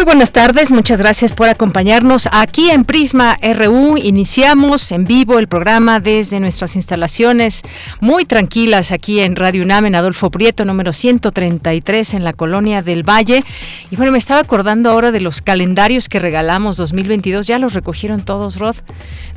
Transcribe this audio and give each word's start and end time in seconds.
Muy 0.00 0.06
buenas 0.06 0.30
tardes, 0.32 0.70
muchas 0.70 0.98
gracias 0.98 1.34
por 1.34 1.50
acompañarnos 1.50 2.26
aquí 2.32 2.70
en 2.70 2.86
Prisma 2.86 3.36
RU. 3.42 3.98
Iniciamos 3.98 4.92
en 4.92 5.04
vivo 5.04 5.38
el 5.38 5.46
programa 5.46 6.00
desde 6.00 6.40
nuestras 6.40 6.74
instalaciones 6.74 7.60
muy 8.00 8.24
tranquilas 8.24 8.92
aquí 8.92 9.20
en 9.20 9.36
Radio 9.36 9.62
UNAM 9.62 9.84
en 9.84 9.94
Adolfo 9.96 10.30
Prieto, 10.30 10.64
número 10.64 10.94
133 10.94 12.14
en 12.14 12.24
la 12.24 12.32
colonia 12.32 12.80
del 12.80 13.06
Valle. 13.06 13.44
Y 13.90 13.96
bueno, 13.96 14.10
me 14.10 14.16
estaba 14.16 14.40
acordando 14.40 14.88
ahora 14.88 15.12
de 15.12 15.20
los 15.20 15.42
calendarios 15.42 16.08
que 16.08 16.18
regalamos 16.18 16.78
2022. 16.78 17.46
Ya 17.46 17.58
los 17.58 17.74
recogieron 17.74 18.22
todos, 18.22 18.56
Rod. 18.58 18.76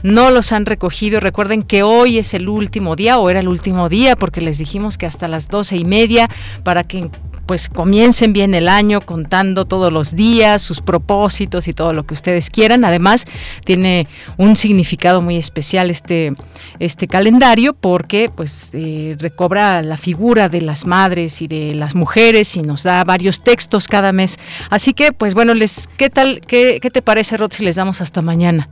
No 0.01 0.31
los 0.31 0.53
han 0.53 0.65
recogido. 0.65 1.19
Recuerden 1.19 1.63
que 1.63 1.83
hoy 1.83 2.19
es 2.19 2.33
el 2.33 2.47
último 2.47 2.95
día 2.95 3.17
o 3.17 3.29
era 3.29 3.41
el 3.41 3.49
último 3.49 3.89
día 3.89 4.15
porque 4.15 4.39
les 4.39 4.59
dijimos 4.59 4.97
que 4.97 5.07
hasta 5.07 5.27
las 5.27 5.49
doce 5.49 5.75
y 5.75 5.83
media 5.83 6.29
para 6.63 6.85
que 6.85 7.09
pues 7.45 7.69
comiencen 7.69 8.33
bien 8.33 8.53
el 8.53 8.69
año 8.69 9.01
contando 9.01 9.65
todos 9.65 9.91
los 9.91 10.15
días, 10.15 10.61
sus 10.61 10.81
propósitos 10.81 11.67
y 11.67 11.73
todo 11.73 11.93
lo 11.93 12.05
que 12.05 12.13
ustedes 12.13 12.49
quieran. 12.49 12.85
Además, 12.85 13.25
tiene 13.65 14.07
un 14.37 14.55
significado 14.55 15.21
muy 15.21 15.37
especial 15.37 15.89
este, 15.89 16.33
este 16.79 17.07
calendario 17.07 17.73
porque 17.73 18.31
pues 18.33 18.71
eh, 18.73 19.15
recobra 19.19 19.81
la 19.81 19.97
figura 19.97 20.49
de 20.49 20.61
las 20.61 20.85
madres 20.85 21.41
y 21.41 21.47
de 21.47 21.75
las 21.75 21.95
mujeres 21.95 22.55
y 22.55 22.61
nos 22.61 22.83
da 22.83 23.03
varios 23.03 23.43
textos 23.43 23.87
cada 23.87 24.11
mes. 24.11 24.39
Así 24.69 24.93
que, 24.93 25.11
pues 25.11 25.33
bueno, 25.33 25.53
les, 25.53 25.89
¿qué 25.97 26.09
tal? 26.09 26.41
¿Qué, 26.45 26.79
qué 26.81 26.89
te 26.89 27.01
parece, 27.01 27.37
Rod, 27.37 27.51
si 27.51 27.63
les 27.63 27.75
damos 27.75 28.01
hasta 28.01 28.21
mañana? 28.21 28.69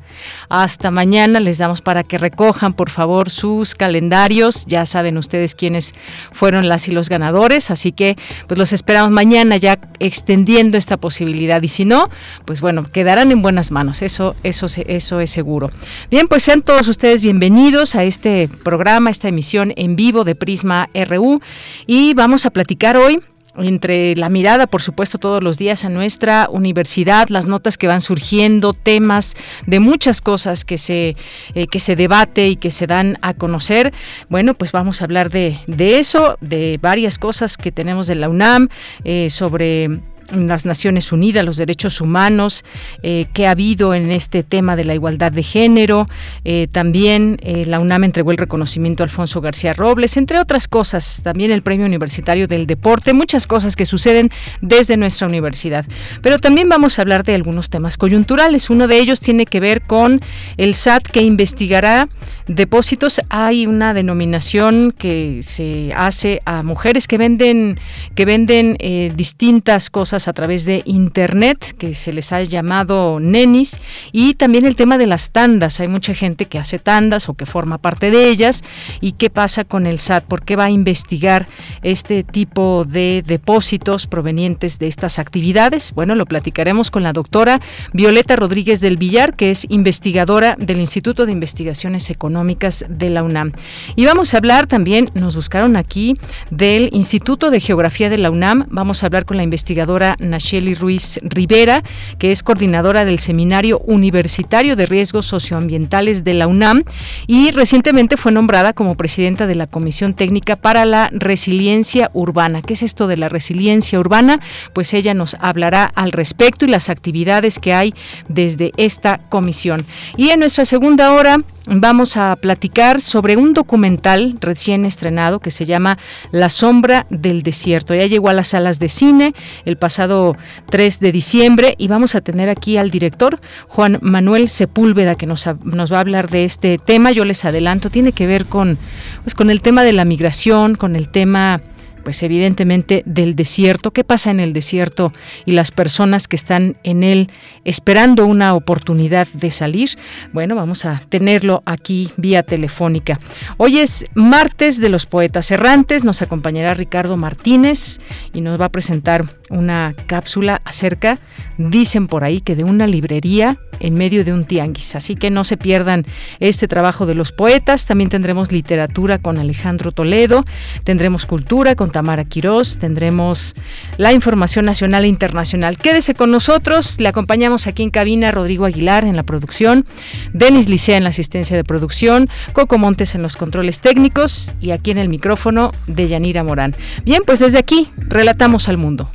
Hasta 0.49 0.91
mañana 0.91 1.39
les 1.39 1.57
damos 1.57 1.81
para 1.81 2.03
que 2.03 2.17
recojan, 2.17 2.73
por 2.73 2.89
favor, 2.89 3.29
sus 3.29 3.75
calendarios. 3.75 4.65
Ya 4.65 4.85
saben 4.85 5.17
ustedes 5.17 5.55
quiénes 5.55 5.93
fueron 6.31 6.67
las 6.67 6.87
y 6.87 6.91
los 6.91 7.09
ganadores. 7.09 7.71
Así 7.71 7.91
que, 7.91 8.15
pues 8.47 8.57
los 8.61 8.73
esperamos 8.73 9.09
mañana 9.09 9.57
ya 9.57 9.79
extendiendo 9.97 10.77
esta 10.77 10.97
posibilidad. 10.97 11.59
Y 11.63 11.67
si 11.67 11.83
no, 11.83 12.11
pues 12.45 12.61
bueno, 12.61 12.83
quedarán 12.83 13.31
en 13.31 13.41
buenas 13.41 13.71
manos, 13.71 14.03
eso, 14.03 14.35
eso, 14.43 14.67
eso 14.85 15.19
es 15.19 15.31
seguro. 15.31 15.71
Bien, 16.11 16.27
pues 16.27 16.43
sean 16.43 16.61
todos 16.61 16.87
ustedes 16.87 17.21
bienvenidos 17.21 17.95
a 17.95 18.03
este 18.03 18.49
programa, 18.63 19.09
esta 19.09 19.29
emisión 19.29 19.73
en 19.77 19.95
vivo 19.95 20.23
de 20.25 20.35
Prisma 20.35 20.89
RU 20.93 21.41
y 21.87 22.13
vamos 22.13 22.45
a 22.45 22.51
platicar 22.51 22.97
hoy 22.97 23.23
entre 23.57 24.15
la 24.15 24.29
mirada, 24.29 24.67
por 24.67 24.81
supuesto, 24.81 25.17
todos 25.17 25.43
los 25.43 25.57
días 25.57 25.83
a 25.83 25.89
nuestra 25.89 26.47
universidad, 26.51 27.29
las 27.29 27.47
notas 27.47 27.77
que 27.77 27.87
van 27.87 28.01
surgiendo, 28.01 28.73
temas 28.73 29.35
de 29.67 29.79
muchas 29.79 30.21
cosas 30.21 30.65
que 30.65 30.77
se, 30.77 31.15
eh, 31.53 31.67
que 31.67 31.79
se 31.79 31.95
debate 31.95 32.47
y 32.47 32.55
que 32.55 32.71
se 32.71 32.87
dan 32.87 33.17
a 33.21 33.33
conocer. 33.33 33.93
Bueno, 34.29 34.53
pues 34.53 34.71
vamos 34.71 35.01
a 35.01 35.05
hablar 35.05 35.29
de, 35.29 35.59
de 35.67 35.99
eso, 35.99 36.37
de 36.41 36.79
varias 36.81 37.17
cosas 37.17 37.57
que 37.57 37.71
tenemos 37.71 38.07
de 38.07 38.15
la 38.15 38.29
UNAM, 38.29 38.69
eh, 39.03 39.29
sobre 39.29 40.01
las 40.31 40.65
Naciones 40.65 41.11
Unidas, 41.11 41.45
los 41.45 41.57
derechos 41.57 42.01
humanos, 42.01 42.63
eh, 43.03 43.25
que 43.33 43.47
ha 43.47 43.51
habido 43.51 43.93
en 43.93 44.11
este 44.11 44.43
tema 44.43 44.75
de 44.75 44.85
la 44.85 44.95
igualdad 44.95 45.31
de 45.31 45.43
género. 45.43 46.05
Eh, 46.45 46.67
también 46.71 47.37
eh, 47.41 47.65
la 47.65 47.79
UNAM 47.79 48.05
entregó 48.05 48.31
el 48.31 48.37
reconocimiento 48.37 49.03
a 49.03 49.05
Alfonso 49.05 49.41
García 49.41 49.73
Robles, 49.73 50.17
entre 50.17 50.39
otras 50.39 50.67
cosas, 50.67 51.21
también 51.23 51.51
el 51.51 51.61
Premio 51.61 51.85
Universitario 51.85 52.47
del 52.47 52.67
Deporte, 52.67 53.13
muchas 53.13 53.47
cosas 53.47 53.75
que 53.75 53.85
suceden 53.85 54.29
desde 54.61 54.97
nuestra 54.97 55.27
universidad. 55.27 55.85
Pero 56.21 56.39
también 56.39 56.69
vamos 56.69 56.97
a 56.97 57.01
hablar 57.01 57.23
de 57.23 57.35
algunos 57.35 57.69
temas 57.69 57.97
coyunturales. 57.97 58.69
Uno 58.69 58.87
de 58.87 58.99
ellos 58.99 59.19
tiene 59.19 59.45
que 59.45 59.59
ver 59.59 59.81
con 59.81 60.21
el 60.57 60.75
SAT 60.75 61.07
que 61.07 61.21
investigará 61.21 62.07
depósitos. 62.47 63.21
Hay 63.29 63.65
una 63.65 63.93
denominación 63.93 64.93
que 64.97 65.39
se 65.41 65.91
hace 65.95 66.41
a 66.45 66.63
mujeres 66.63 67.07
que 67.07 67.17
venden, 67.17 67.79
que 68.15 68.25
venden 68.25 68.77
distintas 69.15 69.89
cosas 69.89 70.20
a 70.27 70.33
través 70.33 70.65
de 70.65 70.81
Internet, 70.85 71.75
que 71.77 71.93
se 71.93 72.13
les 72.13 72.31
ha 72.31 72.41
llamado 72.43 73.19
nenis, 73.19 73.79
y 74.11 74.33
también 74.35 74.65
el 74.65 74.75
tema 74.75 74.97
de 74.97 75.07
las 75.07 75.31
tandas. 75.31 75.79
Hay 75.79 75.87
mucha 75.87 76.13
gente 76.13 76.45
que 76.45 76.59
hace 76.59 76.79
tandas 76.79 77.29
o 77.29 77.33
que 77.33 77.45
forma 77.45 77.77
parte 77.77 78.11
de 78.11 78.29
ellas. 78.29 78.63
¿Y 78.99 79.13
qué 79.13 79.29
pasa 79.29 79.63
con 79.63 79.85
el 79.85 79.99
SAT? 79.99 80.25
¿Por 80.25 80.43
qué 80.43 80.55
va 80.55 80.65
a 80.65 80.69
investigar 80.69 81.47
este 81.83 82.23
tipo 82.23 82.85
de 82.85 83.23
depósitos 83.25 84.07
provenientes 84.07 84.79
de 84.79 84.87
estas 84.87 85.19
actividades? 85.19 85.93
Bueno, 85.93 86.15
lo 86.15 86.25
platicaremos 86.25 86.91
con 86.91 87.03
la 87.03 87.13
doctora 87.13 87.61
Violeta 87.93 88.35
Rodríguez 88.35 88.81
del 88.81 88.97
Villar, 88.97 89.35
que 89.35 89.51
es 89.51 89.65
investigadora 89.69 90.55
del 90.59 90.79
Instituto 90.79 91.25
de 91.25 91.31
Investigaciones 91.31 92.09
Económicas 92.09 92.85
de 92.89 93.09
la 93.09 93.23
UNAM. 93.23 93.51
Y 93.95 94.05
vamos 94.05 94.33
a 94.33 94.37
hablar 94.37 94.67
también, 94.67 95.09
nos 95.13 95.35
buscaron 95.35 95.75
aquí, 95.75 96.15
del 96.49 96.89
Instituto 96.93 97.49
de 97.49 97.59
Geografía 97.59 98.09
de 98.09 98.17
la 98.17 98.31
UNAM. 98.31 98.65
Vamos 98.69 99.03
a 99.03 99.07
hablar 99.07 99.25
con 99.25 99.37
la 99.37 99.43
investigadora 99.43 100.00
Nacheli 100.19 100.73
Ruiz 100.73 101.19
Rivera, 101.23 101.83
que 102.17 102.31
es 102.31 102.43
coordinadora 102.43 103.05
del 103.05 103.19
Seminario 103.19 103.79
Universitario 103.79 104.75
de 104.75 104.85
Riesgos 104.85 105.25
Socioambientales 105.25 106.23
de 106.23 106.33
la 106.33 106.47
UNAM 106.47 106.83
y 107.27 107.51
recientemente 107.51 108.17
fue 108.17 108.31
nombrada 108.31 108.73
como 108.73 108.95
presidenta 108.95 109.47
de 109.47 109.55
la 109.55 109.67
Comisión 109.67 110.13
Técnica 110.13 110.55
para 110.55 110.85
la 110.85 111.09
Resiliencia 111.11 112.09
Urbana. 112.13 112.61
¿Qué 112.61 112.73
es 112.73 112.83
esto 112.83 113.07
de 113.07 113.17
la 113.17 113.29
resiliencia 113.29 113.99
urbana? 113.99 114.39
Pues 114.73 114.93
ella 114.93 115.13
nos 115.13 115.35
hablará 115.39 115.85
al 115.85 116.11
respecto 116.11 116.65
y 116.65 116.69
las 116.69 116.89
actividades 116.89 117.59
que 117.59 117.73
hay 117.73 117.93
desde 118.27 118.71
esta 118.77 119.19
comisión. 119.29 119.85
Y 120.17 120.29
en 120.29 120.39
nuestra 120.39 120.65
segunda 120.65 121.13
hora 121.13 121.37
vamos 121.67 122.17
a 122.17 122.35
platicar 122.35 123.01
sobre 123.01 123.37
un 123.37 123.53
documental 123.53 124.37
recién 124.41 124.85
estrenado 124.85 125.39
que 125.39 125.51
se 125.51 125.65
llama 125.65 125.97
La 126.31 126.49
sombra 126.49 127.05
del 127.09 127.43
desierto. 127.43 127.93
Ya 127.93 128.07
llegó 128.07 128.29
a 128.29 128.33
las 128.33 128.49
salas 128.49 128.79
de 128.79 128.89
cine 128.89 129.33
el 129.65 129.77
3 129.97 130.99
de 130.99 131.11
diciembre 131.11 131.75
y 131.77 131.87
vamos 131.87 132.15
a 132.15 132.21
tener 132.21 132.49
aquí 132.49 132.77
al 132.77 132.91
director 132.91 133.39
Juan 133.67 133.99
Manuel 134.01 134.49
Sepúlveda 134.49 135.15
que 135.15 135.25
nos, 135.25 135.47
nos 135.63 135.91
va 135.91 135.97
a 135.97 136.01
hablar 136.01 136.29
de 136.29 136.45
este 136.45 136.77
tema. 136.77 137.11
Yo 137.11 137.25
les 137.25 137.45
adelanto, 137.45 137.89
tiene 137.89 138.11
que 138.11 138.27
ver 138.27 138.45
con, 138.45 138.77
pues, 139.23 139.35
con 139.35 139.49
el 139.49 139.61
tema 139.61 139.83
de 139.83 139.93
la 139.93 140.05
migración, 140.05 140.75
con 140.75 140.95
el 140.95 141.09
tema 141.09 141.61
pues 142.03 142.23
evidentemente 142.23 143.03
del 143.05 143.35
desierto, 143.35 143.91
qué 143.91 144.03
pasa 144.03 144.31
en 144.31 144.39
el 144.39 144.53
desierto 144.53 145.11
y 145.45 145.51
las 145.51 145.71
personas 145.71 146.27
que 146.27 146.35
están 146.35 146.77
en 146.83 147.03
él 147.03 147.29
esperando 147.65 148.25
una 148.25 148.53
oportunidad 148.55 149.27
de 149.33 149.51
salir. 149.51 149.89
Bueno, 150.33 150.55
vamos 150.55 150.85
a 150.85 151.01
tenerlo 151.09 151.63
aquí 151.65 152.11
vía 152.17 152.43
telefónica. 152.43 153.19
Hoy 153.57 153.79
es 153.79 154.05
martes 154.13 154.79
de 154.79 154.89
los 154.89 155.05
poetas 155.05 155.51
errantes, 155.51 156.03
nos 156.03 156.21
acompañará 156.21 156.73
Ricardo 156.73 157.17
Martínez 157.17 157.99
y 158.33 158.41
nos 158.41 158.59
va 158.59 158.65
a 158.65 158.69
presentar 158.69 159.25
una 159.49 159.95
cápsula 160.07 160.61
acerca, 160.65 161.19
dicen 161.57 162.07
por 162.07 162.23
ahí 162.23 162.41
que 162.41 162.55
de 162.55 162.63
una 162.63 162.87
librería 162.87 163.59
en 163.81 163.95
medio 163.95 164.23
de 164.23 164.33
un 164.33 164.45
tianguis. 164.45 164.95
Así 164.95 165.15
que 165.15 165.29
no 165.29 165.43
se 165.43 165.57
pierdan 165.57 166.05
este 166.39 166.67
trabajo 166.67 167.05
de 167.05 167.15
los 167.15 167.31
poetas. 167.31 167.85
También 167.85 168.09
tendremos 168.09 168.51
literatura 168.51 169.17
con 169.17 169.37
Alejandro 169.37 169.91
Toledo, 169.91 170.45
tendremos 170.83 171.25
cultura 171.25 171.75
con 171.75 171.91
Tamara 171.91 172.23
Quirós, 172.23 172.77
tendremos 172.77 173.55
la 173.97 174.13
información 174.13 174.65
nacional 174.65 175.05
e 175.05 175.07
internacional. 175.07 175.77
Quédese 175.77 176.13
con 176.13 176.31
nosotros, 176.31 176.99
le 176.99 177.09
acompañamos 177.09 177.67
aquí 177.67 177.83
en 177.83 177.89
cabina 177.89 178.31
Rodrigo 178.31 178.65
Aguilar 178.65 179.03
en 179.03 179.15
la 179.15 179.23
producción, 179.23 179.85
Denis 180.33 180.69
Licea 180.69 180.97
en 180.97 181.03
la 181.03 181.09
asistencia 181.09 181.57
de 181.57 181.63
producción, 181.63 182.27
Coco 182.53 182.77
Montes 182.77 183.15
en 183.15 183.21
los 183.21 183.35
controles 183.35 183.81
técnicos 183.81 184.51
y 184.61 184.71
aquí 184.71 184.91
en 184.91 184.97
el 184.97 185.09
micrófono 185.09 185.71
de 185.87 186.07
Yanira 186.07 186.43
Morán. 186.43 186.75
Bien, 187.03 187.23
pues 187.25 187.39
desde 187.39 187.57
aquí 187.57 187.89
relatamos 187.97 188.69
al 188.69 188.77
mundo. 188.77 189.09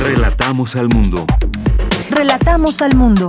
Relatamos 0.00 0.76
al 0.76 0.88
mundo. 0.88 1.26
Relatamos 2.12 2.82
al 2.82 2.94
mundo. 2.94 3.26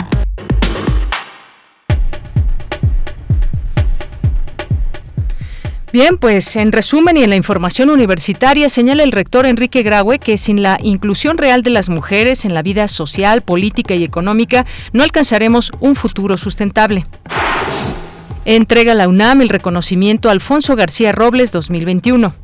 Bien, 5.93 6.17
pues 6.17 6.57
en 6.57 6.73
resumen 6.73 7.15
y 7.15 7.23
en 7.23 7.29
la 7.29 7.37
información 7.37 7.89
universitaria 7.89 8.67
señala 8.67 9.03
el 9.03 9.13
rector 9.13 9.45
Enrique 9.45 9.83
Graue 9.83 10.19
que 10.19 10.37
sin 10.37 10.61
la 10.61 10.77
inclusión 10.83 11.37
real 11.37 11.63
de 11.63 11.69
las 11.69 11.87
mujeres 11.87 12.43
en 12.43 12.53
la 12.53 12.61
vida 12.61 12.89
social, 12.89 13.41
política 13.41 13.95
y 13.95 14.03
económica 14.03 14.65
no 14.91 15.03
alcanzaremos 15.03 15.71
un 15.79 15.95
futuro 15.95 16.37
sustentable. 16.37 17.05
Entrega 18.43 18.93
la 18.95 19.07
UNAM 19.07 19.39
el 19.39 19.47
reconocimiento 19.47 20.29
Alfonso 20.29 20.75
García 20.75 21.13
Robles 21.13 21.53
2021. 21.53 22.35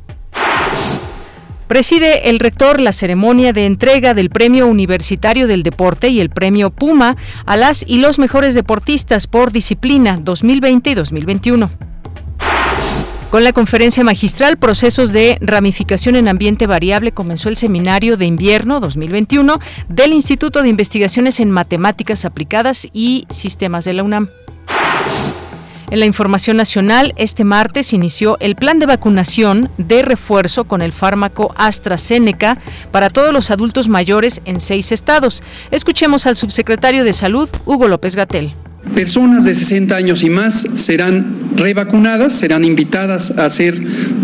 Preside 1.70 2.28
el 2.30 2.40
rector 2.40 2.80
la 2.80 2.90
ceremonia 2.90 3.52
de 3.52 3.64
entrega 3.64 4.12
del 4.12 4.28
Premio 4.28 4.66
Universitario 4.66 5.46
del 5.46 5.62
Deporte 5.62 6.08
y 6.08 6.18
el 6.18 6.28
Premio 6.28 6.70
Puma 6.70 7.16
a 7.46 7.56
las 7.56 7.84
y 7.86 7.98
los 7.98 8.18
mejores 8.18 8.56
deportistas 8.56 9.28
por 9.28 9.52
disciplina 9.52 10.18
2020 10.20 10.90
y 10.90 10.94
2021. 10.94 11.70
Con 13.30 13.44
la 13.44 13.52
conferencia 13.52 14.02
magistral 14.02 14.58
Procesos 14.58 15.12
de 15.12 15.38
Ramificación 15.40 16.16
en 16.16 16.26
Ambiente 16.26 16.66
Variable 16.66 17.12
comenzó 17.12 17.48
el 17.48 17.54
seminario 17.56 18.16
de 18.16 18.26
invierno 18.26 18.80
2021 18.80 19.60
del 19.88 20.12
Instituto 20.12 20.62
de 20.62 20.70
Investigaciones 20.70 21.38
en 21.38 21.52
Matemáticas 21.52 22.24
Aplicadas 22.24 22.88
y 22.92 23.28
Sistemas 23.30 23.84
de 23.84 23.92
la 23.92 24.02
UNAM. 24.02 24.28
En 25.90 25.98
la 25.98 26.06
información 26.06 26.56
nacional, 26.56 27.12
este 27.16 27.42
martes 27.42 27.92
inició 27.92 28.36
el 28.38 28.54
plan 28.54 28.78
de 28.78 28.86
vacunación 28.86 29.68
de 29.76 30.02
refuerzo 30.02 30.62
con 30.62 30.82
el 30.82 30.92
fármaco 30.92 31.52
AstraZeneca 31.56 32.58
para 32.92 33.10
todos 33.10 33.32
los 33.32 33.50
adultos 33.50 33.88
mayores 33.88 34.40
en 34.44 34.60
seis 34.60 34.92
estados. 34.92 35.42
Escuchemos 35.72 36.28
al 36.28 36.36
subsecretario 36.36 37.02
de 37.02 37.12
Salud, 37.12 37.48
Hugo 37.66 37.88
López 37.88 38.14
Gatel. 38.14 38.54
Personas 38.94 39.44
de 39.44 39.54
60 39.54 39.94
años 39.94 40.22
y 40.22 40.30
más 40.30 40.60
serán 40.60 41.40
revacunadas, 41.56 42.32
serán 42.32 42.64
invitadas 42.64 43.38
a 43.38 43.48
ser 43.50 43.78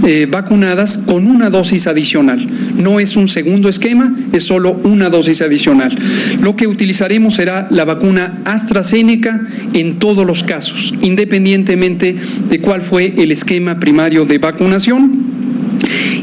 eh, 0.05 0.27
vacunadas 0.31 1.05
con 1.07 1.27
una 1.27 1.51
dosis 1.51 1.87
adicional. 1.87 2.47
No 2.77 2.99
es 2.99 3.17
un 3.17 3.29
segundo 3.29 3.69
esquema, 3.69 4.15
es 4.33 4.45
solo 4.45 4.81
una 4.85 5.09
dosis 5.09 5.43
adicional. 5.43 5.97
Lo 6.41 6.57
que 6.57 6.67
utilizaremos 6.67 7.35
será 7.35 7.69
la 7.71 7.85
vacuna 7.85 8.43
AstraZeneca 8.45 9.47
en 9.73 9.99
todos 9.99 10.27
los 10.27 10.43
casos, 10.43 10.95
independientemente 11.01 12.17
de 12.49 12.59
cuál 12.59 12.81
fue 12.81 13.15
el 13.19 13.33
esquema 13.33 13.79
primario 13.79 14.25
de 14.25 14.39
vacunación. 14.39 15.16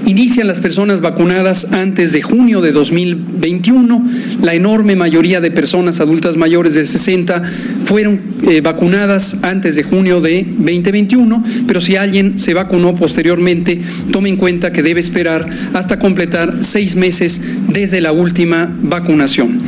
Inician 0.06 0.48
las 0.48 0.60
personas 0.60 1.00
vacunadas 1.00 1.72
antes 1.72 2.12
de 2.12 2.22
junio 2.22 2.60
de 2.60 2.74
2021. 2.74 4.06
La 4.42 4.54
enorme 4.54 4.98
mayoría 4.98 5.40
de 5.40 5.50
personas 5.50 6.02
adultas 6.02 6.36
mayores 6.36 6.76
de 6.76 6.84
60 6.84 7.42
fueron 7.86 8.20
eh, 8.46 8.60
vacunadas 8.60 9.46
antes 9.46 9.78
de 9.78 9.84
junio 9.84 10.20
de 10.20 10.46
2021, 10.58 11.44
pero 11.66 11.80
si 11.80 11.96
alguien 11.96 12.38
se 12.38 12.54
vacunó 12.54 12.96
posteriormente, 12.96 13.80
tome 14.12 14.28
en 14.28 14.36
cuenta 14.36 14.74
que 14.74 14.84
debe 14.84 15.00
esperar 15.00 15.48
hasta 15.74 16.00
completar 16.00 16.58
seis 16.62 16.98
meses 16.98 17.60
desde 17.70 18.02
la 18.02 18.12
última 18.12 18.76
vacunación. 18.82 19.62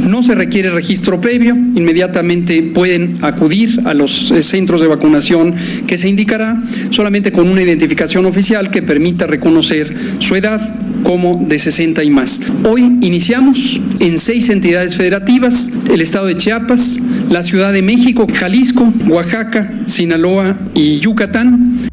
No 0.00 0.22
se 0.24 0.34
requiere 0.34 0.70
registro 0.70 1.20
previo, 1.20 1.54
inmediatamente 1.54 2.62
pueden 2.62 3.18
acudir 3.22 3.82
a 3.84 3.94
los 3.94 4.32
eh, 4.32 4.42
centros 4.42 4.80
de 4.80 4.88
vacunación 4.88 5.54
que 5.86 5.96
se 5.96 6.08
indicará, 6.08 6.60
solamente 6.90 7.30
con 7.30 7.48
una 7.48 7.62
identificación 7.62 8.26
oficial 8.26 8.70
que 8.70 8.82
permita 8.82 9.26
reconocer 9.26 9.75
su 10.18 10.36
edad 10.36 10.60
como 11.02 11.44
de 11.46 11.58
60 11.58 12.02
y 12.02 12.10
más. 12.10 12.40
Hoy 12.64 12.82
iniciamos 13.00 13.80
en 14.00 14.18
seis 14.18 14.50
entidades 14.50 14.96
federativas, 14.96 15.78
el 15.90 16.00
estado 16.00 16.26
de 16.26 16.36
Chiapas, 16.36 17.00
la 17.30 17.42
Ciudad 17.42 17.72
de 17.72 17.82
México, 17.82 18.26
Jalisco, 18.32 18.92
Oaxaca, 19.08 19.72
Sinaloa 19.86 20.56
y 20.74 20.98
Yucatán. 20.98 21.88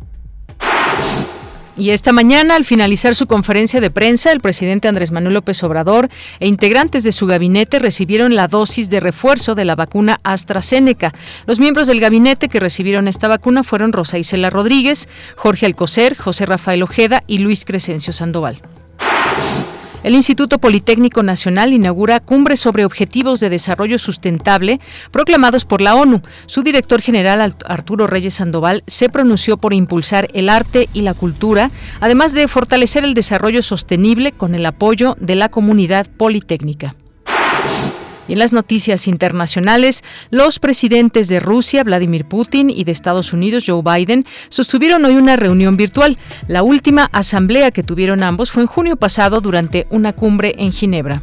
Y 1.76 1.90
esta 1.90 2.14
mañana, 2.14 2.56
al 2.56 2.66
finalizar 2.66 3.16
su 3.16 3.26
conferencia 3.26 3.82
de 3.82 3.90
prensa, 3.90 4.32
el 4.32 4.42
presidente 4.42 4.88
Andrés 4.88 5.12
Manuel 5.12 5.34
López 5.34 5.64
Obrador 5.64 6.10
e 6.40 6.48
integrantes 6.48 7.04
de 7.04 7.12
su 7.12 7.26
gabinete 7.26 7.80
recibieron 7.80 8.36
la 8.36 8.48
dosis 8.48 8.92
de 8.92 9.00
refuerzo 9.00 9.56
de 9.56 9.66
la 9.66 9.76
vacuna 9.76 10.20
AstraZeneca. 10.24 11.14
Los 11.48 11.60
miembros 11.60 11.88
del 11.88 12.00
gabinete 12.00 12.48
que 12.48 12.60
recibieron 12.60 13.08
esta 13.08 13.28
vacuna 13.28 13.64
fueron 13.64 13.92
Rosa 13.92 14.20
Isela 14.20 14.52
Rodríguez, 14.52 15.10
Jorge 15.36 15.66
Alcocer, 15.66 16.16
José 16.16 16.46
Rafael 16.46 16.84
Ojeda 16.84 17.24
y 17.26 17.40
Luis 17.40 17.66
Crescencio 17.66 18.14
Sandoval. 18.14 18.62
El 20.04 20.16
Instituto 20.16 20.60
Politécnico 20.60 21.24
Nacional 21.24 21.72
inaugura 21.72 22.20
cumbres 22.20 22.60
sobre 22.60 22.84
objetivos 22.84 23.40
de 23.40 23.50
desarrollo 23.50 23.98
sustentable 23.98 24.82
proclamados 25.12 25.64
por 25.64 25.80
la 25.80 25.96
ONU. 25.96 26.22
Su 26.46 26.62
director 26.62 27.02
general, 27.02 27.56
Arturo 27.66 28.06
Reyes 28.06 28.34
Sandoval, 28.34 28.84
se 28.86 29.08
pronunció 29.08 29.56
por 29.56 29.74
impulsar 29.74 30.30
el 30.34 30.50
arte 30.50 30.90
y 30.94 31.02
la 31.02 31.14
cultura, 31.14 31.72
además 32.02 32.34
de 32.34 32.50
fortalecer 32.50 33.06
el 33.06 33.14
desarrollo 33.14 33.64
sostenible 33.64 34.34
con 34.34 34.56
el 34.56 34.66
apoyo 34.66 35.16
de 35.22 35.36
la 35.36 35.48
comunidad 35.48 36.08
politécnica. 36.18 36.96
En 38.30 38.40
las 38.40 38.54
noticias 38.54 39.08
internacionales, 39.08 40.02
los 40.30 40.60
presidentes 40.60 41.28
de 41.28 41.42
Rusia, 41.42 41.84
Vladimir 41.84 42.26
Putin, 42.26 42.70
y 42.70 42.86
de 42.86 42.94
Estados 42.94 43.34
Unidos, 43.34 43.66
Joe 43.68 43.82
Biden, 43.84 44.26
sostuvieron 44.48 45.04
hoy 45.04 45.16
una 45.16 45.36
reunión 45.36 45.76
virtual. 45.76 46.18
La 46.48 46.64
última 46.64 47.10
asamblea 47.12 47.72
que 47.72 47.84
tuvieron 47.84 48.24
ambos 48.24 48.52
fue 48.52 48.64
en 48.64 48.68
junio 48.68 48.96
pasado 48.96 49.42
durante 49.42 49.88
una 49.90 50.14
cumbre 50.14 50.56
en 50.58 50.72
Ginebra. 50.72 51.22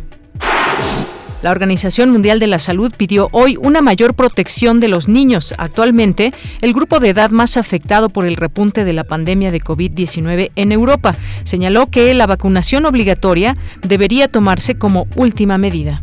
La 1.43 1.50
Organización 1.50 2.11
Mundial 2.11 2.38
de 2.38 2.47
la 2.47 2.58
Salud 2.58 2.93
pidió 2.94 3.31
hoy 3.32 3.56
una 3.58 3.81
mayor 3.81 4.12
protección 4.12 4.79
de 4.79 4.88
los 4.88 5.08
niños, 5.08 5.55
actualmente 5.56 6.35
el 6.61 6.75
grupo 6.75 7.00
de 7.00 7.08
edad 7.08 7.31
más 7.31 7.56
afectado 7.56 8.11
por 8.11 8.26
el 8.26 8.37
repunte 8.37 8.85
de 8.85 8.93
la 8.93 9.05
pandemia 9.05 9.50
de 9.50 9.62
COVID-19 9.62 10.50
en 10.55 10.70
Europa. 10.70 11.17
Señaló 11.44 11.87
que 11.87 12.12
la 12.12 12.26
vacunación 12.26 12.85
obligatoria 12.85 13.56
debería 13.81 14.29
tomarse 14.29 14.75
como 14.75 15.06
última 15.17 15.56
medida. 15.56 16.02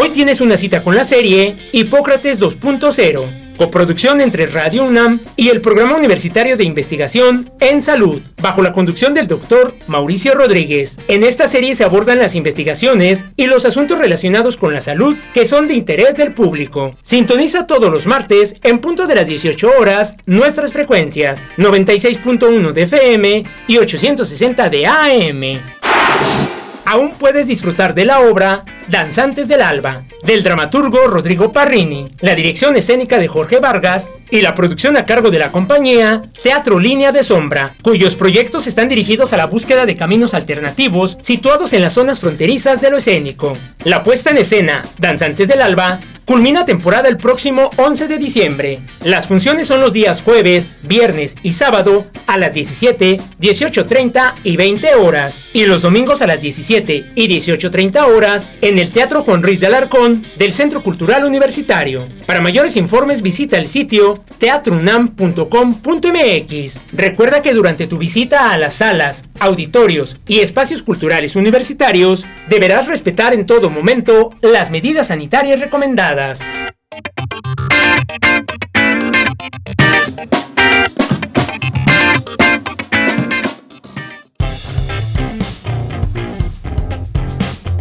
Hoy 0.00 0.10
tienes 0.10 0.40
una 0.40 0.56
cita 0.56 0.84
con 0.84 0.94
la 0.94 1.02
serie 1.02 1.56
Hipócrates 1.72 2.38
2.0, 2.38 3.56
coproducción 3.56 4.20
entre 4.20 4.46
Radio 4.46 4.84
UNAM 4.84 5.18
y 5.34 5.48
el 5.48 5.60
Programa 5.60 5.96
Universitario 5.96 6.56
de 6.56 6.62
Investigación 6.62 7.50
en 7.58 7.82
Salud, 7.82 8.22
bajo 8.40 8.62
la 8.62 8.72
conducción 8.72 9.12
del 9.12 9.26
doctor 9.26 9.74
Mauricio 9.88 10.34
Rodríguez. 10.34 11.00
En 11.08 11.24
esta 11.24 11.48
serie 11.48 11.74
se 11.74 11.82
abordan 11.82 12.20
las 12.20 12.36
investigaciones 12.36 13.24
y 13.34 13.46
los 13.46 13.64
asuntos 13.64 13.98
relacionados 13.98 14.56
con 14.56 14.72
la 14.72 14.82
salud 14.82 15.16
que 15.34 15.46
son 15.46 15.66
de 15.66 15.74
interés 15.74 16.14
del 16.14 16.32
público. 16.32 16.92
Sintoniza 17.02 17.66
todos 17.66 17.90
los 17.90 18.06
martes 18.06 18.54
en 18.62 18.78
punto 18.78 19.08
de 19.08 19.16
las 19.16 19.26
18 19.26 19.68
horas 19.80 20.14
nuestras 20.26 20.72
frecuencias 20.72 21.42
96.1 21.56 22.72
de 22.72 22.82
FM 22.82 23.44
y 23.66 23.78
860 23.78 24.70
de 24.70 24.86
AM 24.86 26.57
aún 26.88 27.10
puedes 27.10 27.46
disfrutar 27.46 27.94
de 27.94 28.06
la 28.06 28.20
obra 28.20 28.64
Danzantes 28.88 29.46
del 29.46 29.60
Alba, 29.60 30.04
del 30.24 30.42
dramaturgo 30.42 31.06
Rodrigo 31.06 31.52
Parrini, 31.52 32.08
la 32.20 32.34
dirección 32.34 32.76
escénica 32.76 33.18
de 33.18 33.28
Jorge 33.28 33.60
Vargas 33.60 34.08
y 34.30 34.40
la 34.42 34.54
producción 34.54 34.96
a 34.96 35.04
cargo 35.04 35.30
de 35.30 35.38
la 35.38 35.50
compañía 35.50 36.22
Teatro 36.42 36.78
Línea 36.78 37.12
de 37.12 37.22
Sombra, 37.24 37.74
cuyos 37.82 38.16
proyectos 38.16 38.66
están 38.66 38.88
dirigidos 38.88 39.32
a 39.32 39.36
la 39.36 39.46
búsqueda 39.46 39.86
de 39.86 39.96
caminos 39.96 40.34
alternativos 40.34 41.18
situados 41.22 41.72
en 41.72 41.82
las 41.82 41.94
zonas 41.94 42.20
fronterizas 42.20 42.80
de 42.80 42.90
lo 42.90 42.98
escénico. 42.98 43.56
La 43.84 44.02
puesta 44.02 44.30
en 44.30 44.38
escena 44.38 44.84
Danzantes 44.98 45.48
del 45.48 45.62
Alba 45.62 46.00
culmina 46.28 46.66
temporada 46.66 47.08
el 47.08 47.16
próximo 47.16 47.70
11 47.76 48.06
de 48.06 48.18
diciembre. 48.18 48.80
Las 49.02 49.26
funciones 49.26 49.66
son 49.66 49.80
los 49.80 49.94
días 49.94 50.20
jueves, 50.20 50.68
viernes 50.82 51.34
y 51.42 51.52
sábado 51.52 52.04
a 52.26 52.36
las 52.36 52.52
17, 52.52 53.18
18.30 53.40 54.34
y 54.44 54.58
20 54.58 54.94
horas. 54.96 55.42
Y 55.54 55.64
los 55.64 55.80
domingos 55.80 56.20
a 56.20 56.26
las 56.26 56.42
17 56.42 57.12
y 57.14 57.28
18.30 57.28 58.14
horas 58.14 58.46
en 58.60 58.78
el 58.78 58.90
Teatro 58.90 59.22
Juan 59.22 59.42
Ruiz 59.42 59.58
de 59.58 59.68
Alarcón 59.68 60.22
del 60.36 60.52
Centro 60.52 60.82
Cultural 60.82 61.24
Universitario. 61.24 62.06
Para 62.26 62.42
mayores 62.42 62.76
informes 62.76 63.22
visita 63.22 63.56
el 63.56 63.66
sitio 63.66 64.17
teatrunam.com.mx. 64.38 66.80
Recuerda 66.92 67.42
que 67.42 67.54
durante 67.54 67.86
tu 67.86 67.98
visita 67.98 68.52
a 68.52 68.58
las 68.58 68.74
salas, 68.74 69.24
auditorios 69.40 70.18
y 70.26 70.40
espacios 70.40 70.82
culturales 70.82 71.36
universitarios 71.36 72.26
deberás 72.48 72.86
respetar 72.86 73.34
en 73.34 73.46
todo 73.46 73.70
momento 73.70 74.34
las 74.40 74.70
medidas 74.70 75.08
sanitarias 75.08 75.60
recomendadas. 75.60 76.40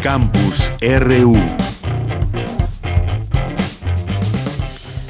Campus 0.01 0.71
RU 0.81 1.37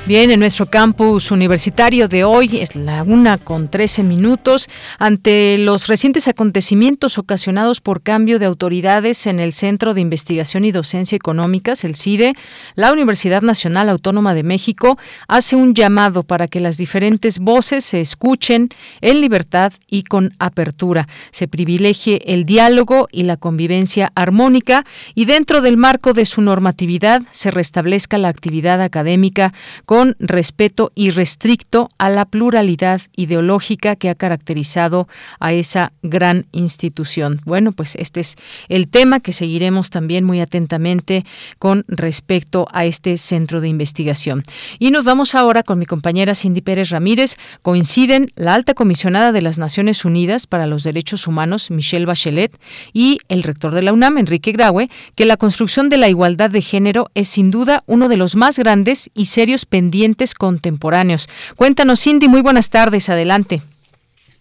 Bien, 0.07 0.31
en 0.31 0.39
nuestro 0.39 0.67
campus 0.67 1.31
universitario 1.31 2.07
de 2.07 2.23
hoy 2.23 2.59
es 2.61 2.77
la 2.77 3.03
una 3.03 3.37
con 3.37 3.67
13 3.67 4.03
minutos. 4.03 4.69
Ante 4.99 5.57
los 5.57 5.87
recientes 5.87 6.29
acontecimientos 6.29 7.17
ocasionados 7.17 7.81
por 7.81 8.01
cambio 8.01 8.39
de 8.39 8.45
autoridades 8.45 9.27
en 9.27 9.41
el 9.41 9.51
Centro 9.51 9.93
de 9.93 9.99
Investigación 9.99 10.63
y 10.63 10.71
Docencia 10.71 11.17
Económicas, 11.17 11.83
el 11.83 11.97
CIDE, 11.97 12.35
la 12.75 12.93
Universidad 12.93 13.41
Nacional 13.41 13.89
Autónoma 13.89 14.33
de 14.33 14.43
México 14.43 14.97
hace 15.27 15.57
un 15.57 15.73
llamado 15.73 16.23
para 16.23 16.47
que 16.47 16.61
las 16.61 16.77
diferentes 16.77 17.39
voces 17.39 17.83
se 17.83 17.99
escuchen 17.99 18.69
en 19.01 19.19
libertad 19.19 19.73
y 19.89 20.03
con 20.03 20.31
apertura. 20.39 21.05
Se 21.31 21.49
privilegie 21.49 22.21
el 22.27 22.45
diálogo 22.45 23.09
y 23.11 23.23
la 23.23 23.35
convivencia 23.35 24.13
armónica 24.15 24.85
y 25.15 25.25
dentro 25.25 25.59
del 25.59 25.75
marco 25.75 26.13
de 26.13 26.25
su 26.25 26.39
normatividad 26.39 27.23
se 27.31 27.51
restablezca 27.51 28.17
la 28.17 28.29
actividad 28.29 28.81
académica 28.81 29.53
con 29.85 29.96
con 29.97 30.15
respeto 30.19 30.91
irrestricto 30.93 31.89
a 31.97 32.11
la 32.11 32.25
pluralidad 32.25 33.01
ideológica 33.15 33.95
que 33.95 34.09
ha 34.09 34.13
caracterizado 34.13 35.07
a 35.39 35.53
esa 35.53 35.91
gran 36.03 36.45
institución. 36.51 37.41
Bueno, 37.45 37.71
pues 37.71 37.95
este 37.95 38.19
es 38.19 38.35
el 38.69 38.89
tema 38.89 39.21
que 39.21 39.33
seguiremos 39.33 39.89
también 39.89 40.23
muy 40.23 40.39
atentamente 40.39 41.25
con 41.57 41.83
respecto 41.87 42.67
a 42.73 42.85
este 42.85 43.17
centro 43.17 43.59
de 43.59 43.69
investigación. 43.69 44.43
Y 44.77 44.91
nos 44.91 45.03
vamos 45.03 45.33
ahora 45.33 45.63
con 45.63 45.79
mi 45.79 45.87
compañera 45.87 46.35
Cindy 46.35 46.61
Pérez 46.61 46.91
Ramírez. 46.91 47.35
Coinciden 47.63 48.31
la 48.35 48.53
alta 48.53 48.75
comisionada 48.75 49.31
de 49.31 49.41
las 49.41 49.57
Naciones 49.57 50.05
Unidas 50.05 50.45
para 50.45 50.67
los 50.67 50.83
Derechos 50.83 51.25
Humanos, 51.25 51.71
Michelle 51.71 52.05
Bachelet, 52.05 52.55
y 52.93 53.17
el 53.29 53.41
rector 53.41 53.73
de 53.73 53.81
la 53.81 53.93
UNAM, 53.93 54.19
Enrique 54.19 54.51
Graue, 54.51 54.91
que 55.15 55.25
la 55.25 55.37
construcción 55.37 55.89
de 55.89 55.97
la 55.97 56.07
igualdad 56.07 56.51
de 56.51 56.61
género 56.61 57.09
es 57.15 57.29
sin 57.29 57.49
duda 57.49 57.83
uno 57.87 58.09
de 58.09 58.17
los 58.17 58.35
más 58.35 58.59
grandes 58.59 59.09
y 59.15 59.25
serios 59.25 59.65
pendientes 59.65 59.86
contemporáneos. 60.37 61.29
Cuéntanos, 61.55 62.01
Cindy, 62.01 62.27
muy 62.27 62.41
buenas 62.41 62.69
tardes, 62.69 63.09
adelante. 63.09 63.61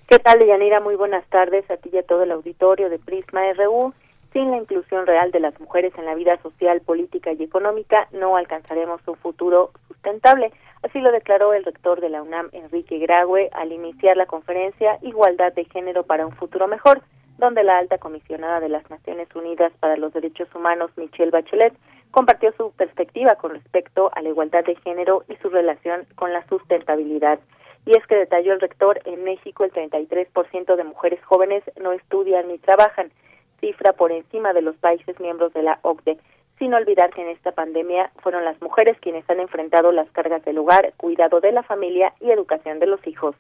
¿Qué 0.09 0.19
tal, 0.19 0.45
Yanira? 0.47 0.81
Muy 0.81 0.95
buenas 0.95 1.25
tardes 1.27 1.69
a 1.71 1.77
ti 1.77 1.91
y 1.93 1.99
a 1.99 2.03
todo 2.03 2.23
el 2.23 2.31
auditorio 2.31 2.89
de 2.89 2.99
Prisma 2.99 3.41
RU. 3.55 3.93
Sin 4.33 4.51
la 4.51 4.59
inclusión 4.59 5.07
real 5.07 5.31
de 5.33 5.41
las 5.41 5.59
mujeres 5.61 5.93
en 5.97 6.05
la 6.05 6.15
vida 6.15 6.37
social, 6.43 6.81
política 6.83 7.33
y 7.33 7.43
económica, 7.43 8.07
no 8.13 8.37
alcanzaremos 8.37 9.01
un 9.07 9.17
futuro 9.17 9.71
sustentable. 9.89 10.53
Así 10.83 11.01
lo 11.01 11.11
declaró 11.11 11.55
el 11.55 11.65
rector 11.65 12.01
de 12.01 12.11
la 12.11 12.23
UNAM, 12.23 12.51
Enrique 12.53 12.99
Graue, 12.99 13.51
al 13.53 13.73
iniciar 13.73 14.17
la 14.17 14.27
conferencia 14.27 14.99
Igualdad 15.03 15.53
de 15.55 15.65
Género 15.65 16.05
para 16.05 16.27
un 16.27 16.33
Futuro 16.33 16.69
Mejor, 16.69 17.03
donde 17.39 17.65
la 17.65 17.79
alta 17.79 17.99
comisionada 17.99 18.61
de 18.61 18.69
las 18.69 18.89
Naciones 18.91 19.29
Unidas 19.35 19.73
para 19.81 19.97
los 19.97 20.13
Derechos 20.13 20.49
Humanos, 20.55 20.91
Michelle 20.97 21.31
Bachelet, 21.31 21.73
compartió 22.17 22.51
su 22.57 22.71
perspectiva 22.71 23.35
con 23.35 23.51
respecto 23.51 24.11
a 24.15 24.23
la 24.23 24.31
igualdad 24.31 24.65
de 24.65 24.75
género 24.77 25.25
y 25.29 25.37
su 25.43 25.51
relación 25.51 26.07
con 26.15 26.33
la 26.33 26.49
sustentabilidad. 26.49 27.39
Y 27.85 27.91
es 27.91 28.07
que 28.07 28.15
detalló 28.15 28.55
el 28.55 28.61
rector, 28.61 28.99
en 29.05 29.23
México 29.23 29.65
el 29.65 29.71
33% 29.71 30.77
de 30.77 30.85
mujeres 30.85 31.23
jóvenes 31.27 31.63
no 31.79 31.93
estudian 31.93 32.49
ni 32.49 32.57
trabajan, 32.57 33.13
cifra 33.61 33.93
por 33.93 34.13
encima 34.13 34.55
de 34.55 34.63
los 34.63 34.77
países 34.77 35.21
miembros 35.21 35.53
de 35.53 35.63
la 35.63 35.79
OCDE, 35.83 36.17
sin 36.59 36.73
olvidar 36.73 37.11
que 37.13 37.21
en 37.21 37.29
esta 37.29 37.53
pandemia 37.53 38.11
fueron 38.23 38.47
las 38.47 38.63
mujeres 38.63 38.97
quienes 39.03 39.29
han 39.29 39.41
enfrentado 39.41 39.93
las 39.93 40.11
cargas 40.13 40.43
del 40.47 40.57
hogar, 40.57 40.95
cuidado 40.97 41.41
de 41.41 41.53
la 41.53 41.65
familia 41.65 42.15
y 42.23 42.31
educación 42.31 42.79
de 42.79 42.87
los 42.87 43.07
hijos. 43.07 43.37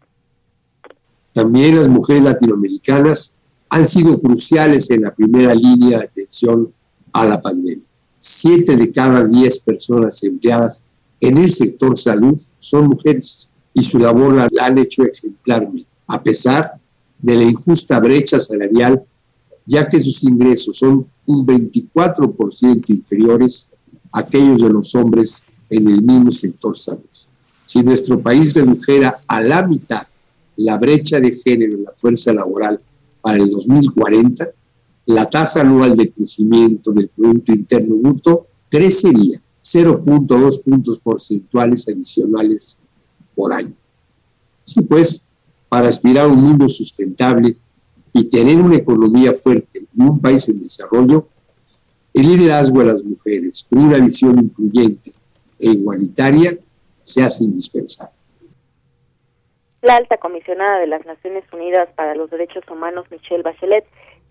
También 1.33 1.77
las 1.77 1.89
mujeres 1.89 2.25
latinoamericanas 2.25 3.39
han 3.71 3.85
sido 3.87 4.21
cruciales 4.21 4.91
en 4.91 5.01
la 5.01 5.15
primera 5.15 5.55
línea 5.55 6.01
de 6.01 6.05
atención 6.05 6.75
a 7.15 7.25
la 7.25 7.41
pandemia 7.41 7.86
siete 8.19 8.77
de 8.77 8.93
cada 8.93 9.27
diez 9.27 9.61
personas 9.61 10.23
empleadas 10.23 10.85
en 11.21 11.39
el 11.39 11.51
sector 11.51 11.97
salud 11.97 12.39
son 12.59 12.89
mujeres 12.89 13.51
y 13.73 13.83
su 13.83 13.99
labor 13.99 14.35
la, 14.35 14.49
han 14.61 14.79
hecho 14.79 15.05
ejemplarmente, 15.05 15.89
a 16.07 16.23
pesar 16.23 16.79
de 17.19 17.35
la 17.35 17.45
injusta 17.45 18.01
brecha 18.01 18.39
salarial, 18.39 19.03
ya 19.65 19.89
que 19.89 20.01
sus 20.01 20.25
ingresos 20.25 20.77
son 20.77 21.07
un 21.27 21.47
24% 21.47 22.91
inferiores 22.91 23.69
a 24.13 24.21
aquellos 24.21 24.61
de 24.63 24.71
los 24.71 24.95
hombres 24.95 25.45
en 25.69 25.89
el 25.89 26.03
mismo 26.03 26.31
sector 26.31 26.77
salud. 26.77 27.05
Si 27.65 27.83
nuestro 27.83 28.21
país 28.21 28.55
redujera 28.55 29.21
a 29.27 29.41
la 29.41 29.67
mitad 29.67 30.07
la 30.57 30.79
brecha 30.79 31.21
de 31.21 31.41
género 31.45 31.75
en 31.75 31.85
la 31.85 31.93
fuerza 31.95 32.33
laboral 32.33 32.81
para 33.21 33.39
el 33.39 33.51
2040, 33.51 34.49
la 35.07 35.31
tasa 35.31 35.61
anual 35.61 35.97
de 35.97 36.11
crecimiento 36.11 36.93
del 36.93 37.09
Producto 37.09 37.53
Interno 37.53 37.97
Bruto 37.97 38.47
crecería 38.69 39.41
0.2 39.63 40.63
puntos 40.63 41.01
porcentuales 41.01 41.89
adicionales 41.89 42.81
por 43.35 43.53
año. 43.53 43.73
Así 44.65 44.83
pues, 44.83 45.25
para 45.69 45.89
aspirar 45.89 46.27
a 46.27 46.29
un 46.29 46.43
mundo 46.43 46.69
sustentable 46.69 47.57
y 48.13 48.25
tener 48.25 48.57
una 48.57 48.77
economía 48.77 49.33
fuerte 49.33 49.87
y 49.95 50.03
un 50.03 50.21
país 50.21 50.49
en 50.49 50.61
desarrollo, 50.61 51.29
el 52.15 52.29
liderazgo 52.29 52.81
de 52.81 52.87
las 52.87 53.05
mujeres 53.05 53.67
con 53.69 53.81
una 53.81 53.99
visión 53.99 54.39
incluyente 54.39 55.13
e 55.61 55.71
igualitaria 55.71 56.59
se 57.03 57.23
hace 57.23 57.45
indispensable. 57.45 58.13
La 59.83 59.97
alta 59.97 60.17
comisionada 60.17 60.81
de 60.81 60.89
las 60.89 61.05
Naciones 61.07 61.45
Unidas 61.53 61.89
para 61.95 62.17
los 62.17 62.31
Derechos 62.31 62.65
Humanos, 62.69 63.07
Michelle 63.11 63.43
Bachelet, 63.43 63.85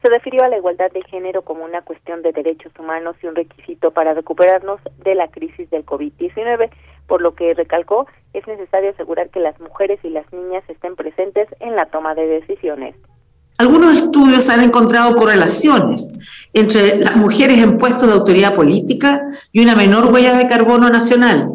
se 0.06 0.12
refirió 0.12 0.44
a 0.44 0.50
la 0.50 0.58
igualdad 0.58 0.92
de 0.92 1.02
género 1.02 1.42
como 1.42 1.66
una 1.66 1.82
cuestión 1.82 2.22
de 2.22 2.32
derechos 2.32 2.72
humanos 2.78 3.16
y 3.24 3.26
un 3.26 3.34
requisito 3.34 3.90
para 3.90 4.14
recuperarnos 4.14 4.80
de 5.04 5.16
la 5.16 5.30
crisis 5.30 5.68
del 5.72 5.84
COVID-19, 5.84 6.70
por 7.08 7.24
lo 7.24 7.34
que 7.34 7.56
recalcó 7.56 8.06
es 8.32 8.46
necesario 8.46 8.92
asegurar 8.92 9.32
que 9.32 9.40
las 9.40 9.60
mujeres 9.60 10.00
y 10.04 10.10
las 10.10 10.32
niñas 10.32 10.64
estén 10.68 10.96
presentes 10.96 11.48
en 11.60 11.76
la 11.76 11.88
toma 11.88 12.14
de 12.14 12.28
decisiones. 12.28 12.96
Algunos 13.58 13.96
estudios 13.96 14.48
han 14.50 14.62
encontrado 14.62 15.16
correlaciones 15.16 16.14
entre 16.54 16.98
las 16.98 17.16
mujeres 17.16 17.58
en 17.58 17.78
puestos 17.78 18.08
de 18.08 18.14
autoridad 18.14 18.54
política 18.54 19.24
y 19.52 19.64
una 19.64 19.76
menor 19.76 20.14
huella 20.14 20.38
de 20.38 20.48
carbono 20.48 20.88
nacional, 20.92 21.50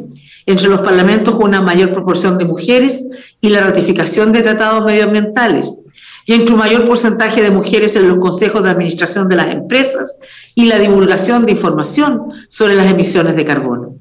entre 0.47 0.69
los 0.69 0.81
parlamentos 0.81 1.37
con 1.37 1.51
una 1.51 1.63
mayor 1.63 1.93
proporción 1.93 2.37
de 2.37 2.47
mujeres 2.47 3.37
y 3.41 3.51
la 3.51 3.61
ratificación 3.61 4.33
de 4.33 4.43
tratados 4.43 4.85
medioambientales, 4.85 5.85
y 6.27 6.35
entre 6.35 6.55
un 6.55 6.61
mayor 6.61 6.87
porcentaje 6.87 7.43
de 7.43 7.51
mujeres 7.51 7.97
en 7.97 8.09
los 8.09 8.19
consejos 8.19 8.63
de 8.63 8.71
administración 8.71 9.29
de 9.29 9.37
las 9.37 9.55
empresas 9.55 10.19
y 10.55 10.67
la 10.67 10.79
divulgación 10.79 11.47
de 11.47 11.53
información 11.53 12.33
sobre 12.49 12.75
las 12.75 12.91
emisiones 12.91 13.37
de 13.37 13.45
carbono. 13.45 14.01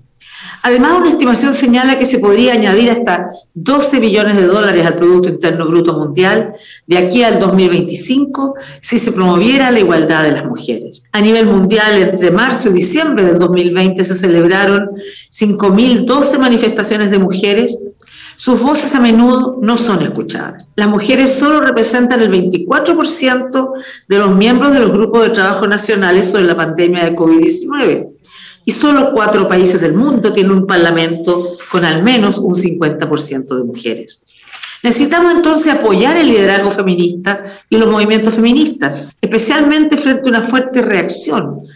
Además, 0.62 0.94
una 1.00 1.10
estimación 1.10 1.54
señala 1.54 1.98
que 1.98 2.06
se 2.06 2.20
podría 2.20 2.54
añadir 2.54 2.92
hasta 2.92 3.30
12 3.54 4.00
billones 4.00 4.36
de 4.36 4.46
dólares 4.46 4.86
al 4.86 4.98
Producto 4.98 5.30
Interno 5.30 5.66
Bruto 5.68 5.94
Mundial 5.94 6.54
de 6.86 6.98
aquí 6.98 7.24
al 7.24 7.40
2025 7.40 8.56
si 8.82 8.98
se 8.98 9.14
promoviera 9.14 9.72
la 9.72 9.80
igualdad 9.80 10.24
de 10.24 10.34
las 10.34 10.46
mujeres. 10.46 11.04
A 11.14 11.22
nivel 11.22 11.46
mundial, 11.46 11.98
entre 11.98 12.32
marzo 12.32 12.70
y 12.70 12.74
diciembre 12.74 13.24
del 13.24 13.40
2020 13.40 14.04
se 14.04 14.18
celebraron 14.18 14.90
5.012 15.32 16.40
manifestaciones 16.40 17.10
de 17.10 17.20
mujeres 17.20 17.80
sus 18.39 18.62
voces 18.62 18.96
a 18.96 19.01
menudo 19.01 19.60
no 19.62 19.75
son 19.75 20.01
escuchadas. 20.01 20.65
Las 20.77 20.88
mujeres 20.88 21.38
solo 21.38 21.60
representan 21.60 22.22
el 22.22 22.31
24% 22.31 23.74
de 24.08 24.17
los 24.17 24.34
miembros 24.34 24.72
de 24.72 24.79
los 24.79 24.93
grupos 24.93 25.24
de 25.24 25.31
trabajo 25.31 25.67
nacionales 25.67 26.31
sobre 26.31 26.46
la 26.46 26.55
pandemia 26.55 27.03
de 27.03 27.17
COVID-19 27.17 28.13
y 28.63 28.72
solo 28.72 29.12
cuatro 29.12 29.50
países 29.50 29.81
del 29.81 29.93
mundo 29.93 30.31
tienen 30.31 30.53
un 30.53 30.65
parlamento 30.65 31.46
con 31.69 31.84
al 31.84 32.01
menos 32.01 32.38
un 32.38 32.53
50% 32.53 33.58
de 33.58 33.63
mujeres. 33.65 34.24
Necesitamos 34.84 35.34
entonces 35.34 35.74
apoyar 35.74 36.15
el 36.15 36.27
liderazgo 36.27 36.72
feminista 36.72 37.43
y 37.69 37.77
los 37.77 37.91
movimientos 37.91 38.36
feministas, 38.36 39.17
especialmente 39.19 39.98
frente 39.98 40.29
a 40.29 40.29
una 40.29 40.43
fuerte 40.43 40.81
reacción 40.81 41.67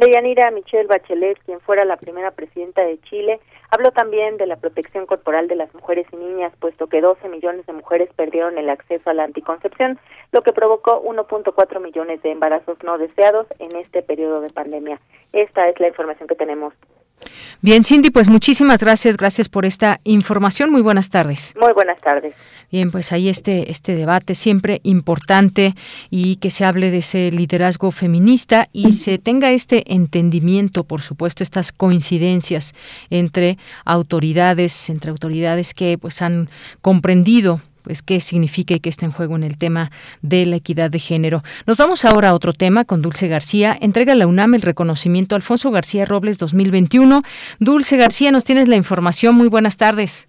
Deyanira 0.00 0.50
Michelle 0.50 0.86
Bachelet, 0.86 1.38
quien 1.44 1.60
fuera 1.60 1.84
la 1.84 1.98
primera 1.98 2.30
presidenta 2.30 2.82
de 2.82 2.98
Chile, 3.02 3.38
habló 3.70 3.92
también 3.92 4.36
de 4.36 4.46
la 4.46 4.56
protección 4.56 5.06
corporal 5.06 5.48
de 5.48 5.56
las 5.56 5.72
mujeres 5.74 6.06
y 6.12 6.16
niñas, 6.16 6.52
puesto 6.58 6.88
que 6.88 7.00
12 7.00 7.28
millones 7.28 7.66
de 7.66 7.72
mujeres 7.72 8.10
perdieron 8.14 8.58
el 8.58 8.68
acceso 8.68 9.10
a 9.10 9.14
la 9.14 9.24
anticoncepción, 9.24 9.98
lo 10.32 10.42
que 10.42 10.52
provocó 10.52 11.02
1.4 11.02 11.80
millones 11.80 12.22
de 12.22 12.32
embarazos 12.32 12.78
no 12.82 12.98
deseados 12.98 13.46
en 13.58 13.76
este 13.76 14.02
periodo 14.02 14.40
de 14.40 14.50
pandemia. 14.50 15.00
Esta 15.32 15.68
es 15.68 15.78
la 15.80 15.88
información 15.88 16.28
que 16.28 16.34
tenemos. 16.34 16.74
Bien, 17.62 17.84
Cindy, 17.84 18.08
pues 18.08 18.28
muchísimas 18.28 18.80
gracias, 18.80 19.18
gracias 19.18 19.50
por 19.50 19.66
esta 19.66 20.00
información. 20.04 20.70
Muy 20.70 20.80
buenas 20.80 21.10
tardes. 21.10 21.54
Muy 21.60 21.74
buenas 21.74 22.00
tardes. 22.00 22.34
Bien, 22.72 22.90
pues 22.90 23.12
ahí 23.12 23.28
este, 23.28 23.70
este 23.70 23.94
debate 23.96 24.34
siempre 24.34 24.80
importante 24.82 25.74
y 26.08 26.36
que 26.36 26.48
se 26.48 26.64
hable 26.64 26.90
de 26.90 26.98
ese 26.98 27.30
liderazgo 27.30 27.90
feminista 27.90 28.68
y 28.72 28.92
se 28.92 29.18
tenga 29.18 29.50
este 29.50 29.92
entendimiento, 29.92 30.84
por 30.84 31.02
supuesto, 31.02 31.42
estas 31.42 31.70
coincidencias 31.72 32.72
entre 33.10 33.58
autoridades, 33.84 34.88
entre 34.88 35.10
autoridades 35.10 35.74
que 35.74 35.98
pues 35.98 36.22
han 36.22 36.48
comprendido 36.80 37.60
pues 37.82 38.02
qué 38.02 38.20
significa 38.20 38.74
y 38.74 38.80
qué 38.80 38.88
está 38.88 39.06
en 39.06 39.12
juego 39.12 39.36
en 39.36 39.42
el 39.42 39.56
tema 39.56 39.90
de 40.22 40.46
la 40.46 40.56
equidad 40.56 40.90
de 40.90 40.98
género. 40.98 41.42
Nos 41.66 41.76
vamos 41.76 42.04
ahora 42.04 42.30
a 42.30 42.34
otro 42.34 42.52
tema 42.52 42.84
con 42.84 43.02
Dulce 43.02 43.28
García. 43.28 43.76
Entrega 43.80 44.14
la 44.14 44.26
UNAM 44.26 44.54
el 44.54 44.62
reconocimiento 44.62 45.34
Alfonso 45.34 45.70
García 45.70 46.04
Robles 46.04 46.38
2021. 46.38 47.22
Dulce 47.58 47.96
García, 47.96 48.30
nos 48.30 48.44
tienes 48.44 48.68
la 48.68 48.76
información. 48.76 49.34
Muy 49.36 49.48
buenas 49.48 49.76
tardes. 49.76 50.28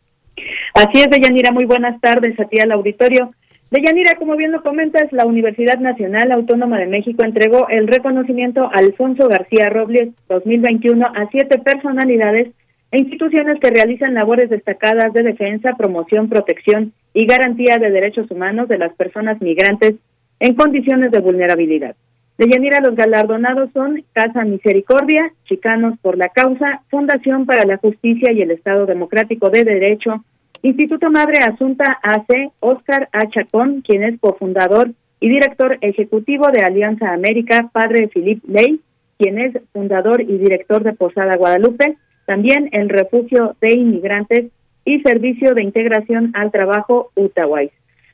Así 0.73 0.99
es, 0.99 1.09
Deyanira. 1.09 1.51
Muy 1.51 1.65
buenas 1.65 1.99
tardes 2.01 2.39
a 2.39 2.45
ti 2.45 2.57
al 2.61 2.71
auditorio. 2.71 3.29
Deyanira, 3.71 4.15
como 4.19 4.35
bien 4.35 4.51
lo 4.51 4.61
comentas, 4.63 5.11
la 5.11 5.25
Universidad 5.25 5.79
Nacional 5.79 6.31
Autónoma 6.33 6.77
de 6.77 6.87
México 6.87 7.23
entregó 7.23 7.69
el 7.69 7.87
reconocimiento 7.87 8.69
Alfonso 8.73 9.29
García 9.29 9.69
Robles 9.69 10.09
2021 10.27 11.05
a 11.05 11.29
siete 11.31 11.57
personalidades 11.57 12.49
e 12.91 12.99
instituciones 12.99 13.59
que 13.59 13.69
realizan 13.69 14.13
labores 14.13 14.49
destacadas 14.49 15.13
de 15.13 15.23
defensa, 15.23 15.75
promoción, 15.77 16.29
protección 16.29 16.93
y 17.13 17.25
garantía 17.25 17.77
de 17.77 17.89
derechos 17.89 18.29
humanos 18.29 18.67
de 18.67 18.77
las 18.77 18.93
personas 18.95 19.41
migrantes 19.41 19.95
en 20.39 20.55
condiciones 20.55 21.11
de 21.11 21.19
vulnerabilidad. 21.19 21.95
De 22.37 22.49
Yanira, 22.49 22.79
los 22.81 22.95
galardonados 22.95 23.69
son 23.71 24.03
Casa 24.13 24.43
Misericordia, 24.43 25.31
Chicanos 25.45 25.97
por 26.01 26.17
la 26.17 26.29
Causa, 26.29 26.81
Fundación 26.89 27.45
para 27.45 27.65
la 27.65 27.77
Justicia 27.77 28.31
y 28.31 28.41
el 28.41 28.51
Estado 28.51 28.85
Democrático 28.85 29.49
de 29.49 29.63
Derecho, 29.63 30.23
Instituto 30.63 31.09
Madre 31.11 31.37
Asunta 31.47 31.99
AC, 32.01 32.51
Oscar 32.59 33.09
A. 33.11 33.29
Chacón, 33.29 33.81
quien 33.81 34.03
es 34.03 34.19
cofundador 34.19 34.91
y 35.19 35.29
director 35.29 35.77
ejecutivo 35.81 36.47
de 36.51 36.61
Alianza 36.61 37.13
América, 37.13 37.69
padre 37.71 38.07
Philip 38.07 38.43
Ley, 38.47 38.81
quien 39.19 39.37
es 39.37 39.55
fundador 39.71 40.21
y 40.21 40.37
director 40.37 40.83
de 40.83 40.93
Posada 40.93 41.37
Guadalupe, 41.37 41.97
también 42.31 42.69
el 42.71 42.87
Refugio 42.87 43.57
de 43.59 43.73
Inmigrantes 43.73 44.51
y 44.85 45.01
Servicio 45.01 45.53
de 45.53 45.63
Integración 45.63 46.31
al 46.33 46.49
Trabajo 46.49 47.11
Utahuay. 47.15 47.71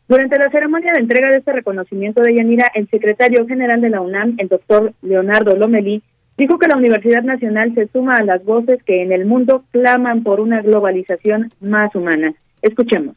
Durante 0.09 0.39
la 0.39 0.49
ceremonia 0.49 0.91
de 0.93 1.01
entrega 1.01 1.29
de 1.29 1.37
este 1.37 1.53
reconocimiento 1.53 2.23
de 2.23 2.33
Yanira, 2.33 2.71
el 2.73 2.89
secretario 2.89 3.45
general 3.45 3.79
de 3.79 3.91
la 3.91 4.01
UNAM, 4.01 4.33
el 4.39 4.47
doctor 4.47 4.91
Leonardo 5.03 5.55
Lomelí, 5.55 6.01
dijo 6.35 6.57
que 6.57 6.67
la 6.67 6.77
Universidad 6.77 7.21
Nacional 7.21 7.75
se 7.75 7.89
suma 7.89 8.15
a 8.15 8.23
las 8.23 8.43
voces 8.43 8.81
que 8.81 9.03
en 9.03 9.11
el 9.11 9.27
mundo 9.27 9.65
claman 9.69 10.23
por 10.23 10.39
una 10.39 10.63
globalización 10.63 11.51
más 11.61 11.93
humana. 11.93 12.33
Escuchemos. 12.63 13.15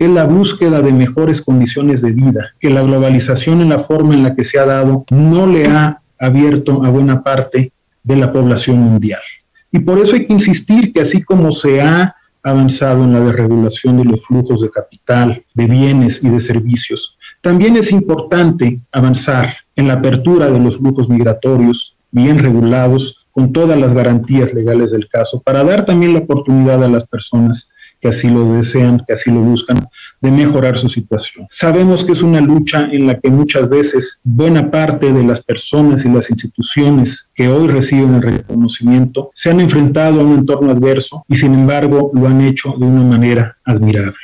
Es 0.00 0.10
la 0.10 0.24
búsqueda 0.24 0.82
de 0.82 0.90
mejores 0.90 1.42
condiciones 1.42 2.02
de 2.02 2.10
vida, 2.10 2.54
que 2.58 2.70
la 2.70 2.82
globalización 2.82 3.60
en 3.60 3.68
la 3.68 3.78
forma 3.78 4.14
en 4.14 4.24
la 4.24 4.34
que 4.34 4.42
se 4.42 4.58
ha 4.58 4.66
dado 4.66 5.04
no 5.12 5.46
le 5.46 5.68
ha 5.68 6.00
abierto 6.18 6.84
a 6.84 6.90
buena 6.90 7.22
parte 7.22 7.70
de 8.02 8.16
la 8.16 8.32
población 8.32 8.78
mundial. 8.78 9.20
Y 9.72 9.78
por 9.80 9.98
eso 9.98 10.16
hay 10.16 10.26
que 10.26 10.32
insistir 10.32 10.92
que 10.92 11.00
así 11.00 11.22
como 11.22 11.52
se 11.52 11.80
ha 11.80 12.16
avanzado 12.42 13.04
en 13.04 13.12
la 13.12 13.20
desregulación 13.20 13.98
de 13.98 14.04
los 14.04 14.24
flujos 14.24 14.60
de 14.60 14.70
capital, 14.70 15.44
de 15.54 15.66
bienes 15.66 16.22
y 16.24 16.28
de 16.28 16.40
servicios, 16.40 17.16
también 17.40 17.76
es 17.76 17.92
importante 17.92 18.80
avanzar 18.92 19.54
en 19.76 19.88
la 19.88 19.94
apertura 19.94 20.50
de 20.50 20.58
los 20.58 20.78
flujos 20.78 21.08
migratorios 21.08 21.96
bien 22.10 22.38
regulados, 22.38 23.16
con 23.30 23.52
todas 23.52 23.78
las 23.78 23.92
garantías 23.92 24.52
legales 24.52 24.90
del 24.90 25.08
caso, 25.08 25.40
para 25.40 25.62
dar 25.62 25.86
también 25.86 26.12
la 26.12 26.18
oportunidad 26.18 26.82
a 26.82 26.88
las 26.88 27.06
personas 27.06 27.69
que 28.00 28.08
así 28.08 28.28
lo 28.28 28.54
desean, 28.54 29.02
que 29.06 29.12
así 29.12 29.30
lo 29.30 29.40
buscan, 29.40 29.78
de 30.20 30.30
mejorar 30.30 30.78
su 30.78 30.88
situación. 30.88 31.46
Sabemos 31.50 32.04
que 32.04 32.12
es 32.12 32.22
una 32.22 32.40
lucha 32.40 32.88
en 32.90 33.06
la 33.06 33.18
que 33.18 33.30
muchas 33.30 33.68
veces 33.68 34.20
buena 34.24 34.70
parte 34.70 35.12
de 35.12 35.24
las 35.24 35.42
personas 35.42 36.04
y 36.04 36.08
las 36.10 36.30
instituciones 36.30 37.30
que 37.34 37.48
hoy 37.48 37.68
reciben 37.68 38.14
el 38.14 38.22
reconocimiento 38.22 39.30
se 39.34 39.50
han 39.50 39.60
enfrentado 39.60 40.20
a 40.20 40.24
un 40.24 40.38
entorno 40.38 40.70
adverso 40.70 41.24
y 41.28 41.36
sin 41.36 41.54
embargo 41.54 42.10
lo 42.14 42.26
han 42.26 42.40
hecho 42.40 42.74
de 42.78 42.84
una 42.84 43.02
manera 43.02 43.56
admirable. 43.64 44.18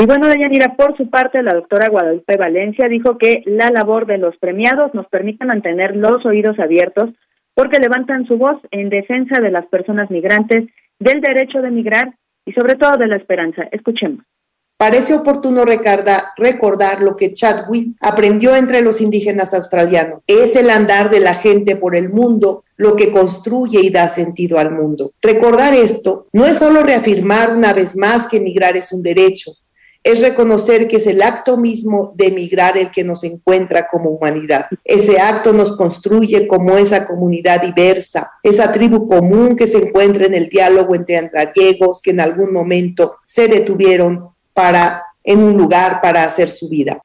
Y 0.00 0.06
bueno, 0.06 0.28
Deyanira, 0.28 0.76
por 0.76 0.96
su 0.96 1.10
parte, 1.10 1.42
la 1.42 1.52
doctora 1.52 1.88
Guadalupe 1.90 2.38
Valencia 2.38 2.88
dijo 2.88 3.18
que 3.18 3.42
la 3.44 3.70
labor 3.70 4.06
de 4.06 4.16
los 4.16 4.34
premiados 4.38 4.94
nos 4.94 5.06
permite 5.08 5.44
mantener 5.44 5.94
los 5.94 6.24
oídos 6.24 6.58
abiertos 6.58 7.10
porque 7.54 7.78
levantan 7.78 8.26
su 8.26 8.38
voz 8.38 8.56
en 8.70 8.88
defensa 8.88 9.42
de 9.42 9.50
las 9.50 9.66
personas 9.66 10.10
migrantes, 10.10 10.70
del 10.98 11.20
derecho 11.20 11.60
de 11.60 11.70
migrar 11.70 12.14
y 12.44 12.52
sobre 12.52 12.74
todo 12.76 12.96
de 12.96 13.06
la 13.06 13.16
esperanza. 13.16 13.62
Escuchemos. 13.70 14.24
Parece 14.80 15.12
oportuno 15.12 15.66
recordar, 15.66 17.02
lo 17.02 17.14
que 17.14 17.34
Chadwick 17.34 17.96
aprendió 18.00 18.56
entre 18.56 18.80
los 18.80 19.02
indígenas 19.02 19.52
australianos. 19.52 20.22
Es 20.26 20.56
el 20.56 20.70
andar 20.70 21.10
de 21.10 21.20
la 21.20 21.34
gente 21.34 21.76
por 21.76 21.94
el 21.94 22.08
mundo 22.08 22.64
lo 22.78 22.96
que 22.96 23.12
construye 23.12 23.80
y 23.82 23.90
da 23.90 24.08
sentido 24.08 24.58
al 24.58 24.70
mundo. 24.70 25.12
Recordar 25.20 25.74
esto 25.74 26.28
no 26.32 26.46
es 26.46 26.56
solo 26.56 26.82
reafirmar 26.82 27.54
una 27.54 27.74
vez 27.74 27.94
más 27.94 28.26
que 28.26 28.38
emigrar 28.38 28.74
es 28.74 28.90
un 28.90 29.02
derecho, 29.02 29.52
es 30.02 30.22
reconocer 30.22 30.88
que 30.88 30.96
es 30.96 31.06
el 31.06 31.20
acto 31.22 31.58
mismo 31.58 32.12
de 32.16 32.28
emigrar 32.28 32.76
el 32.78 32.90
que 32.90 33.04
nos 33.04 33.22
encuentra 33.24 33.86
como 33.86 34.10
humanidad. 34.10 34.66
Ese 34.84 35.20
acto 35.20 35.52
nos 35.52 35.76
construye 35.76 36.46
como 36.46 36.78
esa 36.78 37.06
comunidad 37.06 37.62
diversa, 37.62 38.30
esa 38.42 38.72
tribu 38.72 39.06
común 39.06 39.56
que 39.56 39.66
se 39.66 39.78
encuentra 39.78 40.26
en 40.26 40.34
el 40.34 40.48
diálogo 40.48 40.94
entre 40.94 41.18
andrallegos 41.18 42.00
que 42.02 42.12
en 42.12 42.20
algún 42.20 42.52
momento 42.52 43.16
se 43.26 43.48
detuvieron 43.48 44.30
para 44.54 45.04
en 45.22 45.42
un 45.42 45.56
lugar 45.56 46.00
para 46.00 46.24
hacer 46.24 46.48
su 46.48 46.68
vida. 46.68 47.00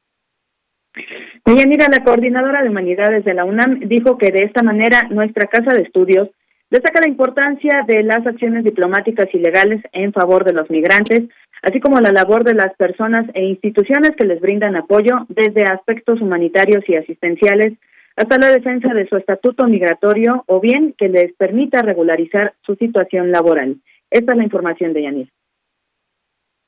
mira, 1.46 1.88
la 1.92 2.04
coordinadora 2.04 2.64
de 2.64 2.70
humanidades 2.70 3.26
de 3.26 3.34
la 3.34 3.44
UNAM 3.44 3.82
dijo 3.88 4.18
que 4.18 4.32
de 4.32 4.46
esta 4.46 4.64
manera 4.64 5.04
nuestra 5.10 5.48
casa 5.48 5.76
de 5.76 5.84
estudios 5.84 6.30
destaca 6.70 7.02
la 7.02 7.10
importancia 7.10 7.84
de 7.88 8.04
las 8.04 8.26
acciones 8.26 8.64
diplomáticas 8.64 9.28
y 9.34 9.38
legales 9.38 9.82
en 9.92 10.14
favor 10.14 10.44
de 10.44 10.54
los 10.54 10.70
migrantes, 10.70 11.24
así 11.66 11.80
como 11.80 12.00
la 12.00 12.12
labor 12.12 12.44
de 12.44 12.54
las 12.54 12.74
personas 12.76 13.26
e 13.34 13.44
instituciones 13.44 14.12
que 14.16 14.26
les 14.26 14.40
brindan 14.40 14.76
apoyo 14.76 15.26
desde 15.30 15.64
aspectos 15.64 16.22
humanitarios 16.22 16.84
y 16.88 16.96
asistenciales 16.96 17.74
hasta 18.16 18.38
la 18.38 18.50
defensa 18.50 18.94
de 18.94 19.08
su 19.10 19.18
estatuto 19.18 19.66
migratorio 19.66 20.44
o 20.48 20.62
bien 20.62 20.94
que 20.98 21.10
les 21.10 21.34
permita 21.34 21.82
regularizar 21.82 22.54
su 22.66 22.76
situación 22.76 23.32
laboral. 23.32 23.78
Esta 24.12 24.34
es 24.34 24.38
la 24.38 24.44
información 24.44 24.94
de 24.94 25.04
Yanis. 25.04 25.30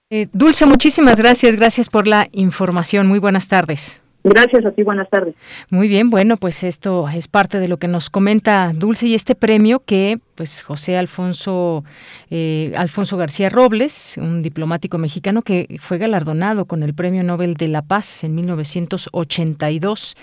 Eh, 0.09 0.27
Dulce, 0.33 0.65
muchísimas 0.65 1.19
gracias. 1.19 1.55
Gracias 1.55 1.89
por 1.89 2.07
la 2.07 2.27
información. 2.31 3.07
Muy 3.07 3.19
buenas 3.19 3.47
tardes. 3.47 4.01
Gracias 4.23 4.65
a 4.65 4.71
ti, 4.71 4.83
buenas 4.83 5.09
tardes. 5.09 5.35
Muy 5.69 5.87
bien, 5.87 6.09
bueno, 6.09 6.37
pues 6.37 6.63
esto 6.63 7.07
es 7.07 7.27
parte 7.27 7.59
de 7.59 7.67
lo 7.67 7.77
que 7.77 7.87
nos 7.87 8.09
comenta 8.09 8.73
Dulce 8.73 9.07
y 9.07 9.13
este 9.13 9.35
premio 9.35 9.79
que 9.85 10.17
pues 10.37 10.61
José 10.61 10.97
Alfonso 10.97 11.83
eh, 12.29 12.71
Alfonso 12.77 13.17
García 13.17 13.49
Robles, 13.49 14.17
un 14.17 14.43
diplomático 14.43 14.99
mexicano 14.99 15.41
que 15.41 15.77
fue 15.79 15.97
galardonado 15.97 16.65
con 16.65 16.83
el 16.83 16.93
Premio 16.93 17.23
Nobel 17.23 17.55
de 17.55 17.67
la 17.67 17.81
Paz 17.81 18.23
en 18.23 18.35
1982 18.35 20.15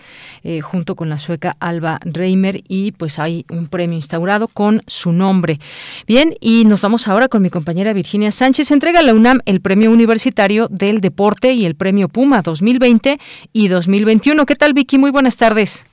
eh, 0.45 0.61
junto 0.61 0.95
con 0.95 1.09
la 1.11 1.19
sueca 1.19 1.57
Alba 1.59 1.99
Reimer 2.05 2.63
y 2.69 2.93
pues 2.93 3.19
hay 3.19 3.45
un 3.51 3.67
premio 3.67 3.97
instaurado 3.97 4.47
con 4.47 4.81
su 4.87 5.13
nombre. 5.13 5.59
Bien, 6.07 6.37
y 6.41 6.65
nos 6.65 6.81
vamos 6.81 7.09
ahora 7.09 7.29
con 7.29 7.43
mi 7.43 7.51
compañera 7.51 7.93
Virginia 7.93 8.31
Sánchez. 8.31 8.71
Entrega 8.71 9.01
a 9.01 9.03
la 9.03 9.15
UNAM 9.15 9.41
el 9.47 9.61
Premio 9.61 9.91
Universitario 9.91 10.69
del 10.69 11.01
Deporte 11.01 11.53
y 11.53 11.67
el 11.67 11.75
Premio 11.75 12.09
Puma 12.09 12.43
2020 12.43 13.19
y 13.53 13.69
2021. 13.69 14.47
¿Qué 14.47 14.55
tal 14.55 14.75
Vicky? 14.75 14.97
Muy 14.97 15.11
buenas 15.11 15.37
tardes. 15.37 15.85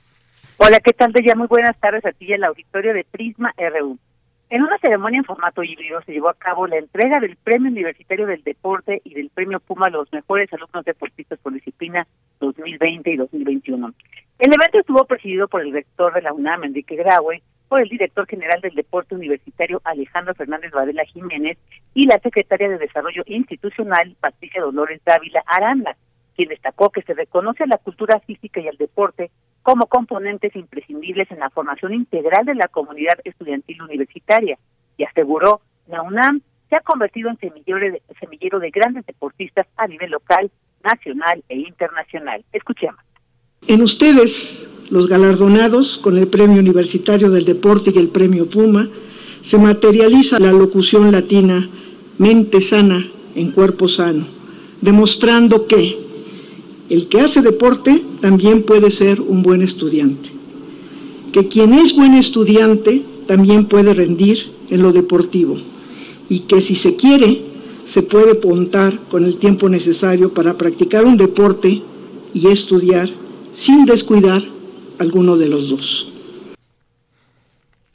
Hola, 0.58 0.78
¿qué 0.78 0.92
tal, 0.92 1.12
ya 1.12 1.34
Muy 1.34 1.48
buenas 1.48 1.76
tardes 1.80 2.04
a 2.06 2.12
ti 2.12 2.26
y 2.28 2.34
al 2.34 2.44
auditorio 2.44 2.94
de 2.94 3.04
Prisma 3.10 3.52
RU. 3.56 3.98
En 4.52 4.60
una 4.60 4.76
ceremonia 4.76 5.16
en 5.16 5.24
formato 5.24 5.62
híbrido 5.62 6.02
se 6.02 6.12
llevó 6.12 6.28
a 6.28 6.34
cabo 6.34 6.66
la 6.66 6.76
entrega 6.76 7.20
del 7.20 7.36
Premio 7.36 7.70
Universitario 7.70 8.26
del 8.26 8.44
Deporte 8.44 9.00
y 9.02 9.14
del 9.14 9.30
Premio 9.30 9.60
Puma 9.60 9.86
a 9.86 9.90
los 9.90 10.12
mejores 10.12 10.52
alumnos 10.52 10.84
deportistas 10.84 11.38
por 11.38 11.54
disciplina 11.54 12.06
2020 12.38 13.12
y 13.12 13.16
2021. 13.16 13.94
El 14.38 14.52
evento 14.52 14.78
estuvo 14.78 15.06
presidido 15.06 15.48
por 15.48 15.62
el 15.62 15.72
rector 15.72 16.12
de 16.12 16.20
la 16.20 16.34
UNAM, 16.34 16.64
Enrique 16.64 16.96
Graue, 16.96 17.42
por 17.66 17.80
el 17.80 17.88
director 17.88 18.26
general 18.26 18.60
del 18.60 18.74
Deporte 18.74 19.14
Universitario, 19.14 19.80
Alejandro 19.84 20.34
Fernández 20.34 20.70
Varela 20.70 21.06
Jiménez, 21.06 21.56
y 21.94 22.06
la 22.06 22.18
secretaria 22.18 22.68
de 22.68 22.76
Desarrollo 22.76 23.22
Institucional, 23.24 24.14
Patricia 24.20 24.60
Dolores 24.60 25.00
Dávila 25.06 25.42
Aranda 25.46 25.96
quien 26.36 26.48
destacó 26.48 26.90
que 26.90 27.02
se 27.02 27.14
reconoce 27.14 27.64
a 27.64 27.66
la 27.66 27.78
cultura 27.78 28.20
física 28.20 28.60
y 28.60 28.68
al 28.68 28.76
deporte 28.76 29.30
como 29.62 29.86
componentes 29.86 30.54
imprescindibles 30.56 31.30
en 31.30 31.38
la 31.38 31.50
formación 31.50 31.94
integral 31.94 32.44
de 32.46 32.54
la 32.54 32.68
comunidad 32.68 33.18
estudiantil 33.24 33.82
universitaria 33.82 34.58
y 34.96 35.04
aseguró 35.04 35.60
la 35.88 36.02
UNAM 36.02 36.40
se 36.68 36.76
ha 36.76 36.80
convertido 36.80 37.28
en 37.28 37.38
semillero 37.38 37.78
de, 37.78 38.02
semillero 38.18 38.58
de 38.58 38.70
grandes 38.70 39.04
deportistas 39.04 39.66
a 39.76 39.86
nivel 39.86 40.10
local, 40.10 40.50
nacional 40.82 41.44
e 41.48 41.58
internacional. 41.58 42.44
Escuchemos. 42.52 43.00
En 43.68 43.82
ustedes, 43.82 44.68
los 44.90 45.06
galardonados 45.06 45.98
con 45.98 46.16
el 46.18 46.28
Premio 46.28 46.60
Universitario 46.60 47.30
del 47.30 47.44
Deporte 47.44 47.92
y 47.94 47.98
el 47.98 48.08
Premio 48.08 48.48
Puma, 48.48 48.88
se 49.42 49.58
materializa 49.58 50.38
la 50.38 50.52
locución 50.52 51.12
latina 51.12 51.68
mente 52.18 52.60
sana 52.60 53.04
en 53.34 53.52
cuerpo 53.52 53.88
sano, 53.88 54.24
demostrando 54.80 55.66
que 55.66 55.98
el 56.92 57.08
que 57.08 57.22
hace 57.22 57.40
deporte 57.40 58.02
también 58.20 58.64
puede 58.64 58.90
ser 58.90 59.18
un 59.18 59.42
buen 59.42 59.62
estudiante, 59.62 60.28
que 61.32 61.48
quien 61.48 61.72
es 61.72 61.96
buen 61.96 62.12
estudiante 62.12 63.00
también 63.26 63.64
puede 63.64 63.94
rendir 63.94 64.52
en 64.68 64.82
lo 64.82 64.92
deportivo 64.92 65.56
y 66.28 66.40
que 66.40 66.60
si 66.60 66.74
se 66.74 66.94
quiere 66.94 67.40
se 67.86 68.02
puede 68.02 68.38
contar 68.38 68.98
con 69.08 69.24
el 69.24 69.38
tiempo 69.38 69.70
necesario 69.70 70.34
para 70.34 70.52
practicar 70.58 71.06
un 71.06 71.16
deporte 71.16 71.80
y 72.34 72.48
estudiar 72.48 73.08
sin 73.52 73.86
descuidar 73.86 74.42
alguno 74.98 75.38
de 75.38 75.48
los 75.48 75.70
dos. 75.70 76.12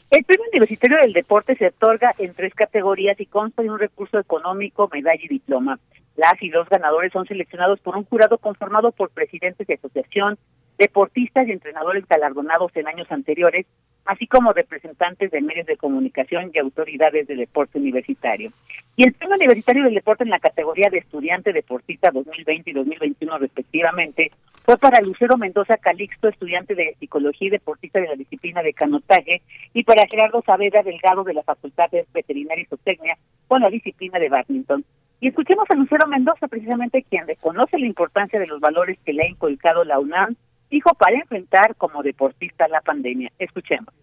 El 0.10 0.24
Premio 0.24 0.46
Universitario 0.52 0.98
del 0.98 1.14
Deporte 1.14 1.56
se 1.56 1.68
otorga 1.68 2.16
en 2.18 2.34
tres 2.34 2.56
categorías 2.56 3.20
y 3.20 3.28
consta 3.28 3.62
de 3.62 3.70
un 3.70 3.78
recurso 3.78 4.18
económico, 4.18 4.90
medalla 4.92 5.22
y 5.24 5.28
diploma. 5.28 5.78
Las 6.18 6.42
y 6.42 6.50
los 6.50 6.68
ganadores 6.68 7.14
son 7.14 7.28
seleccionados 7.28 7.80
por 7.80 7.96
un 7.96 8.04
jurado 8.04 8.40
conformado 8.40 8.92
por 8.92 9.12
presidentes 9.12 9.68
de 9.68 9.76
asociación, 9.76 10.38
deportistas 10.80 11.48
y 11.48 11.52
entrenadores 11.52 12.08
galardonados 12.08 12.76
en 12.76 12.88
años 12.88 13.12
anteriores, 13.12 13.68
así 14.04 14.26
como 14.26 14.52
representantes 14.52 15.30
de 15.30 15.42
medios 15.42 15.68
de 15.68 15.78
comunicación 15.78 16.50
y 16.52 16.58
autoridades 16.58 17.28
de 17.28 17.36
deporte 17.36 17.78
universitario. 17.78 18.52
Y 18.96 19.04
el 19.04 19.14
Premio 19.14 19.36
Universitario 19.36 19.84
del 19.84 19.94
Deporte 19.94 20.24
en 20.24 20.32
la 20.32 20.40
categoría 20.40 20.90
de 20.90 20.98
estudiante 20.98 21.54
deportista 21.54 22.10
2020 22.10 22.72
y 22.72 22.74
2021 22.74 23.38
respectivamente 23.38 24.32
fue 24.66 24.76
para 24.78 25.00
Lucero 25.02 25.38
Mendoza 25.38 25.78
Calixto, 25.78 26.30
estudiante 26.30 26.74
de 26.74 26.96
psicología 27.00 27.48
y 27.48 27.52
deportista 27.52 28.00
de 28.02 28.08
la 28.08 28.16
disciplina 28.16 28.64
de 28.64 28.74
canotaje, 28.74 29.44
y 29.72 29.84
para 29.84 30.08
Gerardo 30.08 30.42
Saavedra 30.44 30.82
Delgado 30.82 31.24
de 31.24 31.36
la 31.36 31.44
Facultad 31.44 31.92
de 31.92 32.08
Veterinaria 32.12 32.64
y 32.64 32.66
Zootecnia 32.66 33.18
con 33.48 33.62
la 33.62 33.70
disciplina 33.70 34.18
de 34.18 34.30
badminton. 34.30 34.84
Y 35.20 35.30
escuchemos 35.30 35.66
a 35.70 35.76
Lucero 35.76 36.08
Mendoza, 36.08 36.48
precisamente 36.48 37.04
quien 37.10 37.28
reconoce 37.28 37.80
la 37.80 37.88
importancia 37.88 38.40
de 38.40 38.48
los 38.48 38.60
valores 38.60 38.98
que 39.04 39.14
le 39.14 39.24
ha 39.24 39.30
inculcado 39.30 39.84
la 39.84 40.00
UNAM 40.00 40.36
dijo 40.70 40.92
para 41.00 41.18
enfrentar 41.18 41.76
como 41.78 42.04
deportista 42.04 42.68
la 42.68 42.82
pandemia. 42.82 43.32
Escuchemos. 43.40 43.94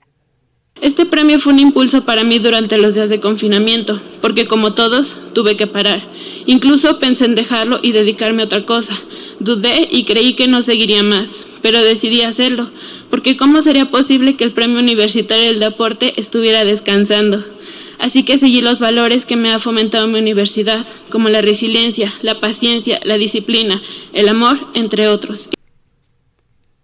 Este 0.80 1.06
premio 1.06 1.38
fue 1.38 1.52
un 1.52 1.60
impulso 1.60 2.04
para 2.04 2.24
mí 2.24 2.40
durante 2.40 2.78
los 2.78 2.94
días 2.94 3.08
de 3.08 3.20
confinamiento, 3.20 4.00
porque 4.20 4.46
como 4.46 4.74
todos, 4.74 5.16
tuve 5.32 5.56
que 5.56 5.68
parar. 5.68 6.02
Incluso 6.46 6.98
pensé 6.98 7.26
en 7.26 7.36
dejarlo 7.36 7.78
y 7.80 7.92
dedicarme 7.92 8.42
a 8.42 8.46
otra 8.46 8.66
cosa. 8.66 8.98
Dudé 9.38 9.86
y 9.88 10.04
creí 10.04 10.34
que 10.34 10.48
no 10.48 10.62
seguiría 10.62 11.04
más, 11.04 11.46
pero 11.62 11.80
decidí 11.80 12.22
hacerlo, 12.22 12.70
porque 13.08 13.36
¿cómo 13.36 13.62
sería 13.62 13.88
posible 13.88 14.36
que 14.36 14.44
el 14.44 14.52
Premio 14.52 14.80
Universitario 14.80 15.46
del 15.46 15.60
Deporte 15.60 16.12
estuviera 16.16 16.64
descansando? 16.64 17.44
Así 18.04 18.22
que 18.22 18.36
seguí 18.36 18.60
los 18.60 18.80
valores 18.80 19.24
que 19.24 19.34
me 19.34 19.50
ha 19.50 19.58
fomentado 19.58 20.06
mi 20.08 20.18
universidad, 20.18 20.84
como 21.10 21.30
la 21.30 21.40
resiliencia, 21.40 22.12
la 22.20 22.38
paciencia, 22.38 23.00
la 23.02 23.16
disciplina, 23.16 23.80
el 24.12 24.28
amor, 24.28 24.58
entre 24.74 25.08
otros. 25.08 25.48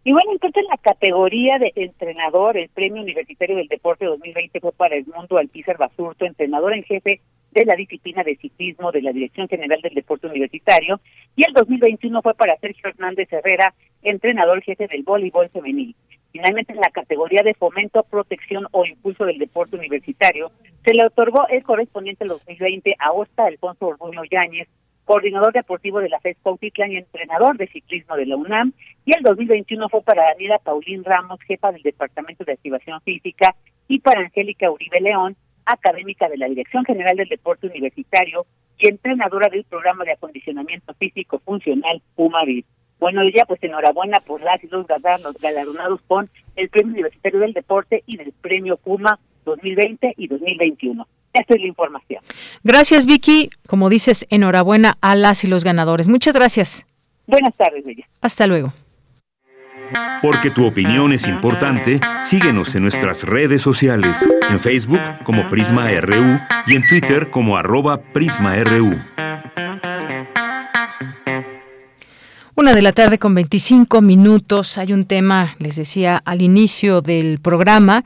Y 0.03 0.13
bueno, 0.13 0.33
entonces 0.33 0.65
la 0.71 0.79
categoría 0.79 1.59
de 1.59 1.75
entrenador, 1.77 2.57
el 2.57 2.71
Premio 2.71 3.03
Universitario 3.03 3.57
del 3.57 3.69
Deporte 3.69 4.07
2020 4.07 4.61
fue 4.61 4.73
para 4.73 4.97
el 4.97 5.05
mundo 5.15 5.37
Alpícer 5.37 5.77
Basurto, 5.77 6.25
entrenador 6.25 6.73
en 6.73 6.85
jefe 6.85 7.21
de 7.51 7.65
la 7.67 7.75
disciplina 7.75 8.23
de 8.25 8.37
ciclismo 8.37 8.91
de 8.91 9.03
la 9.03 9.13
Dirección 9.13 9.47
General 9.47 9.79
del 9.83 9.93
Deporte 9.93 10.27
Universitario, 10.27 11.03
y 11.37 11.45
el 11.45 11.53
2021 11.53 12.23
fue 12.23 12.33
para 12.33 12.57
Sergio 12.61 12.89
Hernández 12.89 13.31
Herrera, 13.31 13.75
entrenador 14.01 14.63
jefe 14.63 14.87
del 14.87 15.03
voleibol 15.03 15.51
femenil. 15.51 15.95
Finalmente, 16.33 16.73
en 16.73 16.81
la 16.81 16.91
categoría 16.91 17.43
de 17.43 17.55
fomento, 17.55 18.03
protección 18.05 18.67
o 18.71 18.85
impulso 18.85 19.25
del 19.25 19.39
deporte 19.39 19.77
universitario, 19.77 20.53
se 20.85 20.95
le 20.95 21.05
otorgó 21.05 21.49
el 21.49 21.63
correspondiente 21.65 22.25
al 22.25 22.29
2020 22.29 22.95
a 22.99 23.13
Osta 23.13 23.47
Alfonso 23.47 23.89
Orduño 23.89 24.23
Yáñez, 24.31 24.69
coordinador 25.05 25.53
deportivo 25.53 25.99
de 25.99 26.09
la 26.09 26.21
FES 26.21 26.37
Cuautitlán 26.41 26.93
y 26.93 26.99
entrenador 26.99 27.57
de 27.57 27.67
ciclismo 27.67 28.15
de 28.17 28.27
la 28.27 28.37
UNAM, 28.37 28.73
y 29.05 29.17
el 29.17 29.23
2021 29.25 29.89
fue 29.89 30.03
para 30.03 30.23
Daniela 30.25 30.59
Paulín 30.59 31.03
Ramos, 31.03 31.41
jefa 31.43 31.73
del 31.73 31.83
Departamento 31.83 32.45
de 32.45 32.53
Activación 32.53 33.01
Física, 33.01 33.57
y 33.89 33.99
para 33.99 34.21
Angélica 34.21 34.71
Uribe 34.71 35.01
León, 35.01 35.37
académica 35.67 36.29
de 36.29 36.39
la 36.39 36.49
Dirección 36.49 36.85
General 36.85 37.17
del 37.17 37.29
Deporte 37.29 37.67
Universitario 37.67 38.47
y 38.79 38.89
entrenadora 38.89 39.49
del 39.51 39.65
programa 39.65 40.05
de 40.05 40.13
acondicionamiento 40.13 40.95
físico 40.95 41.41
funcional 41.41 42.01
PUMAVID. 42.15 42.65
Bueno, 43.01 43.23
ya 43.35 43.45
pues 43.47 43.63
enhorabuena 43.63 44.21
por 44.21 44.43
las 44.43 44.63
y 44.63 44.69
los 44.69 44.87
galardonados 45.41 46.01
con 46.07 46.31
el 46.57 46.69
Premio 46.69 46.93
Universitario 46.93 47.41
del 47.41 47.55
Deporte 47.55 48.05
y 48.07 48.19
del 48.19 48.33
Premio 48.33 48.77
PUMA 48.77 49.19
2020 49.47 50.15
y 50.17 50.29
2021. 50.29 51.07
Esta 51.33 51.55
es 51.55 51.61
la 51.61 51.67
información. 51.67 52.23
Gracias, 52.63 53.07
Vicky. 53.07 53.51
Como 53.67 53.89
dices, 53.89 54.27
enhorabuena 54.31 54.99
a 55.01 55.15
las 55.17 55.45
y 55.45 55.49
los 55.49 55.65
ganadores. 55.65 56.09
Muchas 56.09 56.35
gracias. 56.35 56.85
Buenas 57.27 57.57
tardes, 57.57 57.85
Bella. 57.85 58.07
Hasta 58.21 58.47
luego. 58.47 58.73
Porque 60.23 60.51
tu 60.51 60.67
opinión 60.67 61.13
es 61.13 61.27
importante, 61.27 62.01
síguenos 62.21 62.75
en 62.75 62.83
nuestras 62.83 63.25
redes 63.25 63.63
sociales, 63.63 64.29
en 64.49 64.61
Facebook 64.61 65.01
como 65.25 65.49
Prisma 65.49 65.91
RU 66.01 66.39
y 66.67 66.77
en 66.77 66.87
Twitter 66.87 67.31
como 67.31 67.57
arroba 67.57 68.01
PrismaRU. 68.13 69.01
Una 72.61 72.75
de 72.75 72.83
la 72.83 72.93
tarde 72.93 73.19
con 73.19 73.35
25 73.35 74.03
minutos. 74.03 74.77
Hay 74.77 74.93
un 74.93 75.07
tema, 75.07 75.57
les 75.61 75.77
decía 75.77 76.21
al 76.23 76.43
inicio 76.43 77.01
del 77.01 77.39
programa, 77.39 78.05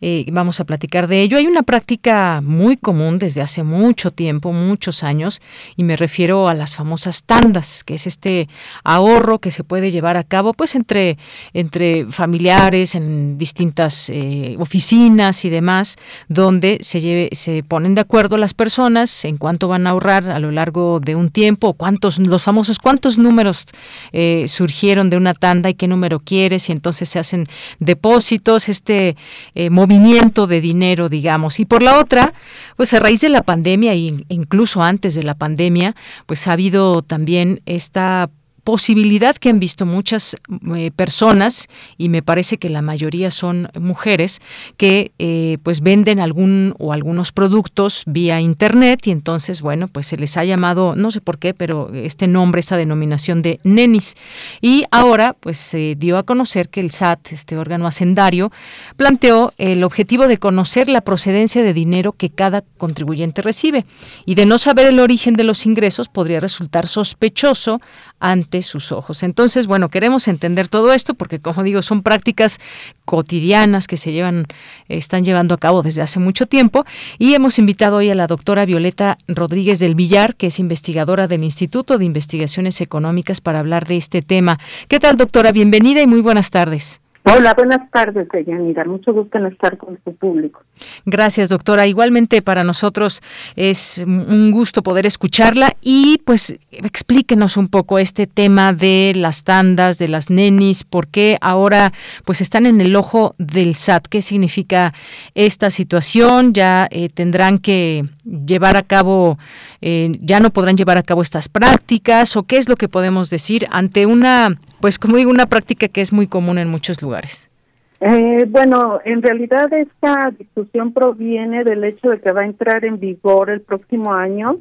eh, 0.00 0.24
vamos 0.30 0.60
a 0.60 0.64
platicar 0.64 1.08
de 1.08 1.22
ello. 1.22 1.38
Hay 1.38 1.48
una 1.48 1.64
práctica 1.64 2.40
muy 2.40 2.76
común 2.76 3.18
desde 3.18 3.40
hace 3.40 3.64
mucho 3.64 4.12
tiempo, 4.12 4.52
muchos 4.52 5.02
años, 5.02 5.42
y 5.74 5.82
me 5.82 5.96
refiero 5.96 6.46
a 6.46 6.54
las 6.54 6.76
famosas 6.76 7.24
tandas, 7.24 7.82
que 7.82 7.94
es 7.94 8.06
este 8.06 8.48
ahorro 8.84 9.40
que 9.40 9.50
se 9.50 9.64
puede 9.64 9.90
llevar 9.90 10.16
a 10.16 10.22
cabo 10.22 10.52
pues 10.52 10.76
entre, 10.76 11.18
entre 11.52 12.06
familiares, 12.06 12.94
en 12.94 13.38
distintas 13.38 14.08
eh, 14.10 14.54
oficinas 14.60 15.44
y 15.44 15.50
demás, 15.50 15.96
donde 16.28 16.78
se, 16.80 17.00
lleve, 17.00 17.30
se 17.32 17.64
ponen 17.64 17.96
de 17.96 18.02
acuerdo 18.02 18.36
las 18.36 18.54
personas 18.54 19.24
en 19.24 19.36
cuánto 19.36 19.66
van 19.66 19.88
a 19.88 19.90
ahorrar 19.90 20.30
a 20.30 20.38
lo 20.38 20.52
largo 20.52 21.00
de 21.00 21.16
un 21.16 21.30
tiempo, 21.30 21.72
cuántos, 21.72 22.20
los 22.20 22.44
famosos 22.44 22.78
cuántos 22.78 23.18
números 23.18 23.66
eh, 24.12 24.46
surgieron 24.48 25.10
de 25.10 25.16
una 25.16 25.34
tanda 25.34 25.70
y 25.70 25.74
qué 25.74 25.88
número 25.88 26.20
quieres 26.20 26.68
y 26.68 26.72
entonces 26.72 27.08
se 27.08 27.18
hacen 27.18 27.46
depósitos, 27.78 28.68
este 28.68 29.16
eh, 29.54 29.70
movimiento 29.70 30.46
de 30.46 30.60
dinero, 30.60 31.08
digamos. 31.08 31.60
Y 31.60 31.64
por 31.64 31.82
la 31.82 31.98
otra, 31.98 32.34
pues 32.76 32.94
a 32.94 33.00
raíz 33.00 33.20
de 33.20 33.28
la 33.28 33.42
pandemia 33.42 33.92
e 33.92 34.14
incluso 34.28 34.82
antes 34.82 35.14
de 35.14 35.22
la 35.22 35.34
pandemia, 35.34 35.94
pues 36.26 36.46
ha 36.48 36.52
habido 36.52 37.02
también 37.02 37.60
esta 37.66 38.30
posibilidad 38.66 39.36
que 39.36 39.48
han 39.48 39.60
visto 39.60 39.86
muchas 39.86 40.36
eh, 40.74 40.90
personas 40.90 41.68
y 41.96 42.08
me 42.08 42.20
parece 42.20 42.58
que 42.58 42.68
la 42.68 42.82
mayoría 42.82 43.30
son 43.30 43.68
mujeres 43.78 44.40
que 44.76 45.12
eh, 45.20 45.58
pues 45.62 45.82
venden 45.82 46.18
algún 46.18 46.74
o 46.80 46.92
algunos 46.92 47.30
productos 47.30 48.02
vía 48.06 48.40
internet 48.40 49.06
y 49.06 49.12
entonces 49.12 49.62
bueno 49.62 49.86
pues 49.86 50.08
se 50.08 50.16
les 50.16 50.36
ha 50.36 50.44
llamado 50.44 50.96
no 50.96 51.12
sé 51.12 51.20
por 51.20 51.38
qué 51.38 51.54
pero 51.54 51.92
este 51.94 52.26
nombre 52.26 52.58
esta 52.58 52.76
denominación 52.76 53.40
de 53.40 53.60
nenis. 53.62 54.16
Y 54.60 54.82
ahora 54.90 55.36
pues 55.38 55.58
se 55.58 55.94
dio 55.94 56.18
a 56.18 56.24
conocer 56.24 56.68
que 56.68 56.80
el 56.80 56.90
SAT 56.90 57.30
este 57.30 57.56
órgano 57.58 57.86
hacendario 57.86 58.50
planteó 58.96 59.52
el 59.58 59.84
objetivo 59.84 60.26
de 60.26 60.38
conocer 60.38 60.88
la 60.88 61.02
procedencia 61.02 61.62
de 61.62 61.72
dinero 61.72 62.10
que 62.10 62.30
cada 62.30 62.64
contribuyente 62.78 63.42
recibe. 63.42 63.86
Y 64.24 64.34
de 64.34 64.44
no 64.44 64.58
saber 64.58 64.86
el 64.86 64.98
origen 64.98 65.34
de 65.34 65.44
los 65.44 65.66
ingresos 65.66 66.08
podría 66.08 66.40
resultar 66.40 66.88
sospechoso 66.88 67.78
ante 68.20 68.62
sus 68.62 68.92
ojos. 68.92 69.22
Entonces, 69.22 69.66
bueno, 69.66 69.88
queremos 69.88 70.28
entender 70.28 70.68
todo 70.68 70.92
esto 70.92 71.14
porque, 71.14 71.40
como 71.40 71.62
digo, 71.62 71.82
son 71.82 72.02
prácticas 72.02 72.58
cotidianas 73.04 73.86
que 73.86 73.96
se 73.96 74.12
llevan, 74.12 74.46
están 74.88 75.24
llevando 75.24 75.54
a 75.54 75.58
cabo 75.58 75.82
desde 75.82 76.02
hace 76.02 76.18
mucho 76.18 76.46
tiempo 76.46 76.84
y 77.18 77.34
hemos 77.34 77.58
invitado 77.58 77.96
hoy 77.96 78.10
a 78.10 78.14
la 78.14 78.26
doctora 78.26 78.64
Violeta 78.64 79.18
Rodríguez 79.28 79.78
del 79.78 79.94
Villar, 79.94 80.34
que 80.34 80.48
es 80.48 80.58
investigadora 80.58 81.28
del 81.28 81.44
Instituto 81.44 81.98
de 81.98 82.04
Investigaciones 82.04 82.80
Económicas 82.80 83.40
para 83.40 83.60
hablar 83.60 83.86
de 83.86 83.96
este 83.96 84.22
tema. 84.22 84.58
¿Qué 84.88 84.98
tal, 85.00 85.16
doctora? 85.16 85.52
Bienvenida 85.52 86.02
y 86.02 86.06
muy 86.06 86.20
buenas 86.20 86.50
tardes. 86.50 87.00
Hola, 87.28 87.54
buenas 87.54 87.90
tardes, 87.90 88.28
Deyanira. 88.28 88.84
Mucho 88.84 89.12
gusto 89.12 89.36
en 89.36 89.46
estar 89.46 89.76
con 89.76 89.98
su 90.04 90.14
público. 90.14 90.62
Gracias, 91.06 91.48
doctora. 91.48 91.84
Igualmente 91.84 92.40
para 92.40 92.62
nosotros 92.62 93.20
es 93.56 93.98
un 93.98 94.52
gusto 94.52 94.84
poder 94.84 95.06
escucharla 95.06 95.74
y 95.80 96.18
pues 96.24 96.56
explíquenos 96.70 97.56
un 97.56 97.66
poco 97.66 97.98
este 97.98 98.28
tema 98.28 98.72
de 98.72 99.12
las 99.16 99.42
tandas, 99.42 99.98
de 99.98 100.06
las 100.06 100.30
nenis, 100.30 100.84
por 100.84 101.08
qué 101.08 101.36
ahora 101.40 101.90
pues 102.24 102.40
están 102.40 102.64
en 102.64 102.80
el 102.80 102.94
ojo 102.94 103.34
del 103.38 103.74
SAT. 103.74 104.06
¿Qué 104.06 104.22
significa 104.22 104.92
esta 105.34 105.70
situación? 105.70 106.52
Ya 106.52 106.86
eh, 106.92 107.08
tendrán 107.08 107.58
que 107.58 108.04
llevar 108.24 108.76
a 108.76 108.82
cabo, 108.82 109.36
eh, 109.80 110.12
ya 110.20 110.40
no 110.40 110.50
podrán 110.50 110.76
llevar 110.76 110.98
a 110.98 111.02
cabo 111.02 111.22
estas 111.22 111.48
prácticas 111.48 112.36
o 112.36 112.44
qué 112.44 112.56
es 112.56 112.68
lo 112.68 112.76
que 112.76 112.88
podemos 112.88 113.30
decir 113.30 113.66
ante 113.70 114.06
una 114.06 114.58
pues 114.80 114.98
como 114.98 115.16
digo, 115.16 115.30
una 115.30 115.46
práctica 115.46 115.88
que 115.88 116.00
es 116.00 116.12
muy 116.12 116.26
común 116.26 116.58
en 116.58 116.68
muchos 116.68 117.02
lugares. 117.02 117.50
Eh, 117.98 118.44
bueno, 118.48 119.00
en 119.06 119.22
realidad 119.22 119.72
esta 119.72 120.30
discusión 120.38 120.92
proviene 120.92 121.64
del 121.64 121.82
hecho 121.82 122.10
de 122.10 122.20
que 122.20 122.30
va 122.30 122.42
a 122.42 122.44
entrar 122.44 122.84
en 122.84 123.00
vigor 123.00 123.48
el 123.48 123.62
próximo 123.62 124.12
año 124.12 124.58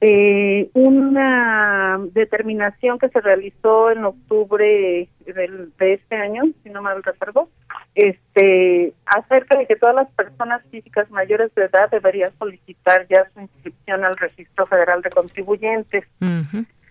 eh, 0.00 0.70
una 0.74 2.00
determinación 2.12 2.98
que 2.98 3.08
se 3.10 3.20
realizó 3.20 3.92
en 3.92 4.04
octubre 4.04 5.08
del, 5.24 5.70
de 5.78 5.92
este 5.94 6.16
año, 6.16 6.42
si 6.64 6.70
no 6.70 6.82
mal 6.82 7.00
recuerdo, 7.04 7.48
este, 7.94 8.92
acerca 9.06 9.56
de 9.56 9.66
que 9.66 9.76
todas 9.76 9.94
las 9.94 10.10
personas 10.12 10.62
físicas 10.70 11.10
mayores 11.10 11.54
de 11.54 11.64
edad 11.64 11.90
deberían 11.90 12.32
solicitar 12.38 13.06
ya 13.08 13.28
su 13.32 13.40
inscripción 13.40 14.04
al 14.04 14.16
Registro 14.16 14.66
Federal 14.66 15.02
de 15.02 15.10
Contribuyentes. 15.10 16.04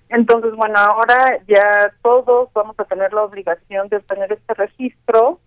Entonces, 0.10 0.54
bueno, 0.56 0.76
ahora 0.78 1.40
ya 1.48 1.92
todos 2.02 2.50
vamos 2.54 2.80
a 2.80 2.86
tener 2.86 3.12
la 3.14 3.24
obligación 3.24 3.90
de 3.90 3.98
obtener 3.98 4.32
este 4.32 4.54
registro 4.54 5.40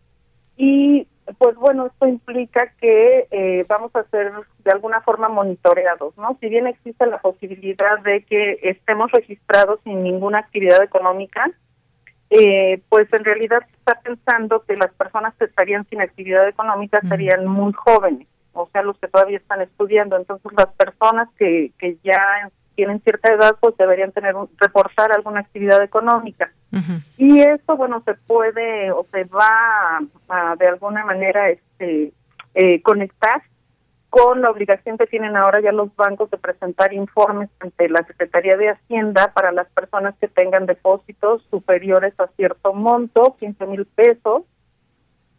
y 0.57 1.07
pues 1.39 1.57
bueno, 1.57 1.87
esto 1.87 2.07
implica 2.07 2.73
que 2.81 3.27
eh, 3.31 3.65
vamos 3.69 3.95
a 3.97 4.05
ser 4.05 4.33
de 4.65 4.71
alguna 4.71 5.01
forma 5.01 5.29
monitoreados, 5.29 6.17
¿no? 6.17 6.37
Si 6.41 6.49
bien 6.49 6.67
existe 6.67 7.05
la 7.07 7.19
posibilidad 7.19 7.99
de 8.01 8.23
que 8.23 8.59
estemos 8.63 9.11
registrados 9.11 9.81
sin 9.83 10.03
ninguna 10.03 10.39
actividad 10.39 10.83
económica, 10.83 11.51
eh, 12.31 12.83
pues 12.89 13.13
en 13.13 13.25
realidad 13.25 13.61
se 13.61 13.77
está 13.77 14.01
pensando 14.01 14.65
que 14.67 14.77
las 14.77 14.93
personas 14.95 15.35
que 15.37 15.45
estarían 15.45 15.87
sin 15.89 16.01
actividad 16.01 16.49
económica 16.49 17.01
serían 17.09 17.47
muy 17.47 17.73
jóvenes, 17.73 18.27
o 18.53 18.69
sea, 18.73 18.83
los 18.83 18.99
que 18.99 19.09
todavía 19.09 19.39
están 19.39 19.61
estudiando. 19.61 20.17
Entonces, 20.17 20.53
las 20.57 20.73
personas 20.75 21.29
que, 21.39 21.73
que 21.79 21.97
ya 22.03 22.51
tienen 22.75 23.01
cierta 23.01 23.33
edad, 23.33 23.57
pues 23.61 23.77
deberían 23.77 24.13
tener 24.13 24.37
un, 24.37 24.49
reportar 24.59 25.13
alguna 25.13 25.41
actividad 25.41 25.83
económica. 25.83 26.53
Y 27.17 27.41
esto, 27.41 27.75
bueno, 27.77 28.03
se 28.05 28.15
puede 28.15 28.93
o 28.93 29.07
se 29.11 29.25
va 29.25 30.01
a, 30.29 30.57
de 30.57 30.67
alguna 30.69 31.07
manera 31.07 31.49
este 31.49 32.13
eh, 32.55 32.83
conectar 32.83 33.43
con 34.17 34.41
la 34.41 34.51
obligación 34.51 34.97
que 34.97 35.07
tienen 35.07 35.37
ahora 35.37 35.61
ya 35.61 35.73
los 35.73 35.95
bancos 35.95 36.31
de 36.31 36.39
presentar 36.39 36.95
informes 36.95 37.51
ante 37.61 37.89
la 37.91 38.03
Secretaría 38.07 38.57
de 38.57 38.71
Hacienda 38.71 39.33
para 39.35 39.53
las 39.53 39.69
personas 39.69 40.15
que 40.19 40.29
tengan 40.29 40.65
depósitos 40.65 41.43
superiores 41.51 42.15
a 42.19 42.27
cierto 42.29 42.73
monto, 42.73 43.37
15 43.39 43.67
mil 43.67 43.85
pesos 43.85 44.45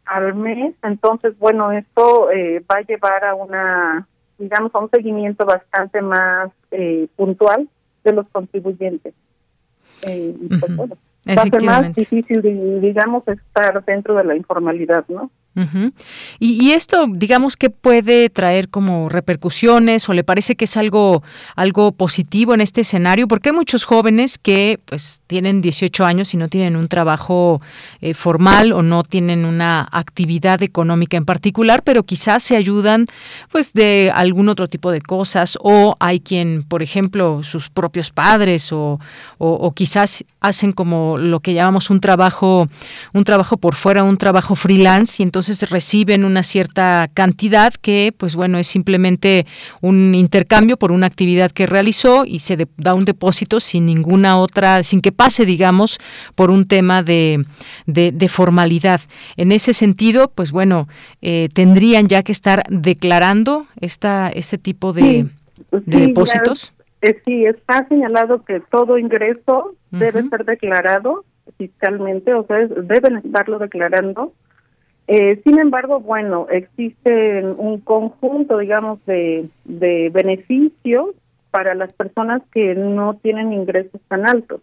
al 0.06 0.36
mes. 0.36 0.76
Entonces, 0.84 1.38
bueno, 1.40 1.72
esto 1.72 2.30
eh, 2.32 2.64
va 2.70 2.76
a 2.78 2.82
llevar 2.82 3.26
a 3.26 3.34
una 3.34 4.08
digamos, 4.38 4.74
a 4.76 4.80
un 4.80 4.90
seguimiento 4.92 5.46
bastante 5.46 6.02
más 6.02 6.52
eh, 6.70 7.08
puntual 7.16 7.68
de 8.04 8.14
los 8.14 8.28
contribuyentes. 8.30 9.16
Eh, 10.04 10.36
pues, 10.60 10.76
bueno, 10.76 10.98
va 11.36 11.42
a 11.42 11.46
ser 11.46 11.64
más 11.64 11.96
difícil, 11.96 12.42
digamos, 12.80 13.28
estar 13.28 13.84
dentro 13.86 14.16
de 14.16 14.24
la 14.24 14.36
informalidad, 14.36 15.06
¿no? 15.08 15.32
Y, 16.40 16.72
esto, 16.72 17.08
digamos, 17.10 17.58
que 17.58 17.70
puede 17.70 18.30
traer 18.30 18.70
como 18.70 19.10
repercusiones 19.10 20.08
o 20.08 20.14
le 20.14 20.24
parece 20.24 20.56
que 20.56 20.66
es 20.66 20.78
algo, 20.78 21.24
algo 21.56 21.92
positivo 21.92 22.54
en 22.54 22.62
este 22.62 22.82
escenario? 22.82 23.28
Porque 23.28 23.50
hay 23.50 23.56
muchos 23.56 23.84
jóvenes 23.84 24.38
que 24.38 24.80
pues 24.86 25.22
tienen 25.26 25.62
18 25.62 26.06
años 26.06 26.34
y 26.34 26.38
no 26.38 26.48
tienen 26.48 26.76
un 26.76 26.88
trabajo 26.88 27.62
eh, 28.02 28.14
formal 28.14 28.72
o 28.72 28.84
no 28.84 29.04
tienen 29.04 29.46
una 29.46 29.88
actividad 29.92 30.62
económica 30.62 31.18
en 31.18 31.26
particular, 31.26 31.82
pero 31.84 32.04
quizás 32.04 32.44
se 32.44 32.56
ayudan 32.56 33.08
pues 33.52 33.74
de 33.74 34.12
algún 34.14 34.50
otro 34.50 34.68
tipo 34.68 34.92
de 34.92 35.02
cosas 35.02 35.58
o 35.62 35.96
hay 36.00 36.20
quien, 36.20 36.64
por 36.64 36.84
ejemplo, 36.84 37.42
sus 37.42 37.70
propios 37.70 38.12
padres 38.12 38.72
o, 38.72 39.00
o 39.40 39.72
quizás 39.72 40.24
hacen 40.40 40.72
como 40.72 41.18
lo 41.18 41.40
que 41.40 41.54
llamamos 41.54 41.90
un 41.90 42.00
trabajo, 42.00 42.68
un 43.14 43.24
trabajo 43.24 43.58
por 43.58 43.76
fuera, 43.76 44.04
un 44.04 44.18
trabajo 44.18 44.56
freelance 44.56 45.22
y 45.22 45.24
entonces 45.24 45.47
reciben 45.70 46.26
una 46.26 46.44
cierta 46.44 47.10
cantidad 47.14 47.74
que, 47.74 48.14
pues 48.16 48.36
bueno, 48.36 48.58
es 48.58 48.68
simplemente 48.68 49.46
un 49.82 50.16
intercambio 50.16 50.78
por 50.78 50.92
una 50.92 51.08
actividad 51.08 51.52
que 51.52 51.66
realizó 51.66 52.26
y 52.26 52.40
se 52.40 52.68
da 52.78 52.94
un 52.94 53.06
depósito 53.06 53.60
sin 53.60 53.86
ninguna 53.86 54.38
otra, 54.38 54.84
sin 54.84 55.02
que 55.02 55.12
pase, 55.12 55.46
digamos, 55.46 56.00
por 56.36 56.52
un 56.52 56.68
tema 56.68 57.04
de, 57.04 57.46
de, 57.86 58.30
formalidad. 58.30 59.02
En 59.38 59.52
ese 59.52 59.74
sentido, 59.74 60.32
pues 60.34 60.52
bueno, 60.52 60.88
eh, 61.22 61.50
tendrían 61.54 62.08
ya 62.08 62.24
que 62.24 62.32
estar 62.32 62.64
declarando 62.70 63.68
esta, 63.80 64.30
este 64.30 64.58
tipo 64.58 64.94
de, 64.94 65.28
depósitos. 65.72 66.74
Eh, 67.02 67.20
sí, 67.26 67.46
está 67.46 67.88
señalado 67.88 68.44
que 68.44 68.60
todo 68.72 68.98
ingreso 68.98 69.76
debe 69.92 70.28
ser 70.30 70.46
declarado 70.46 71.24
fiscalmente, 71.58 72.34
o 72.34 72.46
sea, 72.46 72.58
deben 72.68 73.18
estarlo 73.18 73.60
declarando 73.60 74.34
eh, 75.08 75.42
sin 75.44 75.60
embargo, 75.60 76.02
bueno, 76.02 76.48
existe 76.50 77.44
un 77.44 77.80
conjunto, 77.80 78.58
digamos, 78.58 79.04
de, 79.06 79.50
de 79.64 80.10
beneficios 80.14 81.16
para 81.50 81.76
las 81.76 81.94
personas 81.94 82.42
que 82.52 82.76
no 82.76 83.16
tienen 83.16 83.54
ingresos 83.54 84.02
tan 84.10 84.28
altos. 84.28 84.62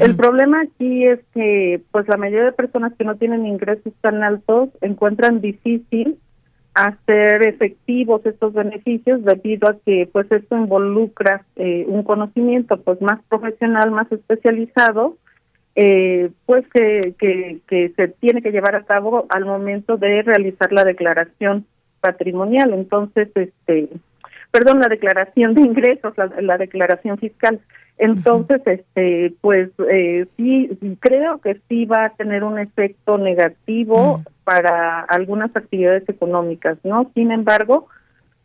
El 0.00 0.16
problema 0.16 0.62
aquí 0.62 1.06
es 1.06 1.20
que, 1.32 1.80
pues, 1.92 2.08
la 2.08 2.16
mayoría 2.16 2.46
de 2.46 2.52
personas 2.52 2.92
que 2.98 3.04
no 3.04 3.16
tienen 3.16 3.46
ingresos 3.46 3.92
tan 4.00 4.24
altos 4.24 4.70
encuentran 4.80 5.40
difícil 5.40 6.18
hacer 6.74 7.46
efectivos 7.46 8.26
estos 8.26 8.52
beneficios 8.52 9.24
debido 9.24 9.68
a 9.68 9.76
que, 9.84 10.08
pues, 10.12 10.30
esto 10.32 10.56
involucra 10.56 11.44
eh, 11.54 11.84
un 11.86 12.02
conocimiento, 12.02 12.80
pues, 12.82 13.00
más 13.00 13.20
profesional, 13.28 13.92
más 13.92 14.10
especializado 14.10 15.18
eh, 15.78 16.30
pues 16.46 16.64
que, 16.72 17.14
que, 17.18 17.92
se 17.94 18.08
tiene 18.08 18.40
que 18.40 18.50
llevar 18.50 18.74
a 18.74 18.84
cabo 18.84 19.26
al 19.28 19.44
momento 19.44 19.98
de 19.98 20.22
realizar 20.22 20.72
la 20.72 20.84
declaración 20.84 21.66
patrimonial. 22.00 22.72
Entonces, 22.72 23.28
este, 23.34 23.90
perdón, 24.50 24.80
la 24.80 24.88
declaración 24.88 25.52
de 25.52 25.60
ingresos, 25.60 26.14
la, 26.16 26.56
declaración 26.56 27.18
fiscal. 27.18 27.60
Entonces, 27.98 28.62
este, 28.64 29.34
pues 29.42 29.68
eh, 29.90 30.26
sí, 30.38 30.70
creo 30.98 31.42
que 31.42 31.60
sí 31.68 31.84
va 31.84 32.06
a 32.06 32.10
tener 32.14 32.42
un 32.42 32.58
efecto 32.58 33.18
negativo 33.18 34.22
para 34.44 35.00
algunas 35.00 35.54
actividades 35.54 36.08
económicas, 36.08 36.78
¿no? 36.84 37.10
Sin 37.14 37.32
embargo, 37.32 37.88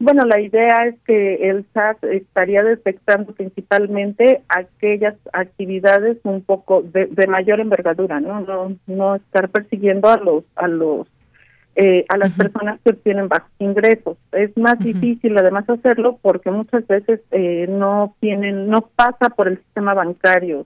bueno, 0.01 0.25
la 0.25 0.39
idea 0.41 0.87
es 0.87 0.95
que 1.05 1.49
el 1.49 1.65
SAT 1.73 2.03
estaría 2.05 2.63
detectando 2.63 3.33
principalmente 3.33 4.41
aquellas 4.49 5.15
actividades 5.31 6.17
un 6.23 6.41
poco 6.41 6.81
de, 6.81 7.27
mayor 7.27 7.59
envergadura, 7.59 8.19
¿no? 8.19 8.41
No 8.41 8.75
no 8.87 9.15
estar 9.15 9.49
persiguiendo 9.49 10.09
a 10.09 10.17
los 10.17 10.43
a 10.55 10.67
los 10.67 11.07
eh, 11.75 12.05
a 12.09 12.17
las 12.17 12.33
personas 12.33 12.79
que 12.83 12.93
tienen 12.93 13.29
bajos 13.29 13.51
ingresos. 13.59 14.17
Es 14.31 14.55
más 14.57 14.79
difícil 14.79 15.37
además 15.37 15.69
hacerlo 15.69 16.19
porque 16.21 16.51
muchas 16.51 16.85
veces 16.87 17.21
eh, 17.31 17.67
no 17.69 18.15
tienen 18.19 18.67
no 18.67 18.89
pasa 18.95 19.29
por 19.29 19.47
el 19.47 19.57
sistema 19.57 19.93
bancario, 19.93 20.65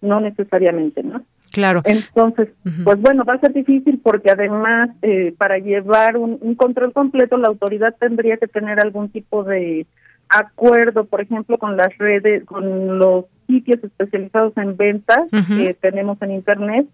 no 0.00 0.20
necesariamente, 0.20 1.02
¿no? 1.02 1.22
Claro. 1.52 1.82
Entonces, 1.84 2.48
pues 2.84 3.00
bueno, 3.00 3.24
va 3.24 3.34
a 3.34 3.40
ser 3.40 3.52
difícil 3.52 4.00
porque 4.02 4.30
además 4.30 4.90
eh, 5.02 5.34
para 5.36 5.58
llevar 5.58 6.16
un, 6.16 6.54
control 6.54 6.92
completo 6.92 7.36
la 7.36 7.48
autoridad 7.48 7.94
tendría 7.98 8.38
que 8.38 8.46
tener 8.46 8.80
algún 8.80 9.10
tipo 9.10 9.44
de 9.44 9.86
acuerdo, 10.28 11.04
por 11.04 11.20
ejemplo, 11.20 11.58
con 11.58 11.76
las 11.76 11.96
redes, 11.98 12.44
con 12.46 12.98
los 12.98 13.26
sitios 13.46 13.84
especializados 13.84 14.56
en 14.56 14.76
ventas 14.76 15.28
que 15.46 15.74
tenemos 15.74 16.20
en 16.22 16.32
Internet. 16.32 16.86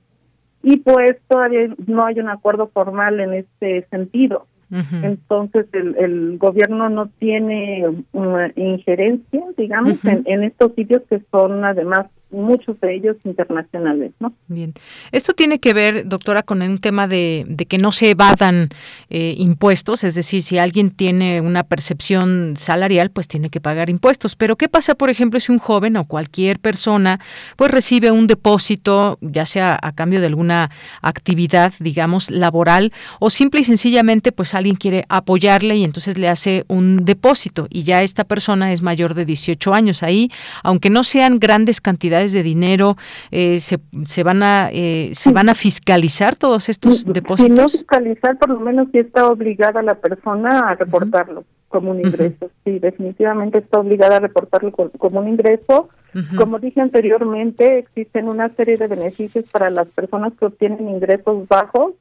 Y 0.62 0.78
pues 0.78 1.16
todavía 1.28 1.68
no 1.86 2.04
hay 2.04 2.18
un 2.18 2.28
acuerdo 2.28 2.68
formal 2.68 3.20
en 3.20 3.34
este 3.34 3.86
sentido. 3.90 4.46
Entonces 4.70 5.66
el, 5.72 5.96
el 5.96 6.36
gobierno 6.36 6.90
no 6.90 7.06
tiene 7.06 7.86
una 8.12 8.52
injerencia, 8.54 9.42
digamos, 9.56 10.04
en, 10.04 10.24
en 10.26 10.42
estos 10.42 10.74
sitios 10.74 11.02
que 11.08 11.22
son 11.30 11.64
además 11.64 12.06
muchos 12.30 12.78
de 12.80 12.94
ellos 12.94 13.16
internacionales, 13.24 14.12
¿no? 14.20 14.32
Bien. 14.48 14.74
Esto 15.12 15.32
tiene 15.32 15.58
que 15.58 15.72
ver, 15.72 16.06
doctora, 16.06 16.42
con 16.42 16.60
un 16.62 16.78
tema 16.78 17.08
de, 17.08 17.46
que 17.68 17.78
no 17.78 17.92
se 17.92 18.10
evadan 18.10 18.68
eh, 19.08 19.34
impuestos, 19.38 20.04
es 20.04 20.14
decir, 20.14 20.42
si 20.42 20.58
alguien 20.58 20.90
tiene 20.90 21.40
una 21.40 21.62
percepción 21.64 22.54
salarial, 22.56 23.10
pues 23.10 23.28
tiene 23.28 23.50
que 23.50 23.60
pagar 23.60 23.88
impuestos. 23.88 24.36
Pero 24.36 24.56
¿qué 24.56 24.68
pasa, 24.68 24.94
por 24.94 25.10
ejemplo, 25.10 25.40
si 25.40 25.52
un 25.52 25.58
joven 25.58 25.96
o 25.96 26.04
cualquier 26.04 26.58
persona 26.58 27.18
pues 27.56 27.70
recibe 27.70 28.10
un 28.10 28.26
depósito, 28.26 29.18
ya 29.20 29.46
sea 29.46 29.78
a 29.80 29.92
cambio 29.92 30.20
de 30.20 30.26
alguna 30.26 30.70
actividad, 31.00 31.72
digamos, 31.80 32.30
laboral, 32.30 32.92
o 33.20 33.30
simple 33.30 33.60
y 33.60 33.64
sencillamente, 33.64 34.32
pues 34.32 34.54
alguien 34.54 34.76
quiere 34.76 35.04
apoyarle 35.08 35.76
y 35.76 35.84
entonces 35.84 36.18
le 36.18 36.28
hace 36.28 36.64
un 36.68 37.04
depósito 37.04 37.66
y 37.70 37.84
ya 37.84 38.02
esta 38.02 38.24
persona 38.24 38.72
es 38.72 38.82
mayor 38.82 39.14
de 39.14 39.24
18 39.24 39.72
años. 39.72 40.02
Ahí, 40.02 40.30
aunque 40.62 40.90
no 40.90 41.04
sean 41.04 41.38
grandes 41.38 41.80
cantidades 41.80 42.17
de 42.18 42.42
dinero, 42.42 42.96
eh, 43.30 43.58
se, 43.58 43.78
se, 44.04 44.22
van 44.22 44.42
a 44.42 44.68
eh, 44.72 45.10
se 45.12 45.32
van 45.32 45.48
a 45.48 45.54
fiscalizar 45.54 46.36
todos 46.36 46.68
estos 46.68 47.04
depósitos. 47.04 47.46
Si 47.46 47.62
no 47.62 47.68
fiscalizar, 47.68 48.38
por 48.38 48.50
lo 48.50 48.60
menos 48.60 48.88
si 48.92 48.98
está 48.98 49.26
obligada 49.26 49.82
la 49.82 49.94
persona 49.94 50.60
a 50.60 50.74
reportarlo 50.74 51.44
como 51.68 51.90
un 51.90 52.00
ingreso. 52.00 52.50
Sí, 52.64 52.78
definitivamente 52.78 53.58
está 53.58 53.80
obligada 53.80 54.16
a 54.16 54.20
reportarlo 54.20 54.72
como 54.72 55.20
un 55.20 55.28
ingreso. 55.28 55.88
Como 56.36 56.58
dije 56.58 56.80
anteriormente, 56.80 57.78
existen 57.78 58.28
una 58.28 58.48
serie 58.56 58.76
de 58.76 58.88
beneficios 58.88 59.44
para 59.52 59.70
las 59.70 59.86
personas 59.88 60.32
que 60.38 60.46
obtienen 60.46 60.88
ingresos 60.88 61.46
bajos. 61.46 61.92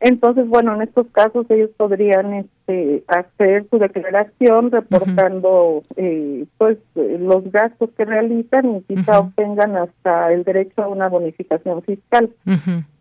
Entonces, 0.00 0.48
bueno, 0.48 0.74
en 0.74 0.82
estos 0.82 1.06
casos 1.08 1.44
ellos 1.50 1.70
podrían 1.76 2.32
este, 2.32 3.04
hacer 3.06 3.66
su 3.70 3.78
declaración 3.78 4.70
reportando 4.70 5.82
eh, 5.96 6.46
pues 6.56 6.78
los 6.94 7.50
gastos 7.52 7.90
que 7.96 8.06
realizan 8.06 8.76
y 8.76 8.80
quizá 8.82 9.20
obtengan 9.20 9.76
hasta 9.76 10.32
el 10.32 10.44
derecho 10.44 10.82
a 10.82 10.88
una 10.88 11.08
bonificación 11.08 11.82
fiscal. 11.82 12.30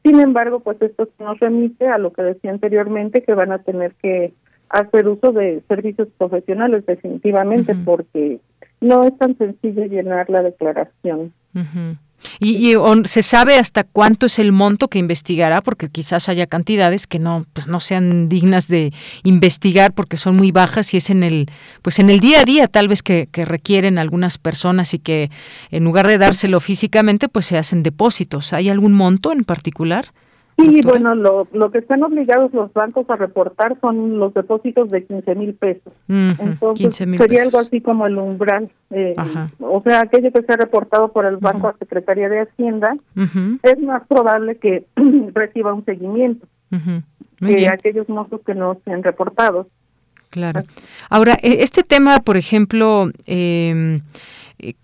Sin 0.03 0.19
embargo, 0.19 0.59
pues 0.59 0.81
esto 0.81 1.07
nos 1.19 1.39
remite 1.39 1.87
a 1.87 1.97
lo 1.97 2.11
que 2.11 2.21
decía 2.21 2.51
anteriormente, 2.51 3.23
que 3.23 3.33
van 3.33 3.53
a 3.53 3.59
tener 3.59 3.93
que 4.01 4.33
hacer 4.69 5.07
uso 5.07 5.31
de 5.31 5.63
servicios 5.67 6.09
profesionales 6.17 6.85
definitivamente 6.85 7.75
porque 7.75 8.39
no 8.81 9.03
es 9.05 9.17
tan 9.17 9.37
sencillo 9.37 9.85
llenar 9.85 10.29
la 10.29 10.41
declaración. 10.41 11.33
¿Y, 12.39 12.75
se 13.05 13.23
sabe 13.23 13.57
hasta 13.57 13.83
cuánto 13.83 14.25
es 14.25 14.39
el 14.39 14.51
monto 14.51 14.87
que 14.87 14.99
investigará? 14.99 15.61
Porque 15.61 15.89
quizás 15.89 16.29
haya 16.29 16.47
cantidades 16.47 17.07
que 17.07 17.19
no, 17.19 17.45
pues 17.53 17.67
no 17.67 17.79
sean 17.79 18.29
dignas 18.29 18.67
de 18.67 18.93
investigar 19.23 19.93
porque 19.93 20.17
son 20.17 20.35
muy 20.35 20.51
bajas 20.51 20.93
y 20.93 20.97
es 20.97 21.09
en 21.09 21.23
el, 21.23 21.47
pues 21.81 21.99
en 21.99 22.09
el 22.09 22.19
día 22.19 22.41
a 22.41 22.43
día 22.43 22.67
tal 22.67 22.87
vez 22.87 23.03
que, 23.03 23.27
que 23.31 23.45
requieren 23.45 23.97
algunas 23.97 24.37
personas 24.37 24.93
y 24.93 24.99
que 24.99 25.31
en 25.71 25.83
lugar 25.83 26.07
de 26.07 26.17
dárselo 26.17 26.59
físicamente, 26.59 27.29
pues 27.29 27.45
se 27.45 27.57
hacen 27.57 27.83
depósitos. 27.83 28.53
¿Hay 28.53 28.69
algún 28.69 28.93
monto 28.93 29.31
en 29.31 29.43
particular? 29.43 30.11
Sí, 30.59 30.81
bueno, 30.83 31.15
lo, 31.15 31.47
lo 31.53 31.71
que 31.71 31.79
están 31.79 32.03
obligados 32.03 32.53
los 32.53 32.73
bancos 32.73 33.09
a 33.09 33.15
reportar 33.15 33.77
son 33.79 34.19
los 34.19 34.33
depósitos 34.33 34.89
de 34.89 35.05
15 35.05 35.35
mil 35.35 35.53
pesos. 35.53 35.93
Entonces, 36.07 36.95
sería 36.95 37.43
algo 37.43 37.59
así 37.59 37.81
como 37.81 38.05
el 38.05 38.17
umbral. 38.17 38.69
Eh, 38.91 39.15
o 39.59 39.81
sea, 39.83 40.01
aquello 40.01 40.31
que 40.31 40.41
se 40.41 40.53
ha 40.53 40.57
reportado 40.57 41.11
por 41.11 41.25
el 41.25 41.37
Banco 41.37 41.67
a 41.67 41.77
Secretaría 41.77 42.29
de 42.29 42.41
Hacienda, 42.41 42.97
es 43.63 43.79
más 43.79 44.05
probable 44.07 44.57
que 44.57 44.85
reciba 45.33 45.73
un 45.73 45.85
seguimiento 45.85 46.47
que 47.39 47.67
aquellos 47.67 48.09
montos 48.09 48.41
que 48.45 48.53
no 48.53 48.77
se 48.83 48.91
han 48.91 49.03
reportado. 49.03 49.67
Claro. 50.29 50.63
Ahora, 51.09 51.37
e, 51.41 51.63
este 51.63 51.83
tema, 51.83 52.19
por 52.19 52.37
ejemplo, 52.37 53.09
eh, 53.25 54.01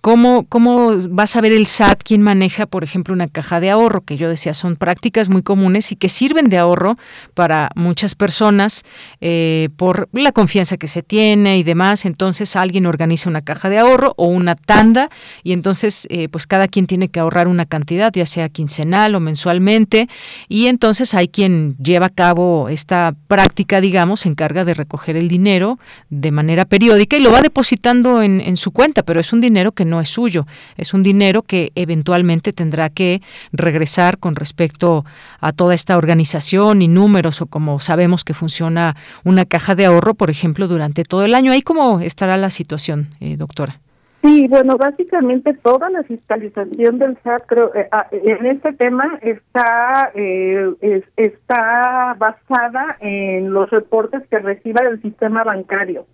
¿Cómo, 0.01 0.45
¿Cómo 0.47 0.93
va 1.09 1.23
a 1.23 1.27
saber 1.27 1.51
el 1.51 1.67
SAT 1.67 2.01
quién 2.01 2.21
maneja, 2.21 2.65
por 2.65 2.85
ejemplo, 2.85 3.13
una 3.13 3.27
caja 3.27 3.59
de 3.59 3.69
ahorro? 3.69 4.01
Que 4.01 4.15
yo 4.15 4.29
decía, 4.29 4.53
son 4.53 4.77
prácticas 4.77 5.27
muy 5.29 5.43
comunes 5.43 5.91
y 5.91 5.97
que 5.97 6.07
sirven 6.07 6.45
de 6.45 6.57
ahorro 6.57 6.95
para 7.33 7.69
muchas 7.75 8.15
personas 8.15 8.83
eh, 9.19 9.67
por 9.75 10.07
la 10.13 10.31
confianza 10.31 10.77
que 10.77 10.87
se 10.87 11.01
tiene 11.01 11.57
y 11.57 11.63
demás. 11.63 12.05
Entonces 12.05 12.55
alguien 12.55 12.85
organiza 12.85 13.29
una 13.29 13.41
caja 13.41 13.67
de 13.67 13.79
ahorro 13.79 14.13
o 14.15 14.27
una 14.27 14.55
tanda 14.55 15.09
y 15.43 15.51
entonces 15.51 16.07
eh, 16.09 16.29
pues 16.29 16.47
cada 16.47 16.69
quien 16.69 16.87
tiene 16.87 17.09
que 17.09 17.19
ahorrar 17.19 17.49
una 17.49 17.65
cantidad, 17.65 18.13
ya 18.13 18.25
sea 18.25 18.47
quincenal 18.47 19.13
o 19.13 19.19
mensualmente. 19.19 20.07
Y 20.47 20.67
entonces 20.67 21.13
hay 21.13 21.27
quien 21.27 21.75
lleva 21.83 22.05
a 22.05 22.11
cabo 22.11 22.69
esta 22.69 23.13
práctica, 23.27 23.81
digamos, 23.81 24.21
se 24.21 24.29
encarga 24.29 24.63
de 24.63 24.73
recoger 24.73 25.17
el 25.17 25.27
dinero 25.27 25.79
de 26.09 26.31
manera 26.31 26.63
periódica 26.63 27.17
y 27.17 27.19
lo 27.19 27.33
va 27.33 27.41
depositando 27.41 28.23
en 28.23 28.55
su 28.55 28.71
cuenta, 28.71 29.03
pero 29.03 29.19
es 29.19 29.33
un 29.33 29.41
dinero 29.41 29.64
que 29.71 29.85
no 29.85 30.01
es 30.01 30.09
suyo, 30.09 30.45
es 30.77 30.93
un 30.93 31.03
dinero 31.03 31.41
que 31.41 31.71
eventualmente 31.75 32.53
tendrá 32.53 32.89
que 32.89 33.21
regresar 33.51 34.17
con 34.17 34.35
respecto 34.35 35.05
a 35.39 35.51
toda 35.53 35.73
esta 35.73 35.97
organización 35.97 36.81
y 36.81 36.87
números 36.87 37.41
o 37.41 37.45
como 37.45 37.79
sabemos 37.79 38.23
que 38.23 38.33
funciona 38.33 38.95
una 39.23 39.45
caja 39.45 39.75
de 39.75 39.85
ahorro, 39.85 40.13
por 40.13 40.29
ejemplo, 40.29 40.67
durante 40.67 41.03
todo 41.03 41.23
el 41.23 41.35
año. 41.35 41.51
¿Ahí 41.51 41.61
cómo 41.61 41.99
estará 41.99 42.37
la 42.37 42.49
situación, 42.49 43.07
eh, 43.19 43.37
doctora? 43.37 43.77
Sí, 44.25 44.47
bueno, 44.47 44.75
básicamente 44.75 45.53
toda 45.53 45.87
la 45.91 46.01
fiscalización 46.01 46.97
del 46.97 47.15
SAT, 47.21 47.43
creo, 47.45 47.75
eh, 47.75 47.87
ah, 47.91 48.07
en 48.11 48.47
este 48.47 48.73
tema 48.73 49.19
está 49.21 50.11
eh, 50.15 50.73
está 51.15 52.15
basada 52.17 52.97
en 53.01 53.53
los 53.53 53.69
reportes 53.69 54.23
que 54.27 54.39
reciba 54.39 54.83
del 54.83 54.99
sistema 55.03 55.43
bancario. 55.43 56.07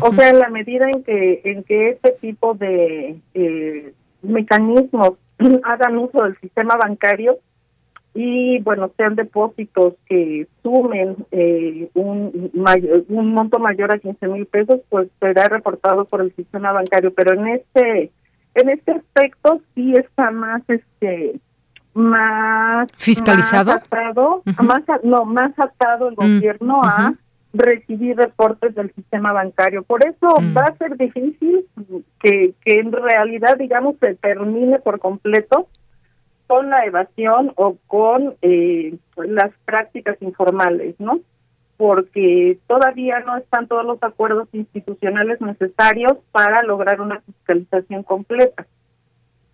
O 0.00 0.12
sea, 0.14 0.30
en 0.30 0.38
la 0.38 0.50
medida 0.50 0.86
en 0.90 1.02
que 1.02 1.40
en 1.44 1.64
que 1.64 1.90
este 1.90 2.12
tipo 2.20 2.54
de 2.54 3.18
eh, 3.34 3.94
mecanismos 4.22 5.12
hagan 5.64 5.98
uso 5.98 6.24
del 6.24 6.38
sistema 6.40 6.76
bancario 6.76 7.38
y 8.14 8.60
bueno 8.60 8.90
sean 8.96 9.16
depósitos 9.16 9.94
que 10.06 10.46
sumen 10.62 11.16
eh, 11.30 11.88
un 11.94 12.50
mayor, 12.52 13.04
un 13.08 13.32
monto 13.32 13.58
mayor 13.58 13.94
a 13.94 13.98
15 13.98 14.28
mil 14.28 14.46
pesos, 14.46 14.80
pues 14.90 15.08
será 15.20 15.48
reportado 15.48 16.04
por 16.04 16.20
el 16.20 16.34
sistema 16.36 16.72
bancario. 16.72 17.12
Pero 17.14 17.34
en 17.34 17.48
este 17.48 18.10
en 18.54 18.68
este 18.68 18.92
aspecto 18.92 19.62
sí 19.74 19.94
está 19.94 20.30
más 20.30 20.62
este 20.68 21.40
más 21.94 22.88
fiscalizado 22.98 23.72
más 23.72 23.82
atado, 23.82 24.42
más 24.62 24.82
no 25.02 25.24
más 25.24 25.52
atado 25.58 26.08
el 26.08 26.14
mm, 26.14 26.16
gobierno 26.16 26.80
a 26.82 27.14
recibir 27.52 28.16
reportes 28.16 28.74
del 28.74 28.92
sistema 28.94 29.32
bancario. 29.32 29.82
Por 29.82 30.04
eso 30.04 30.40
mm. 30.40 30.56
va 30.56 30.62
a 30.62 30.76
ser 30.76 30.96
difícil 30.96 31.66
que, 32.20 32.54
que 32.64 32.80
en 32.80 32.92
realidad, 32.92 33.56
digamos, 33.58 33.96
se 34.00 34.14
termine 34.14 34.78
por 34.78 34.98
completo 34.98 35.68
con 36.46 36.70
la 36.70 36.84
evasión 36.84 37.52
o 37.56 37.76
con 37.86 38.34
eh, 38.42 38.96
las 39.16 39.50
prácticas 39.64 40.20
informales, 40.20 40.94
¿no? 40.98 41.20
Porque 41.76 42.58
todavía 42.66 43.20
no 43.20 43.36
están 43.36 43.66
todos 43.68 43.84
los 43.84 44.02
acuerdos 44.02 44.48
institucionales 44.52 45.40
necesarios 45.40 46.12
para 46.30 46.62
lograr 46.62 47.00
una 47.00 47.20
fiscalización 47.20 48.02
completa. 48.02 48.66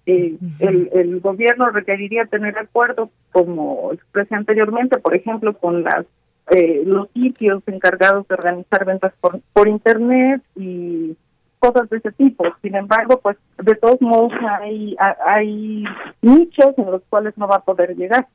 Eh, 0.07 0.37
el, 0.59 0.91
el 0.93 1.21
gobierno 1.21 1.71
requeriría 1.71 2.25
tener 2.25 2.59
acuerdos, 2.59 3.11
como 3.33 3.93
expresé 3.93 4.35
anteriormente, 4.35 4.99
por 4.99 5.15
ejemplo, 5.15 5.57
con 5.57 5.85
las 5.85 6.07
eh, 6.51 6.83
los 6.85 7.11
sitios 7.11 7.63
encargados 7.67 8.27
de 8.29 8.35
organizar 8.35 8.85
ventas 8.85 9.13
por, 9.21 9.41
por 9.53 9.69
internet 9.69 10.43
y 10.57 11.17
cosas 11.59 11.89
de 11.91 11.99
ese 11.99 12.13
tipo. 12.13 12.45
Sin 12.63 12.75
embargo, 12.75 13.21
pues 13.21 13.37
de 13.63 13.75
todos 13.75 14.01
modos 14.01 14.33
hay, 14.61 14.97
hay 15.27 15.85
nichos 16.23 16.75
en 16.79 16.91
los 16.91 17.03
cuales 17.09 17.37
no 17.37 17.49
va 17.49 17.57
a 17.57 17.65
poder 17.65 17.97
llegar. 17.97 18.27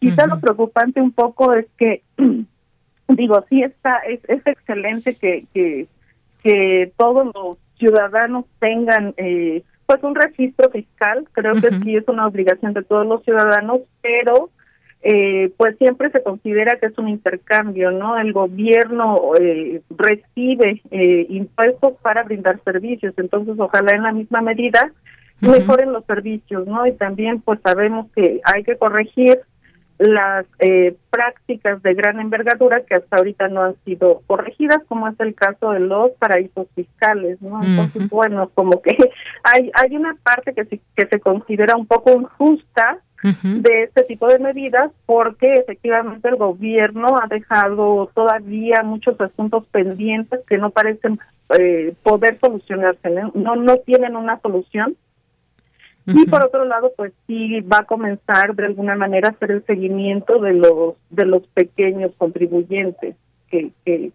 Quizá 0.00 0.26
lo 0.26 0.40
preocupante 0.40 1.00
un 1.00 1.12
poco 1.12 1.52
es 1.52 1.66
que, 1.78 2.02
digo, 3.08 3.44
sí 3.48 3.62
está, 3.62 3.98
es, 3.98 4.20
es 4.28 4.44
excelente 4.46 5.14
que, 5.14 5.46
que, 5.54 5.86
que 6.42 6.92
todos 6.96 7.30
los 7.34 7.58
ciudadanos 7.78 8.46
tengan 8.58 9.14
eh, 9.16 9.62
pues 9.86 10.02
un 10.02 10.14
registro 10.14 10.70
fiscal, 10.70 11.28
creo 11.32 11.54
que 11.54 11.70
sí 11.82 11.96
es 11.96 12.08
una 12.08 12.26
obligación 12.26 12.72
de 12.72 12.82
todos 12.82 13.06
los 13.06 13.22
ciudadanos, 13.22 13.82
pero 14.00 14.50
eh, 15.02 15.52
pues 15.56 15.76
siempre 15.78 16.10
se 16.10 16.22
considera 16.22 16.78
que 16.78 16.86
es 16.86 16.96
un 16.96 17.08
intercambio, 17.08 17.90
¿no? 17.90 18.16
El 18.18 18.32
gobierno 18.32 19.32
eh, 19.40 19.82
recibe 19.90 20.80
eh, 20.90 21.26
impuestos 21.28 21.94
para 22.02 22.22
brindar 22.22 22.60
servicios, 22.64 23.12
entonces 23.16 23.56
ojalá 23.58 23.96
en 23.96 24.04
la 24.04 24.12
misma 24.12 24.42
medida 24.42 24.92
mejoren 25.40 25.92
los 25.92 26.04
servicios, 26.04 26.68
¿no? 26.68 26.86
Y 26.86 26.92
también 26.92 27.40
pues 27.40 27.58
sabemos 27.64 28.06
que 28.14 28.40
hay 28.44 28.62
que 28.62 28.76
corregir 28.76 29.40
las 29.98 30.46
eh, 30.58 30.96
prácticas 31.10 31.82
de 31.82 31.94
gran 31.94 32.20
envergadura 32.20 32.82
que 32.82 32.94
hasta 32.94 33.16
ahorita 33.16 33.48
no 33.48 33.62
han 33.62 33.76
sido 33.84 34.22
corregidas, 34.26 34.78
como 34.88 35.08
es 35.08 35.18
el 35.20 35.34
caso 35.34 35.72
de 35.72 35.80
los 35.80 36.12
paraísos 36.12 36.68
fiscales, 36.74 37.40
¿no? 37.42 37.62
Entonces, 37.62 38.08
bueno, 38.08 38.50
como 38.54 38.80
que 38.82 38.96
hay 39.42 39.70
hay 39.74 39.96
una 39.96 40.16
parte 40.22 40.54
que 40.54 40.64
se, 40.64 40.80
que 40.96 41.06
se 41.06 41.20
considera 41.20 41.76
un 41.76 41.86
poco 41.86 42.12
injusta 42.12 42.98
de 43.22 43.84
este 43.84 44.02
tipo 44.04 44.26
de 44.26 44.40
medidas 44.40 44.90
porque 45.06 45.54
efectivamente 45.54 46.28
el 46.28 46.36
gobierno 46.36 47.16
ha 47.22 47.28
dejado 47.28 48.10
todavía 48.14 48.82
muchos 48.82 49.20
asuntos 49.20 49.64
pendientes 49.66 50.40
que 50.48 50.58
no 50.58 50.70
parecen 50.70 51.20
eh, 51.56 51.94
poder 52.02 52.38
solucionarse, 52.40 53.10
no, 53.34 53.56
no 53.56 53.76
tienen 53.78 54.16
una 54.16 54.40
solución. 54.40 54.96
Y 56.04 56.26
por 56.26 56.44
otro 56.44 56.64
lado, 56.64 56.92
pues 56.96 57.12
sí 57.28 57.60
va 57.60 57.78
a 57.78 57.84
comenzar 57.84 58.56
de 58.56 58.66
alguna 58.66 58.96
manera 58.96 59.28
a 59.28 59.30
hacer 59.30 59.52
el 59.52 59.64
seguimiento 59.66 60.40
de 60.40 60.54
los 60.54 60.94
de 61.10 61.26
los 61.26 61.46
pequeños 61.46 62.10
contribuyentes 62.18 63.14
que, 63.48 63.70
que 63.84 64.10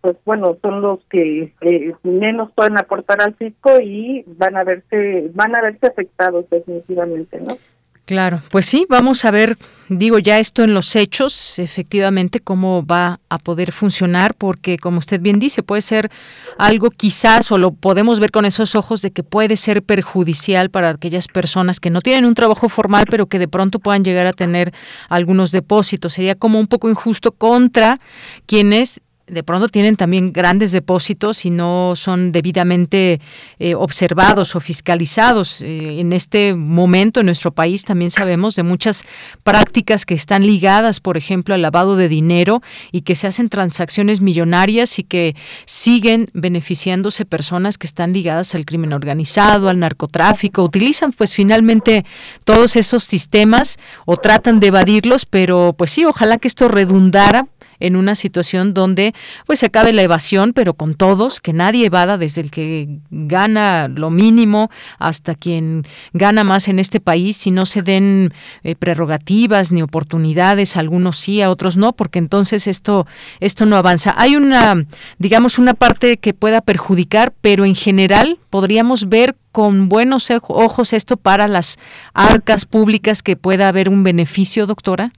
pues 0.00 0.16
bueno, 0.24 0.56
son 0.62 0.80
los 0.80 1.00
que 1.10 1.52
eh, 1.60 1.94
menos 2.04 2.52
pueden 2.52 2.78
aportar 2.78 3.20
al 3.20 3.34
fisco 3.34 3.72
y 3.82 4.24
van 4.26 4.56
a 4.56 4.64
verse 4.64 5.30
van 5.34 5.54
a 5.54 5.60
verse 5.60 5.88
afectados 5.88 6.48
definitivamente, 6.48 7.38
¿no? 7.40 7.58
Claro, 8.06 8.40
pues 8.50 8.66
sí, 8.66 8.86
vamos 8.88 9.24
a 9.24 9.32
ver, 9.32 9.58
digo 9.88 10.20
ya 10.20 10.38
esto 10.38 10.62
en 10.62 10.74
los 10.74 10.94
hechos, 10.94 11.58
efectivamente, 11.58 12.38
cómo 12.38 12.86
va 12.86 13.18
a 13.28 13.38
poder 13.38 13.72
funcionar, 13.72 14.34
porque 14.34 14.78
como 14.78 15.00
usted 15.00 15.20
bien 15.20 15.40
dice, 15.40 15.64
puede 15.64 15.82
ser 15.82 16.08
algo 16.56 16.90
quizás, 16.90 17.50
o 17.50 17.58
lo 17.58 17.72
podemos 17.72 18.20
ver 18.20 18.30
con 18.30 18.44
esos 18.44 18.76
ojos, 18.76 19.02
de 19.02 19.10
que 19.10 19.24
puede 19.24 19.56
ser 19.56 19.82
perjudicial 19.82 20.70
para 20.70 20.90
aquellas 20.90 21.26
personas 21.26 21.80
que 21.80 21.90
no 21.90 22.00
tienen 22.00 22.26
un 22.26 22.36
trabajo 22.36 22.68
formal, 22.68 23.06
pero 23.10 23.26
que 23.26 23.40
de 23.40 23.48
pronto 23.48 23.80
puedan 23.80 24.04
llegar 24.04 24.28
a 24.28 24.32
tener 24.32 24.72
algunos 25.08 25.50
depósitos. 25.50 26.12
Sería 26.12 26.36
como 26.36 26.60
un 26.60 26.68
poco 26.68 26.88
injusto 26.88 27.32
contra 27.32 27.98
quienes 28.46 29.00
de 29.28 29.42
pronto 29.42 29.68
tienen 29.68 29.96
también 29.96 30.32
grandes 30.32 30.70
depósitos 30.70 31.44
y 31.44 31.50
no 31.50 31.94
son 31.96 32.30
debidamente 32.30 33.20
eh, 33.58 33.74
observados 33.74 34.54
o 34.54 34.60
fiscalizados. 34.60 35.62
Eh, 35.62 36.00
en 36.00 36.12
este 36.12 36.54
momento 36.54 37.20
en 37.20 37.26
nuestro 37.26 37.50
país 37.50 37.84
también 37.84 38.12
sabemos 38.12 38.54
de 38.54 38.62
muchas 38.62 39.04
prácticas 39.42 40.06
que 40.06 40.14
están 40.14 40.46
ligadas, 40.46 41.00
por 41.00 41.16
ejemplo, 41.16 41.54
al 41.54 41.62
lavado 41.62 41.96
de 41.96 42.08
dinero 42.08 42.62
y 42.92 43.00
que 43.00 43.16
se 43.16 43.26
hacen 43.26 43.48
transacciones 43.48 44.20
millonarias 44.20 44.98
y 45.00 45.02
que 45.02 45.34
siguen 45.64 46.30
beneficiándose 46.32 47.24
personas 47.24 47.78
que 47.78 47.88
están 47.88 48.12
ligadas 48.12 48.54
al 48.54 48.64
crimen 48.64 48.92
organizado, 48.92 49.68
al 49.68 49.80
narcotráfico. 49.80 50.62
Utilizan 50.62 51.12
pues 51.12 51.34
finalmente 51.34 52.04
todos 52.44 52.76
esos 52.76 53.02
sistemas 53.02 53.78
o 54.04 54.18
tratan 54.18 54.60
de 54.60 54.68
evadirlos, 54.68 55.26
pero 55.26 55.74
pues 55.76 55.90
sí, 55.90 56.04
ojalá 56.04 56.38
que 56.38 56.46
esto 56.46 56.68
redundara 56.68 57.48
en 57.80 57.96
una 57.96 58.14
situación 58.14 58.74
donde 58.74 59.14
pues 59.46 59.60
se 59.60 59.66
acabe 59.66 59.92
la 59.92 60.02
evasión, 60.02 60.52
pero 60.52 60.74
con 60.74 60.94
todos, 60.94 61.40
que 61.40 61.52
nadie 61.52 61.86
evada 61.86 62.18
desde 62.18 62.40
el 62.40 62.50
que 62.50 62.98
gana 63.10 63.88
lo 63.88 64.10
mínimo 64.10 64.70
hasta 64.98 65.34
quien 65.34 65.86
gana 66.12 66.44
más 66.44 66.68
en 66.68 66.78
este 66.78 67.00
país, 67.00 67.36
si 67.36 67.50
no 67.50 67.66
se 67.66 67.82
den 67.82 68.32
eh, 68.62 68.74
prerrogativas 68.74 69.72
ni 69.72 69.82
oportunidades, 69.82 70.76
algunos 70.76 71.18
sí, 71.18 71.42
a 71.42 71.50
otros 71.50 71.76
no, 71.76 71.92
porque 71.92 72.18
entonces 72.18 72.66
esto 72.66 73.06
esto 73.40 73.66
no 73.66 73.76
avanza. 73.76 74.14
Hay 74.16 74.36
una 74.36 74.86
digamos 75.18 75.58
una 75.58 75.74
parte 75.74 76.16
que 76.16 76.34
pueda 76.34 76.60
perjudicar, 76.60 77.32
pero 77.40 77.64
en 77.64 77.74
general 77.74 78.38
podríamos 78.50 79.08
ver 79.08 79.36
con 79.52 79.88
buenos 79.88 80.30
ojos 80.48 80.92
esto 80.92 81.16
para 81.16 81.48
las 81.48 81.78
arcas 82.12 82.66
públicas 82.66 83.22
que 83.22 83.36
pueda 83.36 83.68
haber 83.68 83.88
un 83.88 84.02
beneficio, 84.02 84.66
doctora. 84.66 85.12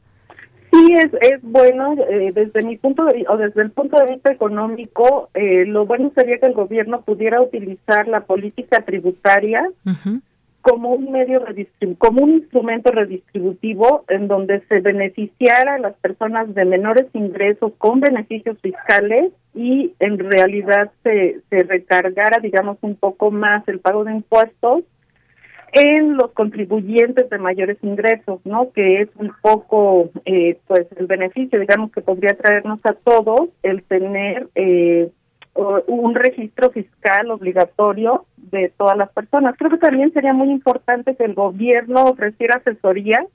Sí, 0.70 0.94
es, 0.94 1.12
es 1.32 1.42
bueno 1.42 1.94
eh, 2.08 2.32
desde 2.34 2.62
mi 2.66 2.76
punto 2.76 3.04
de, 3.06 3.24
o 3.28 3.36
desde 3.36 3.62
el 3.62 3.70
punto 3.70 3.96
de 3.98 4.12
vista 4.12 4.32
económico, 4.32 5.30
eh, 5.34 5.64
lo 5.66 5.86
bueno 5.86 6.12
sería 6.14 6.38
que 6.38 6.46
el 6.46 6.52
gobierno 6.52 7.02
pudiera 7.02 7.40
utilizar 7.40 8.08
la 8.08 8.20
política 8.20 8.82
tributaria 8.84 9.68
como 10.60 10.90
un 10.90 11.10
medio 11.10 11.44
como 11.96 12.24
un 12.24 12.30
instrumento 12.34 12.90
redistributivo 12.90 14.04
en 14.08 14.28
donde 14.28 14.60
se 14.68 14.80
beneficiara 14.80 15.76
a 15.76 15.78
las 15.78 15.94
personas 15.96 16.54
de 16.54 16.64
menores 16.64 17.06
ingresos 17.14 17.72
con 17.78 18.00
beneficios 18.00 18.58
fiscales 18.60 19.32
y 19.54 19.94
en 20.00 20.18
realidad 20.18 20.90
se, 21.02 21.40
se 21.48 21.62
recargara, 21.62 22.38
digamos, 22.42 22.76
un 22.82 22.96
poco 22.96 23.30
más 23.30 23.66
el 23.68 23.80
pago 23.80 24.04
de 24.04 24.12
impuestos 24.12 24.84
en 25.72 26.16
los 26.16 26.32
contribuyentes 26.32 27.28
de 27.28 27.38
mayores 27.38 27.78
ingresos, 27.82 28.40
¿no? 28.44 28.72
Que 28.72 29.02
es 29.02 29.08
un 29.16 29.32
poco, 29.42 30.10
eh, 30.24 30.58
pues, 30.66 30.86
el 30.96 31.06
beneficio, 31.06 31.60
digamos, 31.60 31.92
que 31.92 32.00
podría 32.00 32.36
traernos 32.36 32.80
a 32.84 32.94
todos 32.94 33.50
el 33.62 33.82
tener 33.82 34.48
eh, 34.54 35.10
un 35.54 36.14
registro 36.14 36.70
fiscal 36.70 37.30
obligatorio 37.30 38.26
de 38.36 38.72
todas 38.76 38.96
las 38.96 39.10
personas. 39.10 39.56
Creo 39.58 39.70
que 39.70 39.78
también 39.78 40.12
sería 40.12 40.32
muy 40.32 40.50
importante 40.50 41.16
que 41.16 41.24
el 41.24 41.34
gobierno 41.34 42.04
ofreciera 42.04 42.56
asesoría 42.56 43.26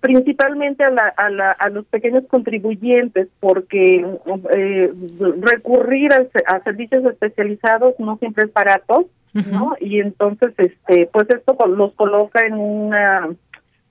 principalmente 0.00 0.84
a, 0.84 0.90
la, 0.90 1.08
a, 1.16 1.30
la, 1.30 1.50
a 1.50 1.68
los 1.68 1.84
pequeños 1.86 2.24
contribuyentes, 2.28 3.28
porque 3.40 4.06
eh, 4.54 4.92
recurrir 5.40 6.10
a, 6.12 6.60
servicios 6.62 7.04
especializados 7.04 7.94
no 7.98 8.16
siempre 8.18 8.44
es 8.46 8.52
barato, 8.52 9.08
¿no? 9.50 9.74
Y 9.80 10.00
entonces, 10.00 10.54
este, 10.56 11.08
pues 11.12 11.28
esto 11.30 11.56
los 11.66 11.94
coloca 11.94 12.46
en 12.46 12.54
una 12.54 13.28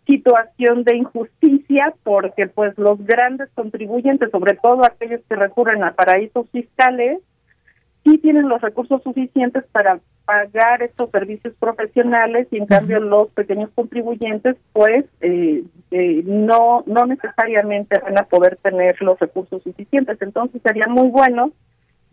situación 0.06 0.84
de 0.84 0.98
injusticia 0.98 1.93
porque 2.04 2.48
pues 2.48 2.78
los 2.78 3.04
grandes 3.06 3.50
contribuyentes, 3.56 4.30
sobre 4.32 4.54
todo 4.54 4.86
aquellos 4.86 5.22
que 5.28 5.36
recurren 5.36 5.84
a 5.84 5.93
paraísos 5.93 6.50
fiscales, 6.52 7.20
sí 8.04 8.18
tienen 8.20 8.48
los 8.48 8.62
recursos 8.62 9.02
suficientes 9.04 9.64
para 9.72 10.00
pagar 10.26 10.82
estos 10.82 11.10
servicios 11.12 11.54
profesionales 11.60 12.48
y 12.52 12.58
en 12.58 12.66
cambio 12.66 13.00
los 13.00 13.30
pequeños 13.30 13.70
contribuyentes 13.76 14.56
pues 14.74 15.06
eh, 15.22 15.64
eh, 15.91 16.24
no 16.26 16.84
no 16.88 17.06
necesariamente 17.06 18.00
van 18.00 18.18
a 18.18 18.24
poder 18.24 18.58
tener 18.58 19.02
los 19.02 19.20
recursos 19.20 19.62
suficientes. 19.64 20.22
Entonces 20.22 20.62
sería 20.64 20.88
muy 20.88 21.10
bueno 21.10 21.52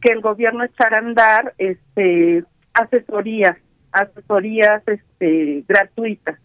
que 0.01 0.13
el 0.13 0.21
gobierno 0.21 0.65
echara 0.65 0.97
a 0.97 1.01
andar 1.01 1.55
este 1.59 2.45
asesorías, 2.75 3.57
asesorías 3.93 4.83
este, 4.87 5.65
gratuitas. 5.69 6.39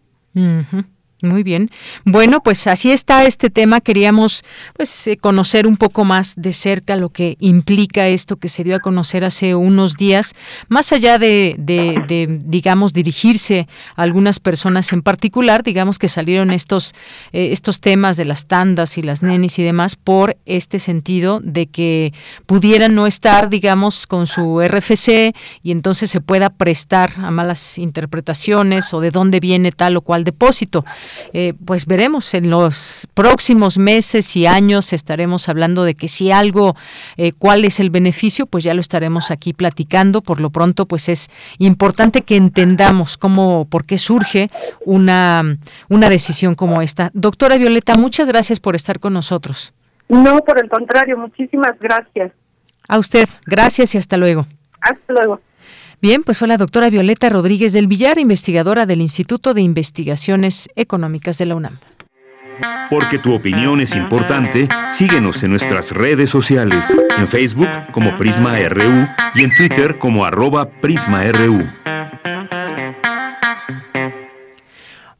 Muy 1.21 1.41
bien. 1.41 1.71
Bueno, 2.05 2.43
pues 2.43 2.67
así 2.67 2.91
está 2.91 3.25
este 3.25 3.49
tema. 3.49 3.81
Queríamos 3.81 4.45
pues 4.75 5.07
eh, 5.07 5.17
conocer 5.17 5.65
un 5.65 5.75
poco 5.75 6.05
más 6.05 6.35
de 6.35 6.53
cerca 6.53 6.95
lo 6.95 7.09
que 7.09 7.37
implica 7.39 8.07
esto 8.07 8.35
que 8.35 8.47
se 8.49 8.63
dio 8.63 8.75
a 8.75 8.79
conocer 8.79 9.25
hace 9.25 9.55
unos 9.55 9.95
días, 9.95 10.35
más 10.67 10.91
allá 10.91 11.17
de, 11.17 11.55
de, 11.57 12.39
digamos, 12.45 12.93
dirigirse 12.93 13.67
a 13.95 14.03
algunas 14.03 14.39
personas 14.39 14.93
en 14.93 15.01
particular, 15.01 15.63
digamos 15.63 15.97
que 15.97 16.07
salieron 16.07 16.51
estos, 16.51 16.93
eh, 17.31 17.49
estos 17.51 17.81
temas 17.81 18.15
de 18.15 18.25
las 18.25 18.45
tandas 18.45 18.99
y 18.99 19.01
las 19.01 19.23
nenis 19.23 19.57
y 19.57 19.63
demás 19.63 19.95
por 19.95 20.37
este 20.45 20.77
sentido 20.77 21.39
de 21.43 21.65
que 21.65 22.13
pudieran 22.45 22.93
no 22.93 23.07
estar, 23.07 23.49
digamos, 23.49 24.05
con 24.05 24.27
su 24.27 24.61
RFC 24.61 25.33
y 25.63 25.71
entonces 25.71 26.11
se 26.11 26.21
pueda 26.21 26.51
prestar 26.51 27.13
a 27.17 27.31
malas 27.31 27.79
interpretaciones 27.79 28.93
o 28.93 29.01
de 29.01 29.09
dónde 29.09 29.39
viene 29.39 29.71
tal 29.71 29.97
o 29.97 30.01
cual 30.01 30.23
depósito. 30.23 30.85
Eh, 31.33 31.53
pues 31.65 31.85
veremos 31.85 32.33
en 32.33 32.49
los 32.49 33.07
próximos 33.13 33.77
meses 33.77 34.35
y 34.35 34.45
años 34.45 34.93
estaremos 34.93 35.49
hablando 35.49 35.83
de 35.83 35.95
que 35.95 36.07
si 36.07 36.31
algo, 36.31 36.75
eh, 37.17 37.31
cuál 37.31 37.65
es 37.65 37.79
el 37.79 37.89
beneficio, 37.89 38.45
pues 38.45 38.63
ya 38.63 38.73
lo 38.73 38.81
estaremos 38.81 39.31
aquí 39.31 39.53
platicando. 39.53 40.21
Por 40.21 40.39
lo 40.39 40.49
pronto, 40.49 40.85
pues 40.85 41.09
es 41.09 41.29
importante 41.57 42.21
que 42.21 42.35
entendamos 42.35 43.17
cómo, 43.17 43.65
por 43.69 43.85
qué 43.85 43.97
surge 43.97 44.49
una, 44.85 45.57
una 45.89 46.09
decisión 46.09 46.55
como 46.55 46.81
esta. 46.81 47.11
Doctora 47.13 47.57
Violeta, 47.57 47.95
muchas 47.95 48.27
gracias 48.27 48.59
por 48.59 48.75
estar 48.75 48.99
con 48.99 49.13
nosotros. 49.13 49.73
No, 50.09 50.39
por 50.39 50.61
el 50.61 50.69
contrario, 50.69 51.17
muchísimas 51.17 51.77
gracias. 51.79 52.31
A 52.87 52.97
usted, 52.97 53.27
gracias 53.45 53.95
y 53.95 53.97
hasta 53.97 54.15
luego. 54.15 54.45
Hasta 54.79 55.13
luego. 55.13 55.41
Bien, 55.99 56.21
pues 56.23 56.37
fue 56.37 56.47
la 56.47 56.57
doctora 56.57 56.91
Violeta 56.91 57.27
Rodríguez 57.27 57.73
del 57.73 57.87
Villar, 57.87 58.19
investigadora 58.19 58.85
del 58.85 59.01
Instituto 59.01 59.55
de 59.55 59.61
Investigaciones 59.61 60.69
Económicas 60.75 61.39
de 61.39 61.47
la 61.47 61.55
UNAM. 61.55 61.79
Porque 62.89 63.17
tu 63.17 63.33
opinión 63.33 63.81
es 63.81 63.95
importante, 63.95 64.69
síguenos 64.89 65.41
en 65.43 65.51
nuestras 65.51 65.91
redes 65.91 66.29
sociales, 66.29 66.95
en 67.17 67.27
Facebook 67.27 67.69
como 67.91 68.15
Prisma 68.15 68.57
RU 68.69 69.07
y 69.33 69.43
en 69.43 69.55
Twitter 69.55 69.97
como 69.97 70.23
arroba 70.23 70.69
PrismaRU. 70.69 71.67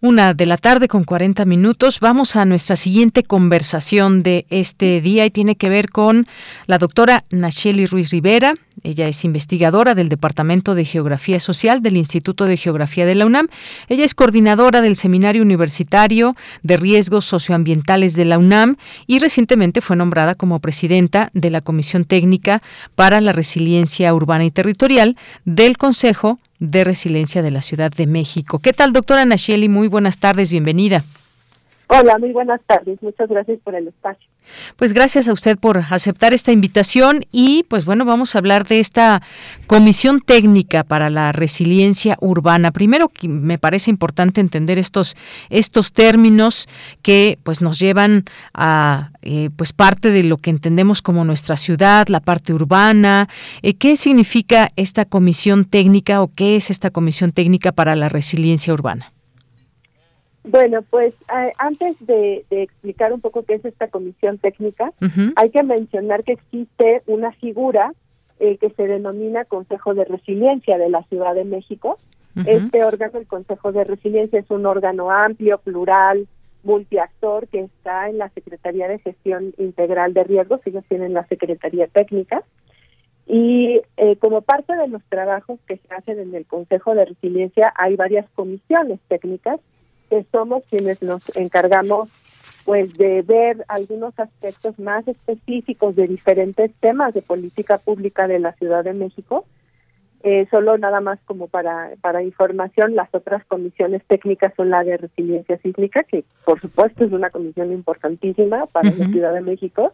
Una 0.08 0.34
de 0.34 0.46
la 0.46 0.56
tarde 0.56 0.88
con 0.88 1.04
40 1.04 1.44
minutos. 1.44 2.00
Vamos 2.00 2.38
a 2.38 2.46
nuestra 2.46 2.78
siguiente 2.78 3.24
conversación 3.24 4.24
de 4.24 4.46
este 4.50 5.02
día 5.02 5.26
y 5.26 5.32
tiene 5.32 5.58
que 5.58 5.68
ver 5.68 5.90
con 5.90 6.28
la 6.66 6.78
doctora 6.78 7.26
Nacheli 7.30 7.86
Ruiz 7.86 8.12
Rivera. 8.12 8.54
Ella 8.84 9.10
es 9.10 9.26
investigadora 9.26 9.96
del 9.96 10.08
Departamento 10.08 10.76
de 10.76 10.86
Geografía 10.86 11.42
Social 11.42 11.82
del 11.82 11.98
Instituto 11.98 12.46
de 12.46 12.56
Geografía 12.56 13.06
de 13.06 13.16
la 13.16 13.26
UNAM. 13.26 13.50
Ella 13.90 14.06
es 14.06 14.16
coordinadora 14.16 14.82
del 14.82 14.96
Seminario 14.96 15.42
Universitario 15.42 16.38
de 16.64 16.78
Riesgos 16.78 17.26
Socioambientales 17.26 18.14
de 18.14 18.24
la 18.24 18.38
UNAM 18.38 18.78
y 19.08 19.20
recientemente 19.20 19.82
fue 19.82 19.98
nombrada 19.98 20.36
como 20.36 20.60
presidenta 20.60 21.32
de 21.34 21.50
la 21.50 21.60
Comisión 21.60 22.06
Técnica 22.06 22.62
para 22.96 23.20
la 23.20 23.34
Resiliencia 23.34 24.14
Urbana 24.14 24.46
y 24.46 24.52
Territorial 24.52 25.18
del 25.44 25.76
Consejo 25.76 26.40
de 26.60 26.84
Resiliencia 26.84 27.42
de 27.42 27.52
la 27.52 27.62
Ciudad 27.62 27.92
de 27.92 28.08
México. 28.08 28.60
¿Qué 28.60 28.74
tal, 28.74 28.94
doctora 28.94 29.26
Nacheli? 29.26 29.70
Muy 29.70 29.88
buenas 29.88 30.20
tardes, 30.20 30.52
bienvenida. 30.52 31.04
Hola, 31.88 32.18
muy 32.20 32.32
buenas 32.32 32.62
tardes. 32.66 33.02
Muchas 33.02 33.30
gracias 33.30 33.60
por 33.64 33.76
el 33.76 33.88
espacio. 33.88 34.28
Pues 34.76 34.94
gracias 34.94 35.28
a 35.28 35.34
usted 35.34 35.58
por 35.58 35.78
aceptar 35.78 36.34
esta 36.34 36.52
invitación 36.52 37.26
y 37.32 37.64
pues 37.64 37.86
bueno, 37.86 38.06
vamos 38.06 38.36
a 38.36 38.40
hablar 38.40 38.68
de 38.68 38.80
esta 38.80 39.22
comisión 39.66 40.22
técnica 40.22 40.84
para 40.84 41.10
la 41.10 41.32
resiliencia 41.32 42.18
urbana. 42.22 42.72
Primero 42.72 43.12
me 43.24 43.58
parece 43.58 43.92
importante 43.92 44.42
entender 44.42 44.78
estos 44.78 45.16
estos 45.50 45.94
términos 45.94 46.68
que 47.02 47.40
pues 47.44 47.62
nos 47.62 47.80
llevan 47.80 48.26
a 48.54 49.12
eh, 49.22 49.50
pues 49.56 49.74
parte 49.74 50.12
de 50.12 50.24
lo 50.24 50.38
que 50.38 50.50
entendemos 50.50 51.02
como 51.02 51.26
nuestra 51.26 51.58
ciudad, 51.58 52.08
la 52.08 52.20
parte 52.20 52.54
urbana. 52.54 53.28
Eh, 53.62 53.74
¿Qué 53.74 53.98
significa 53.98 54.72
esta 54.76 55.06
comisión 55.06 55.66
técnica 55.66 56.22
o 56.22 56.34
qué 56.34 56.56
es 56.56 56.70
esta 56.70 56.92
comisión 56.92 57.32
técnica 57.32 57.72
para 57.72 57.96
la 57.96 58.10
resiliencia 58.10 58.74
urbana? 58.74 59.12
Bueno, 60.48 60.82
pues 60.82 61.14
antes 61.58 61.96
de, 62.06 62.46
explicar 62.50 63.12
un 63.12 63.20
poco 63.20 63.44
qué 63.44 63.56
es 63.56 63.66
esta 63.66 63.90
comisión 63.90 64.38
técnica, 64.38 64.94
hay 65.36 65.50
que 65.50 65.64
mencionar 65.64 66.24
que 66.24 66.34
existe 66.34 67.02
una 67.06 67.32
figura 67.34 67.92
eh, 68.40 68.58
que 68.58 68.70
se 68.70 68.88
denomina 68.88 69.46
Consejo 69.46 69.94
de 69.94 70.06
Resiliencia 70.06 70.78
de 70.78 70.90
la 70.90 71.04
Ciudad 71.04 71.36
de 71.36 71.44
México. 71.44 71.98
Este 72.46 72.84
órgano, 72.84 73.18
el 73.18 73.26
Consejo 73.26 73.72
de 73.72 73.84
Resiliencia, 73.84 74.40
es 74.40 74.50
un 74.52 74.68
órgano 74.68 75.10
amplio, 75.10 75.58
plural, 75.58 76.28
multiactor 76.64 77.48
que 77.48 77.62
está 77.62 78.10
en 78.10 78.20
la 78.20 78.30
Secretaría 78.30 78.88
de 78.88 79.00
Gestión 79.00 79.54
Integral 79.58 80.14
de 80.14 80.24
Riesgos, 80.24 80.62
ellos 80.66 80.86
tienen 80.88 81.14
la 81.14 81.26
Secretaría 81.28 81.88
Técnica. 81.88 82.44
Y 83.26 83.82
eh, 83.98 84.16
como 84.18 84.42
parte 84.42 84.76
de 84.76 84.88
los 84.88 85.04
trabajos 85.10 85.60
que 85.68 85.78
se 85.78 85.94
hacen 85.94 86.20
en 86.20 86.36
el 86.36 86.46
Consejo 86.46 86.94
de 86.94 87.06
Resiliencia, 87.06 87.74
hay 87.76 87.96
varias 87.96 88.30
comisiones 88.36 89.00
técnicas 89.08 89.60
que 90.10 90.26
somos 90.32 90.64
quienes 90.70 91.02
nos 91.02 91.22
encargamos 91.36 92.10
pues 92.66 92.94
de 92.96 93.22
ver 93.22 93.64
algunos 93.70 94.14
aspectos 94.20 94.78
más 94.78 95.08
específicos 95.08 95.96
de 95.96 96.06
diferentes 96.06 96.70
temas 96.82 97.14
de 97.14 97.22
política 97.22 97.78
pública 97.78 98.28
de 98.28 98.40
la 98.40 98.52
Ciudad 98.54 98.84
de 98.84 98.92
México. 98.94 99.46
Eh, 100.24 100.48
solo 100.52 100.78
nada 100.78 101.00
más 101.00 101.18
como 101.24 101.48
para, 101.48 101.92
para 102.02 102.24
información, 102.24 102.94
las 102.94 103.08
otras 103.14 103.46
comisiones 103.46 104.04
técnicas 104.08 104.54
son 104.58 104.70
la 104.70 104.84
de 104.84 104.98
resiliencia 104.98 105.58
sísmica, 105.60 106.04
que 106.04 106.26
por 106.44 106.60
supuesto 106.60 107.06
es 107.06 107.14
una 107.14 107.30
comisión 107.30 107.72
importantísima 107.72 108.66
para 108.66 108.92
la 108.92 109.06
Ciudad 109.06 109.34
de 109.34 109.42
México, 109.42 109.94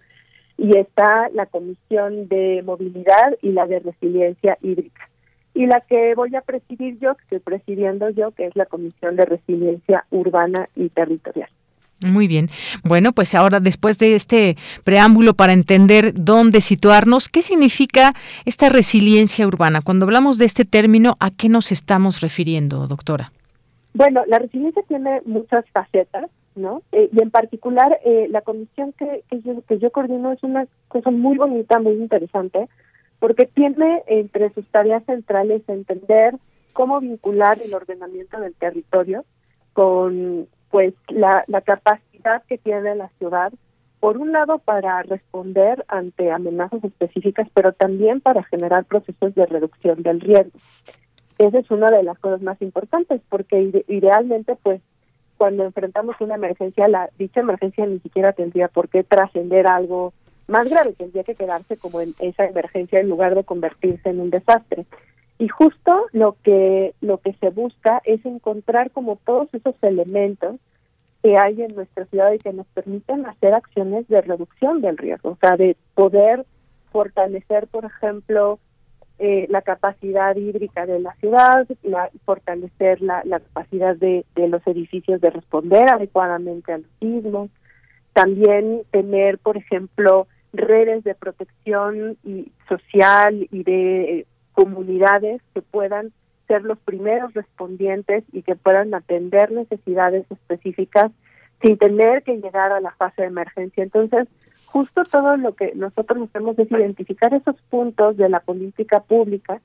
y 0.57 0.75
está 0.75 1.29
la 1.31 1.45
comisión 1.45 2.27
de 2.27 2.63
movilidad 2.65 3.37
y 3.43 3.51
la 3.51 3.67
de 3.67 3.81
resiliencia 3.81 4.57
hídrica 4.63 5.09
y 5.53 5.65
la 5.65 5.81
que 5.81 6.15
voy 6.15 6.35
a 6.35 6.41
presidir 6.41 6.97
yo, 6.99 7.15
que 7.15 7.23
estoy 7.23 7.39
presidiendo 7.39 8.09
yo, 8.09 8.31
que 8.31 8.47
es 8.47 8.55
la 8.55 8.65
Comisión 8.65 9.15
de 9.15 9.25
Resiliencia 9.25 10.05
Urbana 10.09 10.69
y 10.75 10.89
Territorial. 10.89 11.49
Muy 12.03 12.27
bien. 12.27 12.49
Bueno, 12.83 13.13
pues 13.13 13.33
ahora 13.33 13.59
después 13.59 13.97
de 13.97 14.15
este 14.15 14.57
preámbulo 14.83 15.35
para 15.35 15.53
entender 15.53 16.13
dónde 16.13 16.59
situarnos, 16.59 17.29
¿qué 17.29 17.41
significa 17.41 18.13
esta 18.45 18.69
resiliencia 18.69 19.47
urbana? 19.47 19.81
Cuando 19.81 20.05
hablamos 20.05 20.37
de 20.37 20.45
este 20.45 20.65
término, 20.65 21.15
¿a 21.19 21.31
qué 21.31 21.49
nos 21.49 21.71
estamos 21.71 22.21
refiriendo, 22.21 22.87
doctora? 22.87 23.31
Bueno, 23.93 24.23
la 24.27 24.39
resiliencia 24.39 24.81
tiene 24.87 25.21
muchas 25.25 25.65
facetas, 25.71 26.29
¿no? 26.55 26.81
Eh, 26.91 27.09
y 27.13 27.21
en 27.21 27.31
particular, 27.31 27.99
eh, 28.03 28.27
la 28.29 28.41
comisión 28.41 28.93
que, 28.93 29.23
que, 29.29 29.41
yo, 29.41 29.61
que 29.67 29.79
yo 29.79 29.91
coordino 29.91 30.31
es 30.31 30.43
una 30.43 30.65
cosa 30.87 31.11
muy 31.11 31.37
bonita, 31.37 31.79
muy 31.79 31.93
interesante, 31.93 32.67
porque 33.23 33.45
tiene 33.45 34.03
entre 34.07 34.49
sus 34.49 34.67
tareas 34.67 35.01
centrales 35.05 35.61
entender 35.69 36.35
cómo 36.73 36.99
vincular 36.99 37.57
el 37.63 37.73
ordenamiento 37.73 38.37
del 38.41 38.53
territorio 38.53 39.23
con 39.71 40.49
pues 40.69 40.93
la, 41.07 41.45
capacidad 41.65 42.43
que 42.49 42.57
tiene 42.57 42.95
la 42.95 43.07
ciudad 43.19 43.53
por 44.01 44.17
un 44.17 44.33
lado 44.33 44.57
para 44.57 45.01
responder 45.03 45.85
ante 45.87 46.31
amenazas 46.31 46.83
específicas, 46.83 47.47
pero 47.53 47.71
también 47.71 48.19
para 48.19 48.43
generar 48.43 48.83
procesos 48.83 49.33
de 49.35 49.45
reducción 49.45 50.03
del 50.03 50.19
riesgo. 50.19 50.59
Esa 51.37 51.59
es 51.59 51.71
una 51.71 51.89
de 51.91 52.03
las 52.03 52.19
cosas 52.19 52.41
más 52.41 52.61
importantes, 52.61 53.21
porque 53.29 53.85
idealmente, 53.87 54.57
pues, 54.61 54.81
cuando 55.37 55.63
enfrentamos 55.63 56.17
una 56.19 56.35
emergencia, 56.35 56.89
la 56.89 57.09
dicha 57.17 57.39
emergencia 57.39 57.85
ni 57.85 57.99
siquiera 57.99 58.33
tendría 58.33 58.67
por 58.67 58.89
qué 58.89 59.05
trascender 59.05 59.65
algo 59.65 60.11
más 60.53 60.69
grave, 60.69 60.93
tendría 60.93 61.23
que 61.23 61.33
quedarse 61.33 61.77
como 61.77 61.99
en 61.99 62.13
esa 62.19 62.45
emergencia 62.45 62.99
en 62.99 63.09
lugar 63.09 63.33
de 63.33 63.43
convertirse 63.43 64.07
en 64.07 64.19
un 64.19 64.29
desastre. 64.29 64.85
Y 65.39 65.47
justo 65.47 66.05
lo 66.11 66.37
que 66.43 66.93
lo 67.01 67.17
que 67.17 67.33
se 67.33 67.49
busca 67.49 68.01
es 68.05 68.23
encontrar 68.23 68.91
como 68.91 69.17
todos 69.25 69.51
esos 69.51 69.75
elementos 69.81 70.57
que 71.23 71.35
hay 71.37 71.59
en 71.63 71.73
nuestra 71.73 72.05
ciudad 72.05 72.31
y 72.33 72.37
que 72.37 72.53
nos 72.53 72.67
permiten 72.67 73.25
hacer 73.25 73.55
acciones 73.55 74.07
de 74.09 74.21
reducción 74.21 74.81
del 74.81 74.97
riesgo, 74.97 75.31
o 75.31 75.37
sea, 75.41 75.57
de 75.57 75.75
poder 75.95 76.45
fortalecer, 76.91 77.65
por 77.67 77.85
ejemplo, 77.85 78.59
eh, 79.17 79.47
la 79.49 79.63
capacidad 79.63 80.35
hídrica 80.35 80.85
de 80.85 80.99
la 80.99 81.15
ciudad, 81.15 81.65
la, 81.81 82.11
fortalecer 82.25 83.01
la, 83.01 83.23
la 83.25 83.39
capacidad 83.39 83.95
de, 83.95 84.25
de 84.35 84.47
los 84.49 84.61
edificios 84.67 85.19
de 85.19 85.31
responder 85.31 85.91
adecuadamente 85.91 86.73
a 86.73 86.77
los 86.77 86.87
sismos, 86.99 87.49
también 88.13 88.83
tener, 88.91 89.39
por 89.39 89.57
ejemplo, 89.57 90.27
redes 90.53 91.03
de 91.03 91.15
protección 91.15 92.17
y 92.23 92.51
social 92.69 93.47
y 93.51 93.63
de 93.63 94.19
eh, 94.19 94.25
comunidades 94.53 95.41
que 95.53 95.61
puedan 95.61 96.13
ser 96.47 96.63
los 96.63 96.77
primeros 96.79 97.33
respondientes 97.33 98.23
y 98.31 98.43
que 98.43 98.55
puedan 98.55 98.93
atender 98.93 99.51
necesidades 99.51 100.25
específicas 100.29 101.11
sin 101.61 101.77
tener 101.77 102.23
que 102.23 102.37
llegar 102.37 102.71
a 102.71 102.81
la 102.81 102.91
fase 102.91 103.23
de 103.23 103.29
emergencia. 103.29 103.83
Entonces, 103.83 104.27
justo 104.65 105.03
todo 105.03 105.37
lo 105.37 105.55
que 105.55 105.73
nosotros 105.75 106.29
hacemos 106.29 106.59
es 106.59 106.69
identificar 106.69 107.33
esos 107.33 107.55
puntos 107.69 108.17
de 108.17 108.29
la 108.29 108.41
política 108.41 109.01
pública 109.01 109.61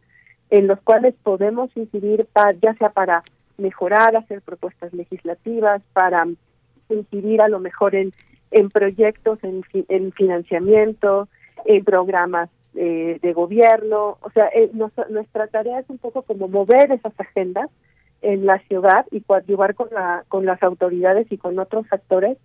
en 0.51 0.67
los 0.67 0.81
cuales 0.81 1.15
podemos 1.23 1.71
incidir, 1.77 2.27
para, 2.33 2.53
ya 2.53 2.75
sea 2.75 2.91
para 2.91 3.23
mejorar, 3.59 4.17
hacer 4.17 4.41
propuestas 4.41 4.93
legislativas, 4.95 5.83
para 5.93 6.27
incidir 6.89 7.43
a 7.43 7.49
lo 7.49 7.59
mejor 7.59 7.95
en 7.95 8.13
en 8.51 8.69
proyectos, 8.71 9.39
en, 9.43 9.63
en 9.89 10.13
financiamiento, 10.13 11.29
en 11.65 11.85
programas 11.85 12.51
eh, 12.75 13.19
de 13.23 13.33
gobierno. 13.33 14.19
O 14.21 14.31
sea, 14.33 14.47
eh, 14.55 14.71
nuestra 15.11 15.47
tarea 15.49 15.81
es 15.81 15.89
un 15.89 15.99
poco 15.99 16.23
como 16.23 16.49
mover 16.49 16.93
esas 16.93 17.13
agendas 17.19 17.71
en 18.23 18.47
la 18.47 18.59
ciudad 18.61 19.07
y 19.11 19.21
coadyuvar 19.21 19.75
con, 19.75 19.89
la, 19.91 20.25
con 20.29 20.45
las 20.45 20.63
autoridades 20.63 21.27
y 21.31 21.39
con 21.39 21.59
otros 21.59 21.87
actores 21.91 22.37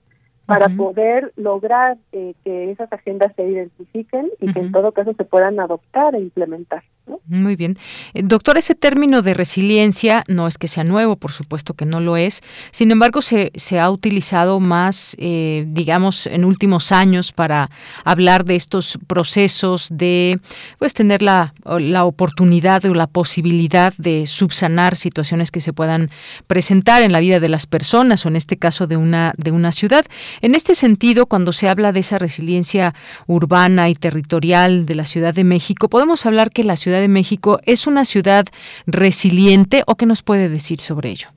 para 0.45 0.67
poder 0.69 1.31
lograr 1.37 1.97
eh, 2.11 2.33
que 2.43 2.71
esas 2.71 2.91
agendas 2.91 3.33
se 3.35 3.47
identifiquen 3.47 4.29
y 4.41 4.51
que 4.51 4.59
en 4.59 4.71
todo 4.73 4.91
caso 4.91 5.13
se 5.13 5.23
puedan 5.23 5.59
adoptar 5.59 6.15
e 6.15 6.19
implementar. 6.19 6.83
Muy 7.25 7.57
bien. 7.57 7.77
Eh, 8.13 8.21
doctor, 8.23 8.57
ese 8.57 8.75
término 8.75 9.21
de 9.21 9.33
resiliencia 9.33 10.23
no 10.27 10.47
es 10.47 10.57
que 10.57 10.69
sea 10.69 10.85
nuevo, 10.85 11.17
por 11.17 11.31
supuesto 11.33 11.73
que 11.73 11.85
no 11.85 11.99
lo 11.99 12.15
es. 12.15 12.41
Sin 12.71 12.91
embargo, 12.91 13.21
se, 13.21 13.51
se 13.55 13.79
ha 13.79 13.89
utilizado 13.89 14.59
más, 14.61 15.15
eh, 15.19 15.65
digamos, 15.67 16.27
en 16.27 16.45
últimos 16.45 16.93
años 16.93 17.33
para 17.33 17.69
hablar 18.05 18.45
de 18.45 18.55
estos 18.55 18.97
procesos 19.07 19.89
de 19.91 20.39
pues 20.79 20.93
tener 20.93 21.21
la, 21.21 21.53
la 21.65 22.05
oportunidad 22.05 22.85
o 22.85 22.93
la 22.93 23.07
posibilidad 23.07 23.93
de 23.97 24.25
subsanar 24.25 24.95
situaciones 24.95 25.51
que 25.51 25.59
se 25.61 25.73
puedan 25.73 26.09
presentar 26.47 27.03
en 27.03 27.11
la 27.11 27.19
vida 27.19 27.39
de 27.41 27.49
las 27.49 27.67
personas 27.67 28.25
o 28.25 28.29
en 28.29 28.37
este 28.37 28.57
caso 28.57 28.87
de 28.87 28.95
una, 28.95 29.33
de 29.37 29.51
una 29.51 29.71
ciudad. 29.73 30.05
En 30.41 30.55
este 30.55 30.73
sentido, 30.73 31.25
cuando 31.25 31.51
se 31.51 31.67
habla 31.67 31.91
de 31.91 31.99
esa 31.99 32.17
resiliencia 32.17 32.93
urbana 33.27 33.89
y 33.89 33.95
territorial 33.95 34.85
de 34.85 34.95
la 34.95 35.05
Ciudad 35.05 35.33
de 35.33 35.43
México, 35.43 35.89
podemos 35.89 36.25
hablar 36.25 36.51
que 36.51 36.63
la 36.63 36.75
Ciudad 36.75 36.92
de 36.99 37.07
México 37.07 37.59
es 37.65 37.87
una 37.87 38.05
ciudad 38.05 38.45
resiliente 38.85 39.83
o 39.87 39.95
qué 39.95 40.05
nos 40.05 40.21
puede 40.21 40.49
decir 40.49 40.79
sobre 40.79 41.09
ello? 41.09 41.29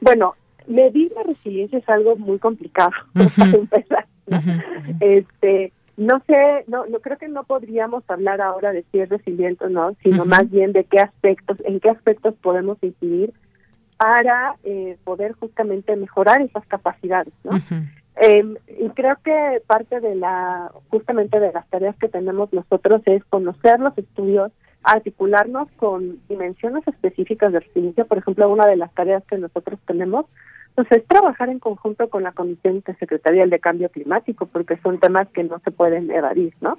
Bueno, 0.00 0.34
medir 0.66 1.12
la 1.14 1.22
resiliencia 1.22 1.78
es 1.78 1.88
algo 1.88 2.16
muy 2.16 2.38
complicado 2.38 2.92
para 3.12 3.50
empezar. 3.50 4.06
Este, 5.00 5.72
no 5.96 6.22
sé, 6.26 6.64
no, 6.66 6.86
no 6.86 7.00
creo 7.00 7.18
que 7.18 7.28
no 7.28 7.44
podríamos 7.44 8.04
hablar 8.08 8.40
ahora 8.40 8.72
de 8.72 8.84
si 8.90 9.00
es 9.00 9.08
resiliente 9.08 9.66
o 9.66 9.68
no, 9.68 9.94
sino 10.02 10.24
más 10.24 10.50
bien 10.50 10.72
de 10.72 10.84
qué 10.84 10.98
aspectos, 10.98 11.58
en 11.64 11.80
qué 11.80 11.90
aspectos 11.90 12.34
podemos 12.40 12.78
incidir 12.82 13.34
para 13.96 14.54
eh, 14.64 14.96
poder 15.04 15.32
justamente 15.32 15.94
mejorar 15.96 16.40
esas 16.40 16.64
capacidades, 16.66 17.34
¿no? 17.44 17.60
Em, 18.16 18.56
y 18.78 18.88
creo 18.90 19.16
que 19.22 19.62
parte 19.66 20.00
de 20.00 20.14
la, 20.14 20.72
justamente 20.88 21.38
de 21.38 21.52
las 21.52 21.68
tareas 21.68 21.96
que 21.96 22.08
tenemos 22.08 22.52
nosotros 22.52 23.02
es 23.04 23.22
conocer 23.24 23.78
los 23.78 23.96
estudios, 23.98 24.52
articularnos 24.82 25.68
con 25.76 26.18
dimensiones 26.28 26.86
específicas 26.86 27.52
de 27.52 27.60
resiliencia. 27.60 28.04
Por 28.04 28.18
ejemplo, 28.18 28.48
una 28.48 28.66
de 28.66 28.76
las 28.76 28.92
tareas 28.94 29.22
que 29.24 29.38
nosotros 29.38 29.78
tenemos 29.86 30.26
pues 30.74 30.86
es 30.92 31.04
trabajar 31.06 31.48
en 31.48 31.58
conjunto 31.58 32.08
con 32.08 32.22
la 32.22 32.32
Comisión 32.32 32.76
Intersecretarial 32.76 33.50
de 33.50 33.58
Cambio 33.58 33.88
Climático, 33.88 34.46
porque 34.46 34.78
son 34.78 34.98
temas 35.00 35.28
que 35.28 35.42
no 35.44 35.58
se 35.64 35.70
pueden 35.72 36.10
evadir, 36.10 36.54
¿no? 36.60 36.78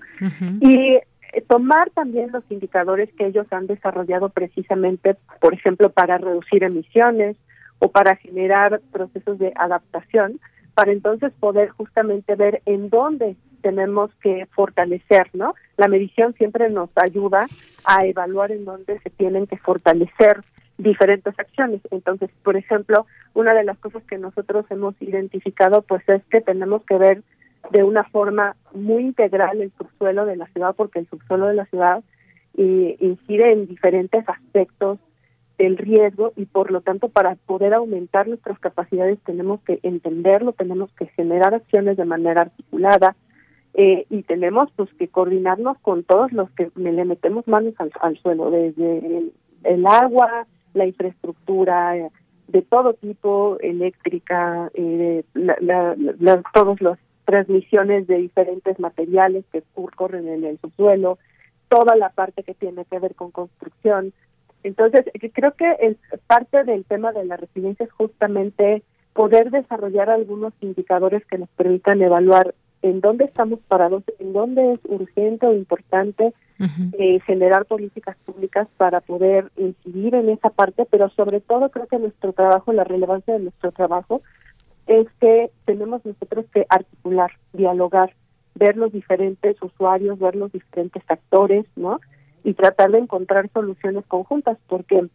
Y 0.62 0.96
eh, 1.34 1.42
tomar 1.48 1.90
también 1.92 2.32
los 2.32 2.44
indicadores 2.50 3.10
que 3.14 3.28
ellos 3.28 3.48
han 3.52 3.68
desarrollado 3.68 4.30
precisamente, 4.30 5.18
por 5.40 5.54
ejemplo, 5.54 5.90
para 5.90 6.18
reducir 6.18 6.64
emisiones 6.64 7.38
o 7.80 7.90
para 7.90 8.16
generar 8.16 8.82
procesos 8.92 9.38
de 9.40 9.52
adaptación, 9.56 10.40
para 10.74 10.92
entonces 10.92 11.34
poder 11.40 11.70
justamente 11.70 12.36
ver 12.36 12.62
en 12.66 12.90
dónde 12.90 13.36
tenemos 13.62 14.12
que 14.22 14.46
fortalecer, 14.48 15.30
¿no? 15.34 15.56
La 15.78 15.88
medición 15.88 16.34
siempre 16.34 16.70
nos 16.70 16.90
ayuda 16.96 17.48
a 17.86 18.06
evaluar 18.06 18.52
en 18.52 18.66
dónde 18.66 19.00
se 19.00 19.10
tienen 19.10 19.48
que 19.48 19.58
fortalecer 19.58 20.44
diferentes 20.78 21.38
acciones. 21.38 21.82
Entonces, 21.92 22.30
por 22.44 22.58
ejemplo, 22.58 23.06
una 23.34 23.54
de 23.54 23.64
las 23.64 23.78
cosas 23.78 24.04
que 24.04 24.18
nosotros 24.18 24.66
hemos 24.70 25.00
identificado 25.02 25.82
pues 25.84 26.08
es 26.10 26.24
que 26.26 26.42
tenemos 26.42 26.84
que 26.86 26.98
ver 26.98 27.24
de 27.72 27.84
una 27.84 28.04
forma 28.06 28.56
muy 28.74 29.04
integral 29.04 29.62
el 29.62 29.72
subsuelo 29.78 30.26
de 30.26 30.36
la 30.36 30.48
ciudad 30.48 30.76
porque 30.76 31.00
el 31.00 31.08
subsuelo 31.08 31.48
de 31.48 31.54
la 31.54 31.66
ciudad 31.66 32.04
eh, 32.58 32.98
incide 33.00 33.52
en 33.52 33.68
diferentes 33.68 34.28
aspectos 34.28 35.00
del 35.58 35.78
riesgo 35.78 36.34
y 36.36 36.46
por 36.46 36.72
lo 36.72 36.82
tanto 36.82 37.10
para 37.10 37.36
poder 37.36 37.76
aumentar 37.76 38.28
nuestras 38.28 38.58
capacidades 38.60 39.20
tenemos 39.24 39.62
que 39.62 39.80
entenderlo, 39.84 40.54
tenemos 40.54 40.92
que 40.94 41.06
generar 41.08 41.54
acciones 41.54 41.98
de 41.98 42.06
manera 42.06 42.42
articulada 42.42 43.16
eh, 43.74 44.06
y 44.10 44.24
tenemos 44.24 44.70
pues 44.76 44.94
que 44.96 45.08
coordinarnos 45.08 45.78
con 45.80 46.04
todos 46.04 46.32
los 46.34 46.50
que 46.52 46.70
le 46.76 47.06
metemos 47.06 47.48
manos 47.48 47.74
al, 48.02 48.18
suelo, 48.18 48.52
desde 48.52 49.32
el, 49.64 49.86
agua, 49.86 50.46
la 50.74 50.86
infraestructura 50.86 51.98
eh, 51.98 52.10
de 52.50 52.62
todo 52.64 52.94
tipo, 52.96 53.58
eléctrica, 53.62 54.70
eh, 54.74 55.24
la, 55.34 55.96
todas 56.54 56.82
las 56.82 57.00
transmisiones 57.24 58.08
de 58.08 58.18
diferentes 58.18 58.78
materiales 58.78 59.46
que 59.54 59.64
corren 59.96 60.28
en 60.28 60.44
el 60.44 60.60
subsuelo, 60.60 61.18
toda 61.70 61.96
la 61.96 62.10
parte 62.10 62.44
que 62.44 62.54
tiene 62.54 62.84
que 62.86 63.00
ver 63.00 63.16
con 63.16 63.32
construcción. 63.32 64.12
Entonces, 64.64 65.06
creo 65.34 65.54
que 65.54 65.72
el, 65.80 65.98
parte 66.28 66.66
del 66.66 66.84
tema 66.84 67.14
de 67.14 67.24
la 67.24 67.38
resiliencia 67.38 67.86
es 67.86 67.92
justamente 67.94 68.84
poder 69.14 69.50
desarrollar 69.50 70.10
algunos 70.10 70.54
indicadores 70.60 71.26
que 71.26 71.38
nos 71.38 71.50
permitan 71.50 72.02
evaluar 72.02 72.54
en 72.82 73.02
dónde 73.02 73.26
estamos 73.26 73.60
parados, 73.68 74.04
en 74.20 74.34
dónde 74.34 74.74
es 74.74 74.80
urgente 74.86 75.46
o 75.46 75.54
importante 75.54 76.34
eh, 77.00 77.20
generar 77.22 77.66
políticas 77.66 78.16
públicas 78.24 78.68
para 78.78 79.02
poder 79.02 79.52
incidir 79.58 80.14
en 80.14 80.30
esa 80.30 80.52
parte, 80.52 80.86
pero 80.90 81.10
sobre 81.10 81.42
todo 81.42 81.70
creo 81.70 81.88
que 81.88 81.98
nuestro 81.98 82.34
trabajo, 82.34 82.72
la 82.72 82.84
relevancia 82.84 83.34
de 83.34 83.40
nuestro 83.40 83.72
trabajo, 83.72 84.22
es 84.86 85.08
que 85.20 85.50
tenemos 85.66 86.06
nosotros 86.06 86.46
que 86.54 86.66
articular, 86.70 87.32
dialogar, 87.54 88.14
ver 88.54 88.78
los 88.78 88.92
diferentes 88.92 89.62
usuarios, 89.62 90.20
ver 90.20 90.36
los 90.36 90.52
diferentes 90.52 91.04
actores, 91.08 91.66
¿no? 91.76 92.00
Y 92.44 92.54
tratar 92.54 92.92
de 92.92 93.00
encontrar 93.00 93.50
soluciones 93.54 94.06
conjuntas, 94.06 94.58
porque 94.68 95.08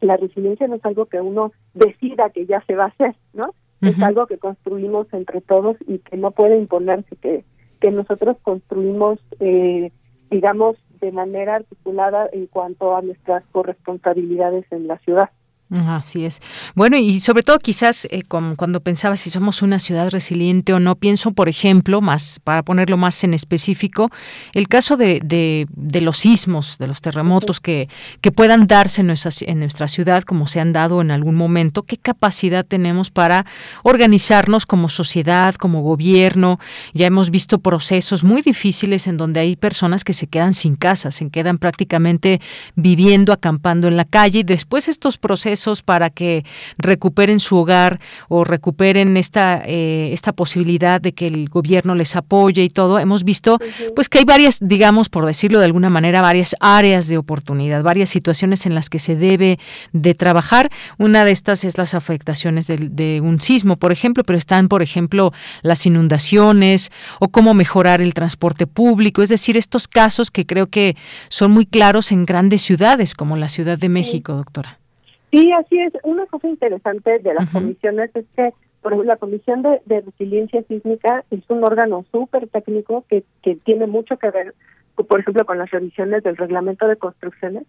la 0.00 0.16
resiliencia 0.16 0.66
no 0.66 0.76
es 0.76 0.84
algo 0.84 1.06
que 1.06 1.20
uno 1.20 1.52
decida 1.74 2.30
que 2.30 2.46
ya 2.46 2.60
se 2.66 2.74
va 2.74 2.84
a 2.84 2.88
hacer, 2.88 3.14
¿no? 3.32 3.54
Es 3.80 4.00
algo 4.02 4.26
que 4.26 4.38
construimos 4.38 5.06
entre 5.12 5.40
todos 5.40 5.76
y 5.86 5.98
que 5.98 6.16
no 6.16 6.32
puede 6.32 6.58
imponerse, 6.58 7.14
que, 7.16 7.44
que 7.80 7.90
nosotros 7.90 8.36
construimos, 8.42 9.20
eh, 9.38 9.92
digamos, 10.30 10.76
de 11.00 11.12
manera 11.12 11.56
articulada 11.56 12.28
en 12.32 12.46
cuanto 12.46 12.96
a 12.96 13.02
nuestras 13.02 13.44
corresponsabilidades 13.52 14.66
en 14.72 14.88
la 14.88 14.98
ciudad. 14.98 15.30
Así 15.70 16.24
es. 16.24 16.40
Bueno, 16.74 16.96
y 16.96 17.20
sobre 17.20 17.42
todo 17.42 17.58
quizás 17.58 18.08
eh, 18.10 18.22
cuando 18.26 18.80
pensaba 18.80 19.16
si 19.16 19.28
somos 19.28 19.60
una 19.60 19.78
ciudad 19.78 20.08
resiliente 20.08 20.72
o 20.72 20.80
no, 20.80 20.96
pienso, 20.96 21.32
por 21.32 21.50
ejemplo, 21.50 22.00
más 22.00 22.40
para 22.42 22.62
ponerlo 22.62 22.96
más 22.96 23.22
en 23.22 23.34
específico, 23.34 24.08
el 24.54 24.66
caso 24.66 24.96
de, 24.96 25.20
de, 25.22 26.00
los 26.00 26.16
sismos, 26.16 26.78
de 26.78 26.86
los 26.86 27.02
terremotos 27.02 27.60
que, 27.60 27.90
que 28.22 28.32
puedan 28.32 28.66
darse 28.66 29.02
en 29.02 29.58
nuestra 29.58 29.88
ciudad 29.88 30.22
como 30.22 30.48
se 30.48 30.58
han 30.60 30.72
dado 30.72 31.02
en 31.02 31.10
algún 31.10 31.34
momento, 31.34 31.82
qué 31.82 31.98
capacidad 31.98 32.64
tenemos 32.64 33.10
para 33.10 33.44
organizarnos 33.82 34.64
como 34.64 34.88
sociedad, 34.88 35.54
como 35.56 35.82
gobierno. 35.82 36.58
Ya 36.94 37.06
hemos 37.06 37.30
visto 37.30 37.58
procesos 37.58 38.24
muy 38.24 38.40
difíciles 38.40 39.06
en 39.06 39.18
donde 39.18 39.40
hay 39.40 39.56
personas 39.56 40.02
que 40.02 40.14
se 40.14 40.28
quedan 40.28 40.54
sin 40.54 40.76
casa, 40.76 41.10
se 41.10 41.28
quedan 41.28 41.58
prácticamente 41.58 42.40
viviendo, 42.74 43.34
acampando 43.34 43.86
en 43.86 43.98
la 43.98 44.06
calle 44.06 44.38
y 44.38 44.44
después 44.44 44.88
estos 44.88 45.18
procesos 45.18 45.57
para 45.84 46.10
que 46.10 46.44
recuperen 46.78 47.40
su 47.40 47.56
hogar 47.56 48.00
o 48.28 48.44
recuperen 48.44 49.16
esta, 49.16 49.62
eh, 49.66 50.12
esta 50.12 50.32
posibilidad 50.32 51.00
de 51.00 51.12
que 51.12 51.26
el 51.26 51.48
gobierno 51.48 51.94
les 51.94 52.16
apoye 52.16 52.62
y 52.62 52.70
todo, 52.70 52.98
hemos 52.98 53.24
visto 53.24 53.58
pues 53.94 54.08
que 54.08 54.18
hay 54.18 54.24
varias, 54.24 54.58
digamos, 54.60 55.08
por 55.08 55.26
decirlo 55.26 55.58
de 55.58 55.66
alguna 55.66 55.88
manera, 55.88 56.22
varias 56.22 56.54
áreas 56.60 57.08
de 57.08 57.18
oportunidad, 57.18 57.82
varias 57.82 58.08
situaciones 58.10 58.66
en 58.66 58.74
las 58.74 58.88
que 58.88 58.98
se 58.98 59.16
debe 59.16 59.58
de 59.92 60.14
trabajar. 60.14 60.70
Una 60.98 61.24
de 61.24 61.32
estas 61.32 61.64
es 61.64 61.76
las 61.78 61.94
afectaciones 61.94 62.66
de, 62.66 62.76
de 62.76 63.20
un 63.20 63.40
sismo, 63.40 63.76
por 63.76 63.92
ejemplo, 63.92 64.24
pero 64.24 64.38
están, 64.38 64.68
por 64.68 64.82
ejemplo, 64.82 65.32
las 65.62 65.84
inundaciones 65.86 66.90
o 67.20 67.28
cómo 67.28 67.54
mejorar 67.54 68.00
el 68.00 68.14
transporte 68.14 68.66
público, 68.66 69.22
es 69.22 69.28
decir, 69.28 69.56
estos 69.56 69.88
casos 69.88 70.30
que 70.30 70.46
creo 70.46 70.68
que 70.68 70.96
son 71.28 71.50
muy 71.50 71.66
claros 71.66 72.12
en 72.12 72.26
grandes 72.26 72.62
ciudades 72.62 73.14
como 73.14 73.36
la 73.36 73.48
Ciudad 73.48 73.78
de 73.78 73.88
México, 73.88 74.34
doctora. 74.34 74.77
Sí, 75.30 75.52
así 75.52 75.78
es. 75.80 75.92
Una 76.02 76.26
cosa 76.26 76.48
interesante 76.48 77.18
de 77.18 77.34
las 77.34 77.50
comisiones 77.50 78.10
es 78.14 78.24
que, 78.34 78.52
por 78.80 78.92
ejemplo, 78.92 79.12
la 79.12 79.18
Comisión 79.18 79.62
de, 79.62 80.00
Resiliencia 80.00 80.62
Sísmica 80.62 81.24
es 81.30 81.42
un 81.48 81.64
órgano 81.64 82.04
súper 82.10 82.48
técnico 82.48 83.04
que, 83.08 83.24
que 83.42 83.56
tiene 83.56 83.86
mucho 83.86 84.16
que 84.16 84.30
ver, 84.30 84.54
por 84.94 85.20
ejemplo, 85.20 85.44
con 85.44 85.58
las 85.58 85.70
revisiones 85.70 86.22
del 86.22 86.36
reglamento 86.36 86.88
de 86.88 86.96
construcciones, 86.96 87.64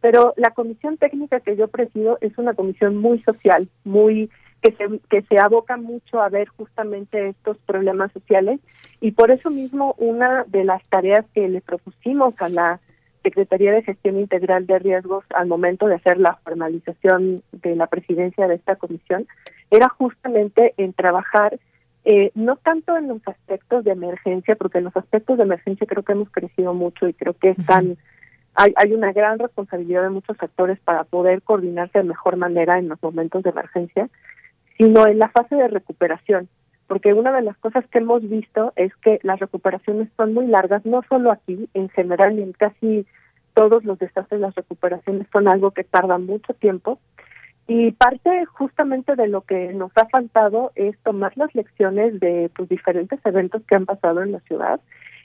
pero 0.00 0.34
la 0.36 0.50
comisión 0.50 0.96
técnica 0.96 1.40
que 1.40 1.56
yo 1.56 1.68
presido 1.68 2.18
es 2.20 2.36
una 2.38 2.54
comisión 2.54 2.96
muy 2.96 3.20
social, 3.22 3.68
muy 3.84 4.30
que 4.62 4.72
se, 4.72 5.00
que 5.08 5.22
se 5.22 5.38
aboca 5.38 5.76
mucho 5.76 6.20
a 6.20 6.28
ver 6.28 6.48
justamente 6.48 7.28
estos 7.28 7.58
problemas 7.58 8.12
sociales 8.12 8.60
y 9.00 9.12
por 9.12 9.30
eso 9.30 9.50
mismo 9.50 9.94
una 9.98 10.44
de 10.44 10.64
las 10.64 10.82
tareas 10.88 11.24
que 11.32 11.48
le 11.48 11.60
propusimos 11.60 12.34
a 12.38 12.48
la 12.48 12.80
Secretaría 13.22 13.72
de 13.72 13.82
Gestión 13.82 14.18
Integral 14.18 14.66
de 14.66 14.78
Riesgos 14.78 15.24
al 15.34 15.46
momento 15.46 15.86
de 15.86 15.96
hacer 15.96 16.18
la 16.18 16.36
formalización 16.44 17.42
de 17.52 17.76
la 17.76 17.86
presidencia 17.86 18.46
de 18.46 18.54
esta 18.54 18.76
comisión 18.76 19.26
era 19.70 19.88
justamente 19.88 20.74
en 20.76 20.92
trabajar 20.92 21.58
eh, 22.04 22.30
no 22.34 22.56
tanto 22.56 22.96
en 22.96 23.08
los 23.08 23.20
aspectos 23.26 23.84
de 23.84 23.92
emergencia, 23.92 24.56
porque 24.56 24.78
en 24.78 24.84
los 24.84 24.96
aspectos 24.96 25.36
de 25.36 25.42
emergencia 25.42 25.86
creo 25.86 26.02
que 26.02 26.12
hemos 26.12 26.30
crecido 26.30 26.72
mucho 26.72 27.06
y 27.06 27.12
creo 27.12 27.34
que 27.34 27.50
están 27.50 27.98
hay, 28.54 28.72
hay 28.76 28.92
una 28.92 29.12
gran 29.12 29.38
responsabilidad 29.38 30.02
de 30.02 30.10
muchos 30.10 30.36
actores 30.40 30.80
para 30.80 31.04
poder 31.04 31.42
coordinarse 31.42 31.98
de 31.98 32.04
mejor 32.04 32.36
manera 32.36 32.78
en 32.78 32.88
los 32.88 33.00
momentos 33.02 33.42
de 33.42 33.50
emergencia, 33.50 34.08
sino 34.76 35.06
en 35.06 35.18
la 35.18 35.28
fase 35.28 35.54
de 35.54 35.68
recuperación 35.68 36.48
porque 36.88 37.12
una 37.12 37.30
de 37.32 37.42
las 37.42 37.56
cosas 37.58 37.86
que 37.88 37.98
hemos 37.98 38.28
visto 38.28 38.72
es 38.74 38.96
que 38.96 39.20
las 39.22 39.38
recuperaciones 39.38 40.08
son 40.16 40.34
muy 40.34 40.46
largas, 40.46 40.84
no 40.86 41.02
solo 41.08 41.30
aquí, 41.30 41.68
en 41.74 41.90
general 41.90 42.38
en 42.38 42.52
casi 42.52 43.06
todos 43.52 43.84
los 43.84 43.98
desastres 43.98 44.40
las 44.40 44.54
recuperaciones 44.54 45.26
son 45.32 45.48
algo 45.48 45.70
que 45.70 45.84
tarda 45.84 46.16
mucho 46.18 46.54
tiempo. 46.54 46.98
Y 47.66 47.92
parte 47.92 48.46
justamente 48.46 49.14
de 49.16 49.28
lo 49.28 49.42
que 49.42 49.74
nos 49.74 49.92
ha 49.96 50.06
faltado 50.06 50.72
es 50.74 50.96
tomar 51.00 51.32
las 51.36 51.54
lecciones 51.54 52.18
de 52.18 52.50
pues, 52.56 52.70
diferentes 52.70 53.20
eventos 53.24 53.62
que 53.66 53.76
han 53.76 53.84
pasado 53.84 54.22
en 54.22 54.32
la 54.32 54.40
ciudad 54.40 54.80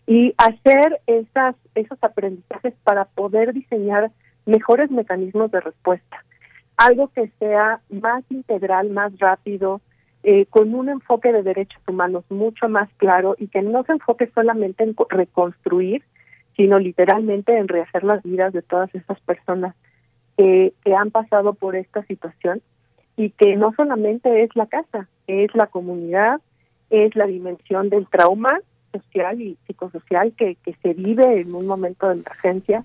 y 0.05 0.33
hacer 0.37 0.99
esas, 1.07 1.55
esos 1.75 1.97
aprendizajes 2.01 2.73
para 2.83 3.05
poder 3.05 3.53
diseñar 3.53 4.11
mejores 4.45 4.91
mecanismos 4.91 5.49
de 5.51 5.61
respuesta. 5.61 6.25
Algo 6.75 7.07
que 7.09 7.31
sea 7.39 7.79
más 7.89 8.23
integral, 8.29 8.89
más 8.89 9.17
rápido, 9.19 9.79
eh, 10.23 10.45
con 10.49 10.73
un 10.73 10.89
enfoque 10.89 11.31
de 11.31 11.43
derechos 11.43 11.81
humanos 11.87 12.23
mucho 12.29 12.69
más 12.69 12.89
claro 12.97 13.35
y 13.37 13.47
que 13.47 13.61
no 13.61 13.83
se 13.83 13.93
enfoque 13.93 14.29
solamente 14.33 14.83
en 14.83 14.95
reconstruir, 15.09 16.03
sino 16.55 16.79
literalmente 16.79 17.57
en 17.57 17.67
rehacer 17.67 18.03
las 18.03 18.23
vidas 18.23 18.53
de 18.53 18.61
todas 18.61 18.93
estas 18.95 19.19
personas 19.21 19.75
que, 20.37 20.73
han 20.95 21.11
pasado 21.11 21.53
por 21.53 21.75
esta 21.75 22.03
situación 22.05 22.61
y 23.17 23.31
que 23.31 23.55
no 23.55 23.73
solamente 23.75 24.43
es 24.43 24.55
la 24.55 24.67
casa, 24.67 25.07
es 25.27 25.53
la 25.55 25.67
comunidad, 25.67 26.39
es 26.89 27.15
la 27.15 27.25
dimensión 27.25 27.89
del 27.89 28.07
trauma 28.07 28.59
social 28.91 29.41
y 29.41 29.57
psicosocial 29.67 30.33
que, 30.33 30.55
que 30.63 30.75
se 30.81 30.93
vive 30.93 31.41
en 31.41 31.53
un 31.53 31.65
momento 31.67 32.07
de 32.07 32.13
emergencia, 32.13 32.83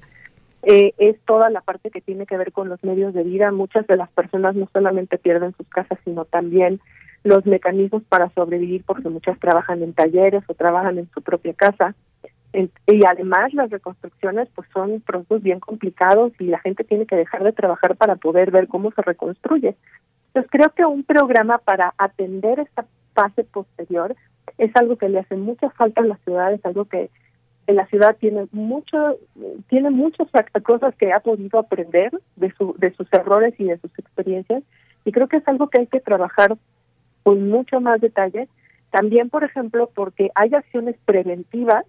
eh, 0.63 0.93
es 0.99 1.17
toda 1.25 1.51
la 1.51 1.61
parte 1.61 1.91
que 1.91 2.01
tiene 2.01 2.27
que 2.27 2.37
ver 2.37 2.53
con 2.53 2.69
los 2.69 2.83
medios 2.83 3.15
de 3.15 3.23
vida. 3.23 3.53
Muchas 3.53 3.87
de 3.87 3.97
las 3.97 4.11
personas 4.11 4.57
no 4.57 4.69
solamente 4.73 5.19
pierden 5.19 5.55
sus 5.57 5.69
casas, 5.69 5.99
sino 6.05 6.25
también 6.25 6.81
los 7.25 7.45
mecanismos 7.47 8.03
para 8.05 8.31
sobrevivir 8.31 8.85
porque 8.85 9.09
muchas 9.09 9.39
trabajan 9.39 9.83
en 9.83 9.93
talleres 9.93 10.43
o 10.49 10.55
trabajan 10.55 10.99
en 10.99 11.09
su 11.11 11.23
propia 11.23 11.55
casa. 11.55 11.95
y 12.53 13.01
además 13.07 13.53
las 13.53 13.71
reconstrucciones 13.71 14.49
pues 14.55 14.69
son 14.73 15.01
procesos 15.01 15.43
bien 15.43 15.61
complicados 15.61 16.33
y 16.39 16.45
la 16.45 16.59
gente 16.61 16.83
tiene 16.85 17.07
que 17.07 17.17
dejar 17.17 17.45
de 17.45 17.53
trabajar 17.53 17.97
para 17.97 18.17
poder 18.17 18.51
ver 18.51 18.69
cómo 18.69 18.91
se 18.93 19.03
reconstruye. 19.03 19.77
Entonces 20.29 20.51
creo 20.51 20.71
que 20.71 20.85
un 20.85 21.05
programa 21.05 21.59
para 21.59 21.95
atender 21.99 22.61
esta 22.61 22.87
fase 23.15 23.45
posterior 23.45 24.17
es 24.57 24.71
algo 24.77 24.97
que 24.97 25.09
le 25.09 25.19
hace 25.19 25.37
mucha 25.37 25.71
falta 25.71 26.01
a 26.01 26.05
la 26.05 26.17
ciudad, 26.19 26.53
es 26.53 26.65
algo 26.65 26.87
que 26.87 27.11
en 27.67 27.77
la 27.77 27.87
ciudad 27.87 28.17
tiene 28.19 28.49
mucho 28.51 29.19
tiene 29.69 29.91
muchas 29.91 30.27
cosas 30.63 30.95
que 30.97 31.13
ha 31.13 31.21
podido 31.21 31.59
aprender 31.59 32.11
de 32.37 32.51
su 32.53 32.75
de 32.79 32.93
sus 32.95 33.07
errores 33.13 33.55
y 33.59 33.65
de 33.65 33.79
sus 33.79 33.91
experiencias 33.99 34.63
y 35.05 35.13
creo 35.13 35.29
que 35.29 35.37
es 35.37 35.47
algo 35.47 35.69
que 35.69 35.81
hay 35.81 35.87
que 35.87 36.01
trabajar 36.01 36.57
con 37.29 37.47
mucho 37.51 37.79
más 37.83 38.01
detalle. 38.01 38.49
También, 38.91 39.29
por 39.29 39.45
ejemplo, 39.45 39.91
porque 39.95 40.31
hay 40.35 40.55
acciones 40.55 40.97
preventivas 41.05 41.85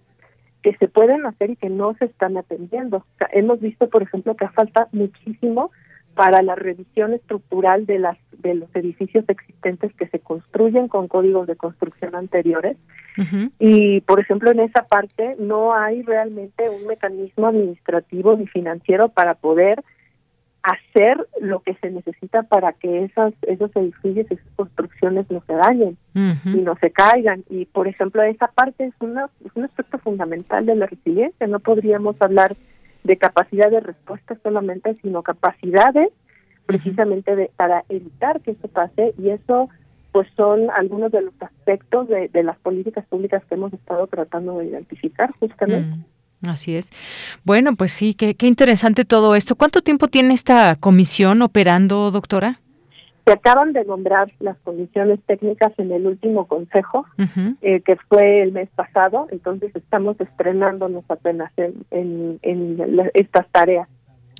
que 0.62 0.76
se 0.76 0.86
pueden 0.86 1.24
hacer 1.24 1.48
y 1.48 1.56
que 1.56 1.70
no 1.70 1.94
se 1.94 2.04
están 2.04 2.36
atendiendo. 2.36 3.06
hemos 3.32 3.58
visto, 3.58 3.88
por 3.88 4.02
ejemplo, 4.02 4.36
que 4.36 4.46
falta 4.48 4.88
muchísimo 4.92 5.70
para 6.14 6.42
la 6.42 6.56
revisión 6.56 7.14
estructural 7.14 7.86
de 7.86 8.00
las 8.00 8.18
de 8.32 8.54
los 8.54 8.68
edificios 8.74 9.24
existentes 9.28 9.94
que 9.94 10.08
se 10.08 10.18
construyen 10.18 10.88
con 10.88 11.08
códigos 11.08 11.46
de 11.46 11.56
construcción 11.56 12.14
anteriores. 12.14 12.76
Y 13.58 14.00
por 14.02 14.20
ejemplo 14.20 14.50
en 14.50 14.60
esa 14.60 14.82
parte 14.86 15.36
no 15.38 15.74
hay 15.74 16.02
realmente 16.02 16.68
un 16.68 16.86
mecanismo 16.86 17.46
administrativo 17.46 18.36
ni 18.36 18.46
financiero 18.46 19.08
para 19.08 19.34
poder 19.34 19.82
hacer 20.62 21.26
lo 21.40 21.60
que 21.60 21.74
se 21.76 21.90
necesita 21.90 22.42
para 22.42 22.72
que 22.74 23.04
esas 23.04 23.32
esos 23.42 23.74
edificios 23.76 24.30
esas 24.30 24.46
construcciones 24.56 25.30
no 25.30 25.42
se 25.46 25.54
dañen 25.54 25.96
y 26.14 26.58
no 26.58 26.76
se 26.76 26.90
caigan. 26.90 27.44
Y 27.48 27.64
por 27.66 27.88
ejemplo 27.88 28.22
esa 28.22 28.48
parte 28.48 28.84
es 28.84 28.94
una 29.00 29.30
es 29.44 29.52
un 29.54 29.64
aspecto 29.64 29.98
fundamental 29.98 30.66
de 30.66 30.74
la 30.74 30.86
resiliencia. 30.86 31.46
No 31.46 31.60
podríamos 31.60 32.16
hablar 32.20 32.56
de 33.04 33.16
capacidad 33.16 33.70
de 33.70 33.80
respuesta 33.80 34.36
solamente, 34.42 34.96
sino 35.02 35.22
capacidades 35.22 36.10
precisamente 36.66 37.34
de, 37.34 37.50
para 37.56 37.84
evitar 37.88 38.40
que 38.40 38.52
eso 38.52 38.68
pase. 38.68 39.14
Y 39.18 39.30
eso 39.30 39.68
pues 40.12 40.28
son 40.36 40.70
algunos 40.70 41.12
de 41.12 41.22
los 41.22 41.34
aspectos 41.40 42.08
de, 42.08 42.28
de 42.28 42.42
las 42.42 42.58
políticas 42.58 43.06
públicas 43.06 43.44
que 43.44 43.54
hemos 43.54 43.72
estado 43.72 44.06
tratando 44.08 44.58
de 44.58 44.66
identificar 44.66 45.30
justamente. 45.38 45.96
Mm, 45.96 46.04
así 46.46 46.76
es. 46.76 46.90
Bueno, 47.44 47.74
pues 47.74 47.92
sí, 47.92 48.14
qué, 48.14 48.34
qué 48.34 48.46
interesante 48.46 49.04
todo 49.04 49.34
esto. 49.34 49.56
¿Cuánto 49.56 49.82
tiempo 49.82 50.08
tiene 50.08 50.34
esta 50.34 50.76
comisión 50.76 51.42
operando, 51.42 52.10
doctora? 52.10 52.60
Se 53.26 53.32
acaban 53.32 53.72
de 53.72 53.84
nombrar 53.84 54.32
las 54.40 54.56
condiciones 54.64 55.20
técnicas 55.26 55.72
en 55.78 55.92
el 55.92 56.06
último 56.06 56.46
consejo, 56.46 57.06
eh, 57.60 57.80
que 57.82 57.96
fue 58.08 58.42
el 58.42 58.52
mes 58.52 58.68
pasado, 58.74 59.28
entonces 59.30 59.70
estamos 59.76 60.20
estrenándonos 60.20 61.04
apenas 61.08 61.52
en, 61.56 61.84
en 62.42 63.00
estas 63.14 63.46
tareas. 63.50 63.88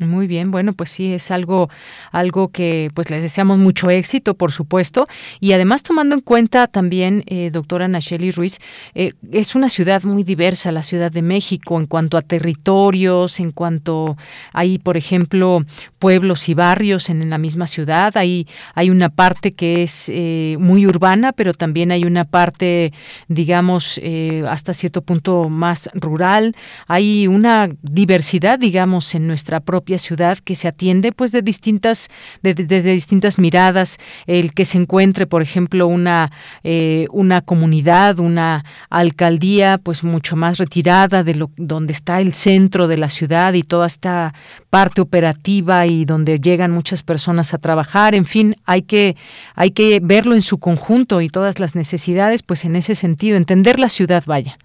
Muy 0.00 0.26
bien, 0.26 0.50
bueno, 0.50 0.72
pues 0.72 0.88
sí, 0.88 1.12
es 1.12 1.30
algo, 1.30 1.68
algo 2.10 2.48
que 2.48 2.90
pues 2.94 3.10
les 3.10 3.20
deseamos 3.20 3.58
mucho 3.58 3.90
éxito, 3.90 4.32
por 4.32 4.50
supuesto, 4.50 5.06
y 5.40 5.52
además 5.52 5.82
tomando 5.82 6.14
en 6.14 6.22
cuenta 6.22 6.68
también, 6.68 7.22
eh, 7.26 7.50
doctora 7.52 7.86
Nacheli 7.86 8.30
Ruiz, 8.30 8.60
eh, 8.94 9.12
es 9.30 9.54
una 9.54 9.68
ciudad 9.68 10.02
muy 10.04 10.22
diversa, 10.22 10.72
la 10.72 10.82
Ciudad 10.82 11.12
de 11.12 11.20
México, 11.20 11.78
en 11.78 11.86
cuanto 11.86 12.16
a 12.16 12.22
territorios, 12.22 13.40
en 13.40 13.52
cuanto 13.52 14.16
hay, 14.54 14.78
por 14.78 14.96
ejemplo, 14.96 15.60
pueblos 15.98 16.48
y 16.48 16.54
barrios 16.54 17.10
en, 17.10 17.28
la 17.28 17.36
misma 17.36 17.66
ciudad, 17.66 18.16
hay, 18.16 18.48
hay 18.74 18.88
una 18.88 19.10
parte 19.10 19.52
que 19.52 19.82
es 19.82 20.08
eh, 20.08 20.56
muy 20.58 20.86
urbana, 20.86 21.32
pero 21.32 21.52
también 21.52 21.92
hay 21.92 22.04
una 22.04 22.24
parte, 22.24 22.94
digamos, 23.28 24.00
hasta 24.48 24.72
cierto 24.72 25.02
punto 25.02 25.50
más 25.50 25.90
rural, 25.92 26.56
hay 26.86 27.26
una 27.26 27.68
diversidad, 27.82 28.58
digamos, 28.58 29.14
en 29.14 29.26
nuestra 29.26 29.60
propia 29.60 29.89
ciudad 29.98 30.38
que 30.38 30.54
se 30.54 30.68
atiende 30.68 31.12
pues 31.12 31.32
de 31.32 31.42
distintas 31.42 32.08
distintas 32.42 33.38
miradas 33.38 33.98
el 34.26 34.52
que 34.52 34.64
se 34.64 34.78
encuentre 34.78 35.26
por 35.26 35.42
ejemplo 35.42 35.86
una 35.86 36.30
eh, 36.62 37.06
una 37.10 37.40
comunidad 37.40 38.18
una 38.18 38.64
alcaldía 38.88 39.78
pues 39.78 40.04
mucho 40.04 40.36
más 40.36 40.58
retirada 40.58 41.24
de 41.24 41.34
lo 41.34 41.50
donde 41.56 41.92
está 41.92 42.20
el 42.20 42.34
centro 42.34 42.88
de 42.88 42.98
la 42.98 43.08
ciudad 43.08 43.54
y 43.54 43.62
toda 43.62 43.86
esta 43.86 44.34
parte 44.70 45.00
operativa 45.00 45.86
y 45.86 46.04
donde 46.04 46.38
llegan 46.38 46.70
muchas 46.70 47.02
personas 47.02 47.54
a 47.54 47.58
trabajar. 47.58 48.14
En 48.14 48.26
fin 48.26 48.56
hay 48.64 48.82
que 48.82 49.16
hay 49.54 49.70
que 49.72 50.00
verlo 50.02 50.34
en 50.34 50.42
su 50.42 50.58
conjunto 50.58 51.20
y 51.20 51.28
todas 51.28 51.58
las 51.58 51.74
necesidades 51.74 52.42
pues 52.42 52.64
en 52.64 52.76
ese 52.76 52.94
sentido 52.94 53.36
entender 53.36 53.78
la 53.78 53.88
ciudad 53.88 54.22
vaya 54.26 54.58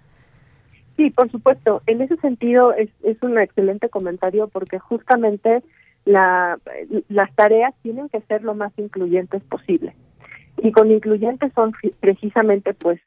Sí, 0.96 1.10
por 1.10 1.30
supuesto. 1.30 1.82
En 1.88 2.02
ese 2.02 2.16
sentido 2.18 2.74
es, 2.74 2.89
es 3.04 3.22
un 3.22 3.38
excelente 3.38 3.89
comentario 3.89 4.48
porque 4.48 4.80
justamente 4.80 5.62
la, 6.06 6.58
las 7.10 7.34
tareas 7.36 7.74
tienen 7.82 8.10
que 8.10 8.22
ser 8.22 8.43
lo 8.43 8.56
más 8.56 8.72
incluyentes 8.78 9.43
posible. 9.43 9.96
Y 10.58 10.72
con 10.72 10.91
incluyentes 10.91 11.52
son 11.54 11.74
precisamente 12.00 12.74
pues 12.74 13.02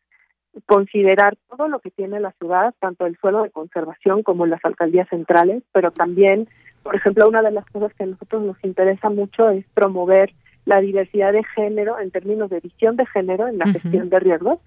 considerar 0.66 1.36
todo 1.49 1.68
lo 1.68 1.78
que 1.78 1.91
tiene 1.91 2.20
la 2.20 2.32
ciudad, 2.32 2.74
tanto 2.80 3.07
el 3.07 3.16
suelo 3.18 3.43
de 3.43 3.51
conservación 3.51 4.22
como 4.22 4.45
las 4.45 4.62
alcaldías 4.64 5.09
centrales, 5.09 5.62
pero 5.72 5.91
también, 5.91 6.49
por 6.82 6.97
ejemplo, 6.97 7.28
una 7.28 7.43
de 7.43 7.53
las 7.53 7.64
cosas 7.66 7.95
que 7.95 8.03
a 8.03 8.07
nosotros 8.07 8.43
nos 8.43 8.62
interesa 8.64 9.09
mucho 9.09 9.49
es 9.51 9.64
promover 9.72 10.32
la 10.64 10.80
diversidad 10.80 11.32
de 11.32 11.45
género 11.55 11.99
en 11.99 12.11
términos 12.11 12.51
de 12.51 12.61
visión 12.61 12.97
de 12.97 13.07
género 13.07 13.49
en 13.49 13.59
la 13.59 13.66
gestión 13.68 14.11
de 14.11 14.20
riesgos 14.20 14.59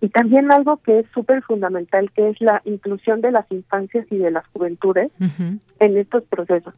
y 0.00 0.08
también 0.08 0.50
algo 0.50 0.78
que 0.78 1.00
es 1.00 1.06
súper 1.12 1.42
fundamental, 1.42 2.10
que 2.12 2.30
es 2.30 2.40
la 2.40 2.62
inclusión 2.64 3.20
de 3.20 3.32
las 3.32 3.50
infancias 3.50 4.06
y 4.10 4.16
de 4.16 4.30
las 4.30 4.46
juventudes 4.48 5.10
en 5.78 5.96
estos 5.98 6.24
procesos. 6.24 6.74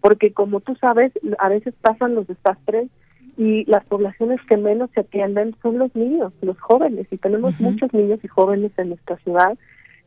Porque 0.00 0.32
como 0.32 0.60
tú 0.60 0.74
sabes, 0.76 1.12
a 1.38 1.48
veces 1.48 1.74
pasan 1.82 2.14
los 2.14 2.26
desastres 2.26 2.88
y 3.36 3.64
las 3.66 3.84
poblaciones 3.84 4.40
que 4.48 4.56
menos 4.56 4.90
se 4.94 5.00
atienden 5.00 5.54
son 5.62 5.78
los 5.78 5.94
niños, 5.94 6.32
los 6.40 6.58
jóvenes, 6.60 7.06
y 7.10 7.18
tenemos 7.18 7.60
muchos 7.60 7.92
niños 7.92 8.20
y 8.22 8.28
jóvenes 8.28 8.72
en 8.78 8.88
nuestra 8.88 9.16
ciudad. 9.18 9.56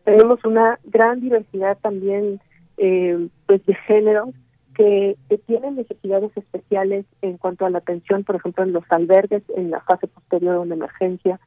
Tenemos 0.03 0.43
una 0.43 0.79
gran 0.85 1.21
diversidad 1.21 1.77
también 1.81 2.39
eh, 2.77 3.27
pues 3.45 3.63
de 3.65 3.75
género 3.75 4.33
que, 4.75 5.15
que 5.29 5.37
tienen 5.37 5.75
necesidades 5.75 6.35
especiales 6.35 7.05
en 7.21 7.37
cuanto 7.37 7.65
a 7.65 7.69
la 7.69 7.77
atención, 7.77 8.23
por 8.23 8.35
ejemplo, 8.35 8.63
en 8.63 8.73
los 8.73 8.83
albergues, 8.89 9.43
en 9.55 9.71
la 9.71 9.81
fase 9.81 10.07
posterior 10.07 10.55
o 10.55 10.63
en 10.63 10.73
emergencia, 10.73 11.39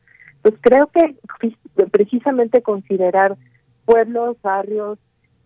pues 0.49 0.61
creo 0.63 0.87
que 0.87 1.15
precisamente 1.91 2.63
considerar 2.63 3.37
pueblos, 3.85 4.41
barrios, 4.41 4.99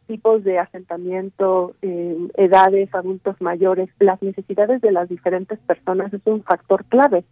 tipos 0.07 0.45
de 0.45 0.61
asentamiento, 0.61 1.75
eh, 1.83 2.17
edades, 2.37 2.95
adultos 2.95 3.35
mayores, 3.41 3.89
las 3.99 4.23
necesidades 4.23 4.81
de 4.81 4.93
las 4.93 5.09
diferentes 5.09 5.59
personas 5.59 6.15
es 6.15 6.21
un 6.25 6.45
factor 6.45 6.85
clave. 6.85 7.25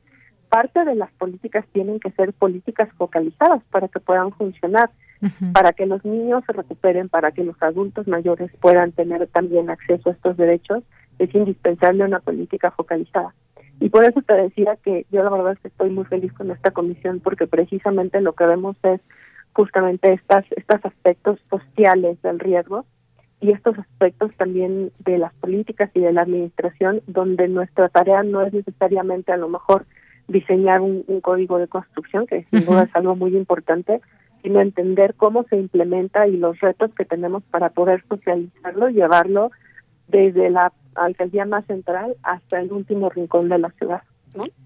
Parte 0.49 0.85
de 0.85 0.97
las 0.97 1.13
políticas 1.13 1.65
tienen 1.73 2.01
que 2.01 2.11
ser 2.11 2.33
políticas 2.33 2.89
focalizadas 2.97 3.63
para 3.71 3.87
que 3.87 4.01
puedan 4.01 4.33
funcionar, 4.33 4.91
para 5.53 5.73
que 5.73 5.87
los 5.87 6.05
niños 6.05 6.43
se 6.47 6.53
recuperen, 6.53 7.09
para 7.09 7.31
que 7.31 7.45
los 7.45 7.63
adultos 7.63 8.09
mayores 8.09 8.51
puedan 8.61 8.91
tener 8.91 9.29
también 9.29 9.71
acceso 9.71 10.11
a 10.11 10.13
estos 10.13 10.37
derechos. 10.37 10.83
Es 11.21 11.33
indispensable 11.37 12.03
una 12.03 12.19
política 12.19 12.73
focalizada. 12.73 13.33
Y 13.81 13.89
por 13.89 14.05
eso 14.05 14.21
te 14.21 14.37
decía 14.37 14.77
que 14.77 15.07
yo 15.11 15.25
la 15.25 15.31
verdad 15.31 15.53
es 15.55 15.59
que 15.61 15.69
estoy 15.69 15.91
muy 15.91 16.05
feliz 16.05 16.33
con 16.35 16.51
esta 16.51 16.71
comisión 16.71 17.21
porque 17.21 17.47
precisamente 17.47 18.21
lo 18.21 18.35
que 18.35 18.45
vemos 18.45 18.77
es 18.83 19.01
justamente 19.55 20.13
estas 20.13 20.45
estos 20.53 20.85
aspectos 20.85 21.41
sociales 21.49 22.21
del 22.23 22.39
riesgo 22.39 22.85
y 23.41 23.53
estos 23.53 23.79
aspectos 23.79 24.33
también 24.37 24.93
de 24.99 25.17
las 25.17 25.33
políticas 25.35 25.91
y 25.95 26.01
de 26.01 26.13
la 26.13 26.23
administración 26.23 27.01
donde 27.07 27.49
nuestra 27.49 27.89
tarea 27.89 28.23
no 28.23 28.43
es 28.43 28.53
necesariamente 28.53 29.33
a 29.33 29.39
lo 29.39 29.49
mejor 29.49 29.87
diseñar 30.29 30.83
un, 30.83 31.03
código 31.23 31.59
de 31.59 31.67
construcción 31.67 32.27
que 32.27 32.47
sin 32.51 32.67
duda 32.67 32.83
es 32.85 32.95
algo 32.95 33.17
muy 33.17 33.35
importante 33.35 34.03
sino 34.43 34.61
entender 34.61 35.15
cómo 35.15 35.45
se 35.45 35.57
implementa 35.57 36.29
y 36.29 36.37
los 36.37 36.61
retos 36.61 36.95
que 36.95 37.07
tenemos 37.07 37.43
para 37.45 37.71
poder 37.71 38.05
socializarlo 38.09 38.91
y 38.91 38.95
llevarlo 38.95 39.51
desde 40.09 40.51
la 40.51 40.73
alcaldía 40.95 41.45
más 41.45 41.67
central 41.67 42.17
hasta 42.23 42.61
el 42.61 42.73
último 42.73 43.11
rincón 43.11 43.49
de 43.49 43.59
la 43.59 43.71
ciudad. 43.71 44.03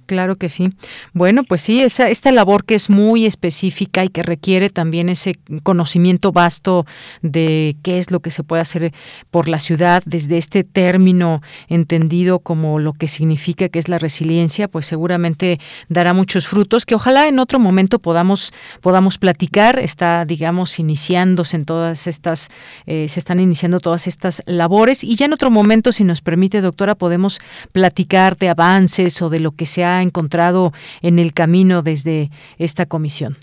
Claro 0.07 0.37
que 0.37 0.51
sí. 0.51 0.69
Bueno, 1.15 1.45
pues 1.45 1.63
sí, 1.63 1.83
esa, 1.83 2.11
esta 2.11 2.31
labor 2.31 2.65
que 2.65 2.75
es 2.75 2.91
muy 2.91 3.25
específica 3.25 4.05
y 4.05 4.09
que 4.09 4.23
requiere 4.23 4.69
también 4.69 5.09
ese 5.09 5.39
conocimiento 5.63 6.31
vasto 6.31 6.85
de 7.23 7.77
qué 7.83 7.99
es 7.99 8.11
lo 8.11 8.21
que 8.21 8.31
se 8.31 8.43
puede 8.43 8.61
hacer 8.61 8.93
por 9.31 9.49
la 9.49 9.59
ciudad 9.59 10.03
desde 10.05 10.37
este 10.37 10.63
término 10.63 11.41
entendido 11.69 12.39
como 12.39 12.79
lo 12.79 12.93
que 12.93 13.09
significa 13.09 13.71
que 13.71 13.79
es 13.79 13.89
la 13.89 13.99
resiliencia, 13.99 14.69
pues 14.69 14.87
seguramente 14.87 15.59
dará 15.89 16.13
muchos 16.13 16.47
frutos 16.47 16.85
que 16.85 16.95
ojalá 16.95 17.27
en 17.27 17.39
otro 17.39 17.59
momento 17.59 17.99
podamos 17.99 18.53
podamos 18.83 19.17
platicar. 19.17 19.79
Está, 19.79 20.27
digamos, 20.27 20.79
iniciándose 20.79 21.57
en 21.57 21.65
todas 21.65 22.07
estas, 22.07 22.51
eh, 22.87 23.09
se 23.09 23.19
están 23.19 23.41
iniciando 23.41 23.81
todas 23.81 24.07
estas 24.07 24.43
labores 24.45 25.03
y 25.03 25.17
ya 25.17 25.25
en 25.25 25.33
otro 25.33 25.51
momento, 25.51 25.93
si 25.93 26.05
nos 26.05 26.21
permite, 26.21 26.61
doctora, 26.61 26.95
podemos 26.95 27.41
platicar 27.73 28.37
de 28.37 28.51
avances 28.51 29.23
o 29.23 29.31
de 29.31 29.41
lo 29.41 29.54
que 29.55 29.67
se 29.67 29.85
ha 29.85 30.03
encontrado 30.03 30.73
en 31.03 31.19
el 31.19 31.33
camino 31.33 31.83
desde 31.83 32.31
esta 32.59 32.87
comisión. 32.87 33.37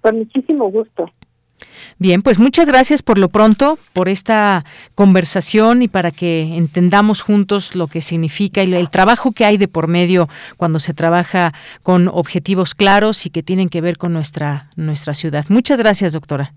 Con 0.00 0.18
muchísimo 0.18 0.70
gusto. 0.70 1.10
Bien, 1.98 2.22
pues 2.22 2.38
muchas 2.38 2.68
gracias 2.68 3.02
por 3.02 3.18
lo 3.18 3.28
pronto, 3.28 3.78
por 3.92 4.08
esta 4.08 4.64
conversación 4.94 5.82
y 5.82 5.88
para 5.88 6.10
que 6.10 6.56
entendamos 6.56 7.22
juntos 7.22 7.76
lo 7.76 7.86
que 7.86 8.00
significa 8.00 8.62
y 8.62 8.74
el 8.74 8.90
trabajo 8.90 9.32
que 9.32 9.44
hay 9.44 9.56
de 9.56 9.68
por 9.68 9.88
medio 9.88 10.28
cuando 10.56 10.78
se 10.78 10.94
trabaja 10.94 11.52
con 11.82 12.08
objetivos 12.08 12.74
claros 12.74 13.26
y 13.26 13.30
que 13.30 13.42
tienen 13.42 13.68
que 13.68 13.80
ver 13.80 13.98
con 13.98 14.12
nuestra, 14.12 14.68
nuestra 14.76 15.14
ciudad. 15.14 15.44
Muchas 15.48 15.78
gracias, 15.78 16.12
doctora. 16.12 16.52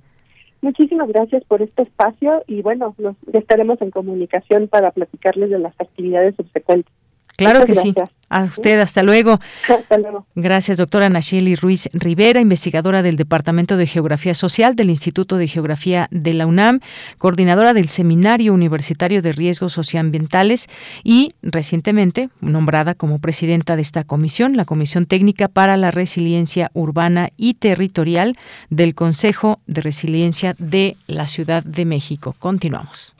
Muchísimas 0.61 1.07
gracias 1.09 1.43
por 1.45 1.61
este 1.61 1.83
espacio 1.83 2.43
y 2.47 2.61
bueno, 2.63 2.95
nos 2.97 3.15
estaremos 3.33 3.79
en 3.81 3.91
comunicación 3.91 4.67
para 4.67 4.91
platicarles 4.91 5.51
de 5.51 5.59
las 5.59 5.79
actividades 5.79 6.35
subsecuentes. 6.35 6.91
Claro 7.37 7.65
que 7.65 7.75
sí. 7.75 7.93
A 8.27 8.43
usted, 8.43 8.79
hasta 8.79 9.03
luego. 9.03 9.39
Hasta 9.69 9.97
luego. 9.97 10.25
Gracias, 10.35 10.79
doctora 10.79 11.09
Nacheli 11.09 11.55
Ruiz 11.55 11.89
Rivera, 11.93 12.41
investigadora 12.41 13.03
del 13.03 13.17
Departamento 13.17 13.77
de 13.77 13.85
Geografía 13.85 14.33
Social 14.33 14.75
del 14.75 14.89
Instituto 14.89 15.37
de 15.37 15.47
Geografía 15.47 16.07
de 16.11 16.33
la 16.33 16.47
UNAM, 16.47 16.79
coordinadora 17.19 17.73
del 17.73 17.87
Seminario 17.87 18.53
Universitario 18.53 19.21
de 19.21 19.31
Riesgos 19.31 19.73
Socioambientales 19.73 20.67
y 21.03 21.33
recientemente 21.43 22.29
nombrada 22.41 22.95
como 22.95 23.19
presidenta 23.19 23.75
de 23.75 23.83
esta 23.83 24.03
comisión, 24.03 24.57
la 24.57 24.65
Comisión 24.65 25.05
Técnica 25.05 25.47
para 25.47 25.77
la 25.77 25.91
Resiliencia 25.91 26.71
Urbana 26.73 27.29
y 27.37 27.53
Territorial 27.53 28.35
del 28.69 28.95
Consejo 28.95 29.59
de 29.67 29.81
Resiliencia 29.81 30.55
de 30.57 30.97
la 31.05 31.27
Ciudad 31.27 31.63
de 31.63 31.85
México. 31.85 32.35
Continuamos. 32.39 33.15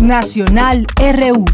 Nacional 0.00 0.86
RU. 0.96 1.44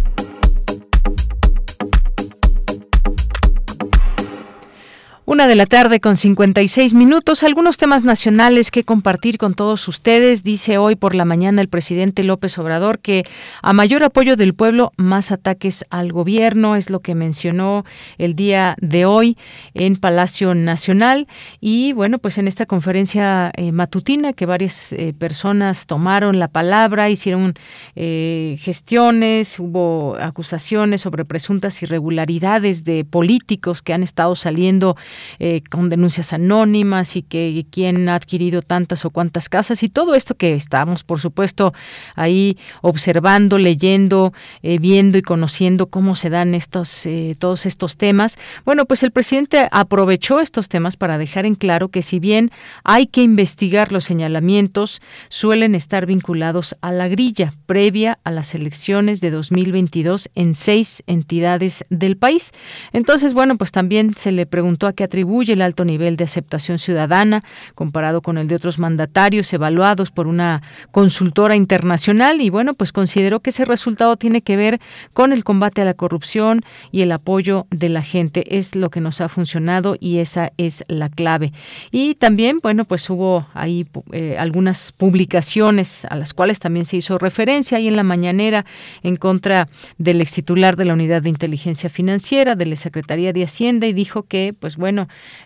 Una 5.31 5.47
de 5.47 5.57
la 5.57 5.67
tarde 5.67 6.01
con 6.01 6.17
56 6.17 6.95
minutos. 6.95 7.43
Algunos 7.43 7.77
temas 7.77 8.03
nacionales 8.03 8.71
que 8.71 8.83
compartir 8.83 9.37
con 9.37 9.53
todos 9.53 9.87
ustedes. 9.87 10.43
Dice 10.43 10.79
hoy 10.79 10.97
por 10.97 11.15
la 11.15 11.27
mañana 11.27 11.61
el 11.61 11.69
presidente 11.69 12.25
López 12.25 12.59
Obrador 12.59 12.99
que 12.99 13.25
a 13.61 13.75
mayor 13.75 14.05
apoyo 14.05 14.37
del 14.37 14.55
pueblo, 14.55 14.91
más 14.97 15.31
ataques 15.31 15.85
al 15.91 16.13
gobierno. 16.13 16.77
Es 16.77 16.89
lo 16.89 17.01
que 17.01 17.15
mencionó 17.15 17.85
el 18.17 18.37
día 18.37 18.75
de 18.81 19.05
hoy 19.05 19.37
en 19.75 19.97
Palacio 19.97 20.55
Nacional. 20.55 21.29
Y 21.61 21.93
bueno, 21.93 22.19
pues 22.19 22.39
en 22.39 22.49
esta 22.49 22.65
conferencia 22.65 23.53
eh, 23.55 23.71
matutina 23.71 24.33
que 24.33 24.47
varias 24.47 24.95
eh, 24.95 25.13
personas 25.13 25.85
tomaron 25.85 26.39
la 26.39 26.49
palabra, 26.49 27.11
hicieron 27.11 27.53
eh, 27.97 28.57
gestiones, 28.61 29.59
hubo 29.59 30.17
acusaciones 30.19 31.03
sobre 31.03 31.27
presuntas 31.27 31.83
irregularidades 31.83 32.85
de 32.85 33.05
políticos 33.05 33.83
que 33.83 33.93
han 33.93 34.03
estado 34.03 34.35
saliendo 34.35 34.97
eh, 35.39 35.63
con 35.71 35.89
denuncias 35.89 36.33
anónimas 36.33 37.17
y 37.17 37.23
que 37.23 37.67
quién 37.71 38.09
ha 38.09 38.15
adquirido 38.15 38.63
tantas 38.63 39.05
o 39.05 39.11
cuantas 39.11 39.49
casas 39.49 39.83
y 39.83 39.89
todo 39.89 40.15
esto 40.15 40.35
que 40.35 40.55
estamos, 40.55 41.05
por 41.05 41.21
supuesto, 41.21 41.73
ahí 42.15 42.59
observando, 42.83 43.59
leyendo, 43.59 44.33
eh, 44.63 44.79
viendo 44.79 45.19
y 45.19 45.23
conociendo 45.23 45.87
cómo 45.87 46.17
se 46.17 46.31
dan 46.31 46.55
estos, 46.55 47.07
eh, 47.07 47.35
todos 47.39 47.67
estos 47.67 47.97
temas. 47.97 48.39
Bueno, 48.65 48.85
pues 48.87 49.03
el 49.03 49.11
presidente 49.11 49.69
aprovechó 49.71 50.41
estos 50.41 50.69
temas 50.69 50.97
para 50.97 51.19
dejar 51.19 51.47
en 51.47 51.55
claro 51.55 51.89
que 51.89 52.03
si 52.03 52.19
bien 52.19 52.51
hay 52.85 53.07
que 53.07 53.23
investigar 53.23 53.93
los 53.93 54.05
señalamientos, 54.05 55.01
suelen 55.29 55.75
estar 55.75 56.07
vinculados 56.07 56.77
a 56.81 56.93
la 56.93 57.09
grilla 57.09 57.55
previa 57.67 58.19
a 58.25 58.31
las 58.31 58.55
elecciones 58.55 59.21
de 59.21 59.31
2022 59.31 60.31
en 60.35 60.55
seis 60.55 61.03
entidades 61.07 61.85
del 61.91 62.17
país. 62.17 62.53
Entonces, 62.93 63.35
bueno, 63.35 63.57
pues 63.57 63.73
también 63.73 64.15
se 64.17 64.33
le 64.33 64.47
preguntó 64.47 64.87
a 64.87 64.93
qué 64.93 65.05
atribuye 65.09 65.55
el 65.55 65.63
alto 65.63 65.85
nivel 65.85 66.17
de 66.17 66.25
aceptación 66.25 66.79
ciudadana 66.79 67.43
comparado 67.75 68.21
con 68.21 68.39
el 68.39 68.47
de 68.47 68.55
otros 68.55 68.79
mandatarios 68.79 69.53
evaluados 69.53 70.11
por 70.11 70.27
una 70.27 70.63
consultora 70.93 71.57
internacional 71.57 72.41
y 72.41 72.51
bueno, 72.51 72.75
pues 72.75 72.93
consideró 72.93 73.41
que 73.41 73.51
ese 73.51 73.65
resultado 73.65 74.17
tiene 74.17 74.43
que 74.43 74.57
ver 74.57 74.81
con 75.13 75.33
el 75.33 75.45
combate 75.45 75.83
a 75.83 75.85
la 75.85 75.95
corrupción 75.95 76.61
y 76.93 77.03
el 77.03 77.13
apoyo 77.13 77.67
de 77.71 77.89
la 77.89 78.03
gente. 78.03 78.57
Es 78.59 78.75
lo 78.75 78.91
que 78.91 79.01
nos 79.01 79.21
ha 79.21 79.29
funcionado 79.29 79.97
y 79.99 80.19
esa 80.19 80.53
es 80.57 80.85
la 80.89 81.09
clave. 81.09 81.53
Y 81.91 82.15
también, 82.17 82.61
bueno, 82.63 82.85
pues 82.85 83.09
hubo 83.09 83.47
ahí 83.55 83.87
eh, 84.13 84.37
algunas 84.39 84.93
publicaciones 84.93 86.05
a 86.07 86.17
las 86.17 86.35
cuales 86.35 86.61
también 86.61 86.85
se 86.85 86.97
hizo 86.97 87.19
referencia 87.19 87.79
ahí 87.79 87.89
en 87.89 87.97
la 87.97 88.03
mañanera 88.03 88.65
en 89.03 89.17
contra 89.17 89.69
del 89.97 90.21
ex 90.21 90.33
titular 90.35 90.77
de 90.77 90.85
la 90.85 90.95
Unidad 90.95 91.23
de 91.23 91.31
Inteligencia 91.31 91.89
Financiera, 91.89 92.55
de 92.55 92.67
la 92.67 92.77
Secretaría 92.77 93.33
de 93.33 93.45
Hacienda 93.45 93.87
y 93.87 93.93
dijo 93.93 94.25
que, 94.25 94.55
pues 94.59 94.77
bueno, 94.77 94.98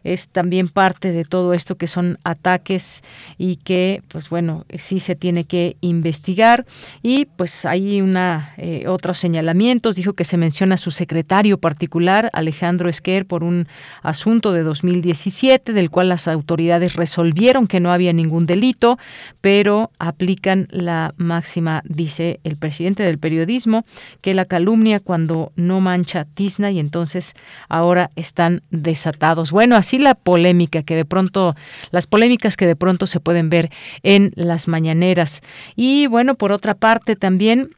es 0.05 0.29
también 0.29 0.69
parte 0.69 1.13
de 1.13 1.25
todo 1.25 1.53
esto 1.53 1.77
que 1.77 1.87
son 1.87 2.19
ataques 2.25 3.03
y 3.37 3.57
que, 3.57 4.03
pues 4.09 4.31
bueno, 4.31 4.65
sí 4.79 5.01
se 5.01 5.17
tiene 5.17 5.45
que 5.45 5.77
investigar. 5.81 6.65
Y 7.03 7.27
pues 7.27 7.67
hay 7.67 8.01
una 8.01 8.55
eh, 8.57 8.85
otros 8.87 9.19
señalamientos. 9.19 9.97
Dijo 9.97 10.15
que 10.15 10.25
se 10.25 10.37
menciona 10.37 10.77
a 10.77 10.79
su 10.79 10.91
secretario 10.91 11.59
particular, 11.59 12.31
Alejandro 12.33 12.89
Esquer, 12.89 13.27
por 13.27 13.43
un 13.45 13.67
asunto 14.03 14.53
de 14.53 14.63
2017, 14.63 15.73
del 15.73 15.91
cual 15.91 16.09
las 16.09 16.29
autoridades 16.29 16.95
resolvieron 16.95 17.67
que 17.67 17.81
no 17.81 17.93
había 17.93 18.13
ningún 18.13 18.47
delito, 18.47 18.99
pero 19.41 19.91
aplican 19.99 20.69
la 20.71 21.15
máxima, 21.17 21.83
dice 21.85 22.41
el 22.45 22.57
presidente 22.57 23.03
del 23.03 23.19
periodismo, 23.19 23.85
que 24.21 24.35
la 24.35 24.45
calumnia 24.45 25.01
cuando 25.01 25.53
no 25.57 25.81
mancha 25.81 26.25
tizna 26.25 26.71
y 26.71 26.79
entonces 26.79 27.35
ahora 27.69 28.11
están 28.17 28.63
desatados 28.71 29.42
bueno, 29.51 29.77
así 29.77 29.99
la 29.99 30.15
polémica 30.15 30.83
que 30.83 30.95
de 30.95 31.05
pronto, 31.05 31.57
las 31.91 32.07
polémicas 32.07 32.57
que 32.57 32.67
de 32.67 32.77
pronto 32.77 33.07
se 33.07 33.21
pueden 33.21 33.51
ver 33.51 33.71
en 34.03 34.33
las 34.37 34.69
mañaneras. 34.69 35.43
Y 35.77 36.07
bueno, 36.07 36.35
por 36.35 36.53
otra 36.53 36.75
parte 36.75 37.17
también 37.17 37.71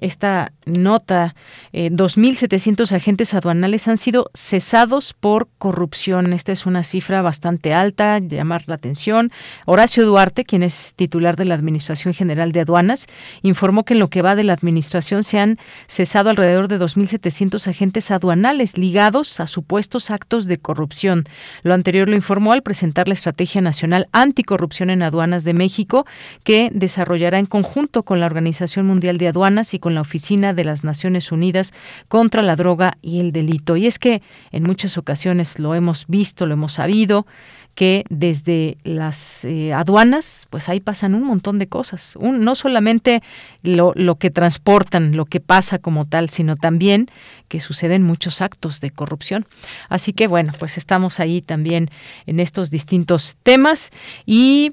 esta 0.00 0.52
nota, 0.64 1.34
eh, 1.74 1.90
2.700 1.90 2.90
agentes 2.92 3.34
aduanales 3.34 3.86
han 3.86 3.98
sido 3.98 4.30
cesados 4.32 5.12
por 5.12 5.48
corrupción. 5.58 6.32
Esta 6.32 6.52
es 6.52 6.64
una 6.64 6.82
cifra 6.82 7.20
bastante 7.20 7.74
alta, 7.74 8.18
llamar 8.18 8.62
la 8.66 8.76
atención. 8.76 9.30
Horacio 9.66 10.06
Duarte, 10.06 10.44
quien 10.44 10.62
es 10.62 10.94
titular 10.96 11.36
de 11.36 11.44
la 11.44 11.54
Administración 11.54 12.14
General 12.14 12.52
de 12.52 12.60
Aduanas, 12.60 13.08
informó 13.42 13.84
que 13.84 13.92
en 13.92 14.00
lo 14.00 14.08
que 14.08 14.22
va 14.22 14.34
de 14.36 14.44
la 14.44 14.54
Administración 14.54 15.22
se 15.22 15.38
han 15.38 15.58
cesado 15.86 16.30
alrededor 16.30 16.68
de 16.68 16.80
2.700 16.80 17.66
agentes 17.68 18.10
aduanales 18.10 18.78
ligados 18.78 19.38
a 19.38 19.46
supuestos 19.46 20.10
actos 20.10 20.46
de 20.46 20.56
corrupción. 20.56 21.24
Lo 21.62 21.74
anterior 21.74 22.08
lo 22.08 22.16
informó 22.16 22.52
al 22.52 22.62
presentar 22.62 23.06
la 23.06 23.14
Estrategia 23.14 23.60
Nacional 23.60 24.08
Anticorrupción 24.12 24.88
en 24.88 25.02
Aduanas 25.02 25.44
de 25.44 25.52
México, 25.52 26.06
que 26.42 26.70
desarrollará 26.72 27.38
en 27.38 27.46
conjunto 27.46 28.02
con 28.02 28.18
la 28.18 28.26
Organización 28.26 28.86
Mundial 28.86 29.18
de 29.18 29.28
Aduanas 29.28 29.41
y 29.42 29.78
con 29.80 29.94
la 29.94 30.02
Oficina 30.02 30.54
de 30.54 30.64
las 30.64 30.84
Naciones 30.84 31.32
Unidas 31.32 31.72
contra 32.06 32.42
la 32.42 32.54
Droga 32.54 32.96
y 33.02 33.18
el 33.18 33.32
Delito. 33.32 33.76
Y 33.76 33.88
es 33.88 33.98
que 33.98 34.22
en 34.52 34.62
muchas 34.62 34.96
ocasiones 34.98 35.58
lo 35.58 35.74
hemos 35.74 36.06
visto, 36.06 36.46
lo 36.46 36.54
hemos 36.54 36.74
sabido, 36.74 37.26
que 37.74 38.04
desde 38.08 38.76
las 38.84 39.44
eh, 39.44 39.72
aduanas, 39.72 40.46
pues 40.50 40.68
ahí 40.68 40.78
pasan 40.78 41.16
un 41.16 41.24
montón 41.24 41.58
de 41.58 41.66
cosas. 41.66 42.16
no 42.20 42.54
solamente 42.54 43.20
lo, 43.62 43.92
lo, 43.96 44.16
que 44.16 44.30
transportan, 44.30 45.16
lo 45.16 45.24
que 45.24 45.40
pasa 45.40 45.78
como 45.78 46.04
tal, 46.04 46.28
sino 46.30 46.54
también 46.54 47.08
que 47.48 47.58
suceden 47.58 48.04
muchos 48.04 48.42
actos 48.42 48.80
de 48.80 48.90
corrupción. 48.90 49.44
Así 49.88 50.12
que 50.12 50.28
bueno, 50.28 50.52
pues 50.56 50.78
estamos 50.78 51.18
ahí 51.18 51.42
también 51.42 51.90
en 52.26 52.38
estos 52.38 52.70
distintos 52.70 53.36
temas 53.42 53.90
y 54.24 54.72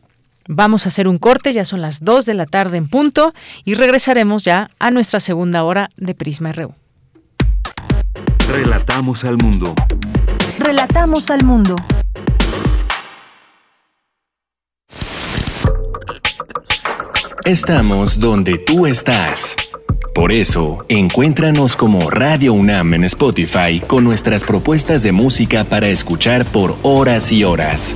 Vamos 0.51 0.87
a 0.87 0.89
hacer 0.89 1.07
un 1.07 1.19
corte, 1.19 1.53
ya 1.53 1.63
son 1.63 1.79
las 1.79 2.03
2 2.03 2.25
de 2.25 2.33
la 2.33 2.47
tarde 2.47 2.77
en 2.77 2.87
punto 2.87 3.35
y 3.65 3.75
regresaremos 3.75 4.43
ya 4.43 4.71
a 4.79 4.89
nuestra 4.89 5.19
segunda 5.19 5.63
hora 5.63 5.91
de 5.95 6.15
Prisma 6.15 6.51
RU. 6.51 6.73
Relatamos 8.51 9.25
al 9.25 9.37
mundo. 9.37 9.75
Relatamos 10.57 11.29
al 11.29 11.43
mundo. 11.45 11.75
Estamos 17.45 18.19
donde 18.19 18.57
tú 18.57 18.87
estás. 18.87 19.55
Por 20.15 20.31
eso, 20.31 20.83
encuéntranos 20.89 21.75
como 21.75 22.09
Radio 22.09 22.53
UNAM 22.53 22.95
en 22.95 23.03
Spotify 23.03 23.83
con 23.85 24.03
nuestras 24.03 24.43
propuestas 24.43 25.03
de 25.03 25.11
música 25.11 25.63
para 25.65 25.89
escuchar 25.89 26.43
por 26.45 26.75
horas 26.81 27.31
y 27.31 27.43
horas. 27.43 27.95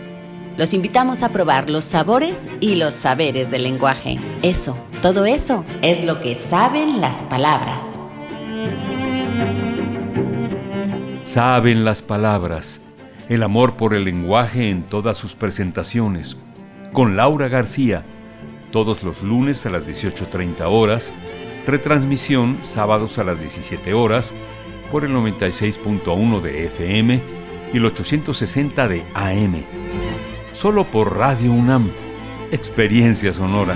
Los 0.61 0.75
invitamos 0.75 1.23
a 1.23 1.29
probar 1.29 1.71
los 1.71 1.83
sabores 1.83 2.47
y 2.59 2.75
los 2.75 2.93
saberes 2.93 3.49
del 3.49 3.63
lenguaje. 3.63 4.19
Eso, 4.43 4.77
todo 5.01 5.25
eso 5.25 5.65
es 5.81 6.05
lo 6.05 6.21
que 6.21 6.35
saben 6.35 7.01
las 7.01 7.23
palabras. 7.23 7.97
Saben 11.23 11.83
las 11.83 12.03
palabras. 12.03 12.79
El 13.27 13.41
amor 13.41 13.75
por 13.75 13.95
el 13.95 14.05
lenguaje 14.05 14.69
en 14.69 14.83
todas 14.83 15.17
sus 15.17 15.33
presentaciones. 15.33 16.37
Con 16.93 17.17
Laura 17.17 17.47
García. 17.47 18.05
todos 18.69 19.01
los 19.01 19.23
lunes 19.23 19.65
a 19.65 19.71
las 19.71 19.89
18.30 19.89 20.61
horas, 20.67 21.11
retransmisión 21.65 22.59
sábados 22.61 23.17
a 23.17 23.23
las 23.23 23.41
17 23.41 23.95
horas 23.95 24.31
por 24.91 25.05
el 25.05 25.11
96.1 25.11 26.39
de 26.39 26.67
FM 26.67 27.19
y 27.73 27.77
el 27.77 27.85
860 27.87 28.87
de 28.87 29.03
AM. 29.15 29.63
Solo 30.53 30.85
por 30.85 31.17
Radio 31.17 31.51
UNAM. 31.51 31.91
Experiencia 32.51 33.33
sonora. 33.33 33.75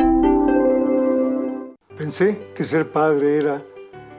Pensé 2.01 2.39
que 2.55 2.63
ser 2.63 2.89
padre 2.89 3.37
era 3.37 3.61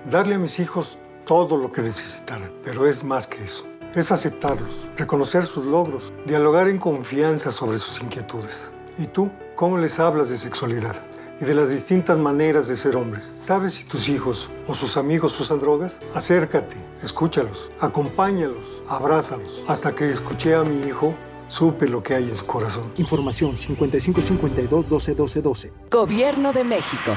darle 0.08 0.36
a 0.36 0.38
mis 0.38 0.60
hijos 0.60 0.98
todo 1.26 1.56
lo 1.56 1.72
que 1.72 1.82
necesitaran, 1.82 2.52
pero 2.62 2.86
es 2.86 3.02
más 3.02 3.26
que 3.26 3.42
eso. 3.42 3.66
Es 3.96 4.12
aceptarlos, 4.12 4.88
reconocer 4.96 5.46
sus 5.46 5.66
logros, 5.66 6.12
dialogar 6.24 6.68
en 6.68 6.78
confianza 6.78 7.50
sobre 7.50 7.78
sus 7.78 8.00
inquietudes. 8.00 8.70
¿Y 8.98 9.06
tú 9.08 9.32
cómo 9.56 9.78
les 9.78 9.98
hablas 9.98 10.28
de 10.28 10.36
sexualidad? 10.36 10.94
y 11.40 11.44
de 11.44 11.54
las 11.54 11.70
distintas 11.70 12.18
maneras 12.18 12.68
de 12.68 12.76
ser 12.76 12.94
hombres. 12.94 13.24
¿Sabes 13.34 13.72
si 13.72 13.84
tus 13.84 14.08
hijos 14.08 14.48
o 14.68 14.74
sus 14.74 14.96
amigos 14.96 15.40
usan 15.40 15.58
drogas? 15.58 15.98
Acércate, 16.14 16.76
escúchalos, 17.02 17.68
acompáñalos, 17.80 18.80
abrázalos. 18.86 19.64
Hasta 19.66 19.92
que 19.92 20.08
escuché 20.08 20.54
a 20.54 20.62
mi 20.62 20.86
hijo, 20.86 21.14
supe 21.48 21.88
lo 21.88 22.00
que 22.00 22.14
hay 22.14 22.28
en 22.28 22.36
su 22.36 22.46
corazón. 22.46 22.92
Información 22.96 23.56
5552 23.56 24.88
12 24.88 25.72
Gobierno 25.90 26.52
de 26.52 26.62
México. 26.62 27.16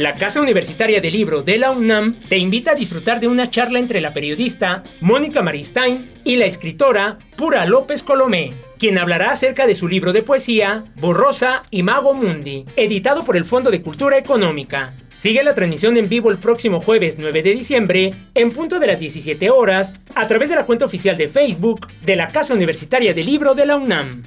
La 0.00 0.14
Casa 0.14 0.40
Universitaria 0.40 1.02
del 1.02 1.12
Libro 1.12 1.42
de 1.42 1.58
la 1.58 1.72
UNAM 1.72 2.20
te 2.26 2.38
invita 2.38 2.70
a 2.70 2.74
disfrutar 2.74 3.20
de 3.20 3.28
una 3.28 3.50
charla 3.50 3.78
entre 3.78 4.00
la 4.00 4.14
periodista 4.14 4.82
Mónica 5.02 5.42
Maristain 5.42 6.08
y 6.24 6.36
la 6.36 6.46
escritora 6.46 7.18
Pura 7.36 7.66
López 7.66 8.02
Colomé, 8.02 8.54
quien 8.78 8.96
hablará 8.96 9.30
acerca 9.30 9.66
de 9.66 9.74
su 9.74 9.88
libro 9.88 10.14
de 10.14 10.22
poesía 10.22 10.84
Borrosa 10.94 11.64
y 11.70 11.82
Mago 11.82 12.14
Mundi, 12.14 12.64
editado 12.76 13.24
por 13.24 13.36
el 13.36 13.44
Fondo 13.44 13.70
de 13.70 13.82
Cultura 13.82 14.16
Económica. 14.16 14.94
Sigue 15.18 15.44
la 15.44 15.54
transmisión 15.54 15.98
en 15.98 16.08
vivo 16.08 16.30
el 16.30 16.38
próximo 16.38 16.80
jueves 16.80 17.16
9 17.18 17.42
de 17.42 17.52
diciembre, 17.52 18.14
en 18.34 18.52
punto 18.52 18.78
de 18.78 18.86
las 18.86 18.98
17 18.98 19.50
horas, 19.50 19.94
a 20.14 20.26
través 20.26 20.48
de 20.48 20.54
la 20.54 20.64
cuenta 20.64 20.86
oficial 20.86 21.18
de 21.18 21.28
Facebook 21.28 21.88
de 22.06 22.16
la 22.16 22.28
Casa 22.28 22.54
Universitaria 22.54 23.12
del 23.12 23.26
Libro 23.26 23.52
de 23.52 23.66
la 23.66 23.76
UNAM 23.76 24.22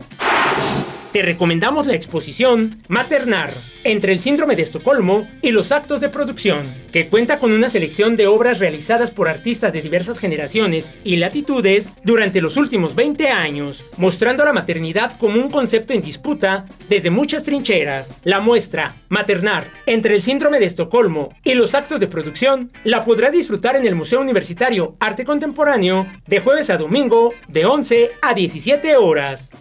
te 1.14 1.22
recomendamos 1.22 1.86
la 1.86 1.93
exposición 1.93 2.80
Maternar, 2.88 3.53
entre 3.84 4.14
el 4.14 4.20
síndrome 4.20 4.55
de 4.55 4.64
Estocolmo 4.64 5.28
y 5.43 5.51
los 5.51 5.72
actos 5.72 6.01
de 6.01 6.09
producción, 6.09 6.64
que 6.91 7.07
cuenta 7.07 7.38
con 7.38 7.51
una 7.51 7.70
selección 7.70 8.16
de 8.16 8.26
obras 8.26 8.57
realizadas 8.57 9.11
por 9.11 9.30
artistas 9.30 9.72
de 9.72 9.84
diversas 9.84 10.18
generaciones 10.18 10.91
y 11.03 11.18
latitudes 11.18 11.91
durante 12.03 12.41
los 12.41 12.57
últimos 12.57 12.95
20 12.95 13.30
años, 13.30 13.86
mostrando 13.97 14.43
la 14.43 14.53
maternidad 14.53 15.16
como 15.20 15.39
un 15.39 15.51
concepto 15.51 15.93
en 15.93 16.01
disputa 16.01 16.66
desde 16.89 17.11
muchas 17.11 17.43
trincheras. 17.43 18.11
La 18.24 18.39
muestra 18.39 18.95
Maternar, 19.09 19.68
entre 19.86 20.16
el 20.16 20.24
síndrome 20.24 20.57
de 20.57 20.66
Estocolmo 20.66 21.30
y 21.43 21.53
los 21.53 21.76
actos 21.76 21.99
de 21.99 22.07
producción, 22.07 22.72
la 22.84 23.05
podrás 23.05 23.34
disfrutar 23.34 23.76
en 23.76 23.86
el 23.86 23.93
Museo 23.93 24.20
Universitario 24.20 24.95
Arte 24.99 25.26
Contemporáneo 25.26 26.07
de 26.26 26.39
jueves 26.39 26.72
a 26.72 26.78
domingo 26.78 27.36
de 27.47 27.68
11 27.68 28.11
a 28.20 28.34
17 28.34 28.97
horas. 28.97 29.51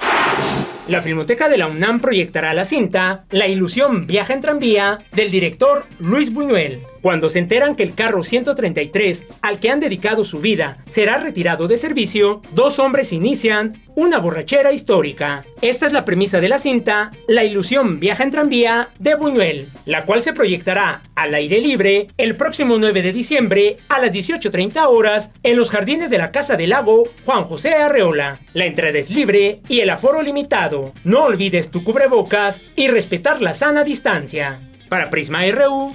La 0.89 1.01
Filmoteca 1.01 1.49
de 1.49 1.59
la 1.59 1.68
UNAM 1.68 2.01
proyectará 2.01 2.53
la 2.55 2.64
cinta 2.64 3.24
La 3.30 3.47
ilusión 3.47 4.07
viaja 4.07 4.35
en 4.35 4.41
tranvía 4.41 4.99
del 5.12 5.30
director 5.30 5.85
Luis 6.01 6.33
Buñuel. 6.33 6.80
Cuando 7.03 7.31
se 7.31 7.41
enteran 7.41 7.75
que 7.75 7.83
el 7.83 7.95
carro 7.95 8.23
133 8.23 9.25
al 9.43 9.59
que 9.59 9.71
han 9.71 9.81
dedicado 9.81 10.23
su 10.23 10.39
vida 10.39 10.79
será 10.93 11.19
retirado 11.19 11.67
de 11.67 11.77
servicio, 11.77 12.43
dos 12.53 12.79
hombres 12.79 13.13
inician 13.13 13.83
una 13.97 14.19
borrachera 14.19 14.73
histórica. 14.73 15.45
Esta 15.61 15.87
es 15.87 15.93
la 15.93 16.05
premisa 16.05 16.41
de 16.41 16.49
la 16.49 16.59
cinta 16.59 17.11
La 17.27 17.43
ilusión 17.43 17.99
viaja 17.99 18.23
en 18.23 18.31
tranvía 18.31 18.91
de 19.01 19.17
Buñuel, 19.17 19.69
la 19.85 20.05
cual 20.05 20.23
se 20.23 20.33
proyectará 20.33 21.03
al 21.17 21.35
aire 21.35 21.61
libre 21.61 22.07
el 22.17 22.37
próximo 22.37 22.79
9 22.79 23.03
de 23.03 23.13
diciembre 23.13 23.79
a 23.89 23.99
las 23.99 24.13
18.30 24.13 24.87
horas 24.89 25.33
en 25.43 25.57
los 25.57 25.71
jardines 25.71 26.09
de 26.09 26.19
la 26.19 26.31
Casa 26.31 26.57
del 26.57 26.71
Lago 26.71 27.03
Juan 27.25 27.43
José 27.43 27.75
Arreola. 27.75 28.39
La 28.55 28.67
entrada 28.67 28.97
es 28.97 29.11
libre 29.11 29.61
y 29.69 29.81
el 29.81 29.91
aforo 29.91 30.23
limitado. 30.23 30.93
No 31.03 31.25
olvides 31.25 31.73
tu 31.73 31.83
cubrebocas 31.83 32.63
y 32.77 32.87
respetar 32.87 33.43
la 33.43 33.55
sana 33.55 33.83
distancia. 33.83 34.61
Para 34.89 35.11
Prisma 35.11 35.45
RU, 35.51 35.95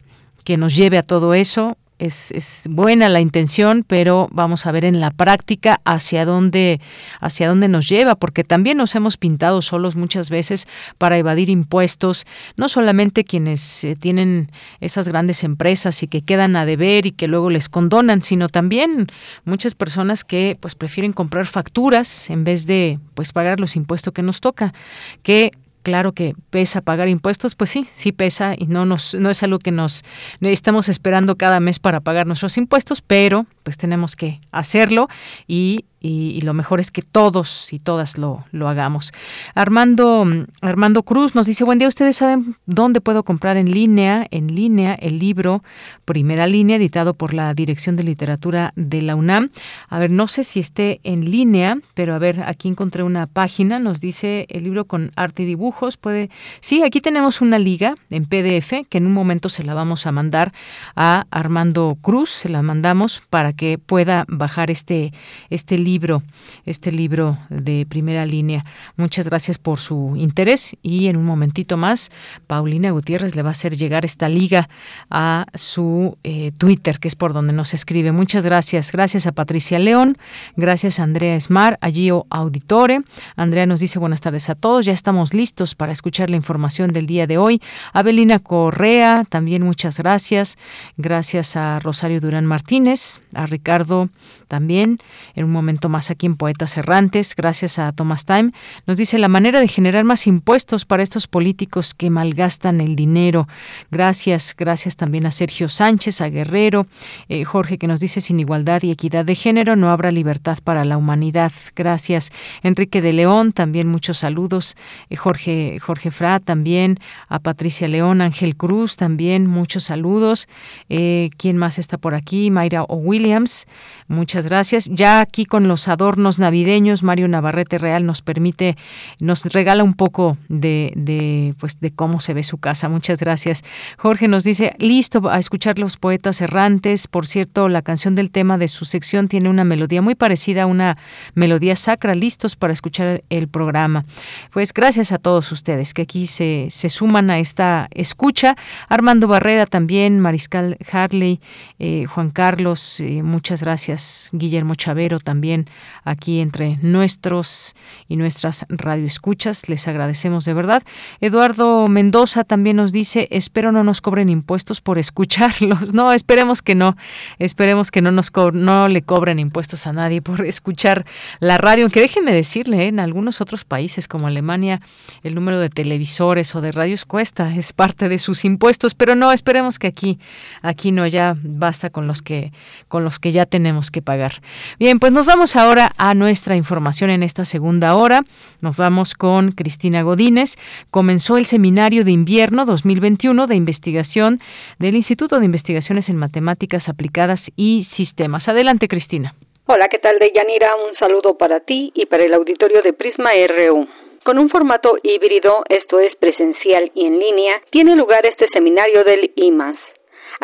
que 0.47 0.57
nos 0.57 0.77
lleve 0.77 0.97
a 0.97 1.03
todo 1.03 1.35
eso. 1.35 1.77
Es, 1.99 2.31
es, 2.31 2.65
buena 2.69 3.09
la 3.09 3.21
intención, 3.21 3.83
pero 3.85 4.29
vamos 4.31 4.67
a 4.67 4.71
ver 4.71 4.85
en 4.85 5.01
la 5.01 5.11
práctica 5.11 5.81
hacia 5.85 6.27
dónde, 6.27 6.79
hacia 7.21 7.49
dónde 7.49 7.69
nos 7.69 7.89
lleva, 7.89 8.15
porque 8.15 8.45
también 8.45 8.77
nos 8.77 8.95
hemos 8.95 9.17
pintado 9.17 9.61
solos 9.63 9.97
muchas 9.97 10.29
veces 10.29 10.69
para 10.99 11.17
evadir 11.17 11.49
impuestos, 11.49 12.27
no 12.57 12.69
solamente 12.69 13.25
quienes 13.25 13.83
eh, 13.83 13.97
tienen 13.97 14.53
esas 14.81 15.09
grandes 15.09 15.43
empresas 15.43 16.03
y 16.03 16.07
que 16.07 16.23
quedan 16.23 16.55
a 16.55 16.67
deber 16.67 17.07
y 17.07 17.13
que 17.13 17.29
luego 17.29 17.49
les 17.51 17.69
condonan, 17.71 18.23
sino 18.23 18.49
también 18.51 19.07
muchas 19.47 19.75
personas 19.75 20.23
que 20.23 20.59
pues 20.61 20.75
prefieren 20.75 21.13
comprar 21.15 21.47
facturas 21.47 22.31
en 22.31 22.45
vez 22.45 22.67
de 22.67 23.01
pues 23.15 23.33
pagar 23.33 23.59
los 23.59 23.75
impuestos 23.75 24.13
que 24.13 24.23
nos 24.23 24.43
toca, 24.43 24.75
que 25.23 25.51
claro 25.87 26.15
que 26.15 26.35
pesa 26.51 26.81
pagar 26.81 27.09
impuestos, 27.09 27.55
pues 27.55 27.71
sí, 27.71 27.87
sí 27.89 28.11
pesa 28.11 28.57
y 28.59 28.67
no 28.67 28.85
nos 28.85 29.15
no 29.15 29.31
es 29.31 29.41
algo 29.45 29.61
que 29.61 29.71
nos 29.71 30.05
estamos 30.41 30.89
esperando 30.89 31.37
cada 31.37 31.61
mes 31.61 31.79
para 31.79 32.01
pagar 32.01 32.27
nuestros 32.27 32.57
impuestos, 32.57 33.03
pero 33.03 33.47
pues 33.63 33.77
tenemos 33.77 34.17
que 34.17 34.41
hacerlo 34.51 35.07
y 35.47 35.85
y, 36.07 36.41
lo 36.43 36.55
mejor 36.55 36.79
es 36.79 36.91
que 36.91 37.03
todos 37.03 37.73
y 37.73 37.79
todas 37.79 38.19
lo, 38.19 38.45
lo, 38.53 38.69
hagamos. 38.69 39.13
Armando, 39.55 40.27
Armando 40.61 41.03
Cruz 41.03 41.35
nos 41.35 41.47
dice, 41.47 41.65
buen 41.65 41.79
día, 41.79 41.89
¿ustedes 41.89 42.17
saben 42.17 42.57
dónde 42.67 43.01
puedo 43.01 43.25
comprar 43.25 43.57
en 43.57 43.73
línea, 43.73 44.27
en 44.31 44.55
línea, 44.55 44.95
el 44.95 45.19
libro 45.19 45.63
Primera 46.05 46.47
Línea, 46.47 46.77
editado 46.77 47.15
por 47.15 47.35
la 47.35 47.53
Dirección 47.55 47.97
de 47.97 48.05
Literatura 48.05 48.73
de 48.77 49.03
la 49.03 49.17
UNAM? 49.17 49.51
A 49.89 49.99
ver, 49.99 50.11
no 50.11 50.29
sé 50.29 50.45
si 50.45 50.61
esté 50.61 51.01
en 51.03 51.31
línea, 51.31 51.79
pero 51.95 52.15
a 52.15 52.19
ver, 52.19 52.43
aquí 52.47 52.69
encontré 52.69 53.03
una 53.03 53.27
página, 53.27 53.79
nos 53.81 54.01
dice 54.01 54.47
el 54.49 54.63
libro 54.63 54.85
con 54.85 55.11
arte 55.17 55.43
y 55.43 55.47
dibujos, 55.47 55.97
puede... 55.97 56.31
Sí, 56.61 56.83
aquí 56.85 57.01
tenemos 57.01 57.41
una 57.41 57.59
liga 57.59 57.95
en 58.11 58.27
PDF, 58.27 58.87
que 58.89 58.99
en 58.99 59.07
un 59.07 59.13
momento 59.13 59.49
se 59.49 59.65
la 59.65 59.75
vamos 59.75 60.07
a 60.07 60.13
mandar 60.13 60.53
a 60.95 61.27
Armando 61.31 61.97
Cruz, 62.01 62.31
se 62.31 62.49
la 62.49 62.63
mandamos 62.63 63.23
para 63.29 63.53
que 63.53 63.79
pueda 63.79 64.25
bajar 64.29 64.71
este, 64.71 65.13
este 65.51 65.79
libro 65.79 65.96
libro, 65.97 66.23
este 66.67 66.93
libro 66.93 67.39
de 67.49 67.87
primera 67.89 68.27
línea. 68.27 68.67
Muchas 68.99 69.27
gracias 69.29 69.57
por 69.57 69.79
su 69.79 70.13
interés 70.15 70.77
y 70.83 71.07
en 71.07 71.17
un 71.17 71.25
momentito 71.25 71.79
más 71.79 72.11
Paulina 72.47 72.91
Gutiérrez 72.91 73.35
le 73.35 73.41
va 73.41 73.49
a 73.49 73.53
hacer 73.53 73.79
llegar 73.79 74.05
esta 74.05 74.29
liga 74.29 74.69
a 75.09 75.47
su 75.55 76.19
eh, 76.23 76.53
Twitter, 76.59 76.99
que 76.99 77.09
es 77.09 77.17
por 77.17 77.33
donde 77.33 77.55
nos 77.55 77.73
escribe. 77.73 78.13
Muchas 78.13 78.45
gracias. 78.45 78.93
Gracias 78.93 79.27
a 79.27 79.33
Patricia 79.33 79.79
León, 79.79 80.19
gracias 80.55 81.01
a 81.01 81.05
Andrea 81.05 81.35
Esmar, 81.35 81.79
a 81.81 81.89
Gio 81.89 82.27
Auditore. 82.29 83.01
Andrea 83.35 83.65
nos 83.65 83.81
dice 83.81 83.99
buenas 83.99 84.21
tardes 84.21 84.51
a 84.51 84.55
todos, 84.55 84.85
ya 84.85 84.93
estamos 84.93 85.33
listos 85.33 85.75
para 85.75 85.93
escuchar 85.93 86.29
la 86.29 86.37
información 86.37 86.91
del 86.93 87.07
día 87.07 87.27
de 87.27 87.39
hoy. 87.39 87.63
Abelina 87.95 88.39
Correa, 88.39 89.25
también 89.27 89.63
muchas 89.63 89.97
gracias. 89.97 90.59
Gracias 90.99 91.57
a 91.57 91.79
Rosario 91.81 92.21
Durán 92.21 92.45
Martínez, 92.45 93.21
a 93.33 93.47
Ricardo 93.47 94.11
también. 94.49 94.99
En 95.35 95.45
un 95.45 95.53
momento 95.53 95.86
más 95.89 96.11
aquí 96.11 96.27
en 96.27 96.37
Poetas 96.37 96.77
Errantes, 96.77 97.35
gracias 97.37 97.79
a 97.79 97.93
Thomas 97.93 98.25
Time, 98.25 98.51
nos 98.87 98.97
dice 98.97 99.19
la 99.19 99.29
manera 99.29 99.61
de 99.61 99.69
generar 99.69 100.05
más 100.05 100.27
impuestos 100.27 100.85
para 100.85 101.03
estos 101.03 101.27
políticos 101.27 101.95
que 101.95 102.11
malgastan 102.11 102.81
el 102.81 102.97
dinero. 102.97 103.49
Gracias, 103.91 104.55
gracias 104.57 104.97
también 104.97 105.27
a 105.27 105.31
Sergio 105.31 105.69
Sánchez, 105.69 106.21
a 106.21 106.29
Guerrero, 106.29 106.87
eh, 107.29 107.45
Jorge 107.45 107.79
que 107.79 107.87
nos 107.87 108.01
dice 108.01 108.21
sin 108.21 108.41
igualdad 108.41 108.83
y 108.83 108.91
equidad 108.91 109.25
de 109.25 109.35
género 109.35 109.77
no 109.77 109.91
habrá 109.91 110.11
libertad 110.11 110.59
para 110.63 110.85
la 110.85 110.97
humanidad. 110.97 111.53
Gracias. 111.75 112.31
Enrique 112.63 113.01
de 113.03 113.13
León, 113.13 113.53
también 113.53 113.89
muchos 113.89 114.19
saludos. 114.19 114.77
Eh, 115.11 115.17
Jorge, 115.17 115.79
Jorge 115.81 116.11
Fra 116.11 116.41
también, 116.41 116.99
a 117.29 117.39
Patricia 117.39 117.89
León, 117.89 118.21
Ángel 118.21 118.57
Cruz 118.57 118.97
también, 118.97 119.47
muchos 119.47 119.85
saludos. 119.85 120.49
Eh, 120.89 121.31
¿Quién 121.37 121.57
más 121.57 121.79
está 121.79 121.99
por 121.99 122.15
aquí? 122.15 122.51
Mayra 122.51 122.83
O. 122.85 122.97
Williams, 122.97 123.67
muchas 124.09 124.47
gracias. 124.47 124.89
Ya 124.91 125.21
aquí 125.21 125.45
con 125.45 125.66
los 125.69 125.89
adornos 125.89 126.39
navideños. 126.39 127.03
Mario 127.03 127.29
Navarrete 127.29 127.79
Real 127.79 128.07
nos 128.07 128.23
permite, 128.23 128.77
nos 129.21 129.45
regala 129.47 129.85
un 129.85 129.95
poco 129.95 130.37
de, 130.49 131.55
pues, 131.59 131.81
de 131.81 131.91
cómo 131.91 132.21
se 132.21 132.35
ve 132.35 132.43
su 132.43 132.59
casa. 132.59 132.89
Muchas 132.89 133.21
gracias. 133.21 133.65
Jorge 133.99 134.29
nos 134.29 134.45
dice, 134.45 134.75
listo 134.79 135.29
a 135.29 135.39
escuchar 135.39 135.79
los 135.79 135.97
poetas 135.97 136.41
errantes. 136.41 137.09
Por 137.09 137.27
cierto, 137.27 137.69
la 137.69 137.83
canción 137.83 138.15
del 138.15 138.31
tema 138.31 138.59
de 138.59 138.69
su 138.69 138.85
sección 138.85 139.29
tiene 139.29 139.49
una 139.49 139.65
melodía 139.65 140.03
muy 140.03 140.15
parecida 140.15 140.65
a 140.65 140.67
una 140.67 140.99
melodía 141.35 141.77
sacra, 141.77 142.15
listos 142.15 142.57
para 142.57 142.73
escuchar 142.73 143.23
el 143.31 143.49
programa. 143.49 144.05
Pues 144.53 144.73
gracias 144.73 145.13
a 145.13 145.19
todos 145.19 145.51
ustedes 145.53 145.95
que 145.95 146.03
aquí 146.03 146.27
se, 146.27 146.67
se 146.71 146.89
suman 146.89 147.31
a 147.31 147.39
esta 147.39 147.89
escucha. 147.93 148.57
Armando 148.89 149.29
Barrera 149.29 149.67
también, 149.67 150.21
Mariscal 150.21 150.77
Harley, 150.91 151.41
eh, 151.79 152.05
Juan 152.07 152.31
Carlos, 152.31 153.01
eh, 153.01 153.23
muchas 153.23 153.63
gracias. 153.63 154.31
Guillermo 154.33 154.75
Chavero 154.75 155.19
también 155.19 155.56
aquí 156.05 156.41
entre 156.41 156.79
nuestros 156.83 157.75
y 158.09 158.17
nuestras 158.17 158.67
radioescuchas. 158.69 159.69
Les 159.69 159.89
agradecemos 159.89 160.45
de 160.45 160.55
verdad. 160.55 160.83
Eduardo 161.21 161.89
Mendoza 161.89 162.45
también 162.45 162.77
nos 162.77 162.93
dice, 162.93 163.29
espero 163.31 163.73
no 163.73 163.83
nos 163.83 164.01
cobren 164.01 164.29
impuestos 164.29 164.81
por 164.81 164.99
escucharlos. 164.99 165.95
No, 165.97 166.13
esperemos 166.13 166.61
que 166.61 166.75
no. 166.75 166.95
Esperemos 167.39 167.91
que 167.91 168.03
no 168.03 168.11
nos 168.11 168.31
no 168.53 168.89
le 168.89 169.03
cobren 169.03 169.39
impuestos 169.39 169.87
a 169.87 169.93
nadie 169.93 170.21
por 170.21 170.45
escuchar 170.45 171.07
la 171.41 171.59
radio. 171.59 171.85
Aunque 171.85 172.01
déjenme 172.01 172.33
decirle, 172.33 172.85
¿eh? 172.85 172.89
en 172.89 173.01
algunos 173.01 173.41
otros 173.41 173.65
países 173.65 174.09
como 174.09 174.27
Alemania, 174.27 174.81
el 175.23 175.35
número 175.35 175.59
de 175.59 175.69
televisores 175.69 176.55
o 176.55 176.61
de 176.61 176.73
radios 176.73 177.05
cuesta, 177.05 177.55
es 177.55 177.73
parte 177.73 178.09
de 178.09 178.19
sus 178.19 178.45
impuestos, 178.45 178.95
pero 178.95 179.15
no, 179.15 179.33
esperemos 179.33 179.79
que 179.79 179.87
aquí, 179.87 180.19
aquí 180.63 180.93
no, 180.93 181.07
ya 181.07 181.37
basta 181.43 181.91
con 181.91 182.07
los 182.07 182.23
que, 182.23 182.53
con 182.89 183.05
los 183.05 183.19
que 183.19 183.33
ya 183.33 183.47
tenemos 183.47 183.91
que 183.91 184.03
pagar. 184.03 184.33
Bien, 184.79 184.99
pues 184.99 185.13
nos 185.13 185.27
vamos 185.27 185.46
ahora 185.55 185.93
a 185.99 186.15
nuestra 186.15 186.57
información 186.57 187.11
en 187.11 187.23
esta 187.23 187.45
segunda 187.45 187.95
hora. 187.95 188.23
Nos 188.61 188.77
vamos 188.77 189.15
con 189.15 189.53
Cristina 189.53 190.03
Godínez. 190.03 190.57
Comenzó 190.91 191.37
el 191.37 191.47
seminario 191.47 192.05
de 192.05 192.11
invierno 192.11 192.65
2021 192.65 193.47
de 193.47 193.55
investigación 193.55 194.39
del 194.81 194.97
Instituto 194.97 195.39
de 195.39 195.45
Investigaciones 195.45 196.09
en 196.09 196.17
Matemáticas 196.17 196.89
Aplicadas 196.89 197.53
y 197.55 197.85
Sistemas. 197.85 198.49
Adelante, 198.49 198.89
Cristina. 198.89 199.35
Hola, 199.67 199.87
¿qué 199.89 199.99
tal, 199.99 200.19
Deyanira? 200.19 200.71
Un 200.75 200.97
saludo 200.99 201.37
para 201.39 201.61
ti 201.61 201.93
y 201.95 202.07
para 202.07 202.25
el 202.25 202.35
auditorio 202.35 202.83
de 202.83 202.93
Prisma 202.93 203.31
RU. 203.47 203.87
Con 204.25 204.41
un 204.41 204.51
formato 204.51 204.97
híbrido, 205.05 205.63
esto 205.69 206.01
es 206.01 206.17
presencial 206.17 206.91
y 206.95 207.07
en 207.07 207.19
línea, 207.19 207.63
tiene 207.71 207.95
lugar 207.95 208.23
este 208.25 208.47
seminario 208.53 209.05
del 209.05 209.31
IMAS. 209.37 209.77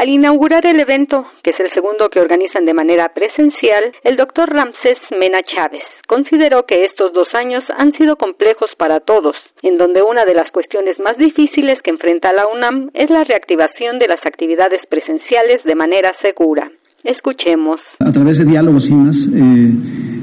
Al 0.02 0.08
inaugurar 0.08 0.66
el 0.66 0.80
evento, 0.80 1.26
que 1.44 1.52
es 1.54 1.60
el 1.60 1.70
segundo 1.72 2.08
que 2.10 2.18
organizan 2.18 2.66
de 2.66 2.74
manera 2.74 3.14
presencial, 3.14 3.94
el 4.02 4.16
doctor 4.16 4.50
Ramsés 4.50 4.98
Mena 5.12 5.38
Chávez 5.46 5.86
consideró 6.08 6.66
que 6.66 6.82
estos 6.82 7.12
dos 7.14 7.28
años 7.38 7.62
han 7.78 7.92
sido 7.96 8.16
complejos 8.16 8.66
para 8.76 8.98
todos, 8.98 9.36
en 9.62 9.78
donde 9.78 10.02
una 10.02 10.24
de 10.24 10.34
las 10.34 10.50
cuestiones 10.50 10.98
más 10.98 11.14
difíciles 11.18 11.76
que 11.84 11.92
enfrenta 11.92 12.34
la 12.34 12.50
UNAM 12.50 12.90
es 12.94 13.10
la 13.10 13.22
reactivación 13.22 14.00
de 14.00 14.08
las 14.08 14.18
actividades 14.26 14.80
presenciales 14.90 15.62
de 15.64 15.76
manera 15.76 16.10
segura. 16.20 16.68
Escuchemos. 17.04 17.78
A 18.00 18.10
través 18.10 18.38
de 18.38 18.50
diálogos 18.50 18.90
IMAS 18.90 19.28
eh, 19.28 19.70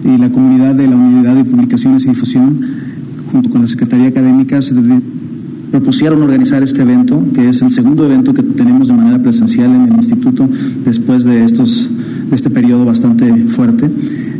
y 0.04 0.18
la 0.20 0.28
comunidad 0.28 0.76
de 0.76 0.88
la 0.88 0.96
Unidad 0.98 1.36
de 1.36 1.46
Publicaciones 1.46 2.04
y 2.04 2.10
Difusión, 2.10 2.60
junto 3.32 3.50
con 3.50 3.62
la 3.62 3.68
Secretaría 3.68 4.10
Académica, 4.10 4.62
se 4.62 4.76
propusieron 5.72 6.22
organizar 6.22 6.64
este 6.64 6.82
evento, 6.82 7.24
que 7.34 7.50
es 7.50 7.62
el 7.62 7.72
segundo 7.72 8.06
evento 8.06 8.34
que 8.34 8.44
tenemos 8.44 8.88
de 8.88 8.94
manera 8.94 9.20
presencial 9.20 9.74
en 9.74 9.84
el 9.84 9.94
instituto 9.94 10.48
después 10.86 11.24
de 11.24 11.44
estos 11.44 11.90
de 12.30 12.36
este 12.36 12.50
periodo 12.50 12.86
bastante 12.86 13.34
fuerte. 13.48 13.90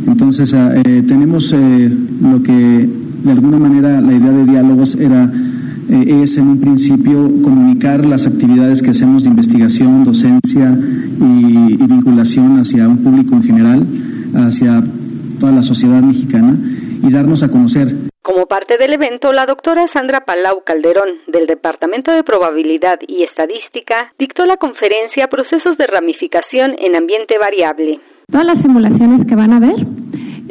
Entonces 0.06 0.54
ah, 0.54 0.72
eh, 0.84 1.02
tenemos 1.06 1.52
eh, 1.52 1.90
lo 2.22 2.42
que 2.42 2.88
de 3.24 3.32
alguna 3.32 3.58
manera 3.58 4.00
la 4.00 4.14
idea 4.14 4.32
de 4.32 4.44
diálogos 4.44 4.94
era 4.94 5.30
eh, 5.88 6.20
es 6.22 6.36
en 6.36 6.48
un 6.48 6.58
principio 6.58 7.30
comunicar 7.42 8.06
las 8.06 8.26
actividades 8.26 8.82
que 8.82 8.90
hacemos 8.90 9.24
de 9.24 9.30
investigación, 9.30 10.04
docencia 10.04 10.78
y, 11.20 11.74
y 11.74 11.86
vinculación 11.86 12.58
hacia 12.58 12.88
un 12.88 12.98
público 12.98 13.34
en 13.34 13.42
general, 13.42 13.86
hacia 14.34 14.84
toda 15.38 15.52
la 15.52 15.62
sociedad 15.62 16.02
mexicana 16.02 16.56
y 17.02 17.12
darnos 17.12 17.42
a 17.42 17.50
conocer 17.50 17.88
como 18.22 18.46
parte 18.46 18.76
del 18.78 18.92
evento, 18.92 19.32
la 19.32 19.44
doctora 19.44 19.86
Sandra 19.92 20.20
Palau 20.20 20.62
Calderón, 20.64 21.18
del 21.26 21.46
Departamento 21.46 22.12
de 22.12 22.22
Probabilidad 22.22 22.94
y 23.08 23.24
Estadística, 23.24 24.12
dictó 24.18 24.46
la 24.46 24.56
conferencia 24.56 25.26
Procesos 25.28 25.76
de 25.76 25.86
Ramificación 25.86 26.76
en 26.78 26.94
Ambiente 26.94 27.36
Variable. 27.40 27.98
Todas 28.30 28.46
las 28.46 28.62
simulaciones 28.62 29.26
que 29.26 29.34
van 29.34 29.52
a 29.52 29.58
ver 29.58 29.74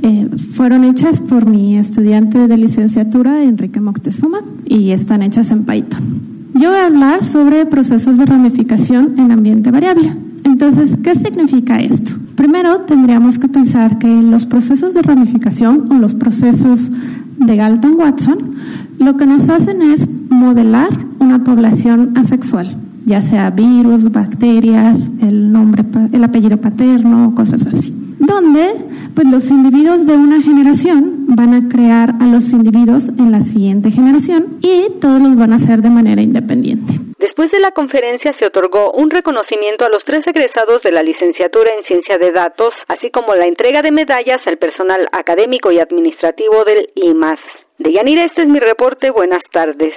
eh, 0.03 0.27
fueron 0.57 0.83
hechas 0.83 1.21
por 1.21 1.45
mi 1.45 1.77
estudiante 1.77 2.47
de 2.47 2.57
licenciatura, 2.57 3.43
Enrique 3.43 3.79
Moctezuma, 3.79 4.41
y 4.65 4.91
están 4.91 5.21
hechas 5.21 5.49
en 5.51 5.65
Python. 5.65 6.28
Yo 6.53 6.69
voy 6.69 6.79
a 6.79 6.87
hablar 6.87 7.23
sobre 7.23 7.65
procesos 7.65 8.17
de 8.17 8.25
ramificación 8.25 9.19
en 9.19 9.31
ambiente 9.31 9.71
variable. 9.71 10.13
Entonces, 10.43 10.97
¿qué 11.03 11.15
significa 11.15 11.79
esto? 11.79 12.11
Primero, 12.35 12.81
tendríamos 12.81 13.37
que 13.37 13.47
pensar 13.47 13.99
que 13.99 14.07
los 14.07 14.45
procesos 14.45 14.93
de 14.93 15.01
ramificación 15.01 15.91
o 15.91 15.95
los 15.95 16.15
procesos 16.15 16.89
de 17.37 17.55
Galton-Watson 17.55 18.55
lo 18.99 19.15
que 19.15 19.25
nos 19.25 19.49
hacen 19.49 19.81
es 19.81 20.09
modelar 20.29 20.89
una 21.19 21.43
población 21.43 22.13
asexual, 22.17 22.75
ya 23.05 23.21
sea 23.21 23.49
virus, 23.49 24.11
bacterias, 24.11 25.09
el 25.21 25.51
nombre, 25.51 25.85
el 26.11 26.23
apellido 26.23 26.57
paterno, 26.57 27.33
cosas 27.35 27.65
así. 27.65 27.98
Donde, 28.19 28.75
pues 29.15 29.27
los 29.27 29.49
individuos 29.49 30.05
de 30.05 30.13
una 30.13 30.41
generación 30.41 31.25
van 31.35 31.53
a 31.53 31.69
crear 31.69 32.15
a 32.19 32.25
los 32.25 32.51
individuos 32.51 33.09
en 33.09 33.31
la 33.31 33.41
siguiente 33.41 33.91
generación 33.91 34.59
y 34.61 34.99
todos 34.99 35.21
los 35.21 35.37
van 35.37 35.53
a 35.53 35.55
hacer 35.55 35.79
de 35.79 35.89
manera 35.89 36.21
independiente. 36.21 36.93
Después 37.17 37.49
de 37.51 37.59
la 37.59 37.71
conferencia 37.71 38.35
se 38.39 38.45
otorgó 38.45 38.91
un 38.91 39.09
reconocimiento 39.09 39.85
a 39.85 39.89
los 39.89 40.03
tres 40.05 40.19
egresados 40.27 40.79
de 40.83 40.91
la 40.91 41.01
licenciatura 41.01 41.71
en 41.77 41.85
Ciencia 41.85 42.17
de 42.17 42.31
Datos, 42.31 42.69
así 42.87 43.09
como 43.11 43.33
la 43.35 43.45
entrega 43.45 43.81
de 43.81 43.91
medallas 43.91 44.39
al 44.45 44.57
personal 44.57 45.07
académico 45.11 45.71
y 45.71 45.79
administrativo 45.79 46.63
del 46.65 46.89
IMAS. 46.95 47.39
De 47.77 47.93
Yanira, 47.93 48.23
este 48.23 48.41
es 48.41 48.47
mi 48.47 48.59
reporte. 48.59 49.11
Buenas 49.11 49.39
tardes. 49.53 49.93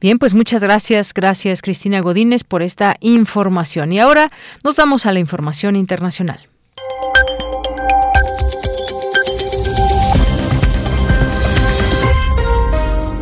Bien, 0.00 0.18
pues 0.18 0.34
muchas 0.34 0.62
gracias, 0.62 1.14
gracias 1.14 1.62
Cristina 1.62 2.00
Godínez 2.00 2.42
por 2.42 2.62
esta 2.62 2.96
información. 3.00 3.92
Y 3.92 4.00
ahora 4.00 4.30
nos 4.64 4.76
vamos 4.76 5.06
a 5.06 5.12
la 5.12 5.20
información 5.20 5.76
internacional. 5.76 6.40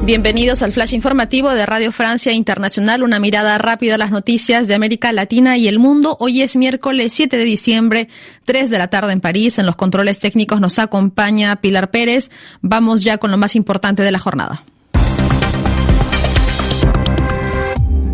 Bienvenidos 0.07 0.63
al 0.63 0.73
flash 0.73 0.95
informativo 0.95 1.51
de 1.51 1.67
Radio 1.67 1.91
Francia 1.91 2.31
Internacional, 2.31 3.03
una 3.03 3.19
mirada 3.19 3.59
rápida 3.59 3.97
a 3.97 3.99
las 3.99 4.13
noticias 4.13 4.69
de 4.69 4.77
América 4.77 5.11
Latina 5.13 5.57
y 5.57 5.67
el 5.67 5.81
mundo. 5.81 6.17
Hoy 6.21 6.43
es 6.43 6.55
miércoles 6.55 7.13
7 7.13 7.37
de 7.37 7.45
diciembre, 7.45 8.09
3 8.45 8.71
de 8.71 8.79
la 8.79 8.87
tarde 8.87 9.13
en 9.13 9.21
París. 9.21 9.59
En 9.59 9.67
los 9.67 9.75
controles 9.75 10.21
técnicos 10.21 10.61
nos 10.61 10.79
acompaña 10.79 11.57
Pilar 11.57 11.91
Pérez. 11.91 12.31
Vamos 12.61 13.03
ya 13.03 13.19
con 13.19 13.33
lo 13.33 13.37
más 13.37 13.57
importante 13.57 14.05
de 14.05 14.13
la 14.13 14.21
jornada. 14.21 14.63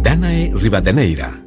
Danae 0.03 0.51
Rivadeneira. 0.55 1.43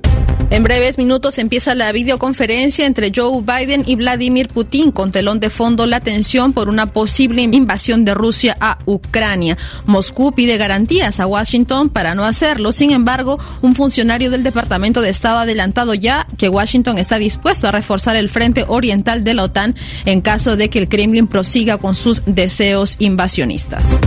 En 0.52 0.62
breves 0.62 0.98
minutos 0.98 1.40
empieza 1.40 1.74
la 1.74 1.92
videoconferencia 1.92 2.86
entre 2.86 3.12
Joe 3.14 3.42
Biden 3.42 3.84
y 3.88 3.96
Vladimir 3.96 4.48
Putin 4.48 4.92
con 4.92 5.12
telón 5.12 5.40
de 5.40 5.50
fondo 5.50 5.86
la 5.88 6.00
tensión 6.00 6.54
por 6.54 6.70
una 6.70 6.94
posible 6.94 7.42
invasión 7.42 8.06
de 8.06 8.14
Rusia 8.14 8.56
a 8.62 8.78
Ucrania. 8.86 9.58
Moscú 9.86 10.32
pide 10.34 10.58
garantías 10.58 11.20
a 11.20 11.28
Washington 11.28 11.90
para 11.90 12.14
no 12.14 12.26
hacerlo. 12.26 12.72
Sin 12.72 12.92
embargo, 12.92 13.40
un 13.62 13.76
funcionario 13.76 14.30
del 14.30 14.44
Departamento 14.44 15.02
de 15.02 15.10
Estado 15.10 15.40
ha 15.40 15.42
adelantado 15.42 15.94
ya 15.96 16.28
que 16.38 16.48
Washington 16.48 17.00
está 17.00 17.18
dispuesto 17.18 17.68
a 17.68 17.72
reforzar 17.72 18.16
el 18.16 18.30
frente 18.30 18.66
oriental 18.68 19.24
de 19.24 19.34
la 19.34 19.44
OTAN 19.44 19.76
en 20.06 20.22
caso 20.22 20.56
de 20.56 20.70
que 20.70 20.80
el 20.80 20.88
Kremlin 20.88 21.28
prosiga 21.28 21.80
con 21.80 21.96
sus 21.96 22.22
deseos 22.26 22.96
invasionistas. 23.00 23.98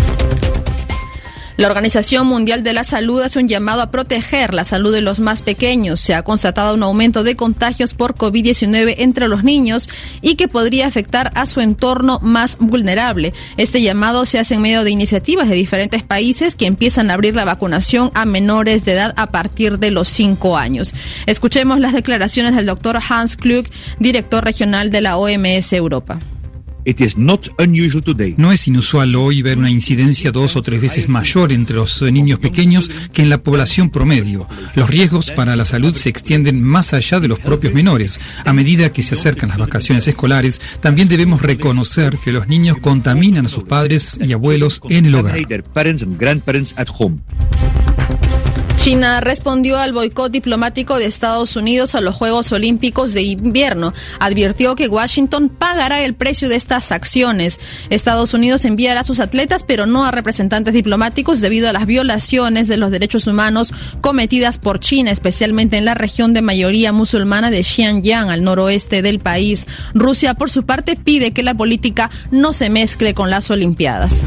La 1.58 1.66
Organización 1.66 2.28
Mundial 2.28 2.62
de 2.62 2.72
la 2.72 2.84
Salud 2.84 3.20
hace 3.20 3.40
un 3.40 3.48
llamado 3.48 3.82
a 3.82 3.90
proteger 3.90 4.54
la 4.54 4.62
salud 4.62 4.92
de 4.92 5.00
los 5.00 5.18
más 5.18 5.42
pequeños. 5.42 5.98
Se 5.98 6.14
ha 6.14 6.22
constatado 6.22 6.72
un 6.72 6.84
aumento 6.84 7.24
de 7.24 7.34
contagios 7.34 7.94
por 7.94 8.14
COVID-19 8.14 8.94
entre 8.98 9.26
los 9.26 9.42
niños 9.42 9.90
y 10.22 10.36
que 10.36 10.46
podría 10.46 10.86
afectar 10.86 11.32
a 11.34 11.46
su 11.46 11.60
entorno 11.60 12.20
más 12.22 12.58
vulnerable. 12.60 13.34
Este 13.56 13.82
llamado 13.82 14.24
se 14.24 14.38
hace 14.38 14.54
en 14.54 14.62
medio 14.62 14.84
de 14.84 14.92
iniciativas 14.92 15.48
de 15.48 15.56
diferentes 15.56 16.04
países 16.04 16.54
que 16.54 16.66
empiezan 16.66 17.10
a 17.10 17.14
abrir 17.14 17.34
la 17.34 17.44
vacunación 17.44 18.12
a 18.14 18.24
menores 18.24 18.84
de 18.84 18.92
edad 18.92 19.12
a 19.16 19.26
partir 19.26 19.80
de 19.80 19.90
los 19.90 20.06
cinco 20.06 20.56
años. 20.56 20.94
Escuchemos 21.26 21.80
las 21.80 21.92
declaraciones 21.92 22.54
del 22.54 22.66
doctor 22.66 23.00
Hans 23.08 23.36
Klug, 23.36 23.66
director 23.98 24.44
regional 24.44 24.90
de 24.90 25.00
la 25.00 25.18
OMS 25.18 25.72
Europa. 25.72 26.20
No 28.38 28.52
es 28.52 28.66
inusual 28.66 29.14
hoy 29.14 29.42
ver 29.42 29.58
una 29.58 29.70
incidencia 29.70 30.32
dos 30.32 30.56
o 30.56 30.62
tres 30.62 30.80
veces 30.80 31.08
mayor 31.08 31.52
entre 31.52 31.76
los 31.76 32.00
niños 32.02 32.38
pequeños 32.38 32.90
que 33.12 33.22
en 33.22 33.30
la 33.30 33.42
población 33.42 33.90
promedio. 33.90 34.48
Los 34.74 34.88
riesgos 34.88 35.30
para 35.30 35.54
la 35.56 35.64
salud 35.64 35.94
se 35.94 36.08
extienden 36.08 36.62
más 36.62 36.94
allá 36.94 37.20
de 37.20 37.28
los 37.28 37.38
propios 37.38 37.74
menores. 37.74 38.18
A 38.44 38.52
medida 38.52 38.92
que 38.92 39.02
se 39.02 39.14
acercan 39.14 39.50
las 39.50 39.58
vacaciones 39.58 40.08
escolares, 40.08 40.60
también 40.80 41.08
debemos 41.08 41.42
reconocer 41.42 42.16
que 42.24 42.32
los 42.32 42.48
niños 42.48 42.78
contaminan 42.80 43.46
a 43.46 43.48
sus 43.48 43.64
padres 43.64 44.18
y 44.22 44.32
abuelos 44.32 44.80
en 44.88 45.06
el 45.06 45.14
hogar. 45.14 45.36
China 48.88 49.20
respondió 49.20 49.76
al 49.76 49.92
boicot 49.92 50.32
diplomático 50.32 50.96
de 50.96 51.04
Estados 51.04 51.56
Unidos 51.56 51.94
a 51.94 52.00
los 52.00 52.16
Juegos 52.16 52.50
Olímpicos 52.52 53.12
de 53.12 53.20
invierno. 53.20 53.92
Advirtió 54.18 54.76
que 54.76 54.88
Washington 54.88 55.50
pagará 55.50 56.00
el 56.00 56.14
precio 56.14 56.48
de 56.48 56.56
estas 56.56 56.90
acciones. 56.90 57.60
Estados 57.90 58.32
Unidos 58.32 58.64
enviará 58.64 59.00
a 59.00 59.04
sus 59.04 59.20
atletas, 59.20 59.62
pero 59.62 59.84
no 59.84 60.06
a 60.06 60.10
representantes 60.10 60.72
diplomáticos 60.72 61.42
debido 61.42 61.68
a 61.68 61.74
las 61.74 61.84
violaciones 61.84 62.66
de 62.66 62.78
los 62.78 62.90
derechos 62.90 63.26
humanos 63.26 63.74
cometidas 64.00 64.56
por 64.56 64.80
China, 64.80 65.10
especialmente 65.10 65.76
en 65.76 65.84
la 65.84 65.92
región 65.92 66.32
de 66.32 66.40
mayoría 66.40 66.90
musulmana 66.90 67.50
de 67.50 67.64
Xinjiang, 67.64 68.30
al 68.30 68.42
noroeste 68.42 69.02
del 69.02 69.18
país. 69.18 69.66
Rusia, 69.92 70.32
por 70.32 70.48
su 70.48 70.64
parte, 70.64 70.96
pide 70.96 71.32
que 71.32 71.42
la 71.42 71.52
política 71.52 72.10
no 72.30 72.54
se 72.54 72.70
mezcle 72.70 73.12
con 73.12 73.28
las 73.28 73.50
Olimpiadas. 73.50 74.24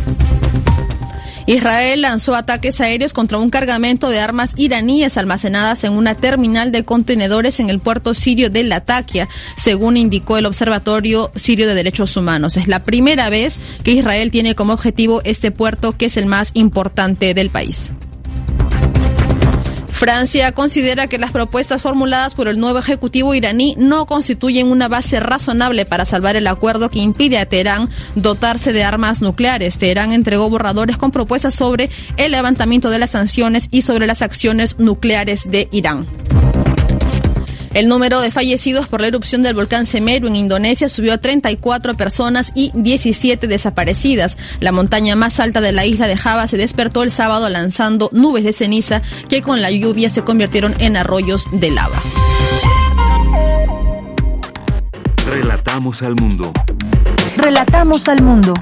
Israel 1.46 2.02
lanzó 2.02 2.36
ataques 2.36 2.82
aéreos 2.82 3.14
contra 3.14 3.38
un 3.38 3.50
cargamento 3.50 4.10
de 4.10 4.20
armas 4.20 4.54
iraníes 4.58 5.18
almacenadas 5.18 5.84
en 5.84 5.94
una 5.94 6.16
terminal 6.16 6.72
de 6.72 6.84
contenedores 6.84 7.60
en 7.60 7.70
el 7.70 7.80
puerto 7.80 8.14
sirio 8.14 8.50
de 8.50 8.64
Latakia, 8.64 9.28
según 9.58 9.98
indicó 9.98 10.38
el 10.38 10.46
Observatorio 10.46 11.32
Sirio 11.36 11.68
de 11.68 11.76
Derechos 11.76 12.16
Humanos. 12.18 12.58
Es 12.58 12.68
la 12.68 12.84
primera 12.84 13.30
vez 13.30 13.60
que 13.84 13.92
Israel 13.92 14.32
tiene 14.32 14.56
como 14.56 14.74
objetivo 14.74 15.22
este 15.24 15.52
puerto, 15.52 15.98
que 15.98 16.06
es 16.06 16.18
el 16.18 16.26
más 16.26 16.52
importante 16.54 17.34
del 17.34 17.50
país. 17.50 17.92
Francia 20.02 20.52
considera 20.54 21.06
que 21.06 21.20
las 21.20 21.32
propuestas 21.32 21.84
formuladas 21.84 22.34
por 22.34 22.48
el 22.48 22.60
nuevo 22.60 22.80
ejecutivo 22.80 23.36
iraní 23.36 23.76
no 23.78 24.08
constituyen 24.08 24.72
una 24.72 24.88
base 24.88 25.20
razonable 25.20 25.86
para 25.86 26.06
salvar 26.06 26.36
el 26.36 26.48
acuerdo 26.48 26.90
que 26.90 26.98
impide 26.98 27.38
a 27.38 27.46
Teherán 27.46 27.88
dotarse 28.16 28.74
de 28.74 28.84
armas 28.84 29.22
nucleares. 29.22 29.78
Teherán 29.78 30.12
entregó 30.12 30.50
borradores 30.50 30.98
con 30.98 31.12
propuestas 31.12 31.54
sobre 31.54 31.92
el 32.18 32.32
levantamiento 32.32 32.90
de 32.90 32.98
las 32.98 33.12
sanciones 33.12 33.68
y 33.70 33.84
sobre 33.84 34.08
las 34.08 34.24
acciones 34.24 34.80
nucleares 34.80 35.52
de 35.52 35.68
Irán. 35.72 36.08
El 37.74 37.88
número 37.88 38.20
de 38.20 38.32
fallecidos 38.32 38.88
por 38.88 39.00
la 39.00 39.08
erupción 39.08 39.44
del 39.44 39.54
volcán 39.54 39.86
Semeru 39.86 40.28
en 40.28 40.36
Indonesia 40.36 40.90
subió 40.90 41.14
a 41.14 41.18
34 41.18 41.96
personas 41.96 42.52
y 42.54 42.72
17 42.74 43.48
desaparecidas. 43.48 44.38
La 44.60 44.74
montaña 44.74 45.16
más 45.16 45.40
alta 45.40 45.62
de 45.62 45.72
la 45.72 45.86
isla 45.86 46.08
de 46.08 46.18
Java 46.18 46.48
se 46.48 46.58
despertó 46.58 47.04
el 47.04 47.12
sábado 47.12 47.48
lanzando 47.48 48.10
nubes 48.12 48.44
de 48.44 48.52
ceniza 48.52 49.02
que 49.30 49.42
con 49.42 49.62
la 49.62 49.72
lluvia 49.72 50.10
se 50.10 50.24
convirtieron 50.24 50.76
en 50.80 50.98
arroyos 50.98 51.46
de 51.54 51.72
lava. 51.72 52.02
Relatamos 55.30 56.02
al 56.02 56.16
mundo. 56.16 56.52
Relatamos 57.38 58.10
al 58.10 58.22
mundo. 58.22 58.54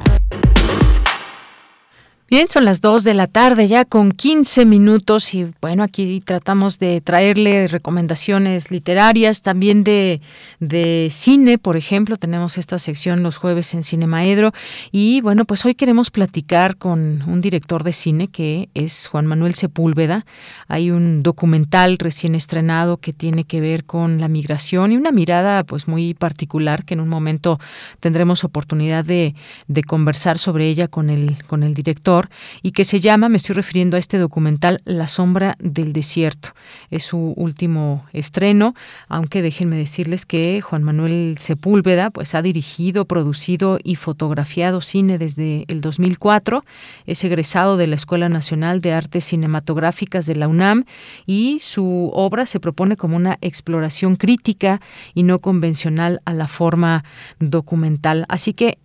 Bien, 2.29 2.47
son 2.47 2.63
las 2.63 2.79
2 2.79 3.03
de 3.03 3.15
la 3.15 3.25
tarde 3.25 3.67
ya 3.67 3.85
con 3.85 4.11
15 4.11 4.67
minutos 4.67 5.33
y 5.33 5.51
bueno, 5.61 5.81
aquí 5.81 6.21
tratamos 6.23 6.77
de 6.77 7.01
traerle 7.01 7.67
recomendaciones 7.67 8.69
literarias, 8.69 9.41
también 9.41 9.83
de, 9.83 10.21
de 10.59 11.07
cine, 11.09 11.57
por 11.57 11.75
ejemplo, 11.75 12.17
tenemos 12.17 12.59
esta 12.59 12.77
sección 12.77 13.23
los 13.23 13.37
jueves 13.37 13.73
en 13.73 13.81
Cinemaedro 13.81 14.53
y 14.91 15.21
bueno, 15.21 15.45
pues 15.45 15.65
hoy 15.65 15.73
queremos 15.73 16.11
platicar 16.11 16.77
con 16.77 17.23
un 17.23 17.41
director 17.41 17.83
de 17.83 17.93
cine 17.93 18.27
que 18.27 18.69
es 18.75 19.07
Juan 19.07 19.25
Manuel 19.25 19.55
Sepúlveda. 19.55 20.23
Hay 20.67 20.91
un 20.91 21.23
documental 21.23 21.97
recién 21.97 22.35
estrenado 22.35 22.97
que 22.97 23.11
tiene 23.11 23.43
que 23.43 23.59
ver 23.59 23.85
con 23.85 24.21
la 24.21 24.27
migración 24.27 24.91
y 24.91 24.97
una 24.97 25.11
mirada 25.11 25.63
pues 25.63 25.87
muy 25.87 26.13
particular 26.13 26.85
que 26.85 26.93
en 26.93 26.99
un 26.99 27.09
momento 27.09 27.59
tendremos 27.99 28.43
oportunidad 28.43 29.03
de, 29.03 29.33
de 29.67 29.83
conversar 29.83 30.37
sobre 30.37 30.67
ella 30.67 30.87
con 30.87 31.09
el, 31.09 31.43
con 31.47 31.63
el 31.63 31.73
director 31.73 32.18
y 32.61 32.71
que 32.71 32.85
se 32.85 32.99
llama, 32.99 33.29
me 33.29 33.37
estoy 33.37 33.55
refiriendo 33.55 33.95
a 33.95 33.99
este 33.99 34.17
documental, 34.17 34.81
La 34.85 35.07
sombra 35.07 35.55
del 35.59 35.93
desierto. 35.93 36.49
Es 36.89 37.03
su 37.03 37.33
último 37.37 38.03
estreno, 38.13 38.73
aunque 39.07 39.41
déjenme 39.41 39.75
decirles 39.75 40.25
que 40.25 40.61
Juan 40.61 40.83
Manuel 40.83 41.37
Sepúlveda 41.37 42.09
pues 42.09 42.35
ha 42.35 42.41
dirigido, 42.41 43.05
producido 43.05 43.79
y 43.83 43.95
fotografiado 43.95 44.81
cine 44.81 45.17
desde 45.17 45.65
el 45.67 45.81
2004. 45.81 46.63
Es 47.05 47.23
egresado 47.23 47.77
de 47.77 47.87
la 47.87 47.95
Escuela 47.95 48.29
Nacional 48.29 48.81
de 48.81 48.93
Artes 48.93 49.25
Cinematográficas 49.25 50.25
de 50.25 50.35
la 50.35 50.47
UNAM 50.47 50.85
y 51.25 51.59
su 51.59 52.11
obra 52.13 52.45
se 52.45 52.59
propone 52.59 52.97
como 52.97 53.15
una 53.15 53.37
exploración 53.41 54.15
crítica 54.15 54.81
y 55.13 55.23
no 55.23 55.39
convencional 55.39 56.19
a 56.25 56.33
la 56.33 56.47
forma 56.47 57.03
documental. 57.39 58.25
Así 58.29 58.53
que 58.53 58.77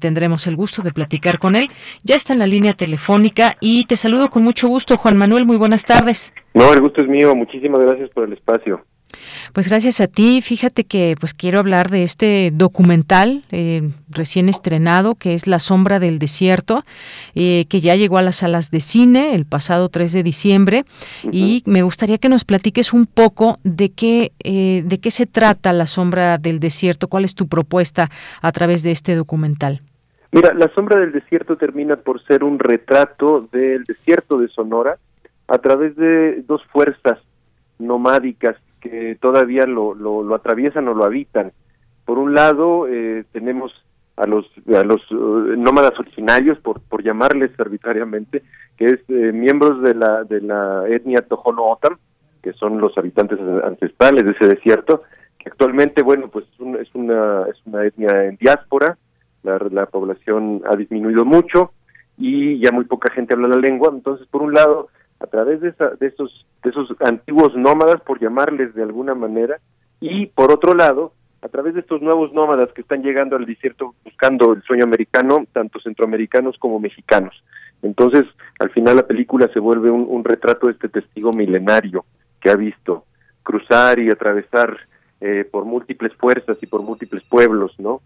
tendremos 0.00 0.46
el 0.46 0.56
gusto 0.56 0.82
de 0.82 0.92
platicar 0.92 1.38
con 1.38 1.56
él. 1.56 1.68
Ya 2.04 2.16
está 2.16 2.32
en 2.32 2.38
la 2.38 2.46
línea 2.46 2.74
telefónica 2.74 3.56
y 3.60 3.84
te 3.86 3.96
saludo 3.96 4.30
con 4.30 4.42
mucho 4.42 4.68
gusto, 4.68 4.96
Juan 4.96 5.16
Manuel. 5.16 5.46
Muy 5.46 5.56
buenas 5.56 5.84
tardes. 5.84 6.32
No, 6.54 6.72
el 6.72 6.80
gusto 6.80 7.02
es 7.02 7.08
mío. 7.08 7.34
Muchísimas 7.34 7.80
gracias 7.80 8.10
por 8.10 8.24
el 8.24 8.32
espacio. 8.32 8.84
Pues 9.52 9.68
gracias 9.68 10.00
a 10.00 10.06
ti. 10.06 10.40
Fíjate 10.42 10.84
que 10.84 11.16
pues 11.18 11.34
quiero 11.34 11.58
hablar 11.58 11.90
de 11.90 12.02
este 12.02 12.50
documental 12.52 13.42
eh, 13.50 13.90
recién 14.08 14.48
estrenado 14.48 15.14
que 15.14 15.34
es 15.34 15.46
La 15.46 15.58
sombra 15.58 15.98
del 15.98 16.18
desierto, 16.18 16.82
eh, 17.34 17.66
que 17.68 17.80
ya 17.80 17.96
llegó 17.96 18.18
a 18.18 18.22
las 18.22 18.36
salas 18.36 18.70
de 18.70 18.80
cine 18.80 19.34
el 19.34 19.46
pasado 19.46 19.88
3 19.88 20.12
de 20.12 20.22
diciembre 20.22 20.84
y 21.30 21.62
me 21.66 21.82
gustaría 21.82 22.18
que 22.18 22.28
nos 22.28 22.44
platiques 22.44 22.92
un 22.92 23.06
poco 23.06 23.56
de 23.64 23.90
qué 23.90 24.32
eh, 24.44 24.82
de 24.84 24.98
qué 24.98 25.10
se 25.10 25.26
trata 25.26 25.72
La 25.72 25.86
sombra 25.86 26.38
del 26.38 26.60
desierto, 26.60 27.08
cuál 27.08 27.24
es 27.24 27.34
tu 27.34 27.48
propuesta 27.48 28.10
a 28.42 28.52
través 28.52 28.82
de 28.82 28.92
este 28.92 29.14
documental. 29.14 29.80
Mira, 30.32 30.52
La 30.54 30.70
sombra 30.74 31.00
del 31.00 31.12
desierto 31.12 31.56
termina 31.56 31.96
por 31.96 32.22
ser 32.24 32.44
un 32.44 32.58
retrato 32.58 33.48
del 33.52 33.84
desierto 33.84 34.36
de 34.36 34.48
Sonora 34.48 34.98
a 35.48 35.58
través 35.58 35.96
de 35.96 36.42
dos 36.42 36.62
fuerzas 36.72 37.18
nomádicas 37.78 38.56
todavía 39.20 39.66
lo, 39.66 39.94
lo, 39.94 40.34
atraviesan 40.34 40.88
o 40.88 40.94
lo 40.94 41.04
habitan. 41.04 41.52
Por 42.04 42.18
un 42.18 42.34
lado, 42.34 42.86
eh, 42.88 43.24
tenemos 43.32 43.72
a 44.16 44.26
los 44.26 44.46
a 44.74 44.82
los 44.82 45.00
eh, 45.10 45.56
nómadas 45.56 45.98
originarios, 45.98 46.58
por, 46.60 46.80
por 46.80 47.02
llamarles 47.02 47.50
arbitrariamente, 47.58 48.42
que 48.76 48.86
es 48.86 49.00
eh, 49.08 49.32
miembros 49.32 49.82
de 49.82 49.94
la 49.94 50.24
de 50.24 50.40
la 50.40 50.84
etnia 50.88 51.22
Tohono 51.22 51.64
O'odham, 51.64 51.98
que 52.42 52.52
son 52.54 52.80
los 52.80 52.96
habitantes 52.96 53.38
ancestrales 53.64 54.24
de 54.24 54.30
ese 54.32 54.48
desierto, 54.48 55.02
que 55.38 55.50
actualmente, 55.50 56.02
bueno, 56.02 56.28
pues 56.28 56.46
es, 56.46 56.80
es 56.80 56.94
una 56.94 57.46
es 57.48 57.56
una 57.66 57.84
etnia 57.84 58.24
en 58.24 58.36
diáspora, 58.36 58.96
la, 59.42 59.58
la 59.70 59.86
población 59.86 60.62
ha 60.66 60.76
disminuido 60.76 61.24
mucho 61.24 61.72
y 62.18 62.58
ya 62.60 62.72
muy 62.72 62.86
poca 62.86 63.12
gente 63.12 63.34
habla 63.34 63.48
la 63.48 63.56
lengua, 63.56 63.90
entonces 63.92 64.26
por 64.28 64.42
un 64.42 64.54
lado 64.54 64.88
a 65.20 65.26
través 65.26 65.60
de, 65.60 65.74
de, 66.00 66.06
esos, 66.06 66.46
de 66.62 66.70
esos 66.70 66.88
antiguos 67.00 67.54
nómadas, 67.56 68.00
por 68.02 68.20
llamarles 68.20 68.74
de 68.74 68.82
alguna 68.82 69.14
manera, 69.14 69.58
y 70.00 70.26
por 70.26 70.52
otro 70.52 70.74
lado, 70.74 71.12
a 71.42 71.48
través 71.48 71.74
de 71.74 71.80
estos 71.80 72.02
nuevos 72.02 72.32
nómadas 72.32 72.72
que 72.72 72.82
están 72.82 73.02
llegando 73.02 73.36
al 73.36 73.46
desierto 73.46 73.94
buscando 74.04 74.52
el 74.52 74.62
sueño 74.62 74.84
americano, 74.84 75.44
tanto 75.52 75.80
centroamericanos 75.80 76.56
como 76.58 76.80
mexicanos. 76.80 77.34
Entonces, 77.82 78.24
al 78.58 78.70
final 78.70 78.96
la 78.96 79.06
película 79.06 79.48
se 79.52 79.60
vuelve 79.60 79.90
un, 79.90 80.06
un 80.08 80.24
retrato 80.24 80.66
de 80.66 80.72
este 80.72 80.88
testigo 80.88 81.32
milenario 81.32 82.04
que 82.40 82.50
ha 82.50 82.56
visto 82.56 83.04
cruzar 83.42 83.98
y 83.98 84.10
atravesar 84.10 84.76
eh, 85.20 85.48
por 85.50 85.64
múltiples 85.64 86.12
fuerzas 86.14 86.58
y 86.60 86.66
por 86.66 86.82
múltiples 86.82 87.22
pueblos, 87.24 87.72
¿no? 87.78 88.02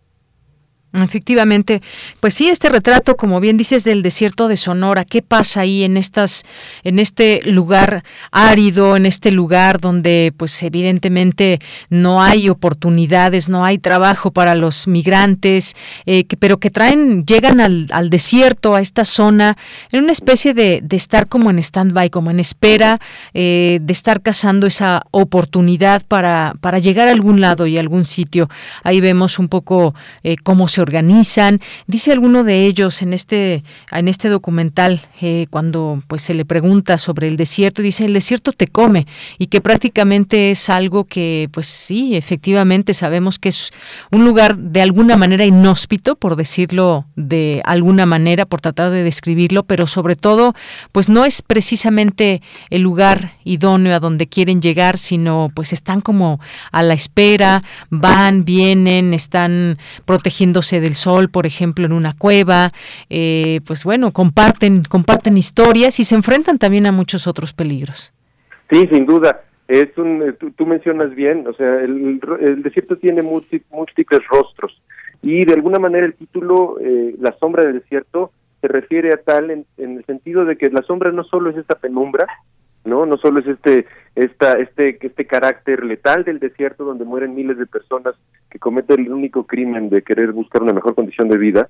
Efectivamente, 0.92 1.82
pues 2.18 2.34
sí, 2.34 2.48
este 2.48 2.68
retrato, 2.68 3.16
como 3.16 3.38
bien 3.38 3.56
dices, 3.56 3.84
del 3.84 4.02
desierto 4.02 4.48
de 4.48 4.56
Sonora, 4.56 5.04
¿qué 5.04 5.22
pasa 5.22 5.60
ahí 5.60 5.84
en 5.84 5.96
estas, 5.96 6.44
en 6.82 6.98
este 6.98 7.42
lugar 7.44 8.02
árido, 8.32 8.96
en 8.96 9.06
este 9.06 9.30
lugar 9.30 9.78
donde, 9.78 10.32
pues 10.36 10.60
evidentemente 10.64 11.60
no 11.90 12.20
hay 12.20 12.48
oportunidades, 12.48 13.48
no 13.48 13.64
hay 13.64 13.78
trabajo 13.78 14.32
para 14.32 14.56
los 14.56 14.88
migrantes, 14.88 15.76
eh, 16.06 16.24
que, 16.24 16.36
pero 16.36 16.58
que 16.58 16.70
traen, 16.70 17.24
llegan 17.24 17.60
al, 17.60 17.86
al, 17.92 18.10
desierto, 18.10 18.74
a 18.74 18.80
esta 18.80 19.04
zona, 19.04 19.56
en 19.92 20.02
una 20.02 20.12
especie 20.12 20.54
de, 20.54 20.80
de 20.82 20.96
estar 20.96 21.28
como 21.28 21.50
en 21.50 21.60
stand-by, 21.60 22.10
como 22.10 22.32
en 22.32 22.40
espera, 22.40 22.98
eh, 23.32 23.78
de 23.80 23.92
estar 23.92 24.22
cazando 24.22 24.66
esa 24.66 25.02
oportunidad 25.12 26.02
para, 26.08 26.54
para 26.60 26.80
llegar 26.80 27.06
a 27.06 27.12
algún 27.12 27.40
lado 27.40 27.68
y 27.68 27.78
algún 27.78 28.04
sitio. 28.04 28.48
Ahí 28.82 29.00
vemos 29.00 29.38
un 29.38 29.48
poco 29.48 29.94
eh, 30.24 30.34
cómo 30.42 30.66
se 30.66 30.79
organizan. 30.80 31.60
Dice 31.86 32.12
alguno 32.12 32.44
de 32.44 32.66
ellos 32.66 33.02
en 33.02 33.12
este, 33.12 33.64
en 33.92 34.08
este 34.08 34.28
documental, 34.28 35.00
eh, 35.20 35.46
cuando 35.50 36.02
pues 36.06 36.22
se 36.22 36.34
le 36.34 36.44
pregunta 36.44 36.98
sobre 36.98 37.28
el 37.28 37.36
desierto, 37.36 37.82
dice 37.82 38.04
el 38.04 38.14
desierto 38.14 38.52
te 38.52 38.66
come 38.66 39.06
y 39.38 39.46
que 39.46 39.60
prácticamente 39.60 40.50
es 40.50 40.70
algo 40.70 41.04
que, 41.04 41.48
pues 41.52 41.66
sí, 41.66 42.16
efectivamente 42.16 42.94
sabemos 42.94 43.38
que 43.38 43.50
es 43.50 43.70
un 44.10 44.24
lugar 44.24 44.56
de 44.56 44.82
alguna 44.82 45.16
manera 45.16 45.44
inhóspito, 45.44 46.16
por 46.16 46.36
decirlo 46.36 47.06
de 47.16 47.62
alguna 47.64 48.06
manera, 48.06 48.46
por 48.46 48.60
tratar 48.60 48.90
de 48.90 49.02
describirlo, 49.02 49.64
pero 49.64 49.86
sobre 49.86 50.16
todo, 50.16 50.54
pues 50.92 51.08
no 51.08 51.24
es 51.24 51.42
precisamente 51.42 52.42
el 52.70 52.82
lugar 52.82 53.34
idóneo 53.44 53.94
a 53.94 54.00
donde 54.00 54.28
quieren 54.28 54.62
llegar, 54.62 54.98
sino 54.98 55.50
pues 55.54 55.72
están 55.72 56.00
como 56.00 56.40
a 56.70 56.82
la 56.82 56.94
espera, 56.94 57.62
van, 57.90 58.44
vienen, 58.44 59.14
están 59.14 59.78
protegiéndose 60.04 60.69
del 60.78 60.94
sol, 60.94 61.30
por 61.30 61.46
ejemplo, 61.46 61.86
en 61.86 61.92
una 61.92 62.14
cueva, 62.16 62.70
eh, 63.08 63.60
pues 63.66 63.82
bueno, 63.82 64.12
comparten, 64.12 64.84
comparten 64.84 65.38
historias 65.38 65.98
y 65.98 66.04
se 66.04 66.14
enfrentan 66.14 66.58
también 66.58 66.86
a 66.86 66.92
muchos 66.92 67.26
otros 67.26 67.54
peligros. 67.54 68.12
Sí, 68.70 68.86
sin 68.92 69.06
duda. 69.06 69.40
Es 69.66 69.96
un, 69.96 70.22
eh, 70.22 70.32
tú, 70.32 70.66
mencionas 70.66 71.14
bien, 71.14 71.46
o 71.46 71.52
sea, 71.54 71.80
el, 71.80 72.20
desierto 72.62 72.96
tiene 72.98 73.22
múltiples 73.22 74.20
rostros 74.28 74.82
y 75.22 75.44
de 75.44 75.54
alguna 75.54 75.78
manera 75.78 76.06
el 76.06 76.14
título, 76.14 76.76
eh, 76.80 77.14
La 77.20 77.36
sombra 77.38 77.64
del 77.64 77.80
desierto, 77.80 78.32
se 78.60 78.68
refiere 78.68 79.12
a 79.12 79.16
tal 79.16 79.50
en, 79.50 79.64
en, 79.78 79.96
el 79.98 80.04
sentido 80.04 80.44
de 80.44 80.56
que 80.56 80.70
la 80.70 80.82
sombra 80.82 81.12
no 81.12 81.24
solo 81.24 81.50
es 81.50 81.56
esta 81.56 81.76
penumbra, 81.76 82.26
no, 82.84 83.06
no 83.06 83.16
solo 83.18 83.40
es 83.40 83.46
este, 83.46 83.86
esta, 84.14 84.54
este, 84.54 84.98
este 85.00 85.26
carácter 85.26 85.84
letal 85.84 86.24
del 86.24 86.38
desierto 86.38 86.84
donde 86.84 87.04
mueren 87.04 87.34
miles 87.34 87.58
de 87.58 87.66
personas 87.66 88.14
que 88.48 88.58
cometen 88.58 89.00
el 89.00 89.12
único 89.12 89.46
crimen 89.46 89.90
de 89.90 90.02
querer 90.02 90.32
buscar 90.32 90.62
una 90.62 90.72
mejor 90.72 90.94
condición 90.94 91.28
de 91.28 91.38
vida, 91.38 91.68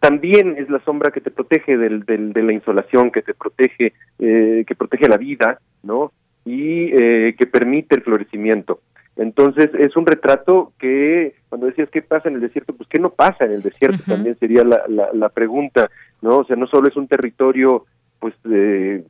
también 0.00 0.56
es 0.58 0.68
la 0.68 0.80
sombra 0.80 1.12
que 1.12 1.20
te 1.20 1.30
protege 1.30 1.76
del, 1.76 2.04
del, 2.04 2.32
de 2.32 2.42
la 2.42 2.52
insolación, 2.52 3.12
que 3.12 3.22
te 3.22 3.34
protege, 3.34 3.92
eh, 4.18 4.64
que 4.66 4.74
protege 4.74 5.08
la 5.08 5.16
vida, 5.16 5.60
¿no? 5.84 6.12
Y 6.44 6.90
eh, 6.92 7.36
que 7.38 7.46
permite 7.46 7.94
el 7.94 8.02
florecimiento. 8.02 8.80
Entonces 9.14 9.70
es 9.78 9.96
un 9.96 10.04
retrato 10.04 10.72
que 10.78 11.34
cuando 11.48 11.68
decías 11.68 11.88
qué 11.90 12.02
pasa 12.02 12.28
en 12.28 12.36
el 12.36 12.40
desierto, 12.40 12.74
pues 12.74 12.88
qué 12.88 12.98
no 12.98 13.10
pasa 13.10 13.44
en 13.44 13.52
el 13.52 13.62
desierto 13.62 14.02
también 14.04 14.36
sería 14.38 14.64
la, 14.64 14.82
la, 14.88 15.10
la, 15.12 15.28
pregunta, 15.28 15.88
¿no? 16.20 16.38
O 16.38 16.44
sea, 16.44 16.56
no 16.56 16.66
solo 16.66 16.88
es 16.88 16.96
un 16.96 17.06
territorio 17.06 17.84
pues 18.22 18.34
eh, 18.48 19.04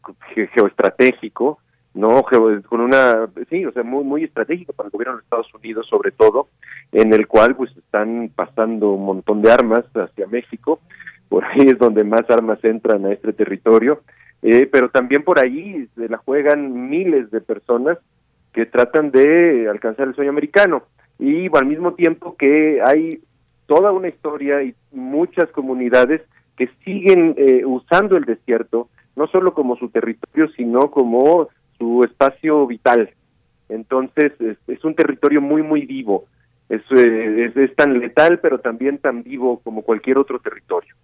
geoestratégico, 0.54 1.58
no 1.92 2.22
con 2.22 2.80
una 2.80 3.28
sí 3.50 3.66
o 3.66 3.72
sea 3.72 3.82
muy 3.82 4.02
muy 4.02 4.24
estratégico 4.24 4.72
para 4.72 4.86
el 4.86 4.92
gobierno 4.92 5.18
de 5.18 5.22
Estados 5.24 5.52
Unidos 5.52 5.86
sobre 5.90 6.10
todo 6.10 6.48
en 6.92 7.12
el 7.12 7.26
cual 7.26 7.54
pues 7.54 7.76
están 7.76 8.30
pasando 8.34 8.92
un 8.92 9.04
montón 9.04 9.42
de 9.42 9.52
armas 9.52 9.84
hacia 9.94 10.26
México. 10.26 10.80
Por 11.28 11.44
ahí 11.44 11.68
es 11.68 11.78
donde 11.78 12.04
más 12.04 12.22
armas 12.30 12.58
entran 12.64 13.04
a 13.04 13.12
este 13.12 13.34
territorio. 13.34 14.00
Eh, 14.42 14.66
pero 14.72 14.88
también 14.88 15.22
por 15.22 15.38
ahí 15.38 15.86
se 15.94 16.08
la 16.08 16.16
juegan 16.16 16.90
miles 16.90 17.30
de 17.30 17.40
personas 17.42 17.98
que 18.52 18.66
tratan 18.66 19.10
de 19.10 19.68
alcanzar 19.70 20.08
el 20.08 20.14
sueño 20.14 20.30
americano. 20.30 20.84
Y 21.18 21.46
al 21.54 21.66
mismo 21.66 21.92
tiempo 21.92 22.36
que 22.36 22.80
hay 22.82 23.20
toda 23.66 23.92
una 23.92 24.08
historia 24.08 24.62
y 24.62 24.74
muchas 24.90 25.50
comunidades 25.50 26.22
que 26.56 26.68
siguen 26.84 27.34
eh, 27.36 27.64
usando 27.64 28.16
el 28.16 28.24
desierto 28.24 28.88
no 29.16 29.26
solo 29.28 29.54
como 29.54 29.76
su 29.76 29.88
territorio 29.88 30.48
sino 30.56 30.90
como 30.90 31.48
su 31.78 32.02
espacio 32.04 32.66
vital. 32.66 33.10
Entonces, 33.68 34.32
es, 34.66 34.84
un 34.84 34.94
territorio 34.94 35.40
muy, 35.40 35.62
muy 35.62 35.86
vivo. 35.86 36.26
Es, 36.68 36.82
eh, 36.90 37.46
es, 37.46 37.56
es 37.56 37.74
tan 37.74 37.98
letal, 37.98 38.38
pero 38.40 38.58
también 38.58 38.98
tan 38.98 39.22
vivo 39.22 39.60
como 39.60 39.82
cualquier 39.82 40.18
otro 40.18 40.38
territorio. 40.38 40.94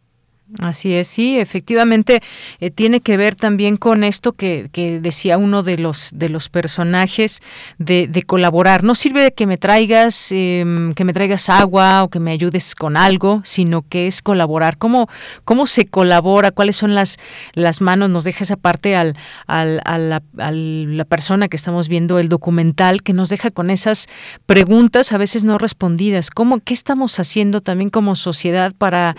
Así 0.60 0.94
es, 0.94 1.08
sí, 1.08 1.38
efectivamente 1.38 2.22
eh, 2.60 2.70
tiene 2.70 3.00
que 3.00 3.18
ver 3.18 3.34
también 3.34 3.76
con 3.76 4.02
esto 4.02 4.32
que, 4.32 4.70
que, 4.72 4.98
decía 4.98 5.36
uno 5.36 5.62
de 5.62 5.76
los 5.76 6.10
de 6.14 6.30
los 6.30 6.48
personajes 6.48 7.42
de, 7.76 8.08
de 8.08 8.22
colaborar. 8.22 8.82
No 8.82 8.94
sirve 8.94 9.22
de 9.22 9.32
que 9.32 9.46
me 9.46 9.58
traigas 9.58 10.32
em, 10.32 10.94
que 10.94 11.04
me 11.04 11.12
traigas 11.12 11.50
agua 11.50 12.02
o 12.02 12.08
que 12.08 12.18
me 12.18 12.30
ayudes 12.30 12.74
con 12.74 12.96
algo, 12.96 13.42
sino 13.44 13.82
que 13.82 14.06
es 14.06 14.22
colaborar. 14.22 14.78
¿Cómo 14.78 15.10
cómo 15.44 15.66
se 15.66 15.84
colabora? 15.84 16.50
¿Cuáles 16.50 16.76
son 16.76 16.94
las 16.94 17.18
las 17.52 17.82
manos? 17.82 18.08
Nos 18.08 18.24
deja 18.24 18.44
esa 18.44 18.56
parte 18.56 18.96
al, 18.96 19.16
al 19.46 19.82
a, 19.84 19.98
la, 19.98 21.04
persona 21.04 21.48
que 21.48 21.56
estamos 21.56 21.88
viendo 21.88 22.18
el 22.18 22.30
documental 22.30 23.02
que 23.02 23.12
nos 23.12 23.28
deja 23.28 23.50
con 23.50 23.68
esas 23.68 24.08
preguntas 24.46 25.12
a 25.12 25.18
veces 25.18 25.44
no 25.44 25.58
respondidas. 25.58 26.30
¿Cómo 26.30 26.60
qué 26.60 26.72
estamos 26.72 27.20
haciendo 27.20 27.60
también 27.60 27.90
como 27.90 28.16
sociedad 28.16 28.72
para 28.78 29.14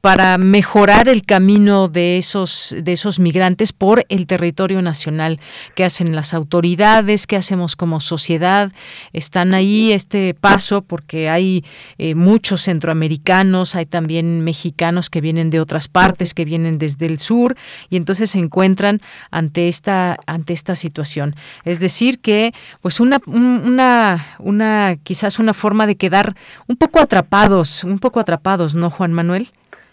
para 0.00 0.36
mejorar 0.36 0.71
mejorar 0.72 1.06
el 1.06 1.26
camino 1.26 1.88
de 1.88 2.16
esos, 2.16 2.74
de 2.82 2.94
esos 2.94 3.20
migrantes 3.20 3.74
por 3.74 4.06
el 4.08 4.26
territorio 4.26 4.80
nacional. 4.80 5.38
¿Qué 5.74 5.84
hacen 5.84 6.16
las 6.16 6.32
autoridades? 6.32 7.26
¿Qué 7.26 7.36
hacemos 7.36 7.76
como 7.76 8.00
sociedad? 8.00 8.72
Están 9.12 9.52
ahí 9.52 9.92
este 9.92 10.32
paso 10.32 10.80
porque 10.80 11.28
hay 11.28 11.62
eh, 11.98 12.14
muchos 12.14 12.62
centroamericanos, 12.62 13.74
hay 13.74 13.84
también 13.84 14.40
mexicanos 14.44 15.10
que 15.10 15.20
vienen 15.20 15.50
de 15.50 15.60
otras 15.60 15.88
partes, 15.88 16.32
que 16.32 16.46
vienen 16.46 16.78
desde 16.78 17.04
el 17.04 17.18
sur 17.18 17.54
y 17.90 17.98
entonces 17.98 18.30
se 18.30 18.38
encuentran 18.38 19.02
ante 19.30 19.68
esta, 19.68 20.16
ante 20.24 20.54
esta 20.54 20.74
situación. 20.74 21.36
Es 21.66 21.80
decir, 21.80 22.18
que 22.18 22.54
pues 22.80 22.98
una, 22.98 23.20
una, 23.26 24.36
una, 24.38 24.96
quizás 25.02 25.38
una 25.38 25.52
forma 25.52 25.86
de 25.86 25.96
quedar 25.96 26.34
un 26.66 26.76
poco 26.76 26.98
atrapados, 26.98 27.84
un 27.84 27.98
poco 27.98 28.20
atrapados, 28.20 28.74
¿no, 28.74 28.88
Juan 28.88 29.12
Manuel? 29.12 29.48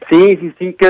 Sí, 0.09 0.37
sí, 0.37 0.53
sí, 0.57 0.73
que, 0.73 0.87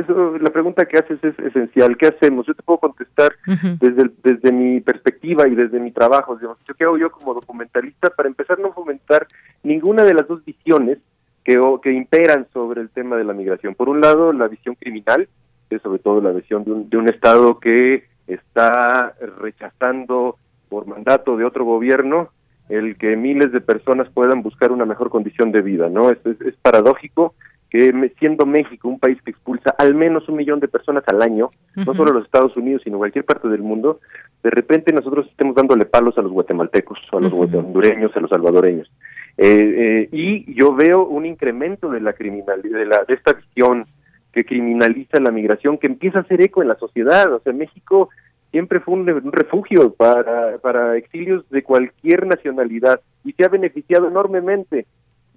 eso, 0.00 0.38
la 0.38 0.50
pregunta 0.50 0.86
que 0.86 0.98
haces 0.98 1.18
es 1.24 1.36
esencial. 1.40 1.96
¿Qué 1.96 2.06
hacemos? 2.06 2.46
Yo 2.46 2.54
te 2.54 2.62
puedo 2.62 2.78
contestar 2.78 3.32
desde, 3.80 4.10
desde 4.22 4.52
mi 4.52 4.80
perspectiva 4.80 5.48
y 5.48 5.56
desde 5.56 5.80
mi 5.80 5.90
trabajo. 5.90 6.36
Digamos, 6.36 6.58
yo 6.68 6.74
¿Qué 6.74 6.84
hago 6.84 6.96
yo 6.96 7.10
como 7.10 7.34
documentalista? 7.34 8.10
Para 8.10 8.28
empezar, 8.28 8.60
no 8.60 8.72
fomentar 8.72 9.26
ninguna 9.64 10.04
de 10.04 10.14
las 10.14 10.28
dos 10.28 10.44
visiones 10.44 10.98
que, 11.42 11.60
que 11.82 11.92
imperan 11.92 12.46
sobre 12.52 12.80
el 12.82 12.90
tema 12.90 13.16
de 13.16 13.24
la 13.24 13.32
migración. 13.32 13.74
Por 13.74 13.88
un 13.88 14.00
lado, 14.00 14.32
la 14.32 14.46
visión 14.46 14.76
criminal, 14.76 15.28
que 15.68 15.76
es 15.76 15.82
sobre 15.82 15.98
todo 15.98 16.20
la 16.20 16.30
visión 16.30 16.62
de 16.62 16.70
un, 16.70 16.88
de 16.88 16.96
un 16.96 17.08
Estado 17.08 17.58
que 17.58 18.04
está 18.28 19.14
rechazando 19.40 20.36
por 20.68 20.86
mandato 20.86 21.36
de 21.36 21.44
otro 21.44 21.64
gobierno 21.64 22.30
el 22.68 22.96
que 22.96 23.16
miles 23.16 23.50
de 23.50 23.60
personas 23.60 24.08
puedan 24.10 24.42
buscar 24.42 24.70
una 24.70 24.84
mejor 24.84 25.10
condición 25.10 25.50
de 25.50 25.60
vida, 25.60 25.88
¿no? 25.88 26.08
Es, 26.10 26.18
es, 26.24 26.54
paradójico 26.62 27.34
que 27.70 28.12
siendo 28.18 28.46
México 28.46 28.88
un 28.88 28.98
país 28.98 29.18
que 29.22 29.30
expulsa 29.30 29.74
al 29.78 29.94
menos 29.94 30.28
un 30.28 30.36
millón 30.36 30.58
de 30.58 30.66
personas 30.66 31.04
al 31.06 31.22
año, 31.22 31.50
no 31.76 31.94
solo 31.94 32.12
los 32.12 32.24
Estados 32.24 32.56
Unidos, 32.56 32.82
sino 32.82 32.98
cualquier 32.98 33.24
parte 33.24 33.48
del 33.48 33.62
mundo, 33.62 34.00
de 34.42 34.50
repente 34.50 34.92
nosotros 34.92 35.26
estemos 35.30 35.54
dándole 35.54 35.84
palos 35.84 36.18
a 36.18 36.22
los 36.22 36.32
guatemaltecos, 36.32 36.98
a 37.12 37.20
los 37.20 37.32
hondureños, 37.32 38.14
a 38.16 38.20
los 38.20 38.30
salvadoreños. 38.30 38.90
Eh, 39.38 39.46
eh, 39.46 40.08
y 40.10 40.52
yo 40.54 40.74
veo 40.74 41.06
un 41.06 41.26
incremento 41.26 41.90
de 41.90 42.00
la 42.00 42.12
criminalidad, 42.12 42.78
de, 42.78 42.86
la, 42.86 43.04
de 43.04 43.14
esta 43.14 43.34
visión 43.34 43.86
que 44.32 44.44
criminaliza 44.44 45.20
la 45.20 45.30
migración, 45.30 45.78
que 45.78 45.86
empieza 45.86 46.18
a 46.18 46.22
hacer 46.22 46.40
eco 46.40 46.62
en 46.62 46.68
la 46.68 46.76
sociedad. 46.76 47.32
O 47.32 47.40
sea, 47.40 47.52
México 47.52 48.10
siempre 48.50 48.80
fue 48.80 48.94
un, 48.94 49.32
refugio 49.32 49.94
para, 49.94 50.58
para 50.58 50.96
exilios 50.96 51.48
de 51.50 51.62
cualquier 51.62 52.26
nacionalidad 52.26 53.00
y 53.24 53.32
se 53.32 53.44
ha 53.44 53.48
beneficiado 53.48 54.08
enormemente 54.08 54.86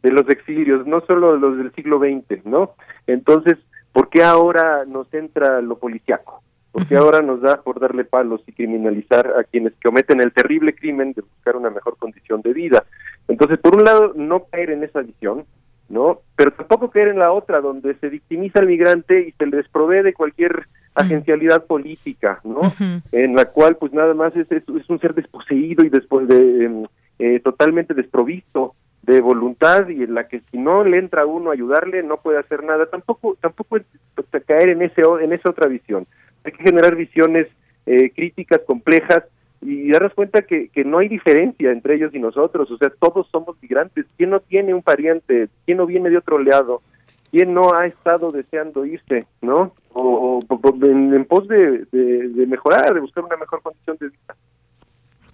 de 0.04 0.12
los 0.12 0.30
exilios, 0.30 0.86
no 0.86 1.02
solo 1.08 1.38
los 1.38 1.58
del 1.58 1.74
siglo 1.74 1.98
XX, 1.98 2.46
¿no? 2.46 2.72
Entonces, 3.08 3.58
¿por 3.94 4.10
qué 4.10 4.22
ahora 4.24 4.84
nos 4.86 5.12
entra 5.14 5.62
lo 5.62 5.78
policiaco? 5.78 6.44
¿Por 6.74 6.88
qué 6.88 6.98
ahora 6.98 7.22
nos 7.22 7.42
da 7.42 7.62
por 7.62 7.80
darle 7.80 8.04
palos 8.04 8.42
y 8.48 8.52
criminalizar 8.52 9.28
a 9.40 9.44
quienes 9.44 9.74
cometen 9.82 10.22
el 10.22 10.34
terrible 10.34 10.74
crimen 10.74 11.14
de 11.14 11.22
buscar 11.22 11.56
una 11.56 11.70
mejor 11.70 11.98
condición 11.98 12.42
de 12.42 12.52
vida? 12.52 12.84
Entonces, 13.28 13.60
por 13.60 13.78
un 13.78 13.84
lado, 13.84 14.14
no 14.16 14.46
caer 14.46 14.72
en 14.72 14.84
esa 14.84 15.02
visión, 15.02 15.46
¿no? 15.88 16.22
Pero 16.36 16.52
tampoco 16.52 16.90
caer 16.90 17.10
en 17.10 17.20
la 17.20 17.32
otra, 17.32 17.62
donde 17.62 17.94
se 17.96 18.10
victimiza 18.10 18.60
al 18.60 18.68
migrante 18.68 19.28
y 19.28 19.32
se 19.34 19.46
le 19.46 19.58
desprovee 19.58 20.02
de 20.02 20.14
cualquier 20.14 20.68
agencialidad 20.96 21.66
política, 21.66 22.42
¿no? 22.44 22.74
En 23.12 23.36
la 23.36 23.46
cual 23.46 23.78
pues 23.78 23.94
nada 23.94 24.14
más 24.14 24.36
es, 24.36 24.52
es, 24.52 24.64
un 24.90 25.00
ser 25.00 25.14
desposeído 25.14 25.86
y 25.86 25.90
después 25.90 26.28
de 26.28 26.66
em, 26.66 26.86
eh, 27.20 27.40
totalmente 27.40 27.94
desprovisto 27.94 28.76
de 29.04 29.22
voluntad 29.22 29.88
y 29.90 30.04
en 30.04 30.14
la 30.14 30.28
que 30.28 30.42
si 30.52 30.58
no 30.58 30.84
le 30.84 30.98
entra 30.98 31.24
a 31.24 31.26
uno 31.26 31.52
ayudarle 31.52 32.04
no 32.04 32.18
puede 32.18 32.40
hacer 32.40 32.64
nada. 32.64 32.86
Tampoco 32.88 33.38
tampoco 33.40 33.78
es, 33.78 33.84
caer 34.46 34.70
en 34.70 34.82
ese 34.82 35.02
en 35.22 35.34
esa 35.34 35.50
otra 35.50 35.68
visión. 35.68 36.08
Hay 36.44 36.52
que 36.52 36.64
generar 36.64 36.96
visiones 36.96 37.48
eh, 37.86 38.12
críticas 38.12 38.62
complejas 38.66 39.24
y 39.62 39.92
darnos 39.92 40.14
cuenta 40.14 40.42
que, 40.42 40.70
que 40.70 40.84
no 40.84 41.00
hay 41.00 41.08
diferencia 41.08 41.72
entre 41.72 41.96
ellos 41.96 42.14
y 42.14 42.20
nosotros, 42.20 42.70
o 42.70 42.78
sea, 42.78 42.92
todos 43.00 43.28
somos 43.32 43.56
migrantes. 43.62 44.06
¿Quién 44.18 44.32
no 44.32 44.42
tiene 44.42 44.74
un 44.74 44.82
pariente? 44.82 45.48
¿Quién 45.66 45.78
no 45.78 45.86
viene 45.86 46.10
de 46.10 46.18
otro 46.18 46.38
lado? 46.40 46.82
¿quién 47.34 47.52
no 47.52 47.74
ha 47.74 47.88
estado 47.88 48.32
deseando 48.32 48.86
irse, 48.86 49.26
no? 49.42 49.74
O, 49.92 50.44
en, 50.84 51.26
pos 51.26 51.48
de, 51.48 51.86
de, 51.92 52.46
mejorar, 52.46 52.94
de 52.94 53.00
buscar 53.00 53.24
una 53.24 53.38
mejor 53.38 53.64
condición 53.64 53.98
de 54.00 54.10
vida. 54.10 54.36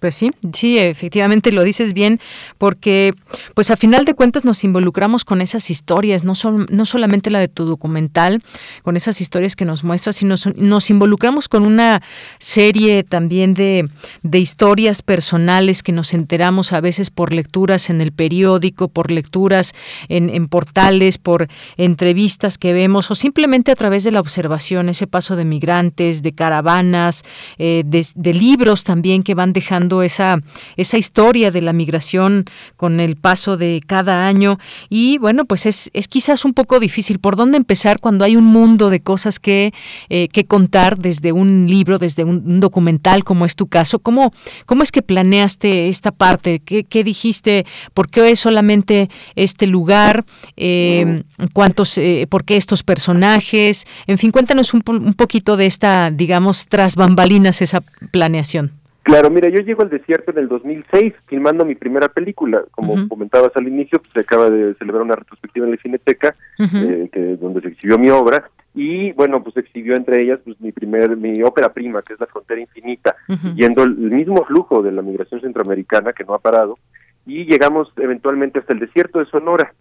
Pues 0.00 0.14
sí, 0.14 0.30
sí, 0.54 0.78
efectivamente 0.78 1.52
lo 1.52 1.62
dices 1.62 1.92
bien, 1.92 2.20
porque 2.56 3.12
pues 3.54 3.70
a 3.70 3.76
final 3.76 4.06
de 4.06 4.14
cuentas 4.14 4.46
nos 4.46 4.64
involucramos 4.64 5.26
con 5.26 5.42
esas 5.42 5.70
historias, 5.70 6.24
no, 6.24 6.34
son, 6.34 6.66
no 6.70 6.86
solamente 6.86 7.30
la 7.30 7.38
de 7.38 7.48
tu 7.48 7.66
documental, 7.66 8.42
con 8.82 8.96
esas 8.96 9.20
historias 9.20 9.56
que 9.56 9.66
nos 9.66 9.84
muestras, 9.84 10.16
sino 10.16 10.36
nos 10.56 10.88
involucramos 10.88 11.50
con 11.50 11.66
una 11.66 12.00
serie 12.38 13.04
también 13.04 13.52
de, 13.52 13.90
de 14.22 14.38
historias 14.38 15.02
personales 15.02 15.82
que 15.82 15.92
nos 15.92 16.14
enteramos 16.14 16.72
a 16.72 16.80
veces 16.80 17.10
por 17.10 17.34
lecturas 17.34 17.90
en 17.90 18.00
el 18.00 18.12
periódico, 18.12 18.88
por 18.88 19.10
lecturas 19.10 19.74
en, 20.08 20.30
en 20.30 20.48
portales, 20.48 21.18
por 21.18 21.48
entrevistas 21.76 22.56
que 22.56 22.72
vemos 22.72 23.10
o 23.10 23.14
simplemente 23.14 23.70
a 23.70 23.74
través 23.76 24.04
de 24.04 24.12
la 24.12 24.20
observación, 24.20 24.88
ese 24.88 25.06
paso 25.06 25.36
de 25.36 25.44
migrantes, 25.44 26.22
de 26.22 26.32
caravanas, 26.32 27.22
eh, 27.58 27.82
de, 27.84 28.06
de 28.14 28.32
libros 28.32 28.84
también 28.84 29.22
que 29.22 29.34
van 29.34 29.52
dejando 29.52 29.89
esa, 30.02 30.40
esa 30.76 30.98
historia 30.98 31.50
de 31.50 31.62
la 31.62 31.72
migración 31.72 32.44
con 32.76 33.00
el 33.00 33.16
paso 33.16 33.56
de 33.56 33.82
cada 33.86 34.26
año. 34.26 34.58
Y 34.88 35.18
bueno, 35.18 35.44
pues 35.44 35.66
es, 35.66 35.90
es 35.92 36.08
quizás 36.08 36.44
un 36.44 36.54
poco 36.54 36.80
difícil 36.80 37.18
por 37.18 37.36
dónde 37.36 37.56
empezar 37.56 38.00
cuando 38.00 38.24
hay 38.24 38.36
un 38.36 38.44
mundo 38.44 38.90
de 38.90 39.00
cosas 39.00 39.38
que, 39.40 39.72
eh, 40.08 40.28
que 40.28 40.44
contar 40.44 40.98
desde 40.98 41.32
un 41.32 41.66
libro, 41.68 41.98
desde 41.98 42.24
un, 42.24 42.60
documental 42.60 43.24
como 43.24 43.44
es 43.44 43.56
tu 43.56 43.66
caso. 43.66 43.98
¿Cómo, 43.98 44.32
cómo 44.66 44.82
es 44.82 44.92
que 44.92 45.02
planeaste 45.02 45.88
esta 45.88 46.12
parte? 46.12 46.60
¿Qué, 46.60 46.84
qué 46.84 47.04
dijiste? 47.04 47.66
¿Por 47.94 48.10
qué 48.10 48.36
solamente 48.36 49.10
este 49.34 49.66
lugar? 49.66 50.24
Eh, 50.56 51.22
¿Cuántos, 51.52 51.98
eh, 51.98 52.26
por 52.28 52.44
qué 52.44 52.56
estos 52.56 52.82
personajes? 52.82 53.86
En 54.06 54.18
fin, 54.18 54.30
cuéntanos 54.30 54.74
un, 54.74 54.82
un 54.86 55.14
poquito 55.14 55.56
de 55.56 55.66
esta, 55.66 56.10
digamos, 56.10 56.66
tras 56.66 56.96
bambalinas, 56.96 57.62
esa 57.62 57.82
planeación. 58.10 58.79
Claro, 59.02 59.30
mira, 59.30 59.48
yo 59.48 59.60
llego 59.60 59.82
al 59.82 59.88
desierto 59.88 60.30
en 60.30 60.38
el 60.38 60.48
2006 60.48 61.14
filmando 61.26 61.64
mi 61.64 61.74
primera 61.74 62.08
película. 62.08 62.64
Como 62.70 63.08
comentabas 63.08 63.50
al 63.54 63.66
inicio, 63.66 63.98
pues 63.98 64.12
se 64.12 64.20
acaba 64.20 64.50
de 64.50 64.74
celebrar 64.74 65.02
una 65.02 65.16
retrospectiva 65.16 65.64
en 65.66 65.72
la 65.72 65.78
Cineteca, 65.78 66.36
eh, 66.58 67.08
que, 67.10 67.36
donde 67.36 67.62
se 67.62 67.68
exhibió 67.68 67.98
mi 67.98 68.10
obra. 68.10 68.50
Y 68.74 69.12
bueno, 69.12 69.42
pues 69.42 69.54
se 69.54 69.60
exhibió 69.60 69.96
entre 69.96 70.22
ellas 70.22 70.38
pues 70.44 70.60
mi 70.60 70.70
primer, 70.70 71.16
mi 71.16 71.42
ópera 71.42 71.72
prima, 71.72 72.02
que 72.02 72.12
es 72.12 72.20
La 72.20 72.26
Frontera 72.26 72.60
Infinita, 72.60 73.16
yendo 73.56 73.82
el, 73.82 73.96
mismo 73.96 74.44
flujo 74.44 74.82
de 74.82 74.92
la 74.92 75.02
migración 75.02 75.40
centroamericana 75.40 76.12
que 76.12 76.24
no 76.24 76.34
ha 76.34 76.38
parado. 76.38 76.78
Y 77.26 77.46
llegamos 77.46 77.92
eventualmente 77.96 78.58
hasta 78.58 78.74
el 78.74 78.80
desierto 78.80 79.18
de 79.18 79.26
Sonora. 79.26 79.72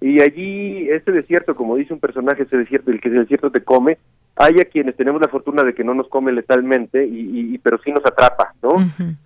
Y 0.00 0.20
allí, 0.22 0.88
este 0.90 1.12
desierto, 1.12 1.56
como 1.56 1.76
dice 1.76 1.94
un 1.94 2.00
personaje, 2.00 2.42
ese 2.42 2.58
desierto, 2.58 2.90
el 2.90 3.00
que 3.00 3.08
el 3.08 3.14
desierto 3.14 3.50
te 3.50 3.64
come, 3.64 3.98
hay 4.36 4.60
a 4.60 4.66
quienes 4.66 4.96
tenemos 4.96 5.20
la 5.20 5.28
fortuna 5.28 5.62
de 5.62 5.74
que 5.74 5.82
no 5.82 5.94
nos 5.94 6.08
come 6.08 6.30
letalmente, 6.30 7.06
y, 7.06 7.56
pero 7.58 7.78
sí 7.78 7.90
nos 7.90 8.04
atrapa, 8.04 8.54
¿no? 8.62 8.76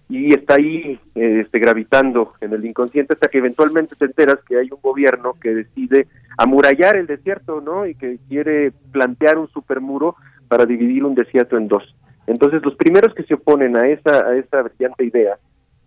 Y 0.09 0.32
está 0.32 0.55
ahí 0.55 0.99
este, 1.15 1.59
gravitando 1.59 2.35
en 2.41 2.53
el 2.53 2.65
inconsciente 2.65 3.15
hasta 3.15 3.28
que 3.28 3.39
eventualmente 3.39 3.97
te 3.97 4.07
enteras 4.07 4.39
que 4.49 4.59
hay 4.59 4.69
un 4.70 4.81
gobierno 4.81 5.35
que 5.41 5.55
decide 5.55 6.07
amurallar 6.39 6.97
el 6.97 7.07
desierto, 7.07 7.61
¿no? 7.61 7.87
Y 7.87 7.97
que 7.97 8.19
quiere 8.28 8.73
plantear 8.93 9.39
un 9.39 9.49
supermuro 9.49 10.15
para 10.47 10.65
dividir 10.65 11.05
un 11.05 11.16
desierto 11.16 11.57
en 11.57 11.66
dos. 11.66 11.95
Entonces, 12.28 12.62
los 12.62 12.77
primeros 12.77 13.12
que 13.15 13.24
se 13.24 13.35
oponen 13.35 13.77
a 13.77 13.89
esa, 13.89 14.27
a 14.28 14.37
esa 14.37 14.62
brillante 14.62 15.05
idea 15.05 15.37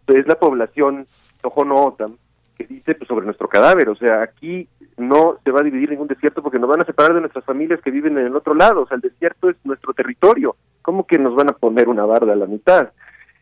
es 0.07 0.27
la 0.27 0.35
población 0.35 1.07
Tohono 1.41 1.75
Otam, 1.85 2.17
que 2.57 2.65
dice 2.65 2.95
pues, 2.95 3.07
sobre 3.07 3.25
nuestro 3.25 3.47
cadáver, 3.47 3.89
o 3.89 3.95
sea, 3.95 4.21
aquí 4.21 4.67
no 4.97 5.37
se 5.43 5.51
va 5.51 5.61
a 5.61 5.63
dividir 5.63 5.89
ningún 5.89 6.07
desierto 6.07 6.41
porque 6.41 6.59
nos 6.59 6.69
van 6.69 6.81
a 6.81 6.85
separar 6.85 7.13
de 7.13 7.21
nuestras 7.21 7.45
familias 7.45 7.81
que 7.81 7.91
viven 7.91 8.17
en 8.17 8.27
el 8.27 8.35
otro 8.35 8.53
lado, 8.53 8.81
o 8.81 8.87
sea, 8.87 8.95
el 8.95 9.01
desierto 9.01 9.49
es 9.49 9.55
nuestro 9.63 9.93
territorio, 9.93 10.55
¿cómo 10.81 11.05
que 11.05 11.17
nos 11.17 11.35
van 11.35 11.49
a 11.49 11.53
poner 11.53 11.89
una 11.89 12.05
barda 12.05 12.33
a 12.33 12.37
la 12.37 12.45
mitad? 12.45 12.89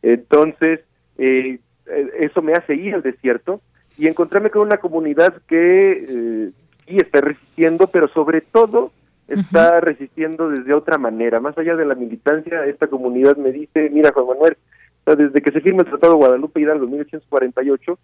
Entonces, 0.02 0.82
eh, 1.18 1.60
eh, 1.88 2.10
eso 2.20 2.42
me 2.42 2.54
hace 2.54 2.76
ir 2.76 2.96
al 2.96 3.02
desierto 3.02 3.62
y 3.98 4.08
encontrarme 4.08 4.50
con 4.50 4.62
una 4.62 4.78
comunidad 4.78 5.36
que 5.48 5.92
eh, 5.92 6.52
sí 6.88 6.98
está 6.98 7.22
resistiendo, 7.22 7.88
pero 7.88 8.08
sobre 8.10 8.42
todo 8.42 8.92
está 9.28 9.80
resistiendo 9.80 10.50
desde 10.50 10.74
otra 10.74 10.98
manera, 10.98 11.40
más 11.40 11.58
allá 11.58 11.76
de 11.76 11.86
la 11.86 11.96
militancia, 11.96 12.66
esta 12.66 12.88
comunidad 12.88 13.38
me 13.38 13.52
dice, 13.52 13.90
mira 13.90 14.12
Juan 14.12 14.28
Manuel, 14.28 14.58
desde 15.06 15.42
que 15.42 15.52
se 15.52 15.62
firma 15.62 15.82
el 15.82 15.90
Tratado 15.90 16.14
de 16.14 16.20
Guadalupe 16.20 16.62
Hidalgo 16.62 16.86
en 16.86 16.92
1848, 16.92 18.00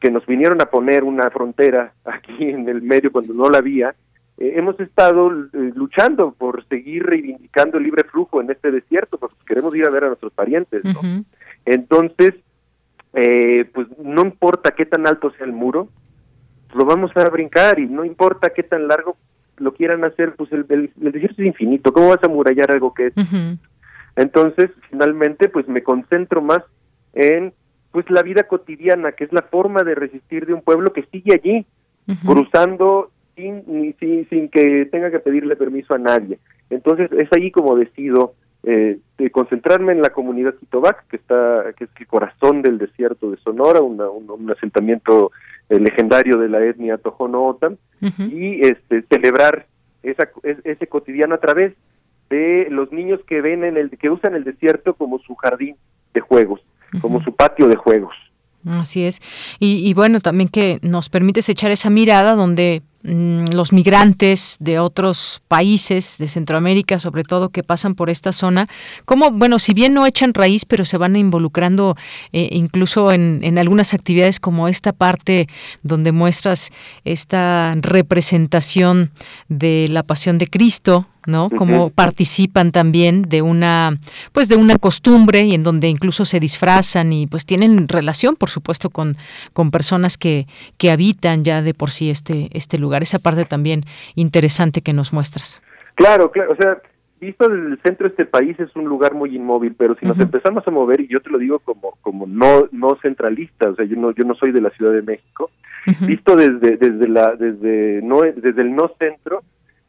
que 0.00 0.10
nos 0.10 0.26
vinieron 0.26 0.60
a 0.60 0.66
poner 0.66 1.04
una 1.04 1.30
frontera 1.30 1.92
aquí 2.04 2.48
en 2.50 2.68
el 2.68 2.82
medio 2.82 3.12
cuando 3.12 3.34
no 3.34 3.48
la 3.48 3.58
había, 3.58 3.94
eh, 4.38 4.54
hemos 4.56 4.80
estado 4.80 5.30
eh, 5.30 5.72
luchando 5.74 6.32
por 6.32 6.66
seguir 6.66 7.04
reivindicando 7.04 7.78
el 7.78 7.84
libre 7.84 8.04
flujo 8.04 8.40
en 8.40 8.50
este 8.50 8.70
desierto, 8.70 9.18
porque 9.18 9.36
queremos 9.46 9.74
ir 9.76 9.86
a 9.86 9.90
ver 9.90 10.04
a 10.04 10.08
nuestros 10.08 10.32
parientes, 10.32 10.82
¿no? 10.84 11.24
Entonces, 11.66 12.34
eh, 13.12 13.68
pues 13.74 13.86
no 14.02 14.22
importa 14.22 14.70
qué 14.70 14.86
tan 14.86 15.06
alto 15.06 15.30
sea 15.32 15.44
el 15.44 15.52
muro, 15.52 15.88
lo 16.74 16.84
vamos 16.84 17.10
a 17.16 17.28
brincar 17.28 17.78
y 17.78 17.86
no 17.86 18.04
importa 18.04 18.50
qué 18.50 18.62
tan 18.62 18.88
largo 18.88 19.16
lo 19.58 19.74
quieran 19.74 20.04
hacer, 20.04 20.34
pues 20.36 20.50
el, 20.52 20.64
el, 20.70 20.90
desierto 21.12 21.42
es 21.42 21.48
infinito, 21.48 21.92
¿cómo 21.92 22.08
vas 22.08 22.24
a 22.24 22.28
murallar 22.28 22.70
algo 22.70 22.94
que 22.94 23.08
es? 23.08 23.14
Entonces, 24.16 24.70
finalmente, 24.88 25.50
pues 25.50 25.68
me 25.68 25.82
concentro 25.82 26.40
más 26.40 26.60
en 27.12 27.52
pues 27.92 28.08
la 28.10 28.22
vida 28.22 28.44
cotidiana, 28.44 29.12
que 29.12 29.24
es 29.24 29.32
la 29.32 29.42
forma 29.42 29.82
de 29.82 29.94
resistir 29.94 30.46
de 30.46 30.54
un 30.54 30.62
pueblo 30.62 30.92
que 30.92 31.06
sigue 31.10 31.34
allí, 31.34 31.66
cruzando 32.24 33.10
sin, 33.36 33.94
sin, 33.98 34.28
sin 34.28 34.48
que 34.48 34.86
tenga 34.86 35.10
que 35.10 35.20
pedirle 35.20 35.56
permiso 35.56 35.94
a 35.94 35.98
nadie. 35.98 36.38
Entonces, 36.70 37.10
es 37.12 37.28
ahí 37.36 37.50
como 37.50 37.76
decido 37.76 38.34
eh, 38.62 38.98
de 39.16 39.30
concentrarme 39.30 39.92
en 39.92 40.02
la 40.02 40.10
comunidad 40.10 40.54
Quitobac, 40.54 41.06
que 41.08 41.16
está 41.16 41.72
que 41.76 41.84
es 41.84 41.90
el 41.98 42.06
corazón 42.06 42.60
del 42.60 42.76
desierto 42.76 43.30
de 43.30 43.38
Sonora, 43.38 43.80
un, 43.80 44.00
un, 44.00 44.50
asentamiento 44.50 45.32
eh, 45.70 45.80
legendario 45.80 46.36
de 46.36 46.48
la 46.48 46.62
etnia 46.62 46.98
Tohono 46.98 47.46
Otan, 47.46 47.78
y 48.00 48.60
este 48.66 49.02
celebrar 49.10 49.66
esa, 50.02 50.30
ese 50.42 50.86
cotidiano 50.86 51.34
a 51.34 51.40
través 51.40 51.74
de 52.28 52.68
los 52.70 52.92
niños 52.92 53.20
que 53.26 53.40
ven 53.40 53.64
en 53.64 53.76
el 53.76 53.90
que 53.90 54.10
usan 54.10 54.34
el 54.34 54.44
desierto 54.44 54.94
como 54.94 55.18
su 55.20 55.34
jardín 55.36 55.76
de 56.12 56.20
juegos, 56.20 56.60
como 57.00 57.20
su 57.20 57.34
patio 57.34 57.68
de 57.68 57.76
juegos. 57.76 58.14
Así 58.66 59.04
es. 59.04 59.20
Y, 59.58 59.88
y, 59.88 59.94
bueno, 59.94 60.20
también 60.20 60.48
que 60.48 60.78
nos 60.82 61.08
permites 61.08 61.48
echar 61.48 61.70
esa 61.70 61.88
mirada 61.88 62.34
donde 62.34 62.82
Mm, 63.02 63.54
los 63.54 63.72
migrantes 63.72 64.58
de 64.60 64.78
otros 64.78 65.40
países 65.48 66.18
de 66.18 66.28
Centroamérica, 66.28 66.98
sobre 66.98 67.22
todo 67.22 67.48
que 67.48 67.62
pasan 67.62 67.94
por 67.94 68.10
esta 68.10 68.30
zona, 68.30 68.68
como, 69.06 69.30
bueno, 69.30 69.58
si 69.58 69.72
bien 69.72 69.94
no 69.94 70.04
echan 70.04 70.34
raíz, 70.34 70.66
pero 70.66 70.84
se 70.84 70.98
van 70.98 71.16
involucrando 71.16 71.96
eh, 72.32 72.50
incluso 72.52 73.10
en, 73.10 73.40
en, 73.42 73.56
algunas 73.56 73.94
actividades 73.94 74.38
como 74.38 74.68
esta 74.68 74.92
parte 74.92 75.48
donde 75.82 76.12
muestras 76.12 76.72
esta 77.06 77.74
representación 77.80 79.12
de 79.48 79.86
la 79.88 80.02
pasión 80.02 80.36
de 80.36 80.48
Cristo, 80.48 81.06
¿no? 81.26 81.50
Como 81.50 81.90
participan 81.90 82.72
también 82.72 83.22
de 83.22 83.42
una, 83.42 83.98
pues 84.32 84.48
de 84.48 84.56
una 84.56 84.76
costumbre 84.76 85.42
y 85.42 85.54
en 85.54 85.62
donde 85.62 85.88
incluso 85.88 86.24
se 86.24 86.40
disfrazan 86.40 87.12
y 87.12 87.26
pues 87.26 87.46
tienen 87.46 87.88
relación, 87.88 88.36
por 88.36 88.50
supuesto, 88.50 88.90
con, 88.90 89.16
con 89.52 89.70
personas 89.70 90.18
que, 90.18 90.46
que 90.78 90.90
habitan 90.90 91.44
ya 91.44 91.62
de 91.62 91.74
por 91.74 91.90
sí 91.90 92.10
este, 92.10 92.48
este 92.52 92.78
lugar. 92.78 93.02
Esa 93.02 93.18
parte 93.18 93.44
también 93.44 93.84
interesante 94.14 94.80
que 94.80 94.92
nos 94.92 95.12
muestras. 95.12 95.62
Claro, 95.94 96.30
claro, 96.30 96.52
o 96.52 96.56
sea, 96.56 96.78
visto 97.20 97.48
desde 97.48 97.68
el 97.68 97.80
centro 97.82 98.08
de 98.08 98.10
este 98.10 98.24
país 98.24 98.58
es 98.58 98.74
un 98.74 98.86
lugar 98.86 99.14
muy 99.14 99.36
inmóvil, 99.36 99.74
pero 99.76 99.94
si 99.96 100.06
nos 100.06 100.18
empezamos 100.18 100.66
a 100.66 100.70
mover, 100.70 101.00
y 101.00 101.08
yo 101.08 101.20
te 101.20 101.30
lo 101.30 101.38
digo 101.38 101.58
como, 101.58 101.98
como 102.00 102.26
no, 102.26 102.68
no 102.72 102.96
centralista, 103.02 103.68
o 103.68 103.74
sea, 103.74 103.84
yo 103.84 103.96
no, 103.96 104.12
yo 104.12 104.24
no 104.24 104.34
soy 104.34 104.52
de 104.52 104.62
la 104.62 104.70
Ciudad 104.70 104.92
de 104.92 105.02
México, 105.02 105.50
visto 106.00 106.36
desde, 106.36 106.76
desde 106.76 107.08
la, 107.08 107.34
desde 107.36 108.00
no, 108.02 108.22
desde 108.22 108.62
el 108.62 108.74
no 108.74 108.90
centro, 108.98 109.42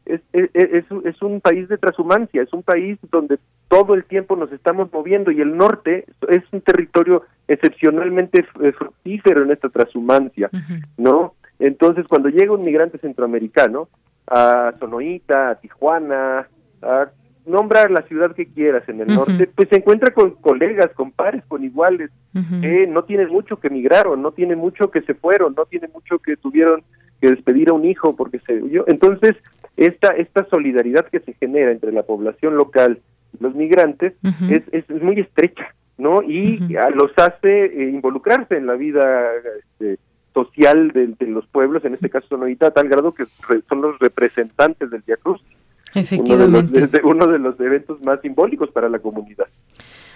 es, 0.04 0.20
es, 0.32 0.84
es, 1.04 1.22
un 1.22 1.40
país 1.40 1.68
de 1.68 1.78
transhumancia, 1.78 2.42
es 2.42 2.52
un 2.52 2.62
país 2.62 2.98
donde 3.10 3.38
todo 3.68 3.94
el 3.94 4.04
tiempo 4.04 4.36
nos 4.36 4.52
estamos 4.52 4.92
moviendo 4.92 5.30
y 5.30 5.40
el 5.40 5.56
norte 5.56 6.04
es 6.28 6.42
un 6.52 6.60
territorio 6.60 7.22
excepcionalmente 7.48 8.44
eh, 8.60 8.72
fructífero 8.72 9.42
en 9.42 9.52
esta 9.52 9.68
transhumancia, 9.68 10.50
¿no? 10.96 11.34
Entonces, 11.58 12.06
cuando 12.08 12.28
llega 12.28 12.52
un 12.52 12.64
migrante 12.64 12.98
centroamericano 12.98 13.88
a 14.26 14.74
Sonoita, 14.80 15.50
a 15.50 15.54
Tijuana, 15.56 16.48
a 16.82 17.10
nombrar 17.46 17.90
la 17.90 18.02
ciudad 18.02 18.34
que 18.34 18.46
quieras 18.46 18.88
en 18.88 19.00
el 19.00 19.08
norte, 19.08 19.48
pues 19.54 19.68
se 19.68 19.76
encuentra 19.76 20.12
con 20.12 20.32
colegas, 20.32 20.90
con 20.94 21.10
pares, 21.10 21.44
con 21.46 21.64
iguales, 21.64 22.10
que 22.60 22.86
no 22.86 23.04
tienen 23.04 23.28
mucho 23.28 23.58
que 23.58 23.70
migraron, 23.70 24.22
no 24.22 24.32
tienen 24.32 24.58
mucho 24.58 24.90
que 24.90 25.02
se 25.02 25.14
fueron, 25.14 25.54
no 25.54 25.66
tienen 25.66 25.90
mucho 25.92 26.18
que 26.18 26.36
tuvieron 26.36 26.82
que 27.20 27.30
despedir 27.30 27.70
a 27.70 27.72
un 27.72 27.84
hijo 27.84 28.14
porque 28.16 28.40
se 28.40 28.62
huyó. 28.62 28.84
Entonces, 28.88 29.36
esta, 29.76 30.08
esta 30.08 30.44
solidaridad 30.50 31.06
que 31.06 31.20
se 31.20 31.34
genera 31.34 31.72
entre 31.72 31.92
la 31.92 32.02
población 32.02 32.56
local 32.56 33.00
y 33.32 33.42
los 33.42 33.54
migrantes 33.54 34.14
es, 34.50 34.62
es, 34.72 35.02
muy 35.02 35.20
estrecha, 35.20 35.74
¿no? 35.98 36.22
Y 36.22 36.58
los 36.94 37.12
hace 37.16 37.64
eh, 37.66 37.90
involucrarse 37.90 38.56
en 38.56 38.66
la 38.66 38.74
vida 38.74 39.30
este, 39.58 39.98
social 40.34 40.90
de, 40.92 41.26
los 41.26 41.46
pueblos, 41.46 41.84
en 41.84 41.94
este 41.94 42.10
caso 42.10 42.28
Sonorita, 42.28 42.68
a 42.68 42.70
tal 42.70 42.88
grado 42.88 43.14
que 43.14 43.24
son 43.68 43.80
los 43.80 43.98
representantes 43.98 44.90
del 44.90 45.02
Via 45.06 45.16
Cruz. 45.16 45.40
Efectivamente. 45.94 47.00
uno 47.04 47.26
de 47.26 47.38
los 47.38 47.58
eventos 47.60 48.02
más 48.02 48.20
simbólicos 48.20 48.70
para 48.70 48.88
la 48.88 48.98
comunidad. 48.98 49.46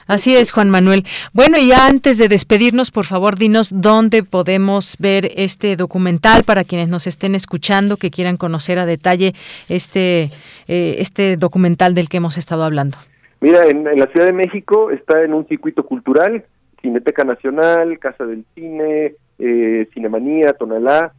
Así 0.06 0.36
es, 0.36 0.52
Juan 0.52 0.70
Manuel. 0.70 1.04
Bueno, 1.32 1.58
y 1.58 1.72
antes 1.72 2.18
de 2.18 2.28
despedirnos, 2.28 2.92
por 2.92 3.04
favor, 3.04 3.36
dinos 3.36 3.72
dónde 3.74 4.22
podemos 4.22 4.96
ver 5.00 5.30
este 5.36 5.76
documental 5.76 6.44
para 6.44 6.62
quienes 6.62 6.88
nos 6.88 7.08
estén 7.08 7.34
escuchando, 7.34 7.96
que 7.96 8.10
quieran 8.10 8.36
conocer 8.36 8.78
a 8.78 8.86
detalle 8.86 9.32
este, 9.68 10.30
eh, 10.68 10.96
este 10.98 11.36
documental 11.36 11.94
del 11.94 12.08
que 12.08 12.18
hemos 12.18 12.38
estado 12.38 12.62
hablando. 12.62 12.98
Mira, 13.40 13.66
en, 13.66 13.84
la 13.84 14.06
Ciudad 14.06 14.26
de 14.26 14.32
México 14.32 14.90
está 14.90 15.22
en 15.22 15.34
un 15.34 15.46
circuito 15.48 15.84
cultural, 15.84 16.44
Cineteca 16.80 17.24
Nacional, 17.24 17.98
Casa 17.98 18.24
del 18.24 18.44
Cine, 18.54 19.14
eh, 19.38 19.88
Cinemanía, 19.92 20.52
Tonalá, 20.52 21.12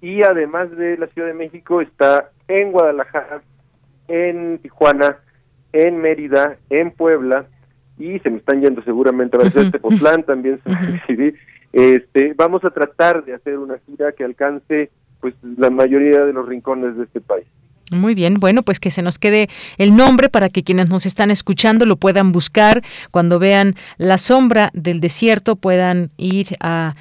y 0.00 0.22
además 0.22 0.70
de 0.76 0.96
la 0.96 1.06
Ciudad 1.08 1.28
de 1.28 1.34
México 1.34 1.80
está 1.80 2.30
en 2.48 2.72
Guadalajara, 2.72 3.42
en 4.08 4.58
Tijuana, 4.58 5.18
en 5.72 5.98
Mérida, 5.98 6.56
en 6.70 6.90
Puebla, 6.90 7.46
y 7.98 8.18
se 8.18 8.30
me 8.30 8.38
están 8.38 8.60
yendo 8.60 8.82
seguramente 8.82 9.36
a 9.36 9.44
veces 9.44 9.66
este 9.66 9.78
Potlán 9.78 10.24
también 10.24 10.60
se 10.64 11.14
me 11.16 11.34
este 11.72 12.34
vamos 12.34 12.64
a 12.64 12.70
tratar 12.70 13.24
de 13.24 13.34
hacer 13.34 13.58
una 13.58 13.78
gira 13.86 14.12
que 14.12 14.24
alcance 14.24 14.90
pues 15.20 15.34
la 15.56 15.70
mayoría 15.70 16.24
de 16.24 16.32
los 16.32 16.46
rincones 16.46 16.96
de 16.96 17.04
este 17.04 17.20
país 17.20 17.46
muy 17.94 18.14
bien, 18.14 18.34
bueno, 18.34 18.62
pues 18.62 18.80
que 18.80 18.90
se 18.90 19.02
nos 19.02 19.18
quede 19.18 19.48
el 19.78 19.96
nombre 19.96 20.28
para 20.28 20.48
que 20.48 20.62
quienes 20.62 20.88
nos 20.88 21.06
están 21.06 21.30
escuchando 21.30 21.86
lo 21.86 21.96
puedan 21.96 22.32
buscar 22.32 22.82
cuando 23.10 23.38
vean 23.38 23.74
la 23.98 24.18
sombra 24.18 24.70
del 24.72 25.00
desierto, 25.00 25.56
puedan 25.56 26.10
ir 26.16 26.48
a, 26.60 26.94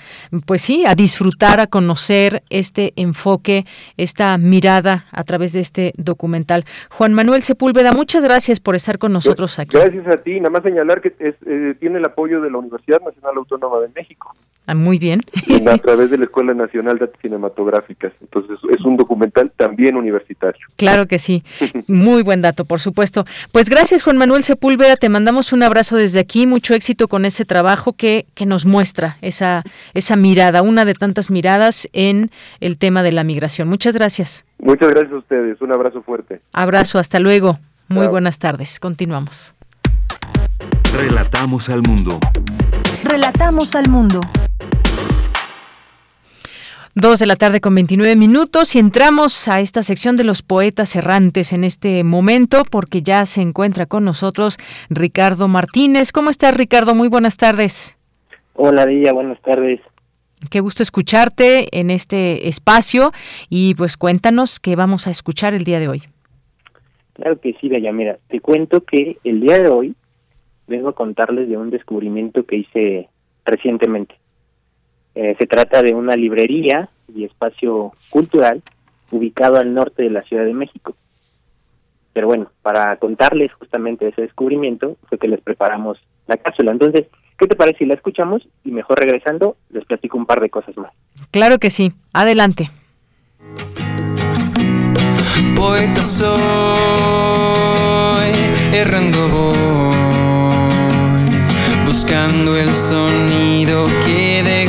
pues 0.46 0.62
sí, 0.62 0.84
a 0.86 0.96
disfrutar, 0.96 1.60
a 1.60 1.68
conocer 1.68 2.44
este 2.50 2.94
enfoque, 2.96 3.64
esta 3.98 4.38
mirada 4.38 5.06
a 5.12 5.24
través 5.24 5.54
de 5.54 5.60
este 5.60 5.94
documental. 5.98 6.64
Juan 6.90 7.14
Manuel 7.14 7.44
Sepúlveda, 7.44 7.92
muchas 7.92 8.24
gracias 8.24 8.60
por 8.60 8.76
estar 8.76 8.98
con 8.98 9.14
nosotros 9.14 9.60
aquí. 9.60 9.78
Gracias 9.78 10.08
a 10.08 10.18
ti, 10.18 10.40
nada 10.40 10.50
más 10.50 10.64
señalar 10.64 11.02
que 11.02 11.14
eh, 11.20 11.76
tiene 11.80 12.00
el 12.00 12.06
apoyo 12.06 12.42
de 12.42 12.50
la 12.50 12.58
Universidad 12.58 13.02
Nacional 13.02 13.38
Autónoma 13.38 13.80
de 13.80 13.90
México. 13.96 14.34
Ah, 14.66 14.76
muy 14.76 14.98
bien. 14.98 15.20
a 15.68 15.78
través 15.78 16.10
de 16.10 16.18
la 16.18 16.26
Escuela 16.26 16.54
Nacional 16.54 16.98
de 16.98 17.06
Artes 17.06 17.20
Cinematográficas. 17.22 18.14
Entonces 18.22 18.58
es 18.70 18.82
un 18.86 18.96
documental 18.96 19.52
también 19.58 19.98
universitario. 19.98 20.68
Claro 20.84 21.08
que 21.08 21.20
sí. 21.20 21.44
Muy 21.88 22.24
buen 22.24 22.42
dato, 22.42 22.66
por 22.66 22.80
supuesto. 22.80 23.26
Pues 23.52 23.70
gracias 23.70 24.04
Juan 24.04 24.18
Manuel 24.18 24.44
Sepúlveda, 24.44 24.96
te 24.96 25.10
mandamos 25.10 25.54
un 25.54 25.64
abrazo 25.64 25.96
desde 25.96 26.20
aquí, 26.20 26.48
mucho 26.48 26.74
éxito 26.74 27.08
con 27.08 27.26
ese 27.26 27.46
trabajo 27.46 27.94
que, 27.94 28.26
que 28.34 28.46
nos 28.46 28.66
muestra 28.66 29.18
esa, 29.22 29.64
esa 29.94 30.16
mirada, 30.16 30.62
una 30.62 30.86
de 30.86 30.94
tantas 30.94 31.30
miradas 31.30 31.88
en 31.94 32.30
el 32.60 32.78
tema 32.78 33.04
de 33.04 33.12
la 33.12 33.24
migración. 33.24 33.68
Muchas 33.70 33.96
gracias. 33.96 34.46
Muchas 34.60 34.90
gracias 34.90 35.14
a 35.14 35.18
ustedes, 35.18 35.62
un 35.62 35.74
abrazo 35.74 36.02
fuerte. 36.02 36.42
Abrazo, 36.54 37.00
hasta 37.00 37.20
luego. 37.20 37.60
Muy 37.90 38.08
buenas 38.08 38.40
tardes. 38.40 38.80
Continuamos. 38.80 39.54
Relatamos 40.96 41.70
al 41.70 41.82
mundo. 41.82 42.20
Relatamos 43.04 43.76
al 43.76 43.90
mundo. 43.90 44.22
Dos 46.96 47.20
de 47.20 47.26
la 47.26 47.36
tarde 47.36 47.60
con 47.60 47.74
29 47.74 48.16
minutos 48.16 48.76
y 48.76 48.80
entramos 48.80 49.48
a 49.48 49.60
esta 49.62 49.82
sección 49.82 50.16
de 50.16 50.24
los 50.24 50.44
poetas 50.44 50.96
errantes 50.96 51.52
en 51.52 51.64
este 51.64 52.04
momento 52.04 52.66
porque 52.70 53.02
ya 53.02 53.26
se 53.26 53.42
encuentra 53.42 53.88
con 53.88 54.04
nosotros 54.04 54.58
Ricardo 54.92 55.48
Martínez. 55.48 56.12
¿Cómo 56.12 56.30
estás 56.30 56.56
Ricardo? 56.56 56.94
Muy 56.94 57.08
buenas 57.08 57.36
tardes. 57.36 57.98
Hola 58.54 58.86
Día, 58.86 59.12
buenas 59.12 59.42
tardes. 59.42 59.80
Qué 60.52 60.60
gusto 60.60 60.84
escucharte 60.84 61.80
en 61.80 61.90
este 61.90 62.48
espacio 62.48 63.12
y 63.50 63.74
pues 63.74 63.98
cuéntanos 63.98 64.60
qué 64.60 64.76
vamos 64.76 65.08
a 65.08 65.10
escuchar 65.10 65.56
el 65.56 65.64
día 65.64 65.80
de 65.80 65.88
hoy. 65.88 66.04
Claro 67.14 67.40
que 67.40 67.56
sí, 67.60 67.70
Daya. 67.70 67.92
Mira, 67.92 68.20
te 68.28 68.40
cuento 68.40 68.82
que 68.82 69.18
el 69.24 69.42
día 69.42 69.58
de 69.58 69.68
hoy 69.68 69.96
vengo 70.68 70.90
a 70.90 70.96
contarles 70.96 71.50
de 71.50 71.58
un 71.58 71.72
descubrimiento 71.72 72.46
que 72.46 72.58
hice 72.58 73.10
recientemente. 73.46 74.14
Eh, 75.16 75.36
se 75.38 75.46
trata 75.46 75.82
de 75.82 75.94
una 75.94 76.16
librería 76.16 76.90
y 77.14 77.26
espacio 77.26 77.94
cultural 78.10 78.62
ubicado 79.12 79.58
al 79.58 79.74
norte 79.74 80.04
de 80.04 80.10
la 80.10 80.24
Ciudad 80.24 80.46
de 80.46 80.54
México. 80.54 80.96
Pero 82.14 82.28
bueno, 82.28 82.52
para 82.62 82.96
contarles 82.98 83.52
justamente 83.54 84.08
ese 84.08 84.22
descubrimiento 84.22 84.98
fue 85.10 85.18
que 85.18 85.28
les 85.28 85.42
preparamos 85.42 85.98
la 86.28 86.38
cápsula. 86.38 86.72
Entonces, 86.72 87.08
¿qué 87.38 87.48
te 87.48 87.56
parece 87.56 87.80
si 87.80 87.86
la 87.86 87.96
escuchamos? 87.96 88.48
Y 88.64 88.72
mejor 88.72 89.00
regresando, 89.00 89.58
les 89.70 89.86
platico 89.86 90.18
un 90.18 90.26
par 90.26 90.40
de 90.40 90.50
cosas 90.50 90.78
más. 90.78 90.92
Claro 91.32 91.58
que 91.60 91.70
sí. 91.70 91.92
Adelante. 92.14 92.70
Poeta 95.56 96.02
soy, 96.02 96.28
errando 98.74 99.30
voy, 99.30 99.96
buscando 101.86 102.56
el 102.58 102.70
sonido 102.70 103.88
que 104.06 104.44
dejó 104.44 104.63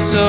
corazón 0.00 0.24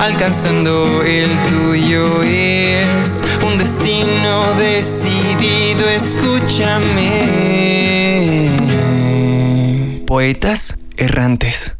alcanzando 0.00 1.04
el 1.04 1.30
tuyo 1.42 2.22
es 2.24 3.22
un 3.46 3.56
destino 3.58 4.54
decidido, 4.54 5.88
escúchame. 5.88 7.20
Poetas 10.06 10.78
errantes. 10.96 11.76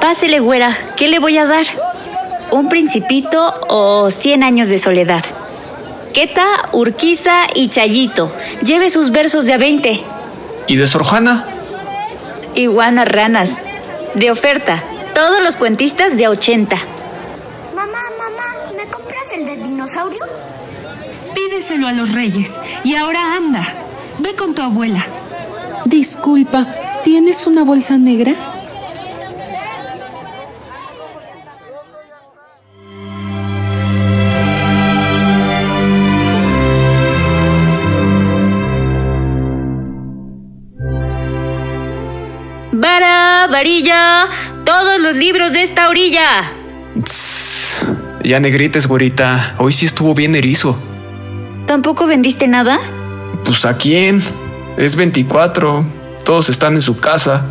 Pásele, 0.00 0.38
güera, 0.38 0.78
¿qué 0.96 1.08
le 1.08 1.18
voy 1.18 1.38
a 1.38 1.46
dar? 1.46 1.66
¿Un 2.52 2.68
principito 2.68 3.52
o 3.68 4.10
cien 4.10 4.44
años 4.44 4.68
de 4.68 4.78
soledad? 4.78 5.24
Queta, 6.12 6.68
Urquiza 6.72 7.48
y 7.54 7.66
Chayito. 7.68 8.32
Lleve 8.62 8.90
sus 8.90 9.10
versos 9.10 9.44
de 9.46 9.54
a 9.54 9.58
20. 9.58 10.21
¿Y 10.66 10.76
de 10.76 10.86
Sorjana? 10.86 11.46
Iguanas 12.54 13.08
ranas. 13.08 13.58
De 14.14 14.30
oferta. 14.30 14.82
Todos 15.14 15.42
los 15.42 15.56
cuentistas 15.56 16.16
de 16.16 16.26
a 16.26 16.30
80. 16.30 16.76
Mamá, 17.74 17.86
mamá, 17.86 18.76
¿me 18.76 18.90
compras 18.90 19.32
el 19.36 19.46
de 19.46 19.56
dinosaurio? 19.56 20.20
Pídeselo 21.34 21.88
a 21.88 21.92
los 21.92 22.12
reyes. 22.12 22.50
Y 22.84 22.94
ahora 22.94 23.36
anda. 23.36 23.74
Ve 24.18 24.34
con 24.34 24.54
tu 24.54 24.62
abuela. 24.62 25.06
Disculpa, 25.84 26.66
¿tienes 27.02 27.46
una 27.46 27.64
bolsa 27.64 27.98
negra? 27.98 28.34
Todos 44.64 45.00
los 45.00 45.16
libros 45.16 45.52
de 45.52 45.62
esta 45.62 45.88
orilla. 45.88 46.44
ya 48.22 48.38
negrites, 48.38 48.86
güerita. 48.86 49.56
Hoy 49.58 49.72
sí 49.72 49.86
estuvo 49.86 50.14
bien 50.14 50.36
erizo. 50.36 50.78
¿Tampoco 51.66 52.06
vendiste 52.06 52.46
nada? 52.46 52.78
Pues 53.44 53.64
a 53.64 53.76
quién? 53.76 54.22
Es 54.76 54.94
24. 54.94 55.84
Todos 56.24 56.48
están 56.48 56.74
en 56.74 56.82
su 56.82 56.96
casa. 56.96 57.44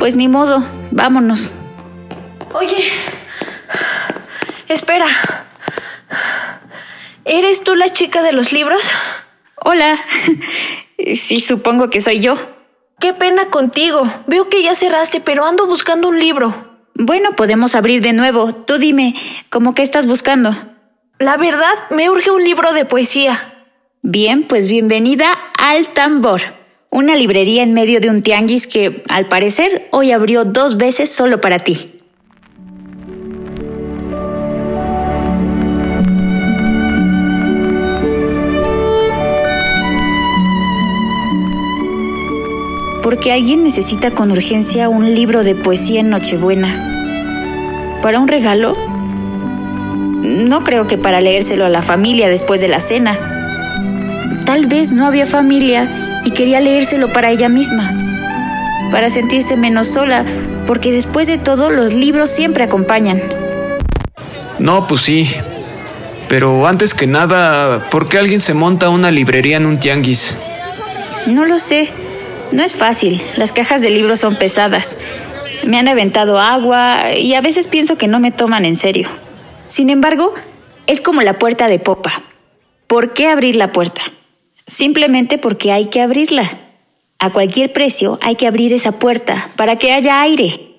Pues 0.00 0.16
ni 0.16 0.26
modo, 0.26 0.64
vámonos. 0.90 1.52
Oye, 2.52 2.90
espera. 4.68 5.06
¿Eres 7.24 7.62
tú 7.62 7.76
la 7.76 7.88
chica 7.90 8.22
de 8.22 8.32
los 8.32 8.52
libros? 8.52 8.90
Hola. 9.56 10.00
Sí, 11.16 11.40
supongo 11.40 11.90
que 11.90 12.00
soy 12.00 12.20
yo. 12.20 12.34
Qué 13.00 13.12
pena 13.12 13.50
contigo. 13.50 14.02
Veo 14.26 14.48
que 14.48 14.62
ya 14.62 14.74
cerraste, 14.74 15.20
pero 15.20 15.44
ando 15.44 15.66
buscando 15.66 16.08
un 16.08 16.18
libro. 16.18 16.78
Bueno, 16.94 17.34
podemos 17.36 17.74
abrir 17.74 18.00
de 18.00 18.12
nuevo. 18.12 18.54
Tú 18.54 18.78
dime, 18.78 19.14
¿cómo 19.50 19.74
qué 19.74 19.82
estás 19.82 20.06
buscando? 20.06 20.54
La 21.18 21.36
verdad, 21.36 21.74
me 21.90 22.08
urge 22.10 22.30
un 22.30 22.44
libro 22.44 22.72
de 22.72 22.84
poesía. 22.84 23.66
Bien, 24.02 24.42
pues 24.44 24.68
bienvenida 24.68 25.26
al 25.58 25.88
Tambor, 25.88 26.42
una 26.90 27.16
librería 27.16 27.62
en 27.62 27.72
medio 27.72 28.00
de 28.00 28.10
un 28.10 28.22
tianguis 28.22 28.66
que, 28.66 29.02
al 29.08 29.26
parecer, 29.26 29.88
hoy 29.90 30.12
abrió 30.12 30.44
dos 30.44 30.76
veces 30.76 31.10
solo 31.10 31.40
para 31.40 31.60
ti. 31.60 31.93
Porque 43.04 43.32
alguien 43.34 43.62
necesita 43.62 44.12
con 44.12 44.30
urgencia 44.30 44.88
un 44.88 45.14
libro 45.14 45.44
de 45.44 45.54
poesía 45.54 46.00
en 46.00 46.08
Nochebuena. 46.08 47.98
¿Para 48.00 48.18
un 48.18 48.28
regalo? 48.28 48.74
No 50.22 50.64
creo 50.64 50.86
que 50.86 50.96
para 50.96 51.20
leérselo 51.20 51.66
a 51.66 51.68
la 51.68 51.82
familia 51.82 52.30
después 52.30 52.62
de 52.62 52.68
la 52.68 52.80
cena. 52.80 53.18
Tal 54.46 54.64
vez 54.64 54.94
no 54.94 55.06
había 55.06 55.26
familia 55.26 56.22
y 56.24 56.30
quería 56.30 56.60
leérselo 56.60 57.12
para 57.12 57.30
ella 57.30 57.50
misma, 57.50 57.92
para 58.90 59.10
sentirse 59.10 59.54
menos 59.54 59.88
sola, 59.88 60.24
porque 60.66 60.90
después 60.90 61.26
de 61.26 61.36
todo 61.36 61.70
los 61.70 61.92
libros 61.92 62.30
siempre 62.30 62.64
acompañan. 62.64 63.20
No, 64.58 64.86
pues 64.86 65.02
sí. 65.02 65.30
Pero 66.26 66.66
antes 66.66 66.94
que 66.94 67.06
nada, 67.06 67.86
¿por 67.90 68.08
qué 68.08 68.16
alguien 68.16 68.40
se 68.40 68.54
monta 68.54 68.88
una 68.88 69.10
librería 69.10 69.58
en 69.58 69.66
un 69.66 69.78
tianguis? 69.78 70.38
No 71.26 71.44
lo 71.44 71.58
sé. 71.58 71.92
No 72.54 72.62
es 72.62 72.76
fácil, 72.76 73.20
las 73.36 73.50
cajas 73.50 73.82
de 73.82 73.90
libros 73.90 74.20
son 74.20 74.36
pesadas. 74.36 74.96
Me 75.64 75.76
han 75.76 75.88
aventado 75.88 76.38
agua 76.38 77.12
y 77.16 77.34
a 77.34 77.40
veces 77.40 77.66
pienso 77.66 77.98
que 77.98 78.06
no 78.06 78.20
me 78.20 78.30
toman 78.30 78.64
en 78.64 78.76
serio. 78.76 79.08
Sin 79.66 79.90
embargo, 79.90 80.32
es 80.86 81.00
como 81.00 81.22
la 81.22 81.36
puerta 81.36 81.66
de 81.66 81.80
popa. 81.80 82.22
¿Por 82.86 83.12
qué 83.12 83.26
abrir 83.26 83.56
la 83.56 83.72
puerta? 83.72 84.02
Simplemente 84.68 85.36
porque 85.36 85.72
hay 85.72 85.86
que 85.86 86.00
abrirla. 86.00 86.60
A 87.18 87.30
cualquier 87.30 87.72
precio 87.72 88.20
hay 88.22 88.36
que 88.36 88.46
abrir 88.46 88.72
esa 88.72 88.92
puerta 88.92 89.48
para 89.56 89.74
que 89.74 89.92
haya 89.92 90.20
aire. 90.20 90.76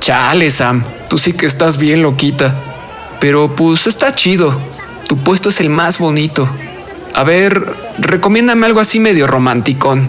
Chale, 0.00 0.50
Sam, 0.50 0.84
tú 1.08 1.16
sí 1.16 1.32
que 1.32 1.46
estás 1.46 1.78
bien 1.78 2.02
loquita. 2.02 2.54
Pero 3.20 3.56
pues 3.56 3.86
está 3.86 4.14
chido. 4.14 4.60
Tu 5.08 5.16
puesto 5.16 5.48
es 5.48 5.60
el 5.60 5.70
más 5.70 5.98
bonito. 5.98 6.46
A 7.18 7.24
ver, 7.24 7.74
recomiéndame 7.98 8.64
algo 8.66 8.78
así 8.78 9.00
medio 9.00 9.26
romanticón. 9.26 10.08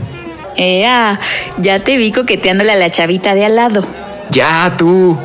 Ea, 0.56 1.20
ya 1.58 1.80
te 1.80 1.98
vi 1.98 2.12
coqueteándole 2.12 2.72
a 2.72 2.76
la 2.76 2.92
chavita 2.92 3.34
de 3.34 3.46
al 3.46 3.56
lado. 3.56 3.84
Ya, 4.30 4.76
tú. 4.78 5.18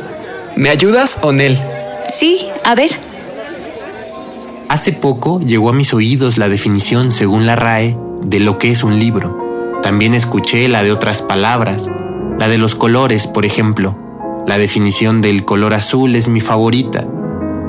¿Me 0.55 0.69
ayudas 0.71 1.19
o 1.21 1.31
Nel? 1.31 1.61
Sí, 2.09 2.47
a 2.63 2.73
ver. 2.73 2.89
Hace 4.67 4.93
poco 4.93 5.39
llegó 5.41 5.69
a 5.69 5.73
mis 5.73 5.93
oídos 5.93 6.39
la 6.39 6.49
definición, 6.49 7.11
según 7.11 7.45
la 7.45 7.55
RAE, 7.55 7.95
de 8.19 8.39
lo 8.39 8.57
que 8.57 8.71
es 8.71 8.83
un 8.83 8.97
libro. 8.97 9.79
También 9.83 10.15
escuché 10.15 10.67
la 10.67 10.81
de 10.81 10.91
otras 10.91 11.21
palabras, 11.21 11.91
la 12.39 12.47
de 12.47 12.57
los 12.57 12.73
colores, 12.73 13.27
por 13.27 13.45
ejemplo. 13.45 13.95
La 14.47 14.57
definición 14.57 15.21
del 15.21 15.45
color 15.45 15.75
azul 15.75 16.15
es 16.15 16.29
mi 16.29 16.41
favorita, 16.41 17.05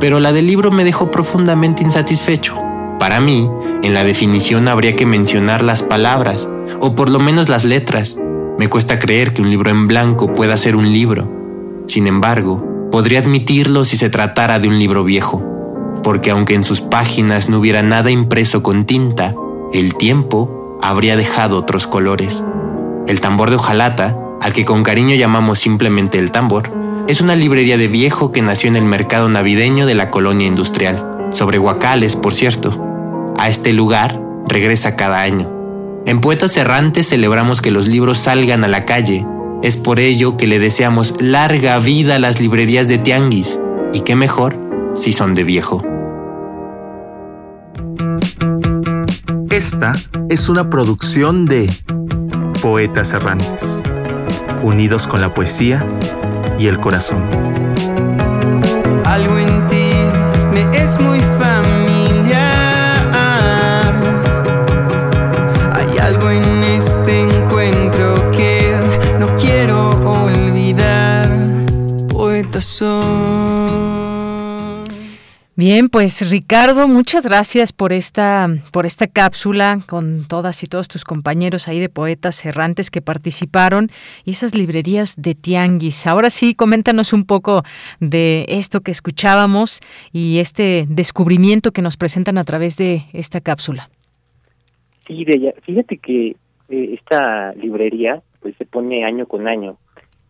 pero 0.01 0.21
la 0.21 0.33
del 0.33 0.47
libro 0.47 0.71
me 0.71 0.85
dejó 0.85 1.11
profundamente 1.11 1.83
insatisfecho. 1.83 2.66
Para 2.99 3.21
mí, 3.21 3.51
en 3.83 3.93
la 3.93 4.05
definición 4.05 4.69
habría 4.69 4.97
que 4.97 5.05
mencionar 5.05 5.63
las 5.63 5.83
palabras, 5.83 6.49
o 6.81 6.95
por 6.95 7.11
lo 7.11 7.21
menos 7.21 7.49
las 7.49 7.65
letras. 7.65 8.17
Me 8.59 8.69
cuesta 8.69 8.99
creer 8.99 9.35
que 9.35 9.43
un 9.43 9.51
libro 9.51 9.71
en 9.71 9.87
blanco 9.87 10.35
pueda 10.35 10.57
ser 10.57 10.77
un 10.77 10.91
libro. 10.91 11.29
Sin 11.87 12.07
embargo, 12.07 12.89
podría 12.91 13.19
admitirlo 13.19 13.85
si 13.85 13.99
se 13.99 14.09
tratara 14.09 14.59
de 14.59 14.69
un 14.69 14.79
libro 14.79 15.05
viejo, 15.05 15.43
porque 16.03 16.31
aunque 16.31 16.55
en 16.55 16.65
sus 16.65 16.81
páginas 16.81 17.51
no 17.51 17.59
hubiera 17.59 17.83
nada 17.83 18.11
impreso 18.11 18.63
con 18.63 18.87
tinta, 18.87 19.35
el 19.75 19.95
tiempo 19.95 20.79
habría 20.83 21.17
dejado 21.17 21.59
otros 21.59 21.87
colores. 21.87 22.43
El 23.07 23.21
tambor 23.21 23.51
de 23.51 23.57
hojalata, 23.57 24.17
al 24.41 24.53
que 24.53 24.65
con 24.65 24.83
cariño 24.83 25.15
llamamos 25.17 25.59
simplemente 25.59 26.19
el 26.19 26.31
tambor, 26.31 26.71
es 27.09 27.21
una 27.21 27.37
librería 27.37 27.77
de 27.77 27.89
viejo 27.89 28.33
que 28.33 28.43
nació 28.43 28.69
en 28.69 28.77
el 28.77 28.85
mercado 28.85 29.29
navideño 29.29 29.85
de 29.87 29.95
la 29.95 30.11
colonia 30.11 30.47
industrial, 30.47 31.29
sobre 31.31 31.59
Huacales, 31.59 32.17
por 32.17 32.35
cierto, 32.35 32.86
a 33.39 33.49
este 33.49 33.73
lugar 33.73 34.21
regresa 34.49 34.97
cada 34.97 35.21
año. 35.21 35.53
En 36.07 36.21
Poetas 36.21 36.57
Errantes 36.57 37.09
celebramos 37.09 37.61
que 37.61 37.71
los 37.71 37.89
libros 37.89 38.19
salgan 38.19 38.63
a 38.65 38.69
la 38.69 38.85
calle. 38.85 39.27
Es 39.63 39.77
por 39.77 39.99
ello 39.99 40.37
que 40.37 40.47
le 40.47 40.59
deseamos 40.59 41.21
larga 41.21 41.79
vida 41.79 42.17
a 42.17 42.19
las 42.19 42.41
librerías 42.41 42.89
de 42.89 42.99
Tianguis. 42.99 43.61
Y 43.93 44.01
qué 44.01 44.15
mejor 44.15 44.57
si 44.95 45.13
son 45.13 45.35
de 45.35 45.45
viejo. 45.45 45.83
Esta 49.51 49.95
es 50.29 50.49
una 50.49 50.69
producción 50.71 51.47
de 51.47 51.71
Poetas 52.61 53.13
Errantes, 53.15 53.83
unidos 54.63 55.07
con 55.07 55.21
la 55.21 55.33
poesía 55.33 55.85
y 56.59 56.67
el 56.67 56.79
corazón. 56.79 57.27
Algo 59.05 59.39
en 59.39 59.67
ti 59.67 59.93
me 60.53 60.83
es 60.83 61.01
muy 61.01 61.21
familiar. 61.39 62.06
Bien, 75.59 75.91
pues 75.91 76.31
Ricardo, 76.31 76.89
muchas 76.89 77.27
gracias 77.27 77.73
por 77.73 77.93
esta, 77.93 78.49
por 78.73 78.87
esta 78.87 79.07
cápsula 79.07 79.81
con 79.87 80.27
todas 80.27 80.63
y 80.63 80.67
todos 80.67 80.89
tus 80.89 81.05
compañeros 81.05 81.69
ahí 81.69 81.81
de 81.81 81.91
poetas 81.91 82.45
errantes 82.47 82.91
que 82.91 83.03
participaron 83.03 83.89
y 84.25 84.31
esas 84.31 84.55
librerías 84.55 85.17
de 85.17 85.35
Tianguis. 85.35 86.07
Ahora 86.07 86.31
sí, 86.31 86.55
coméntanos 86.55 87.13
un 87.13 87.27
poco 87.27 87.63
de 88.01 88.47
esto 88.49 88.81
que 88.81 88.91
escuchábamos 88.91 89.81
y 90.13 90.39
este 90.39 90.87
descubrimiento 90.89 91.73
que 91.73 91.83
nos 91.83 91.99
presentan 91.99 92.39
a 92.39 92.45
través 92.45 92.79
de 92.79 93.03
esta 93.13 93.43
cápsula. 93.43 93.91
Sí, 95.07 95.27
fíjate 95.63 95.99
que 95.99 96.37
eh, 96.71 96.95
esta 96.95 97.53
librería 97.55 98.23
pues 98.41 98.55
se 98.57 98.65
pone 98.65 99.05
año 99.05 99.27
con 99.27 99.47
año 99.47 99.77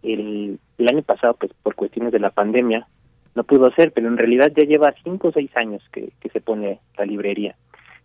el, 0.07 0.59
el 0.79 0.89
año 0.89 1.03
pasado, 1.03 1.35
pues 1.35 1.53
por 1.63 1.75
cuestiones 1.75 2.13
de 2.13 2.21
la 2.21 2.31
pandemia, 2.31 2.87
no 3.35 3.45
pudo 3.45 3.71
ser, 3.73 3.93
pero 3.93 4.09
en 4.09 4.17
realidad 4.17 4.53
ya 4.57 4.65
lleva 4.65 4.95
cinco 5.05 5.29
o 5.29 5.33
seis 5.33 5.51
años 5.57 5.83
que, 5.93 6.11
que 6.21 6.31
se 6.31 6.41
pone 6.41 6.81
la 6.97 7.05
librería. 7.05 7.55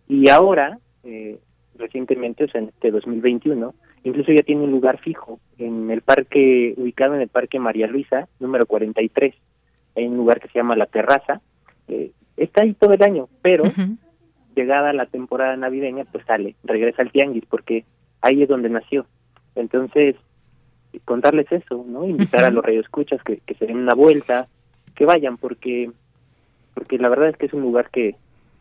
Y 0.08 0.28
ahora, 0.28 0.78
eh, 1.04 1.38
recientemente, 1.76 2.44
o 2.44 2.48
sea, 2.48 2.60
en 2.60 2.68
este 2.68 2.90
2021, 2.90 3.74
incluso 4.04 4.32
ya 4.32 4.42
tiene 4.42 4.62
un 4.62 4.70
lugar 4.70 4.98
fijo 4.98 5.40
en 5.58 5.90
el 5.90 6.02
parque, 6.02 6.74
ubicado 6.76 7.14
en 7.14 7.22
el 7.22 7.28
Parque 7.28 7.58
María 7.58 7.86
Luisa, 7.86 8.28
número 8.40 8.66
43. 8.66 9.34
Hay 9.96 10.06
un 10.06 10.16
lugar 10.16 10.40
que 10.40 10.48
se 10.48 10.58
llama 10.58 10.76
La 10.76 10.86
Terraza. 10.86 11.40
Eh, 11.88 12.10
está 12.36 12.62
ahí 12.62 12.74
todo 12.74 12.92
el 12.92 13.02
año, 13.02 13.28
pero 13.40 13.64
llegada 14.54 14.92
la 14.92 15.06
temporada 15.06 15.56
navideña, 15.56 16.04
pues 16.04 16.26
sale, 16.26 16.56
regresa 16.62 17.02
al 17.02 17.10
tianguis, 17.10 17.46
porque 17.46 17.84
ahí 18.20 18.42
es 18.42 18.48
donde 18.48 18.68
nació. 18.68 19.06
Entonces, 19.54 20.16
contarles 21.00 21.50
eso, 21.50 21.84
¿no? 21.86 22.06
Invitar 22.06 22.44
a 22.44 22.50
los 22.50 22.64
radioescuchas 22.64 23.22
que, 23.22 23.38
que 23.38 23.54
se 23.54 23.66
den 23.66 23.78
una 23.78 23.94
vuelta, 23.94 24.48
que 24.94 25.04
vayan 25.04 25.36
porque 25.36 25.90
porque 26.74 26.98
la 26.98 27.08
verdad 27.08 27.28
es 27.28 27.36
que 27.36 27.46
es 27.46 27.52
un 27.52 27.62
lugar 27.62 27.90
que 27.90 28.16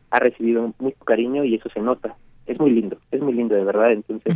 ha 0.10 0.20
recibido 0.20 0.74
mucho 0.80 1.04
cariño 1.06 1.44
y 1.44 1.56
eso 1.56 1.70
se 1.70 1.80
nota. 1.80 2.16
Es 2.46 2.60
muy 2.60 2.72
lindo, 2.72 2.98
es 3.12 3.22
muy 3.22 3.34
lindo 3.34 3.58
de 3.58 3.64
verdad, 3.64 3.92
entonces 3.92 4.36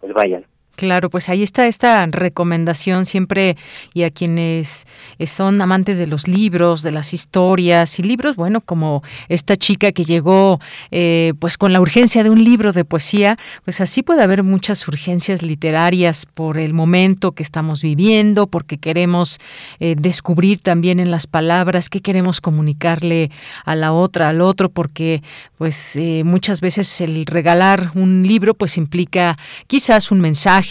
pues 0.00 0.12
vayan. 0.12 0.44
Claro, 0.76 1.08
pues 1.08 1.30
ahí 1.30 1.42
está 1.42 1.66
esta 1.66 2.04
recomendación 2.06 3.06
siempre 3.06 3.56
y 3.94 4.04
a 4.04 4.10
quienes 4.10 4.86
son 5.24 5.60
amantes 5.62 5.96
de 5.96 6.06
los 6.06 6.28
libros, 6.28 6.82
de 6.82 6.92
las 6.92 7.14
historias 7.14 7.98
y 7.98 8.02
libros, 8.02 8.36
bueno, 8.36 8.60
como 8.60 9.02
esta 9.28 9.56
chica 9.56 9.92
que 9.92 10.04
llegó 10.04 10.60
eh, 10.90 11.32
pues 11.38 11.56
con 11.56 11.72
la 11.72 11.80
urgencia 11.80 12.22
de 12.22 12.30
un 12.30 12.44
libro 12.44 12.72
de 12.72 12.84
poesía, 12.84 13.38
pues 13.64 13.80
así 13.80 14.02
puede 14.02 14.22
haber 14.22 14.42
muchas 14.42 14.86
urgencias 14.86 15.42
literarias 15.42 16.26
por 16.26 16.58
el 16.58 16.74
momento 16.74 17.32
que 17.32 17.42
estamos 17.42 17.82
viviendo, 17.82 18.46
porque 18.46 18.76
queremos 18.76 19.38
eh, 19.80 19.94
descubrir 19.98 20.58
también 20.58 21.00
en 21.00 21.10
las 21.10 21.26
palabras 21.26 21.88
qué 21.88 22.00
queremos 22.02 22.42
comunicarle 22.42 23.30
a 23.64 23.74
la 23.74 23.92
otra, 23.92 24.28
al 24.28 24.42
otro, 24.42 24.68
porque 24.68 25.22
pues 25.56 25.96
eh, 25.96 26.22
muchas 26.24 26.60
veces 26.60 27.00
el 27.00 27.24
regalar 27.24 27.92
un 27.94 28.24
libro 28.26 28.52
pues 28.52 28.76
implica 28.76 29.38
quizás 29.66 30.10
un 30.10 30.20
mensaje, 30.20 30.65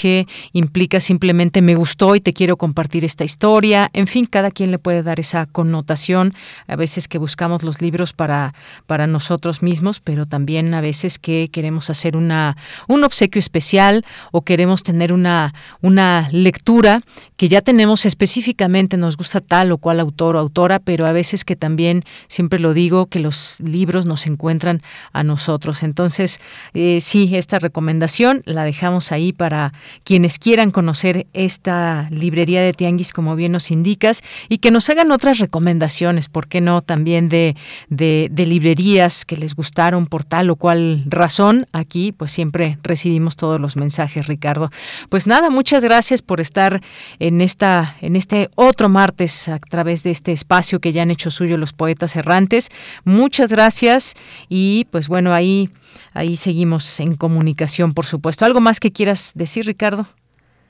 implica 0.53 0.99
simplemente 0.99 1.61
me 1.61 1.76
gustó 1.76 2.15
y 2.15 2.22
te 2.22 2.34
quiero 2.34 2.57
compartir 2.57 3.05
esta 3.05 3.23
historia. 3.23 3.89
En 3.93 4.07
fin, 4.07 4.26
cada 4.26 4.51
quien 4.51 4.72
le 4.72 4.80
puede 4.80 5.03
dar 5.03 5.19
esa 5.19 5.45
connotación. 5.45 6.34
A 6.67 6.76
veces 6.76 7.07
que 7.07 7.17
buscamos 7.17 7.63
los 7.63 7.81
libros 7.81 8.13
para, 8.13 8.53
para 8.88 9.07
nosotros 9.07 9.61
mismos, 9.61 9.99
pero 9.99 10.26
también 10.26 10.73
a 10.73 10.81
veces 10.81 11.19
que 11.19 11.49
queremos 11.51 11.89
hacer 11.89 12.17
una, 12.17 12.57
un 12.88 13.03
obsequio 13.03 13.39
especial 13.39 14.05
o 14.31 14.41
queremos 14.41 14.84
tener 14.84 15.13
una, 15.13 15.53
una 15.81 16.30
lectura 16.31 17.01
que 17.38 17.49
ya 17.49 17.61
tenemos 17.61 18.05
específicamente, 18.05 18.97
nos 18.97 19.17
gusta 19.17 19.41
tal 19.41 19.72
o 19.72 19.77
cual 19.77 19.99
autor 19.99 20.35
o 20.35 20.39
autora, 20.39 20.80
pero 20.80 21.05
a 21.05 21.11
veces 21.11 21.43
que 21.43 21.55
también, 21.55 22.03
siempre 22.27 22.59
lo 22.59 22.73
digo, 22.73 23.07
que 23.07 23.19
los 23.19 23.59
libros 23.59 24.05
nos 24.05 24.26
encuentran 24.26 24.81
a 25.11 25.23
nosotros. 25.23 25.84
Entonces, 25.84 26.39
eh, 26.73 26.99
sí, 27.01 27.35
esta 27.35 27.59
recomendación 27.59 28.41
la 28.45 28.63
dejamos 28.63 29.11
ahí 29.11 29.34
para 29.34 29.73
quienes 30.03 30.39
quieran 30.39 30.71
conocer 30.71 31.27
esta 31.33 32.07
librería 32.09 32.61
de 32.61 32.73
Tianguis, 32.73 33.13
como 33.13 33.35
bien 33.35 33.51
nos 33.51 33.71
indicas, 33.71 34.23
y 34.49 34.59
que 34.59 34.71
nos 34.71 34.89
hagan 34.89 35.11
otras 35.11 35.39
recomendaciones, 35.39 36.29
¿por 36.29 36.47
qué 36.47 36.61
no? 36.61 36.81
También 36.81 37.29
de, 37.29 37.55
de, 37.89 38.29
librerías 38.45 39.25
que 39.25 39.37
les 39.37 39.55
gustaron 39.55 40.05
por 40.07 40.23
tal 40.23 40.49
o 40.49 40.55
cual 40.55 41.03
razón. 41.07 41.65
Aquí, 41.71 42.11
pues 42.11 42.31
siempre 42.31 42.77
recibimos 42.83 43.35
todos 43.35 43.59
los 43.59 43.75
mensajes, 43.75 44.27
Ricardo. 44.27 44.69
Pues 45.09 45.27
nada, 45.27 45.49
muchas 45.49 45.83
gracias 45.83 46.21
por 46.21 46.41
estar 46.41 46.81
en 47.19 47.41
esta, 47.41 47.95
en 48.01 48.15
este 48.15 48.49
otro 48.55 48.89
martes 48.89 49.47
a 49.47 49.59
través 49.59 50.03
de 50.03 50.11
este 50.11 50.31
espacio 50.31 50.79
que 50.79 50.91
ya 50.91 51.01
han 51.01 51.11
hecho 51.11 51.31
suyo 51.31 51.57
los 51.57 51.73
poetas 51.73 52.15
errantes. 52.15 52.69
Muchas 53.03 53.51
gracias 53.51 54.13
y 54.49 54.85
pues 54.91 55.07
bueno, 55.07 55.33
ahí 55.33 55.69
ahí 56.13 56.35
seguimos 56.35 56.99
en 56.99 57.15
comunicación, 57.15 57.93
por 57.93 58.05
supuesto. 58.05 58.45
¿Algo 58.45 58.61
más 58.61 58.80
que 58.80 58.91
quieras 58.91 59.34
decir, 59.35 59.65
Ricardo? 59.65 60.05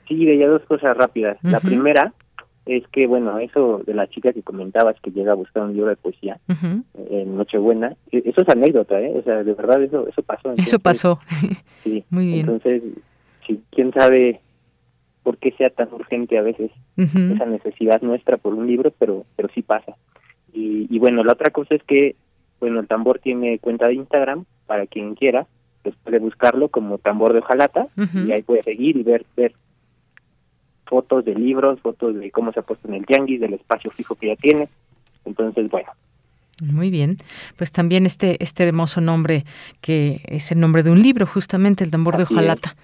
Sí, 0.08 0.24
de 0.24 0.38
ya 0.38 0.46
dos 0.46 0.62
cosas 0.62 0.96
rápidas. 0.96 1.38
La 1.42 1.60
primera 1.60 2.12
es 2.66 2.86
que, 2.88 3.06
bueno, 3.06 3.38
eso 3.38 3.82
de 3.86 3.94
la 3.94 4.08
chica 4.08 4.32
que 4.32 4.42
comentabas 4.42 4.96
que 5.00 5.12
llega 5.12 5.32
a 5.32 5.36
buscar 5.36 5.62
un 5.62 5.72
libro 5.72 5.88
de 5.88 5.96
poesía 5.96 6.38
en 7.10 7.36
Nochebuena, 7.36 7.96
e, 8.10 8.22
eso 8.26 8.42
es 8.42 8.48
anécdota, 8.48 9.00
¿eh? 9.00 9.12
O 9.16 9.22
sea, 9.22 9.44
de 9.44 9.54
verdad 9.54 9.82
eso 9.82 10.06
eso 10.08 10.22
pasó. 10.22 10.52
eso 10.56 10.78
pasó. 10.78 11.20
sí. 11.84 12.04
Muy 12.10 12.26
bien. 12.26 12.40
Entonces, 12.40 12.82
si, 13.46 13.60
quién 13.70 13.92
sabe 13.92 14.40
por 15.22 15.38
qué 15.38 15.52
sea 15.52 15.70
tan 15.70 15.92
urgente 15.92 16.38
a 16.38 16.42
veces 16.42 16.70
esa 16.96 17.46
necesidad 17.46 18.00
nuestra 18.00 18.36
por 18.36 18.54
un 18.54 18.66
libro, 18.66 18.92
pero 18.98 19.24
pero 19.36 19.48
sí 19.54 19.62
pasa. 19.62 19.96
Y, 20.52 20.86
y 20.88 20.98
bueno, 20.98 21.22
la 21.24 21.32
otra 21.32 21.50
cosa 21.50 21.74
es 21.74 21.82
que, 21.82 22.16
bueno, 22.66 22.80
el 22.80 22.88
tambor 22.88 23.20
tiene 23.20 23.60
cuenta 23.60 23.86
de 23.86 23.94
Instagram, 23.94 24.44
para 24.66 24.88
quien 24.88 25.14
quiera, 25.14 25.46
pues 25.84 25.94
puede 26.02 26.18
buscarlo 26.18 26.68
como 26.68 26.98
tambor 26.98 27.32
de 27.32 27.38
hojalata 27.38 27.86
y 27.96 28.32
ahí 28.32 28.42
puede 28.42 28.64
seguir 28.64 28.96
y 28.96 29.04
ver, 29.04 29.24
ver 29.36 29.52
fotos 30.84 31.24
de 31.24 31.36
libros, 31.36 31.78
fotos 31.80 32.16
de 32.16 32.32
cómo 32.32 32.52
se 32.52 32.58
ha 32.58 32.64
puesto 32.64 32.88
en 32.88 32.94
el 32.94 33.06
tianguis, 33.06 33.40
del 33.40 33.54
espacio 33.54 33.92
fijo 33.92 34.16
que 34.16 34.26
ya 34.26 34.34
tiene. 34.34 34.68
Entonces, 35.24 35.70
bueno, 35.70 35.92
muy 36.62 36.88
bien, 36.88 37.18
pues 37.56 37.70
también 37.70 38.06
este, 38.06 38.42
este 38.42 38.66
hermoso 38.66 39.02
nombre 39.02 39.44
que 39.82 40.22
es 40.24 40.50
el 40.52 40.58
nombre 40.58 40.82
de 40.82 40.90
un 40.90 41.02
libro, 41.02 41.26
justamente 41.26 41.84
el 41.84 41.90
tambor 41.90 42.16
de 42.16 42.22
hojalata. 42.22 42.76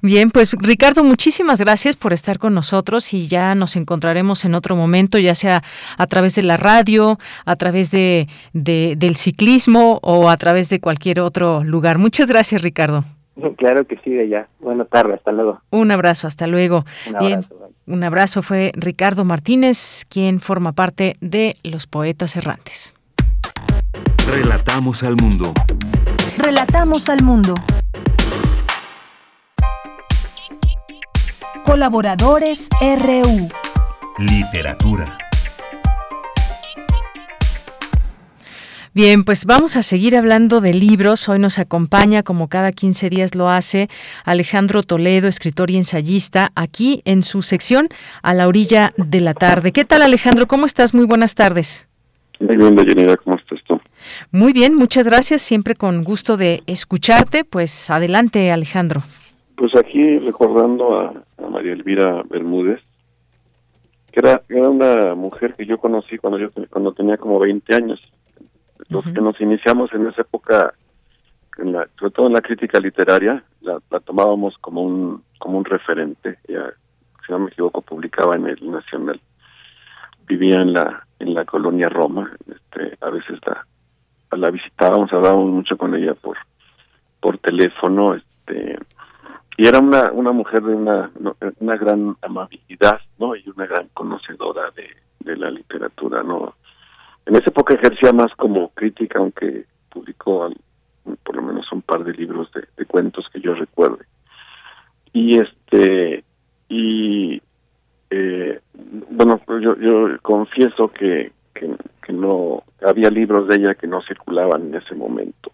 Bien, 0.00 0.30
pues 0.30 0.56
Ricardo, 0.58 1.04
muchísimas 1.04 1.60
gracias 1.60 1.96
por 1.96 2.14
estar 2.14 2.38
con 2.38 2.54
nosotros 2.54 3.12
y 3.12 3.28
ya 3.28 3.54
nos 3.54 3.76
encontraremos 3.76 4.46
en 4.46 4.54
otro 4.54 4.76
momento, 4.76 5.18
ya 5.18 5.34
sea 5.34 5.62
a 5.98 6.06
través 6.06 6.36
de 6.36 6.42
la 6.42 6.56
radio, 6.56 7.18
a 7.44 7.56
través 7.56 7.90
de, 7.90 8.28
del 8.54 9.16
ciclismo 9.16 9.98
o 10.02 10.30
a 10.30 10.36
través 10.38 10.70
de 10.70 10.80
cualquier 10.80 11.20
otro 11.20 11.62
lugar. 11.64 11.98
Muchas 11.98 12.28
gracias, 12.28 12.62
Ricardo. 12.62 13.04
Claro 13.58 13.86
que 13.86 13.98
sí, 14.02 14.10
de 14.10 14.28
ya. 14.28 14.48
Buenas 14.58 14.88
tardes, 14.88 15.16
hasta 15.18 15.32
luego. 15.32 15.60
Un 15.70 15.90
abrazo, 15.90 16.26
hasta 16.26 16.46
luego. 16.46 16.84
Un 17.08 17.16
abrazo. 17.16 17.70
un 17.86 18.04
abrazo 18.04 18.42
fue 18.42 18.72
Ricardo 18.74 19.24
Martínez, 19.24 20.04
quien 20.08 20.40
forma 20.40 20.72
parte 20.72 21.16
de 21.20 21.56
Los 21.62 21.86
Poetas 21.86 22.34
Errantes. 22.34 22.94
Relatamos 24.30 25.02
al 25.04 25.16
mundo. 25.16 25.54
Relatamos 26.36 27.08
al 27.08 27.22
mundo. 27.22 27.54
Colaboradores 31.64 32.68
RU. 32.78 33.48
Literatura. 34.18 35.16
Bien, 38.92 39.24
pues 39.24 39.46
vamos 39.46 39.76
a 39.76 39.82
seguir 39.82 40.14
hablando 40.14 40.60
de 40.60 40.74
libros. 40.74 41.26
Hoy 41.30 41.38
nos 41.38 41.58
acompaña, 41.58 42.22
como 42.22 42.48
cada 42.48 42.70
15 42.72 43.08
días 43.08 43.34
lo 43.34 43.48
hace, 43.48 43.88
Alejandro 44.24 44.82
Toledo, 44.82 45.26
escritor 45.28 45.70
y 45.70 45.78
ensayista, 45.78 46.52
aquí 46.54 47.00
en 47.06 47.22
su 47.22 47.40
sección 47.40 47.88
A 48.22 48.34
la 48.34 48.46
orilla 48.46 48.92
de 48.98 49.20
la 49.20 49.32
tarde. 49.32 49.72
¿Qué 49.72 49.86
tal, 49.86 50.02
Alejandro? 50.02 50.46
¿Cómo 50.46 50.66
estás? 50.66 50.92
Muy 50.92 51.06
buenas 51.06 51.34
tardes. 51.34 51.88
Muy 52.40 52.56
bien, 52.56 52.76
Deyanira, 52.76 53.16
¿cómo 53.16 53.36
estás 53.36 53.58
tú? 53.66 53.77
Muy 54.30 54.52
bien, 54.52 54.74
muchas 54.74 55.06
gracias. 55.06 55.42
Siempre 55.42 55.74
con 55.74 56.04
gusto 56.04 56.36
de 56.36 56.62
escucharte. 56.66 57.44
Pues 57.44 57.90
adelante, 57.90 58.50
Alejandro. 58.52 59.02
Pues 59.58 59.74
aquí 59.74 60.18
recordando 60.20 61.00
a, 61.00 61.12
María 61.50 61.72
Elvira 61.72 62.22
Bermúdez, 62.28 62.80
que 64.12 64.20
era, 64.20 64.42
era 64.48 64.68
una 64.68 65.14
mujer 65.16 65.54
que 65.54 65.66
yo 65.66 65.78
conocí 65.78 66.16
cuando 66.18 66.38
yo 66.38 66.46
cuando 66.70 66.92
tenía 66.92 67.16
como 67.16 67.38
20 67.40 67.74
años. 67.74 68.00
Los 68.88 69.04
que 69.04 69.20
nos 69.20 69.40
iniciamos 69.40 69.92
en 69.92 70.06
esa 70.06 70.22
época, 70.22 70.74
en 71.58 71.72
la, 71.72 71.88
sobre 71.98 72.12
todo 72.12 72.26
en 72.28 72.34
la 72.34 72.40
crítica 72.40 72.78
literaria, 72.78 73.42
la, 73.60 73.80
tomábamos 74.00 74.56
como 74.58 74.82
un 74.82 75.24
como 75.38 75.58
un 75.58 75.64
referente. 75.64 76.38
Ella, 76.46 76.72
si 77.26 77.32
no 77.32 77.40
me 77.40 77.50
equivoco, 77.50 77.82
publicaba 77.82 78.36
en 78.36 78.46
el 78.46 78.70
Nacional. 78.70 79.20
Vivía 80.26 80.62
en 80.62 80.72
la 80.72 81.04
en 81.18 81.34
la 81.34 81.44
colonia 81.44 81.88
Roma. 81.88 82.30
Este, 82.46 82.96
a 83.00 83.10
veces 83.10 83.38
la, 83.44 83.66
la 84.36 84.50
visitábamos, 84.50 85.12
hablábamos 85.12 85.50
mucho 85.50 85.76
con 85.76 85.94
ella 85.94 86.14
por 86.14 86.36
por 87.20 87.38
teléfono, 87.38 88.14
este 88.14 88.78
y 89.56 89.66
era 89.66 89.80
una 89.80 90.10
una 90.12 90.32
mujer 90.32 90.62
de 90.62 90.74
una 90.74 91.10
una 91.60 91.76
gran 91.76 92.16
amabilidad, 92.22 93.00
¿no? 93.18 93.34
Y 93.34 93.44
una 93.54 93.66
gran 93.66 93.88
conocedora 93.94 94.70
de, 94.72 94.88
de 95.20 95.36
la 95.36 95.50
literatura, 95.50 96.22
¿no? 96.22 96.54
En 97.26 97.36
esa 97.36 97.50
época 97.50 97.74
ejercía 97.74 98.12
más 98.12 98.32
como 98.36 98.70
crítica, 98.70 99.18
aunque 99.18 99.64
publicó 99.90 100.50
por 101.22 101.36
lo 101.36 101.42
menos 101.42 101.70
un 101.72 101.82
par 101.82 102.04
de 102.04 102.12
libros 102.12 102.50
de, 102.52 102.64
de 102.76 102.84
cuentos 102.86 103.26
que 103.32 103.40
yo 103.40 103.54
recuerde. 103.54 104.04
Y 105.12 105.38
este 105.38 106.24
y 106.68 107.42
eh, 108.10 108.60
bueno, 109.10 109.40
yo, 109.60 109.76
yo 109.76 110.18
confieso 110.22 110.88
que, 110.88 111.32
que, 111.58 112.12
no 112.12 112.64
había 112.80 113.10
libros 113.10 113.48
de 113.48 113.56
ella 113.56 113.74
que 113.74 113.86
no 113.86 114.00
circulaban 114.02 114.68
en 114.68 114.76
ese 114.76 114.94
momento. 114.94 115.52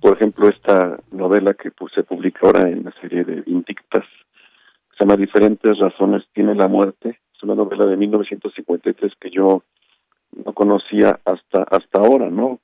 Por 0.00 0.12
ejemplo, 0.12 0.48
esta 0.48 0.98
novela 1.10 1.54
que 1.54 1.70
pues, 1.70 1.92
se 1.92 2.04
publica 2.04 2.40
ahora 2.44 2.68
en 2.68 2.84
la 2.84 2.92
serie 3.00 3.24
de 3.24 3.40
Vindictas, 3.40 4.04
se 4.96 5.04
llama 5.04 5.16
Diferentes 5.16 5.78
razones 5.78 6.24
tiene 6.32 6.54
la 6.54 6.68
muerte, 6.68 7.18
es 7.34 7.42
una 7.42 7.54
novela 7.54 7.86
de 7.86 7.96
1953 7.96 9.12
que 9.20 9.30
yo 9.30 9.64
no 10.44 10.52
conocía 10.52 11.18
hasta 11.24 11.62
hasta 11.62 11.98
ahora, 11.98 12.30
¿no? 12.30 12.60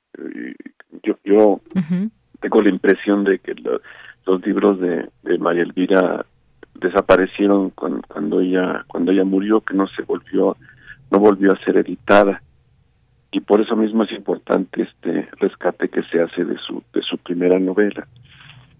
Yo, 1.03 1.17
yo 1.25 1.59
tengo 2.39 2.61
la 2.61 2.69
impresión 2.69 3.23
de 3.23 3.39
que 3.39 3.55
los 4.25 4.45
libros 4.45 4.79
de, 4.79 5.09
de 5.23 5.37
María 5.37 5.63
Elvira 5.63 6.25
desaparecieron 6.75 7.71
cuando, 7.71 8.39
ella 8.39 8.85
cuando 8.87 9.11
ella 9.11 9.23
murió, 9.23 9.61
que 9.61 9.73
no 9.73 9.87
se 9.87 10.03
volvió 10.03 10.55
no 11.11 11.19
volvió 11.19 11.53
a 11.53 11.63
ser 11.63 11.77
editada 11.77 12.41
y 13.35 13.41
por 13.41 13.59
eso 13.59 13.75
mismo 13.75 14.05
es 14.05 14.13
importante 14.13 14.83
este 14.83 15.27
rescate 15.41 15.89
que 15.89 16.03
se 16.03 16.21
hace 16.21 16.45
de 16.45 16.57
su 16.57 16.81
de 16.93 17.01
su 17.01 17.17
primera 17.17 17.59
novela. 17.59 18.07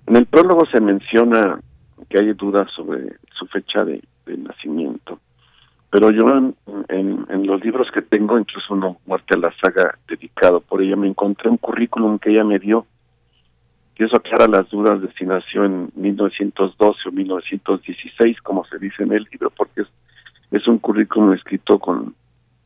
En 0.08 0.16
el 0.16 0.28
prólogo 0.28 0.66
se 0.72 0.80
menciona 0.80 1.60
que 2.08 2.20
hay 2.20 2.32
dudas 2.32 2.72
sobre 2.74 3.18
su 3.38 3.46
fecha 3.48 3.84
de, 3.84 4.02
nacimiento, 4.26 5.20
pero 5.90 6.10
yo 6.10 6.26
en, 6.88 7.48
los 7.48 7.64
libros 7.64 7.90
que 7.94 8.02
tengo, 8.02 8.40
incluso 8.40 8.74
uno, 8.74 8.98
Muerte 9.06 9.36
a 9.36 9.40
la 9.40 9.54
Saga, 9.62 9.98
dedicado 10.08 10.62
por 10.62 10.82
ella, 10.82 10.96
me 10.96 11.08
encontré 11.08 11.50
un 11.50 11.58
currículum 11.58 12.18
que 12.18 12.32
ella 12.32 12.44
me 12.44 12.58
dio, 12.58 12.86
y 13.98 14.04
eso 14.04 14.16
aclara 14.16 14.48
las 14.48 14.70
dudas 14.70 15.02
de 15.02 15.12
si 15.14 15.26
nació 15.26 15.66
en 15.66 15.92
1912 15.96 17.10
o 17.10 17.12
1916, 17.12 18.42
como 18.42 18.66
se 18.66 18.80
dice 18.80 19.04
en 19.04 19.14
el 19.14 19.28
libro, 19.32 19.52
porque 19.52 19.84
es 20.52 20.68
un 20.68 20.80
currículum 20.80 21.34
escrito 21.34 21.78
con 21.78 22.16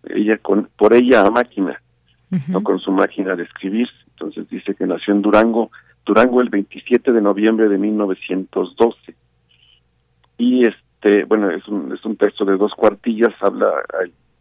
ella 0.04 0.38
con 0.38 0.70
por 0.78 0.94
ella 0.94 1.22
a 1.22 1.30
máquina, 1.30 1.82
no 2.48 2.64
con 2.64 2.80
su 2.80 2.92
máquina 2.92 3.36
de 3.36 3.44
escribir. 3.44 3.88
Entonces 4.12 4.50
dice 4.50 4.76
que 4.76 4.86
nació 4.86 5.14
en 5.14 5.22
Durango, 5.22 5.72
Durango 6.06 6.42
el 6.42 6.50
27 6.50 7.12
de 7.12 7.22
noviembre 7.22 7.70
de 7.70 7.78
1912. 7.78 9.16
Y 10.38 10.68
este, 10.68 11.26
bueno, 11.26 11.50
es 11.52 11.68
un, 11.68 11.94
es 11.94 12.04
un 12.06 12.16
texto 12.16 12.46
de 12.46 12.58
dos 12.58 12.74
cuartillas, 12.74 13.34
habla, 13.42 13.72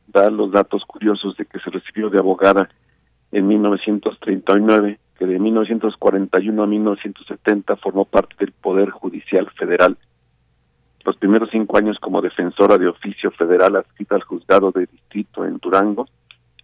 da 0.07 0.31
los 0.31 0.51
datos 0.51 0.85
curiosos 0.85 1.37
de 1.37 1.45
que 1.45 1.59
se 1.61 1.71
recibió 1.71 2.11
de 2.11 2.19
abogada 2.19 2.69
en 3.33 3.47
1939, 3.47 4.99
que 5.19 5.27
de 5.27 5.39
1941 5.39 6.63
a 6.63 6.67
1970 6.67 7.77
formó 7.77 8.05
parte 8.05 8.35
del 8.39 8.53
Poder 8.53 8.91
Judicial 8.91 9.51
Federal. 9.59 9.97
Los 11.09 11.17
primeros 11.17 11.49
cinco 11.51 11.79
años 11.79 11.97
como 11.99 12.21
defensora 12.21 12.77
de 12.77 12.87
oficio 12.87 13.31
federal 13.31 13.77
adscrita 13.77 14.15
al 14.17 14.25
juzgado 14.25 14.71
de 14.73 14.85
distrito 14.85 15.43
en 15.43 15.57
Durango, 15.57 16.07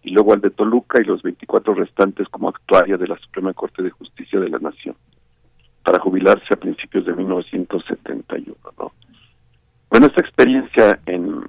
y 0.03 0.11
luego 0.11 0.33
al 0.33 0.41
de 0.41 0.51
Toluca 0.51 1.01
y 1.01 1.03
los 1.03 1.23
24 1.23 1.73
restantes 1.73 2.29
como 2.29 2.49
actuaria 2.49 2.95
de 2.95 3.07
la 3.07 3.17
Suprema 3.17 3.53
Corte 3.53 3.81
de 3.81 3.89
Justicia 3.89 4.39
de 4.39 4.49
la 4.49 4.59
Nación, 4.59 4.95
para 5.83 5.97
jubilarse 5.97 6.45
a 6.53 6.57
principios 6.57 7.07
de 7.07 7.15
1971. 7.15 8.55
¿no? 8.77 8.91
Bueno, 9.89 10.05
esta 10.05 10.21
experiencia 10.21 10.99
en, 11.07 11.41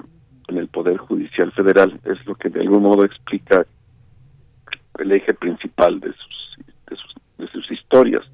el 0.49 0.69
Poder 0.69 0.97
Judicial 0.97 1.53
Federal 1.53 2.01
es 2.03 2.25
lo 2.25 2.35
que 2.35 2.49
de 2.49 2.63
algún 2.63 2.83
modo 2.83 3.05
explica 3.05 3.67
el 4.99 5.13
eje 5.13 5.35
principal 5.35 6.01
de 6.01 6.15
sus, 6.15 6.67
de 6.89 6.97
sus, 6.97 7.15
de 7.37 7.49
sus 7.49 7.71
historias 7.71 8.25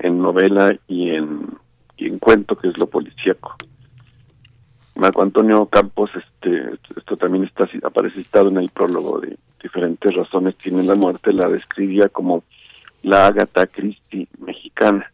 en 0.00 0.20
novela 0.20 0.78
y 0.88 1.08
en, 1.08 1.56
y 1.96 2.06
en 2.06 2.18
cuento, 2.18 2.54
que 2.54 2.68
es 2.68 2.78
lo 2.78 2.86
policíaco. 2.86 3.56
Marco 5.04 5.22
Antonio 5.22 5.66
Campos, 5.66 6.10
este, 6.16 6.78
esto 6.96 7.18
también 7.18 7.44
está 7.44 7.68
aparece 7.82 8.22
citado 8.22 8.48
en 8.48 8.56
el 8.56 8.70
prólogo 8.70 9.20
de 9.20 9.36
diferentes 9.62 10.14
razones 10.14 10.56
tiene 10.56 10.82
la 10.82 10.94
muerte, 10.94 11.30
la 11.34 11.50
describía 11.50 12.08
como 12.08 12.42
la 13.02 13.26
Agatha 13.26 13.66
Christie 13.66 14.26
mexicana, 14.38 15.12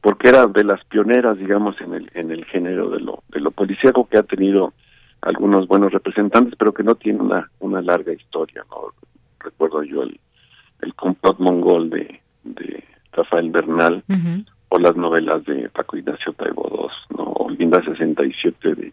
porque 0.00 0.30
era 0.30 0.46
de 0.46 0.64
las 0.64 0.82
pioneras, 0.86 1.36
digamos, 1.36 1.78
en 1.82 1.92
el 1.92 2.10
en 2.14 2.30
el 2.30 2.46
género 2.46 2.88
de 2.88 3.00
lo 3.00 3.22
de 3.28 3.40
lo 3.40 3.50
policíaco 3.50 4.08
que 4.08 4.16
ha 4.16 4.22
tenido 4.22 4.72
algunos 5.20 5.68
buenos 5.68 5.92
representantes, 5.92 6.54
pero 6.58 6.72
que 6.72 6.82
no 6.82 6.94
tiene 6.94 7.20
una 7.20 7.50
una 7.58 7.82
larga 7.82 8.14
historia, 8.14 8.64
no 8.70 8.94
recuerdo 9.40 9.82
yo 9.82 10.04
el 10.04 10.18
el 10.80 10.94
complot 10.94 11.38
mongol 11.38 11.90
de 11.90 12.22
de 12.44 12.82
Rafael 13.12 13.50
Bernal 13.50 14.02
o 14.70 14.78
las 14.78 14.96
novelas 14.96 15.44
de 15.44 15.68
Paco 15.68 15.96
Ignacio 15.96 16.32
Taibo 16.32 16.68
II, 16.72 17.16
¿no? 17.18 17.24
O 17.24 17.50
Linda 17.50 17.82
67 17.84 18.74
de, 18.74 18.92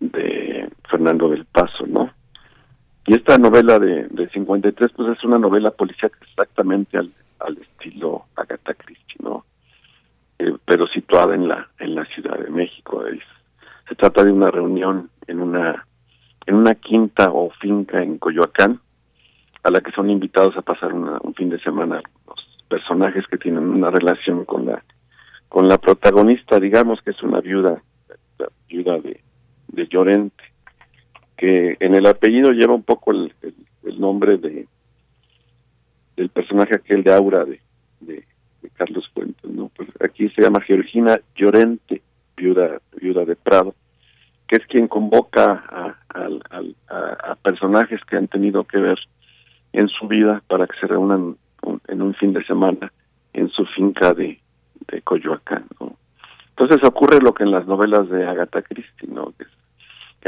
de 0.00 0.70
Fernando 0.88 1.28
del 1.28 1.46
Paso, 1.46 1.86
¿no? 1.86 2.10
Y 3.06 3.14
esta 3.14 3.38
novela 3.38 3.78
de, 3.78 4.06
de 4.08 4.28
53, 4.28 4.92
pues 4.94 5.16
es 5.16 5.24
una 5.24 5.38
novela 5.38 5.70
policial 5.70 6.12
exactamente 6.20 6.98
al, 6.98 7.10
al 7.40 7.56
estilo 7.56 8.26
Agatha 8.36 8.74
Christie, 8.74 9.16
¿no? 9.22 9.46
Eh, 10.38 10.54
pero 10.66 10.86
situada 10.86 11.34
en 11.34 11.48
la 11.48 11.68
en 11.78 11.94
la 11.94 12.04
Ciudad 12.06 12.38
de 12.38 12.50
México. 12.50 13.02
se 13.88 13.94
trata 13.94 14.22
de 14.22 14.30
una 14.30 14.50
reunión 14.50 15.10
en 15.26 15.40
una 15.40 15.86
en 16.46 16.54
una 16.54 16.74
quinta 16.74 17.30
o 17.32 17.50
finca 17.60 18.02
en 18.02 18.18
Coyoacán, 18.18 18.78
a 19.62 19.70
la 19.70 19.80
que 19.80 19.92
son 19.92 20.10
invitados 20.10 20.56
a 20.56 20.62
pasar 20.62 20.92
un 20.92 21.34
fin 21.34 21.48
de 21.48 21.60
semana 21.60 22.02
personajes 22.70 23.26
que 23.26 23.36
tienen 23.36 23.68
una 23.68 23.90
relación 23.90 24.44
con 24.46 24.64
la 24.64 24.82
con 25.50 25.66
la 25.66 25.78
protagonista, 25.78 26.60
digamos 26.60 27.02
que 27.02 27.10
es 27.10 27.20
una 27.24 27.40
viuda, 27.40 27.82
la 28.38 28.48
viuda 28.68 29.00
de, 29.00 29.20
de 29.66 29.88
Llorente, 29.88 30.44
que 31.36 31.76
en 31.80 31.96
el 31.96 32.06
apellido 32.06 32.52
lleva 32.52 32.72
un 32.72 32.84
poco 32.84 33.10
el, 33.10 33.34
el, 33.42 34.00
nombre 34.00 34.38
de 34.38 34.68
del 36.16 36.28
personaje 36.28 36.76
aquel 36.76 37.02
de 37.02 37.12
Aura 37.12 37.44
de, 37.44 37.60
de, 38.00 38.24
Carlos 38.74 39.10
Fuentes, 39.12 39.50
¿no? 39.50 39.70
Pues 39.76 39.88
aquí 40.00 40.28
se 40.30 40.42
llama 40.42 40.60
Georgina 40.60 41.20
Llorente, 41.34 42.00
viuda, 42.36 42.80
viuda 42.96 43.24
de 43.24 43.34
Prado, 43.34 43.74
que 44.46 44.56
es 44.56 44.66
quien 44.66 44.86
convoca 44.86 45.64
a, 45.68 45.96
a, 46.14 47.30
a 47.30 47.34
personajes 47.42 48.00
que 48.08 48.16
han 48.16 48.28
tenido 48.28 48.62
que 48.64 48.78
ver 48.78 48.98
en 49.72 49.88
su 49.88 50.06
vida 50.06 50.42
para 50.46 50.66
que 50.66 50.78
se 50.78 50.86
reúnan 50.86 51.36
en 51.88 52.02
un 52.02 52.14
fin 52.14 52.32
de 52.32 52.44
semana 52.44 52.92
en 53.32 53.48
su 53.50 53.64
finca 53.66 54.12
de, 54.14 54.40
de 54.88 55.02
Coyoacán. 55.02 55.66
¿no? 55.80 55.96
Entonces 56.60 56.86
ocurre 56.86 57.20
lo 57.20 57.32
que 57.32 57.44
en 57.44 57.52
las 57.52 57.66
novelas 57.66 58.08
de 58.10 58.26
Agatha 58.26 58.60
Christie, 58.60 59.08
¿no? 59.08 59.32
Que, 59.38 59.46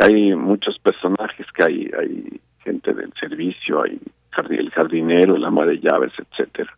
hay 0.03 0.35
muchos 0.35 0.79
personajes, 0.79 1.47
que 1.53 1.63
hay, 1.63 1.91
hay 1.99 2.41
gente 2.65 2.95
del 2.95 3.13
servicio, 3.21 3.83
hay 3.83 4.01
el 4.49 4.71
jardinero, 4.71 5.37
el 5.37 5.45
ama 5.45 5.67
de 5.67 5.79
llaves, 5.79 6.13
etcétera. 6.17 6.75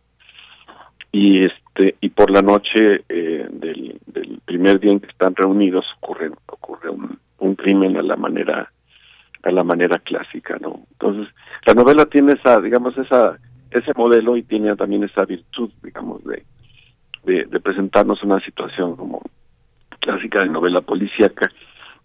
Y 1.13 1.45
este 1.45 1.95
y 2.01 2.09
por 2.09 2.29
la 2.29 2.41
noche 2.41 3.05
eh, 3.07 3.47
del, 3.49 3.97
del 4.07 4.41
primer 4.43 4.81
día 4.81 4.91
en 4.91 4.99
que 4.99 5.07
están 5.07 5.33
reunidos 5.33 5.85
ocurre 6.01 6.31
ocurre 6.47 6.89
un, 6.89 7.17
un 7.39 7.55
crimen 7.55 7.95
a 7.95 8.01
la 8.01 8.17
manera 8.17 8.69
a 9.43 9.51
la 9.51 9.63
manera 9.63 9.97
clásica, 9.99 10.57
¿no? 10.59 10.81
Entonces 10.91 11.33
la 11.65 11.73
novela 11.73 12.05
tiene 12.07 12.33
esa 12.33 12.59
digamos 12.59 12.97
esa 12.97 13.37
ese 13.75 13.91
modelo 13.95 14.37
y 14.37 14.43
tiene 14.43 14.75
también 14.75 15.03
esa 15.03 15.25
virtud, 15.25 15.69
digamos, 15.83 16.23
de, 16.23 16.43
de, 17.25 17.59
presentarnos 17.59 18.23
una 18.23 18.39
situación 18.41 18.95
como 18.95 19.21
clásica 19.99 20.39
de 20.39 20.49
novela 20.49 20.81
policíaca 20.81 21.51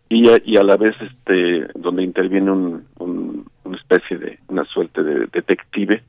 y, 0.09 0.24
y 0.44 0.56
a 0.56 0.64
la 0.64 0.76
vez 0.76 0.97
este 1.01 1.68
donde 1.78 2.02
interviene 2.02 2.51
un, 2.51 2.86
una 2.98 3.76
especie 3.76 4.18
de 4.18 4.38
una 4.48 4.64
suerte 4.64 5.02
de 5.02 5.26
detective 5.26 6.02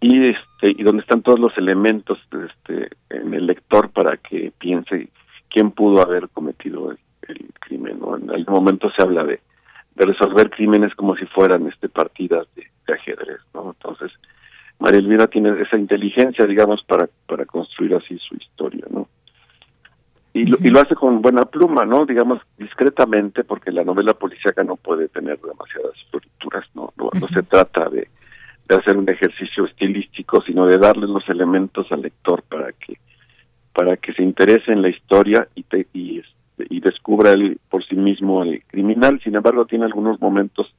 y 0.00 0.28
este 0.28 0.70
y 0.70 0.82
donde 0.84 1.02
están 1.02 1.22
todos 1.22 1.40
los 1.40 1.56
elementos 1.58 2.18
este 2.30 2.88
en 3.10 3.34
el 3.34 3.46
lector 3.46 3.90
para 3.90 4.16
que 4.16 4.52
piense 4.58 5.08
quién 5.50 5.72
pudo 5.72 6.02
haber 6.02 6.28
cometido 6.28 6.92
el, 6.92 6.98
crimen 7.60 8.00
¿no? 8.00 8.16
en 8.16 8.30
algún 8.30 8.54
momento 8.54 8.90
se 8.96 9.02
habla 9.02 9.24
de, 9.24 9.40
de 9.94 10.06
resolver 10.06 10.50
crímenes 10.50 10.94
como 10.94 11.16
si 11.16 11.26
fueran 11.26 11.66
este 11.66 11.88
partidas 11.88 12.46
de 12.54 12.92
ajedrez 12.92 13.40
no 13.54 13.70
entonces 13.70 14.12
María 14.78 15.00
Elvira 15.00 15.26
tiene 15.26 15.60
esa 15.60 15.78
inteligencia, 15.78 16.46
digamos, 16.46 16.82
para, 16.84 17.08
para 17.26 17.44
construir 17.46 17.94
así 17.94 18.18
su 18.18 18.34
historia, 18.34 18.84
¿no? 18.90 19.08
Y 20.34 20.46
lo, 20.46 20.56
y 20.60 20.70
lo 20.70 20.80
hace 20.80 20.94
con 20.94 21.20
buena 21.20 21.42
pluma, 21.42 21.84
¿no? 21.84 22.06
Digamos, 22.06 22.40
discretamente, 22.58 23.44
porque 23.44 23.70
la 23.70 23.84
novela 23.84 24.14
policíaca 24.14 24.64
no 24.64 24.76
puede 24.76 25.08
tener 25.08 25.38
demasiadas 25.38 25.92
florituras, 26.10 26.64
¿no? 26.74 26.92
No, 26.96 27.10
se 27.28 27.42
trata 27.42 27.88
de, 27.90 28.08
de 28.68 28.76
hacer 28.76 28.96
un 28.96 29.08
ejercicio 29.08 29.66
estilístico, 29.66 30.42
sino 30.42 30.66
de 30.66 30.78
darle 30.78 31.06
los 31.06 31.28
elementos 31.28 31.90
al 31.92 32.02
lector 32.02 32.42
para 32.42 32.72
que 32.72 32.98
para 33.74 33.96
que 33.96 34.12
se 34.12 34.22
interese 34.22 34.70
en 34.70 34.82
la 34.82 34.90
historia 34.90 35.48
y 35.54 35.62
te, 35.62 35.86
y, 35.94 36.18
este, 36.18 36.66
y 36.68 36.80
descubra 36.80 37.32
él 37.32 37.58
por 37.70 37.84
sí 37.86 37.96
mismo 37.96 38.42
el 38.42 38.62
criminal. 38.66 39.20
Sin 39.22 39.34
embargo, 39.34 39.64
tiene 39.64 39.86
algunos 39.86 40.20
momentos, 40.20 40.74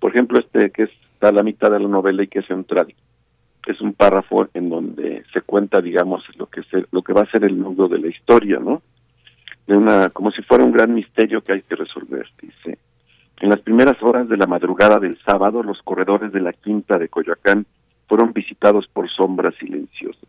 por 0.00 0.10
ejemplo, 0.10 0.38
este 0.38 0.70
que 0.70 0.84
está 0.84 1.28
a 1.28 1.32
la 1.32 1.42
mitad 1.42 1.70
de 1.70 1.80
la 1.80 1.88
novela 1.88 2.22
y 2.22 2.28
que 2.28 2.40
es 2.40 2.46
central, 2.46 2.94
es 3.68 3.82
un 3.82 3.92
párrafo 3.92 4.48
en 4.54 4.70
donde 4.70 5.24
se 5.32 5.42
cuenta, 5.42 5.82
digamos, 5.82 6.24
lo 6.36 6.46
que 6.46 6.62
lo 6.90 7.02
que 7.02 7.12
va 7.12 7.22
a 7.22 7.30
ser 7.30 7.44
el 7.44 7.58
nudo 7.58 7.86
de 7.86 7.98
la 7.98 8.08
historia, 8.08 8.58
¿no? 8.58 8.82
De 9.66 9.76
una 9.76 10.08
como 10.08 10.30
si 10.30 10.42
fuera 10.42 10.64
un 10.64 10.72
gran 10.72 10.94
misterio 10.94 11.42
que 11.42 11.52
hay 11.52 11.62
que 11.62 11.76
resolver, 11.76 12.26
dice. 12.40 12.78
En 13.40 13.50
las 13.50 13.60
primeras 13.60 14.02
horas 14.02 14.26
de 14.28 14.38
la 14.38 14.46
madrugada 14.46 14.98
del 14.98 15.18
sábado, 15.22 15.62
los 15.62 15.82
corredores 15.82 16.32
de 16.32 16.40
la 16.40 16.54
quinta 16.54 16.98
de 16.98 17.10
Coyoacán 17.10 17.66
fueron 18.08 18.32
visitados 18.32 18.88
por 18.88 19.08
sombras 19.10 19.54
silenciosas. 19.60 20.28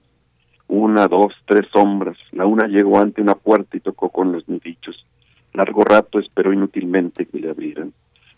Una, 0.67 1.07
dos, 1.07 1.33
tres 1.45 1.65
sombras. 1.73 2.17
La 2.33 2.45
una 2.45 2.67
llegó 2.67 2.99
ante 2.99 3.21
una 3.21 3.35
puerta 3.35 3.77
y 3.77 3.79
tocó 3.79 4.09
con 4.09 4.33
los 4.33 4.47
nudillos. 4.49 5.05
Largo 5.53 5.83
rato 5.83 6.19
esperó 6.19 6.53
inútilmente 6.53 7.25
que 7.25 7.39
le 7.39 7.49
abrieran. 7.49 7.93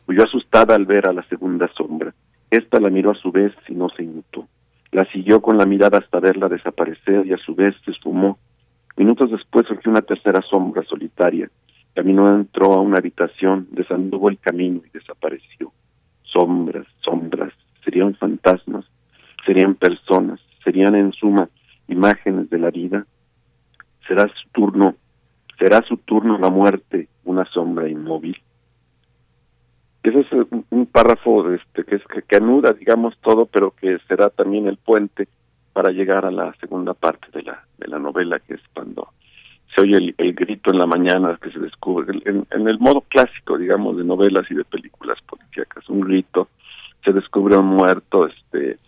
Huyó 0.07 0.23
asustada 0.23 0.76
al 0.76 0.86
ver 0.86 1.10
a 1.10 1.14
la 1.14 1.23
segunda 1.23 1.68
sombra. 1.76 2.14
Esta 2.49 2.80
la 2.80 2.90
miró 2.90 3.11
a 3.11 3.15
su 3.15 3.32
vez 3.32 3.52
y 3.68 3.73
no 3.73 3.90
se 3.90 4.03
inmutó. 4.03 4.48
La 4.91 5.05
siguió 5.05 5.41
con 5.41 5.57
la 5.57 5.65
mirada 5.65 5.99
hasta 5.99 6.19
verla 6.19 6.49
desaparecer 6.49 7.26
y 7.26 7.34
a 7.34 7.38
su 7.38 7.55
vez 7.55 7.76
se 7.85 7.91
esfumó. 7.91 8.38
Minutos 8.97 9.31
después 9.31 9.65
surgió 9.65 9.89
una 9.89 10.01
tercera 10.01 10.41
sombra 10.41 10.84
solitaria. 10.84 11.49
Caminó, 11.93 12.34
entró 12.34 12.73
a 12.73 12.81
una 12.81 12.97
habitación, 12.97 13.68
desanduvo 13.72 14.30
el 14.30 14.38
camino 14.38 14.81
y 14.85 14.89
desapareció. 14.97 15.72
Sombras, 16.23 16.88
sombras, 17.01 17.53
serían 17.84 18.15
fantasmas, 18.15 18.85
serían 19.45 19.76
personas, 19.76 20.39
serían 20.63 20.95
en 20.95 21.13
suma 21.13 21.49
imágenes 21.88 22.49
de 22.49 22.59
la 22.59 22.69
vida. 22.69 23.05
Será 24.07 24.23
su 24.27 24.49
turno, 24.51 24.95
será 25.57 25.81
su 25.88 25.97
turno 25.97 26.38
la 26.38 26.49
muerte, 26.49 27.07
una 27.23 27.45
sombra 27.45 27.88
inmóvil. 27.88 28.38
Ese 30.03 30.19
es 30.22 30.28
un, 30.72 30.86
párrafo 30.88 31.53
este, 31.53 31.84
que, 31.84 31.95
es, 31.95 32.02
que, 32.28 32.36
anuda, 32.36 32.73
digamos, 32.73 33.15
todo, 33.22 33.45
pero 33.45 33.72
que 33.72 33.99
será 34.07 34.30
también 34.30 34.68
el 34.68 34.78
puente 34.78 35.28
para 35.73 35.91
llegar 35.91 36.26
a 36.26 36.32
la 36.32 36.53
segunda 36.60 36.94
parte 36.94 37.28
de 37.34 37.44
la, 37.44 37.64
de 37.78 37.88
la 37.88 37.99
novela, 37.99 38.40
que 38.40 38.56
es 38.56 38.61
cuando 38.73 39.10
se 39.76 39.82
oye 39.82 40.14
el, 40.18 40.34
grito 40.34 40.72
en 40.72 40.80
la 40.80 40.88
mañana 40.88 41.38
que 41.41 41.52
se 41.52 41.60
descubre, 41.60 42.19
en, 42.26 42.45
en, 42.49 42.68
el 42.68 42.80
modo 42.80 43.02
clásico, 43.02 43.57
digamos, 43.57 43.95
de 43.95 44.03
novelas 44.03 44.49
y 44.49 44.56
de 44.56 44.65
películas 44.65 45.19
policíacas, 45.22 45.88
un 45.88 46.02
grito, 46.02 46.49
se 47.06 47.14
descubre 47.14 47.56
un 47.56 47.68
muerto, 47.68 48.28
este, 48.28 48.80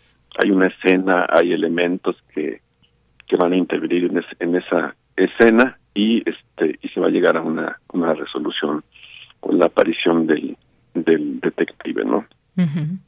hay 0.42 0.52
una 0.52 0.68
escena, 0.68 1.28
hay 1.30 1.54
elementos 1.54 2.18
que, 2.34 2.62
que 3.28 3.38
van 3.38 3.54
a 3.54 3.58
intervenir 3.58 4.06
en, 4.06 4.24
en 4.40 4.56
esa 4.56 4.96
escena 5.16 5.78
y 5.94 6.28
este 6.28 6.80
y 6.82 6.90
se 6.90 7.00
va 7.00 7.08
a 7.08 7.12
llegar 7.12 7.38
a 7.38 7.42
una, 7.42 7.80
una 7.94 8.14
resolución 8.14 8.84
con 9.40 9.60
la 9.60 9.68
aparición 9.68 10.26
del, 10.26 10.58
del 10.94 11.40
detective, 11.40 12.04
¿no? 12.06 12.26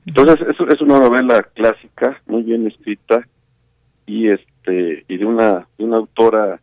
Entonces 0.05 0.47
es, 0.47 0.73
es 0.73 0.81
una 0.81 0.99
novela 0.99 1.43
clásica, 1.53 2.19
muy 2.25 2.41
bien 2.41 2.65
escrita 2.65 3.27
y 4.07 4.29
este 4.29 5.05
y 5.07 5.17
de 5.17 5.25
una 5.25 5.67
de 5.77 5.83
una 5.83 5.97
autora 5.97 6.59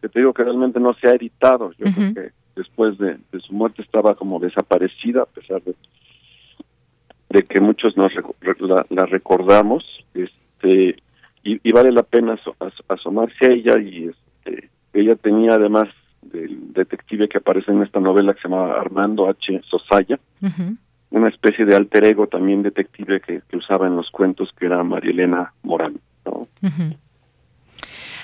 que 0.00 0.08
te 0.08 0.18
digo 0.18 0.34
que 0.34 0.44
realmente 0.44 0.78
no 0.78 0.94
se 0.94 1.08
ha 1.08 1.12
editado. 1.12 1.72
Yo 1.78 1.86
creo 1.94 2.14
que 2.14 2.32
después 2.54 2.98
de, 2.98 3.18
su 3.40 3.54
muerte 3.54 3.82
estaba 3.82 4.14
como 4.14 4.38
desaparecida 4.38 5.22
a 5.22 5.26
pesar 5.26 5.62
de 5.62 5.74
de 7.30 7.44
que 7.44 7.60
muchos 7.60 7.96
nos 7.96 8.12
la, 8.90 9.06
recordamos 9.06 9.84
este 10.14 10.96
y, 11.42 11.72
vale 11.72 11.92
la 11.92 12.02
pena 12.02 12.38
asomarse 12.88 13.46
a 13.46 13.52
ella 13.52 13.80
y 13.80 14.08
este 14.08 14.68
ella 14.92 15.14
tenía 15.14 15.52
además 15.54 15.88
del 16.22 16.72
detective 16.72 17.28
que 17.28 17.38
aparece 17.38 17.72
en 17.72 17.82
esta 17.82 18.00
novela 18.00 18.34
que 18.34 18.40
se 18.40 18.48
llama 18.48 18.72
Armando 18.72 19.28
H. 19.28 19.60
Sosaya, 19.64 20.18
una 21.10 21.28
especie 21.28 21.64
de 21.64 21.74
alter 21.74 22.04
ego 22.04 22.26
también 22.26 22.62
detective 22.62 23.20
que, 23.20 23.42
usaba 23.56 23.86
en 23.86 23.96
los 23.96 24.10
cuentos 24.10 24.50
que 24.58 24.66
era 24.66 24.82
María 24.84 25.10
Elena 25.10 25.52
Morán. 25.62 25.98
¿no? 26.24 26.48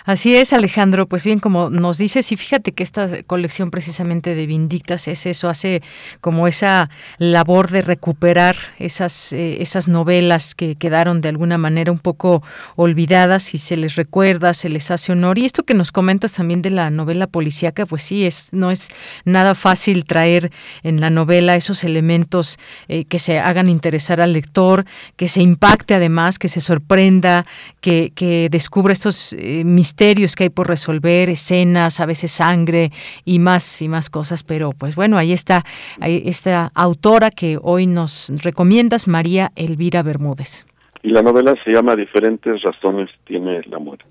Así 0.07 0.37
es, 0.37 0.53
Alejandro. 0.53 1.09
Pues 1.09 1.25
bien, 1.25 1.41
como 1.41 1.69
nos 1.69 1.99
dices, 1.99 2.31
y 2.31 2.37
fíjate 2.37 2.71
que 2.71 2.85
esta 2.85 3.25
colección 3.25 3.73
precisamente 3.73 4.37
de 4.37 4.47
Vindictas 4.47 5.09
es 5.09 5.27
eso, 5.27 5.49
hace 5.49 5.83
como 6.21 6.47
esa 6.47 6.91
labor 7.19 7.73
de 7.73 7.83
recuperar 7.83 8.55
esas, 8.79 9.33
eh, 9.33 9.61
esas 9.61 9.89
novelas 9.89 10.55
que 10.55 10.77
quedaron 10.77 11.21
de 11.23 11.31
alguna 11.31 11.59
manera 11.59 11.91
un 11.91 11.99
poco 11.99 12.45
olvidadas 12.77 13.53
y 13.53 13.59
se 13.59 13.77
les 13.77 13.97
recuerda, 13.97 14.55
se 14.55 14.69
les 14.69 14.93
hace 14.93 15.11
honor. 15.11 15.41
Y 15.41 15.45
esto 15.45 15.65
que 15.65 15.75
nos 15.75 15.91
comentas 15.91 16.35
también 16.35 16.63
de 16.63 16.71
la 16.71 16.89
novela 16.91 17.27
policíaca, 17.27 17.85
pues 17.85 18.05
sí, 18.05 18.27
es, 18.27 18.51
no 18.53 18.71
es 18.71 18.91
nada 19.25 19.57
fácil 19.57 20.05
traer 20.05 20.53
en 20.85 21.01
la 21.01 21.11
novela 21.11 21.57
esos 21.57 21.83
elementos 21.83 22.61
eh, 22.87 23.07
que 23.07 23.19
se 23.19 23.41
hagan 23.41 23.69
interesar 23.69 24.21
al 24.21 24.35
lector, 24.35 24.85
que 25.17 25.27
se 25.27 25.43
impacte 25.43 25.95
además, 25.95 26.39
que 26.39 26.47
se 26.47 26.61
sorprenda, 26.61 27.45
que, 27.81 28.13
que 28.15 28.47
descubra 28.53 28.93
estos 28.93 29.33
eh, 29.33 29.65
misterios 29.65 29.96
misterios 29.97 30.37
que 30.37 30.45
hay 30.45 30.51
por 30.51 30.69
resolver, 30.69 31.31
escenas, 31.31 32.01
a 32.01 32.07
veces 32.07 32.31
sangre 32.31 32.91
y 33.25 33.39
más 33.39 33.81
y 33.81 33.89
más 33.89 34.11
cosas, 34.11 34.45
pero 34.45 34.69
pues 34.79 34.95
bueno, 34.95 35.17
ahí 35.17 35.33
está 35.33 35.65
esta 36.03 36.71
autora 36.75 37.31
que 37.31 37.59
hoy 37.63 37.87
nos 37.87 38.31
recomiendas, 38.45 39.09
María 39.09 39.53
Elvira 39.57 40.03
Bermúdez. 40.03 40.67
Y 41.03 41.13
la 41.13 41.23
novela 41.23 41.55
se 41.65 41.71
llama 41.71 41.97
Diferentes 41.97 42.61
razones 42.61 43.09
tiene 43.25 43.63
la 43.71 43.79
muerte. 43.79 44.05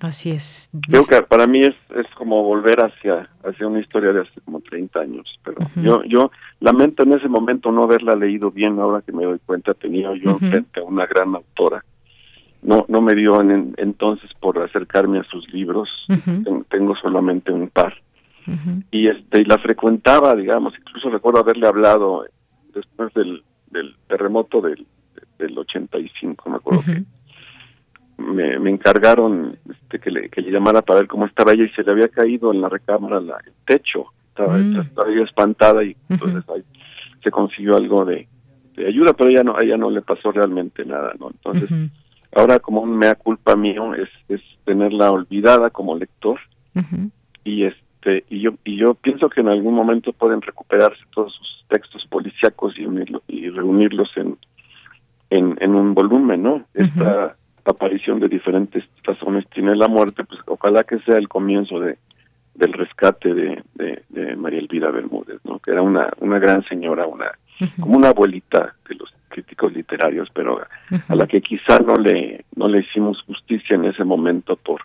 Así 0.00 0.30
es. 0.30 0.70
Creo 0.88 1.04
que 1.04 1.20
para 1.22 1.48
mí 1.48 1.62
es, 1.62 1.74
es 1.96 2.06
como 2.16 2.44
volver 2.44 2.78
hacia, 2.78 3.28
hacia 3.42 3.66
una 3.66 3.80
historia 3.80 4.12
de 4.12 4.20
hace 4.20 4.40
como 4.44 4.60
30 4.60 5.00
años, 5.00 5.26
pero 5.42 5.58
yo 5.82 6.04
yo 6.04 6.30
lamento 6.60 7.02
en 7.02 7.14
ese 7.14 7.28
momento 7.28 7.72
no 7.72 7.82
haberla 7.82 8.14
leído 8.14 8.52
bien, 8.52 8.78
ahora 8.78 9.02
que 9.04 9.10
me 9.10 9.24
doy 9.24 9.40
cuenta 9.44 9.74
tenía 9.74 10.14
yo 10.14 10.38
frente 10.38 10.78
a 10.78 10.84
una 10.84 11.06
gran 11.06 11.34
autora 11.34 11.82
no 12.64 12.86
no 12.88 13.00
me 13.00 13.14
dio 13.14 13.40
en, 13.40 13.74
entonces 13.76 14.30
por 14.40 14.58
acercarme 14.58 15.20
a 15.20 15.24
sus 15.24 15.48
libros. 15.52 15.88
Tengo, 16.68 16.96
solamente 16.96 17.52
un 17.52 17.68
par. 17.68 17.94
Y 18.90 19.08
este 19.08 19.40
y 19.40 19.44
la 19.44 19.58
frecuentaba 19.58 20.34
digamos 20.34 20.74
incluso 20.78 21.08
recuerdo 21.08 21.40
haberle 21.40 21.66
hablado 21.66 22.26
después 22.74 23.12
del, 23.14 23.42
del 23.70 23.96
terremoto 24.06 24.60
del 24.60 24.86
del 25.38 25.56
85 25.56 26.50
me 26.50 26.56
acuerdo 26.56 26.82
que 26.84 27.04
me, 28.18 28.58
me 28.58 28.70
encargaron 28.70 29.56
este, 29.70 29.98
que 29.98 30.10
le 30.10 30.28
que 30.28 30.42
le 30.42 30.50
llamara 30.50 30.82
para 30.82 31.00
ver 31.00 31.08
cómo 31.08 31.24
estaba 31.24 31.52
ella 31.52 31.64
y 31.64 31.70
se 31.70 31.82
le 31.82 31.92
había 31.92 32.08
caído 32.08 32.52
en 32.52 32.60
la 32.60 32.68
recámara 32.68 33.18
la, 33.18 33.38
el 33.46 33.54
techo. 33.64 34.06
Estaba, 34.28 34.58
mm. 34.58 34.80
estaba 34.80 35.10
espantada 35.22 35.84
y 35.84 35.96
entonces 36.10 36.44
ahí 36.50 36.62
se 37.22 37.30
consiguió 37.30 37.76
algo 37.76 38.04
de, 38.04 38.28
de 38.76 38.86
ayuda 38.86 39.12
pero 39.14 39.30
ella 39.30 39.42
no 39.42 39.56
a 39.56 39.60
ella 39.62 39.76
no 39.76 39.90
le 39.90 40.02
pasó 40.02 40.32
realmente 40.32 40.84
nada 40.84 41.14
no 41.18 41.30
entonces 41.30 41.70
ahora 42.34 42.58
como 42.58 42.80
un 42.80 42.96
mea 42.96 43.14
culpa 43.14 43.56
mío 43.56 43.94
es, 43.94 44.08
es 44.28 44.40
tenerla 44.64 45.10
olvidada 45.10 45.70
como 45.70 45.96
lector. 45.96 46.40
Y 47.44 47.64
este 47.64 48.24
y 48.28 48.40
yo 48.40 48.54
y 48.64 48.76
yo 48.76 48.94
pienso 48.94 49.28
que 49.28 49.40
en 49.40 49.48
algún 49.48 49.74
momento 49.74 50.12
pueden 50.12 50.42
recuperarse 50.42 51.02
todos 51.14 51.32
sus 51.34 51.64
textos 51.68 52.06
policíacos 52.08 52.78
y 52.78 52.84
unirlo, 52.84 53.22
y 53.28 53.48
reunirlos 53.48 54.10
en, 54.16 54.36
en, 55.30 55.56
en 55.60 55.74
un 55.74 55.94
volumen 55.94 56.42
no 56.42 56.64
esta 56.74 57.36
aparición 57.64 58.20
de 58.20 58.28
diferentes 58.28 58.84
razones 59.04 59.46
tiene 59.50 59.74
la 59.76 59.88
muerte 59.88 60.24
pues 60.24 60.40
ojalá 60.46 60.84
que 60.84 60.98
sea 61.00 61.16
el 61.16 61.28
comienzo 61.28 61.80
de 61.80 61.98
del 62.54 62.72
rescate 62.72 63.34
de, 63.34 63.62
de, 63.74 64.02
de 64.10 64.36
María 64.36 64.60
Elvira 64.60 64.90
Bermúdez 64.90 65.40
no 65.44 65.58
que 65.60 65.70
era 65.70 65.82
una 65.82 66.10
una 66.20 66.38
gran 66.38 66.62
señora 66.64 67.06
una 67.06 67.30
como 67.80 67.96
una 67.96 68.08
abuelita 68.08 68.74
de 68.88 68.94
los 68.96 69.10
críticos 69.34 69.72
literarios, 69.72 70.28
pero 70.32 70.60
a 71.08 71.14
la 71.14 71.26
que 71.26 71.40
quizá 71.40 71.78
no 71.78 71.96
le 71.96 72.44
no 72.54 72.66
le 72.66 72.80
hicimos 72.80 73.20
justicia 73.26 73.74
en 73.74 73.86
ese 73.86 74.04
momento 74.04 74.56
por 74.56 74.82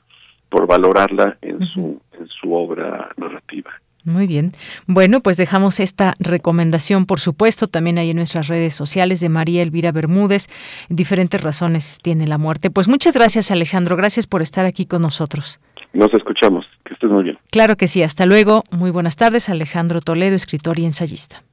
por 0.49 0.65
valorarla 0.65 1.37
en 1.41 1.65
su 1.67 2.01
en 2.19 2.27
su 2.27 2.53
obra 2.53 3.09
narrativa. 3.17 3.71
Muy 4.05 4.27
bien. 4.27 4.53
Bueno, 4.87 5.19
pues 5.19 5.37
dejamos 5.37 5.79
esta 5.79 6.15
recomendación, 6.19 7.05
por 7.05 7.19
supuesto, 7.19 7.67
también 7.67 7.97
ahí 7.97 8.11
en 8.11 8.15
nuestras 8.15 8.47
redes 8.47 8.73
sociales 8.73 9.19
de 9.19 9.29
María 9.29 9.61
Elvira 9.61 9.91
Bermúdez. 9.91 10.47
Diferentes 10.89 11.41
razones 11.43 11.99
tiene 12.01 12.25
la 12.25 12.37
muerte. 12.37 12.71
Pues 12.71 12.87
muchas 12.87 13.15
gracias, 13.15 13.51
Alejandro. 13.51 13.97
Gracias 13.97 14.25
por 14.25 14.41
estar 14.41 14.65
aquí 14.65 14.85
con 14.85 15.01
nosotros. 15.01 15.59
Nos 15.93 16.13
escuchamos. 16.13 16.65
Que 16.85 16.93
estés 16.93 17.09
muy 17.09 17.23
bien. 17.23 17.37
Claro 17.51 17.75
que 17.75 17.87
sí. 17.87 18.01
Hasta 18.01 18.25
luego. 18.25 18.63
Muy 18.71 18.89
buenas 18.89 19.15
tardes, 19.15 19.49
Alejandro 19.49 20.01
Toledo, 20.01 20.35
escritor 20.35 20.79
y 20.79 20.85
ensayista. 20.85 21.43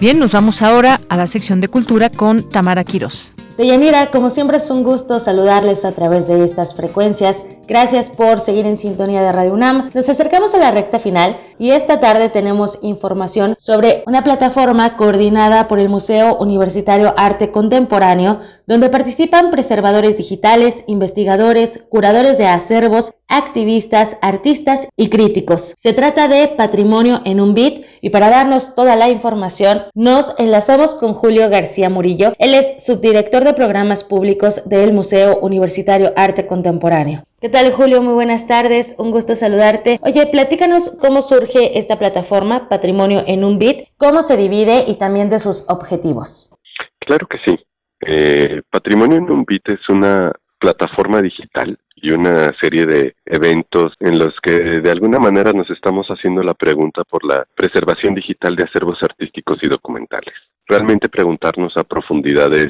Bien, 0.00 0.18
nos 0.18 0.32
vamos 0.32 0.62
ahora 0.62 1.00
a 1.08 1.16
la 1.16 1.26
sección 1.26 1.60
de 1.60 1.68
cultura 1.68 2.08
con 2.10 2.48
Tamara 2.48 2.84
Quiros. 2.84 3.34
Deyanira, 3.58 4.10
como 4.10 4.30
siempre 4.30 4.58
es 4.58 4.70
un 4.70 4.82
gusto 4.82 5.20
saludarles 5.20 5.84
a 5.84 5.92
través 5.92 6.26
de 6.28 6.44
estas 6.44 6.74
frecuencias 6.74 7.36
Gracias 7.70 8.10
por 8.10 8.40
seguir 8.40 8.66
en 8.66 8.78
sintonía 8.78 9.22
de 9.22 9.30
Radio 9.30 9.52
UNAM. 9.52 9.90
Nos 9.94 10.08
acercamos 10.08 10.52
a 10.54 10.58
la 10.58 10.72
recta 10.72 10.98
final 10.98 11.36
y 11.60 11.72
esta 11.72 12.00
tarde 12.00 12.30
tenemos 12.30 12.78
información 12.80 13.54
sobre 13.58 14.02
una 14.06 14.24
plataforma 14.24 14.96
coordinada 14.96 15.68
por 15.68 15.78
el 15.78 15.90
Museo 15.90 16.38
Universitario 16.38 17.12
Arte 17.18 17.50
Contemporáneo, 17.50 18.40
donde 18.66 18.88
participan 18.88 19.50
preservadores 19.50 20.16
digitales, 20.16 20.82
investigadores, 20.86 21.80
curadores 21.90 22.38
de 22.38 22.46
acervos, 22.46 23.12
activistas, 23.28 24.16
artistas 24.22 24.88
y 24.96 25.10
críticos. 25.10 25.74
Se 25.76 25.92
trata 25.92 26.28
de 26.28 26.48
Patrimonio 26.48 27.20
en 27.26 27.42
un 27.42 27.52
Bit 27.52 27.84
y 28.00 28.08
para 28.08 28.30
darnos 28.30 28.74
toda 28.74 28.96
la 28.96 29.10
información 29.10 29.82
nos 29.94 30.32
enlazamos 30.38 30.94
con 30.94 31.12
Julio 31.12 31.50
García 31.50 31.90
Murillo. 31.90 32.32
Él 32.38 32.54
es 32.54 32.82
subdirector 32.82 33.44
de 33.44 33.52
programas 33.52 34.02
públicos 34.02 34.62
del 34.64 34.94
Museo 34.94 35.38
Universitario 35.40 36.14
Arte 36.16 36.46
Contemporáneo. 36.46 37.22
¿Qué 37.40 37.48
tal 37.48 37.72
Julio? 37.72 38.02
Muy 38.02 38.12
buenas 38.12 38.46
tardes, 38.46 38.94
un 38.98 39.10
gusto 39.12 39.34
saludarte. 39.34 39.98
Oye, 40.02 40.26
platícanos 40.26 40.90
cómo 41.00 41.22
surge 41.22 41.49
esta 41.54 41.98
plataforma 41.98 42.68
Patrimonio 42.68 43.22
en 43.26 43.44
un 43.44 43.58
Bit, 43.58 43.88
cómo 43.96 44.22
se 44.22 44.36
divide 44.36 44.84
y 44.86 44.96
también 44.96 45.30
de 45.30 45.40
sus 45.40 45.64
objetivos. 45.68 46.54
Claro 47.00 47.26
que 47.26 47.38
sí. 47.44 47.58
Eh, 48.00 48.62
Patrimonio 48.70 49.18
en 49.18 49.30
un 49.30 49.44
bit 49.44 49.68
es 49.68 49.88
una 49.88 50.32
plataforma 50.58 51.20
digital 51.20 51.78
y 51.96 52.12
una 52.12 52.50
serie 52.60 52.86
de 52.86 53.14
eventos 53.26 53.92
en 54.00 54.18
los 54.18 54.34
que 54.42 54.52
de 54.52 54.90
alguna 54.90 55.18
manera 55.18 55.52
nos 55.52 55.68
estamos 55.70 56.06
haciendo 56.08 56.42
la 56.42 56.54
pregunta 56.54 57.02
por 57.04 57.24
la 57.24 57.46
preservación 57.54 58.14
digital 58.14 58.56
de 58.56 58.64
acervos 58.64 58.98
artísticos 59.02 59.58
y 59.62 59.68
documentales. 59.68 60.34
Realmente 60.66 61.08
preguntarnos 61.08 61.76
a 61.76 61.84
profundidades 61.84 62.68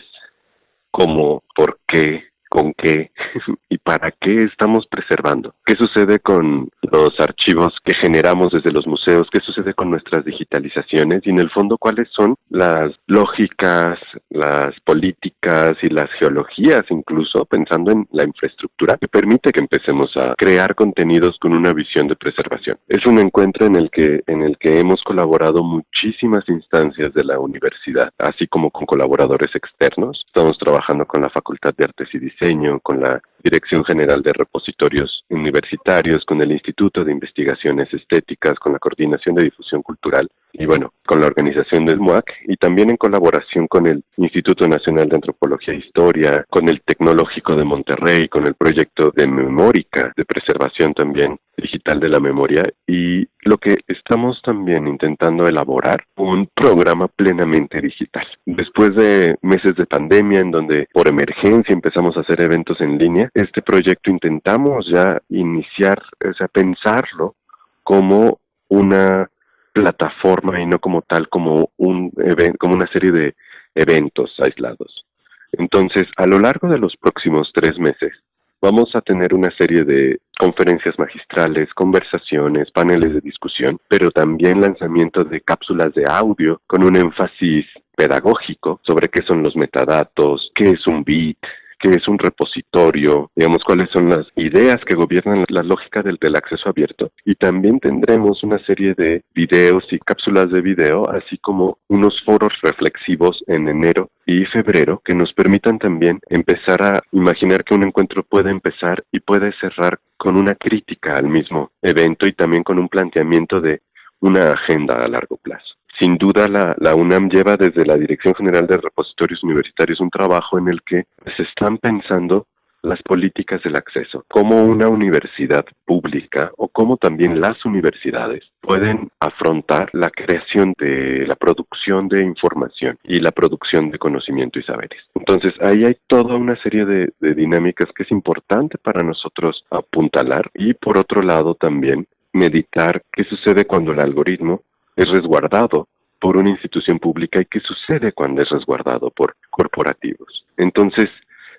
cómo, 0.90 1.42
por 1.54 1.78
qué, 1.86 2.24
con 2.48 2.72
qué 2.74 3.12
y 3.68 3.78
para 3.78 4.10
qué 4.12 4.44
estamos 4.44 4.86
preservando. 4.88 5.54
¿Qué 5.64 5.74
sucede 5.74 6.18
con 6.18 6.70
los 6.92 7.10
archivos 7.18 7.74
que 7.84 7.96
generamos 8.00 8.50
desde 8.52 8.72
los 8.72 8.86
museos? 8.86 9.28
¿Qué 9.32 9.40
sucede 9.40 9.74
con 9.74 9.90
nuestras 9.90 10.24
digitalizaciones? 10.24 11.22
Y 11.24 11.30
en 11.30 11.38
el 11.38 11.50
fondo, 11.50 11.78
¿cuáles 11.78 12.08
son 12.10 12.36
las 12.48 12.92
lógicas, 13.06 13.98
las 14.30 14.78
políticas 14.84 15.76
y 15.82 15.88
las 15.88 16.10
geologías, 16.18 16.84
incluso 16.90 17.44
pensando 17.44 17.92
en 17.92 18.08
la 18.12 18.24
infraestructura 18.24 18.96
que 19.00 19.08
permite 19.08 19.52
que 19.52 19.60
empecemos 19.60 20.10
a 20.16 20.34
crear 20.36 20.74
contenidos 20.74 21.36
con 21.40 21.56
una 21.56 21.72
visión 21.72 22.08
de 22.08 22.16
preservación? 22.16 22.78
Es 22.88 23.04
un 23.06 23.18
encuentro 23.18 23.66
en 23.66 23.76
el 23.76 23.90
que, 23.90 24.22
en 24.26 24.42
el 24.42 24.58
que 24.58 24.80
hemos 24.80 25.02
colaborado 25.02 25.62
muchísimas 25.62 26.48
instancias 26.48 27.12
de 27.14 27.24
la 27.24 27.38
universidad, 27.38 28.10
así 28.18 28.46
como 28.46 28.70
con 28.70 28.86
colaboradores 28.86 29.54
externos. 29.54 30.22
Estamos 30.26 30.58
trabajando 30.58 31.06
con 31.06 31.22
la 31.22 31.30
Facultad 31.30 31.74
de 31.76 31.84
Artes 31.84 32.08
y 32.12 32.18
Diseño, 32.18 32.80
con 32.80 33.00
la 33.00 33.20
Dirección 33.42 33.84
General 33.84 34.22
de 34.22 34.32
Repositorios 34.32 35.24
Universitarios, 35.28 36.24
con 36.24 36.42
el 36.42 36.52
Instituto 36.52 37.04
de 37.04 37.12
Investigaciones 37.12 37.92
Estéticas, 37.92 38.58
con 38.58 38.72
la 38.72 38.78
Coordinación 38.78 39.34
de 39.34 39.44
Difusión 39.44 39.82
Cultural 39.82 40.28
y 40.52 40.66
bueno, 40.66 40.92
con 41.06 41.20
la 41.20 41.26
organización 41.26 41.86
del 41.86 42.00
MUAC 42.00 42.24
y 42.48 42.56
también 42.56 42.90
en 42.90 42.96
colaboración 42.96 43.66
con 43.68 43.86
el 43.86 44.02
Instituto 44.16 44.66
Nacional 44.66 45.08
de 45.08 45.16
Antropología 45.16 45.74
e 45.74 45.78
Historia, 45.78 46.44
con 46.50 46.68
el 46.68 46.82
Tecnológico 46.82 47.54
de 47.54 47.64
Monterrey, 47.64 48.28
con 48.28 48.46
el 48.46 48.54
proyecto 48.54 49.12
de 49.14 49.28
Memórica, 49.28 50.12
de 50.16 50.24
preservación 50.24 50.92
también 50.92 51.38
digital 51.56 52.00
de 52.00 52.08
la 52.08 52.20
memoria 52.20 52.62
y 52.86 53.26
lo 53.42 53.58
que 53.58 53.76
estamos 53.86 54.40
también 54.42 54.86
intentando 54.86 55.46
elaborar 55.46 56.04
un 56.16 56.48
programa 56.54 57.08
plenamente 57.08 57.80
digital. 57.80 58.26
Después 58.44 58.94
de 58.94 59.36
meses 59.42 59.74
de 59.76 59.86
pandemia 59.86 60.40
en 60.40 60.50
donde 60.50 60.88
por 60.92 61.08
emergencia 61.08 61.72
empezamos 61.72 62.16
a 62.16 62.20
hacer 62.20 62.42
eventos 62.42 62.80
en 62.80 62.98
línea, 62.98 63.30
este 63.34 63.62
proyecto 63.62 64.10
intentamos 64.10 64.86
ya 64.92 65.20
iniciar, 65.28 66.02
o 66.28 66.34
sea, 66.34 66.48
pensarlo 66.48 67.34
como 67.82 68.38
una 68.68 69.28
plataforma 69.72 70.60
y 70.60 70.66
no 70.66 70.78
como 70.78 71.02
tal 71.02 71.28
como 71.28 71.70
un 71.76 72.12
como 72.58 72.74
una 72.74 72.90
serie 72.92 73.12
de 73.12 73.34
eventos 73.74 74.34
aislados. 74.38 75.04
Entonces, 75.52 76.04
a 76.16 76.26
lo 76.26 76.38
largo 76.38 76.68
de 76.68 76.78
los 76.78 76.96
próximos 76.96 77.50
tres 77.54 77.78
meses, 77.78 78.12
vamos 78.60 78.94
a 78.94 79.00
tener 79.00 79.34
una 79.34 79.50
serie 79.56 79.84
de 79.84 80.20
conferencias 80.38 80.98
magistrales, 80.98 81.72
conversaciones, 81.74 82.70
paneles 82.70 83.14
de 83.14 83.20
discusión, 83.20 83.78
pero 83.88 84.10
también 84.10 84.60
lanzamiento 84.60 85.24
de 85.24 85.40
cápsulas 85.40 85.94
de 85.94 86.04
audio 86.08 86.60
con 86.66 86.84
un 86.84 86.96
énfasis 86.96 87.66
pedagógico 87.96 88.80
sobre 88.86 89.08
qué 89.08 89.22
son 89.26 89.42
los 89.42 89.56
metadatos, 89.56 90.50
qué 90.54 90.70
es 90.70 90.86
un 90.86 91.04
bit, 91.04 91.38
qué 91.80 91.90
es 91.90 92.06
un 92.08 92.18
repositorio, 92.18 93.30
digamos 93.34 93.64
cuáles 93.64 93.88
son 93.90 94.08
las 94.08 94.26
ideas 94.36 94.76
que 94.86 94.94
gobiernan 94.94 95.44
la 95.48 95.62
lógica 95.62 96.02
del, 96.02 96.18
del 96.20 96.36
acceso 96.36 96.68
abierto. 96.68 97.10
Y 97.24 97.34
también 97.34 97.80
tendremos 97.80 98.42
una 98.44 98.58
serie 98.66 98.94
de 98.96 99.22
videos 99.34 99.84
y 99.90 99.98
cápsulas 99.98 100.50
de 100.50 100.60
video, 100.60 101.08
así 101.10 101.38
como 101.38 101.78
unos 101.88 102.14
foros 102.24 102.52
reflexivos 102.62 103.42
en 103.46 103.68
enero 103.68 104.10
y 104.26 104.44
febrero 104.46 105.02
que 105.04 105.14
nos 105.14 105.32
permitan 105.32 105.78
también 105.78 106.20
empezar 106.28 106.82
a 106.82 107.00
imaginar 107.12 107.64
que 107.64 107.74
un 107.74 107.84
encuentro 107.84 108.22
puede 108.22 108.50
empezar 108.50 109.02
y 109.10 109.20
puede 109.20 109.52
cerrar 109.60 109.98
con 110.16 110.36
una 110.36 110.54
crítica 110.54 111.14
al 111.14 111.28
mismo 111.28 111.70
evento 111.82 112.26
y 112.26 112.34
también 112.34 112.62
con 112.62 112.78
un 112.78 112.88
planteamiento 112.88 113.60
de 113.60 113.80
una 114.20 114.50
agenda 114.50 114.94
a 114.94 115.08
largo 115.08 115.36
plazo. 115.38 115.69
Sin 116.00 116.16
duda, 116.16 116.48
la, 116.48 116.94
UNAM 116.94 117.28
lleva 117.28 117.58
desde 117.58 117.84
la 117.84 117.98
Dirección 117.98 118.34
General 118.34 118.66
de 118.66 118.78
Repositorios 118.78 119.44
Universitarios 119.44 120.00
un 120.00 120.08
trabajo 120.08 120.58
en 120.58 120.68
el 120.68 120.80
que 120.82 121.04
se 121.36 121.42
están 121.42 121.76
pensando 121.76 122.46
las 122.82 123.02
políticas 123.02 123.62
del 123.62 123.76
acceso, 123.76 124.24
cómo 124.26 124.64
una 124.64 124.88
universidad 124.88 125.66
pública 125.84 126.52
o 126.56 126.68
cómo 126.68 126.96
también 126.96 127.38
las 127.38 127.62
universidades 127.66 128.42
pueden 128.62 129.10
afrontar 129.20 129.90
la 129.92 130.08
creación 130.08 130.72
de 130.78 131.26
la 131.26 131.36
producción 131.36 132.08
de 132.08 132.24
información 132.24 132.96
y 133.04 133.16
la 133.20 133.32
producción 133.32 133.90
de 133.90 133.98
conocimiento 133.98 134.58
y 134.58 134.62
saberes. 134.62 135.02
Entonces, 135.14 135.52
ahí 135.60 135.84
hay 135.84 135.98
toda 136.06 136.34
una 136.36 136.56
serie 136.62 136.86
de, 136.86 137.12
de 137.20 137.34
dinámicas 137.34 137.90
que 137.94 138.04
es 138.04 138.10
importante 138.10 138.78
para 138.78 139.02
nosotros 139.02 139.66
apuntalar 139.70 140.50
y 140.54 140.72
por 140.72 140.96
otro 140.96 141.20
lado 141.20 141.56
también 141.56 142.06
meditar 142.32 143.02
qué 143.12 143.24
sucede 143.24 143.66
cuando 143.66 143.92
el 143.92 144.00
algoritmo 144.00 144.62
es 145.00 145.08
resguardado 145.08 145.88
por 146.20 146.36
una 146.36 146.50
institución 146.50 146.98
pública 146.98 147.40
y 147.40 147.46
qué 147.46 147.60
sucede 147.60 148.12
cuando 148.12 148.42
es 148.42 148.48
resguardado 148.50 149.10
por 149.10 149.36
corporativos. 149.48 150.44
Entonces, 150.58 151.06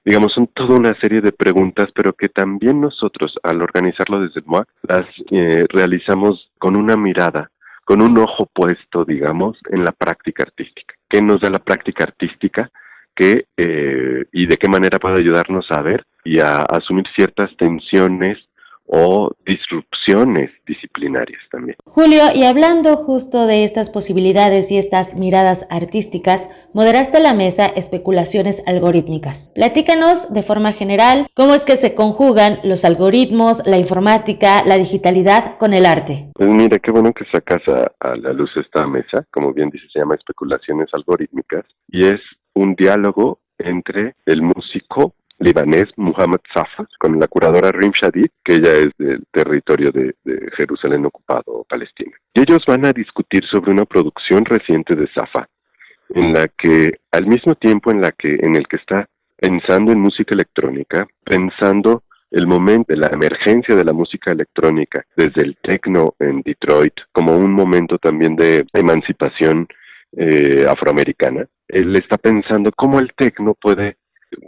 digamos, 0.05 0.31
son 0.33 0.47
toda 0.53 0.77
una 0.77 0.93
serie 1.01 1.21
de 1.21 1.31
preguntas, 1.31 1.87
pero 1.95 2.13
que 2.13 2.29
también 2.29 2.79
nosotros, 2.79 3.33
al 3.41 3.61
organizarlo 3.61 4.21
desde 4.21 4.41
el 4.41 4.45
MOAC, 4.45 4.67
las 4.83 5.05
eh, 5.31 5.65
realizamos 5.69 6.51
con 6.59 6.75
una 6.75 6.95
mirada, 6.95 7.49
con 7.83 8.03
un 8.03 8.15
ojo 8.19 8.47
puesto, 8.53 9.03
digamos, 9.05 9.57
en 9.69 9.83
la 9.83 9.91
práctica 9.91 10.43
artística. 10.43 10.93
¿Qué 11.09 11.21
nos 11.21 11.41
da 11.41 11.49
la 11.49 11.59
práctica 11.59 12.03
artística? 12.03 12.69
¿Qué, 13.15 13.45
eh, 13.57 14.25
y 14.31 14.45
de 14.45 14.57
qué 14.57 14.69
manera 14.69 14.99
puede 14.99 15.19
ayudarnos 15.19 15.65
a 15.71 15.81
ver 15.81 16.05
y 16.23 16.39
a 16.39 16.57
asumir 16.57 17.05
ciertas 17.15 17.49
tensiones 17.57 18.37
o 18.91 19.31
disrupciones 19.45 20.51
disciplinarias 20.67 21.41
también. 21.49 21.77
Julio, 21.85 22.23
y 22.35 22.43
hablando 22.43 22.97
justo 22.97 23.47
de 23.47 23.63
estas 23.63 23.89
posibilidades 23.89 24.69
y 24.69 24.77
estas 24.77 25.15
miradas 25.15 25.65
artísticas, 25.69 26.49
moderaste 26.73 27.21
la 27.21 27.33
mesa 27.33 27.67
especulaciones 27.67 28.61
algorítmicas. 28.67 29.51
Platícanos 29.55 30.33
de 30.33 30.43
forma 30.43 30.73
general 30.73 31.27
cómo 31.33 31.55
es 31.55 31.63
que 31.63 31.77
se 31.77 31.95
conjugan 31.95 32.59
los 32.63 32.83
algoritmos, 32.83 33.65
la 33.65 33.77
informática, 33.77 34.63
la 34.65 34.77
digitalidad 34.77 35.57
con 35.57 35.73
el 35.73 35.85
arte. 35.85 36.27
Pues 36.33 36.49
mira, 36.49 36.77
qué 36.79 36.91
bueno 36.91 37.13
que 37.13 37.25
sacas 37.31 37.61
a, 37.69 37.91
a 37.99 38.15
la 38.17 38.33
luz 38.33 38.51
esta 38.57 38.85
mesa, 38.87 39.25
como 39.31 39.53
bien 39.53 39.69
dice, 39.69 39.85
se 39.91 39.99
llama 39.99 40.15
especulaciones 40.15 40.89
algorítmicas, 40.93 41.63
y 41.87 42.07
es 42.07 42.19
un 42.53 42.75
diálogo 42.75 43.39
entre 43.57 44.15
el 44.25 44.41
músico 44.41 45.13
libanés 45.41 45.85
Muhammad 45.97 46.39
Safa 46.53 46.87
con 46.99 47.19
la 47.19 47.27
curadora 47.27 47.71
Rim 47.71 47.91
Shadid, 47.91 48.29
que 48.43 48.55
ella 48.55 48.73
es 48.73 48.89
del 48.97 49.23
territorio 49.31 49.91
de, 49.91 50.13
Jerusalén 50.57 51.05
ocupado, 51.05 51.65
Palestina. 51.67 52.11
Y 52.33 52.41
ellos 52.41 52.59
van 52.67 52.85
a 52.85 52.93
discutir 52.93 53.43
sobre 53.51 53.71
una 53.71 53.85
producción 53.85 54.45
reciente 54.45 54.95
de 54.95 55.07
Safa, 55.13 55.47
en 56.09 56.33
la 56.33 56.47
que 56.57 56.99
al 57.11 57.25
mismo 57.25 57.55
tiempo 57.55 57.91
en 57.91 58.01
la 58.01 58.11
que 58.11 58.37
en 58.41 58.55
el 58.55 58.67
que 58.67 58.77
está 58.77 59.07
pensando 59.37 59.91
en 59.91 59.99
música 59.99 60.33
electrónica, 60.33 61.07
pensando 61.23 62.03
el 62.29 62.47
momento 62.47 62.93
de 62.93 62.99
la 62.99 63.07
emergencia 63.07 63.75
de 63.75 63.83
la 63.83 63.93
música 63.93 64.31
electrónica 64.31 65.03
desde 65.17 65.41
el 65.41 65.57
techno 65.61 66.15
en 66.19 66.41
Detroit 66.41 66.93
como 67.11 67.35
un 67.35 67.51
momento 67.51 67.97
también 67.97 68.35
de 68.35 68.65
emancipación 68.73 69.67
eh, 70.13 70.65
afroamericana. 70.69 71.45
Él 71.67 71.95
está 71.95 72.17
pensando 72.17 72.71
cómo 72.75 72.99
el 72.99 73.11
techno 73.15 73.53
puede 73.55 73.97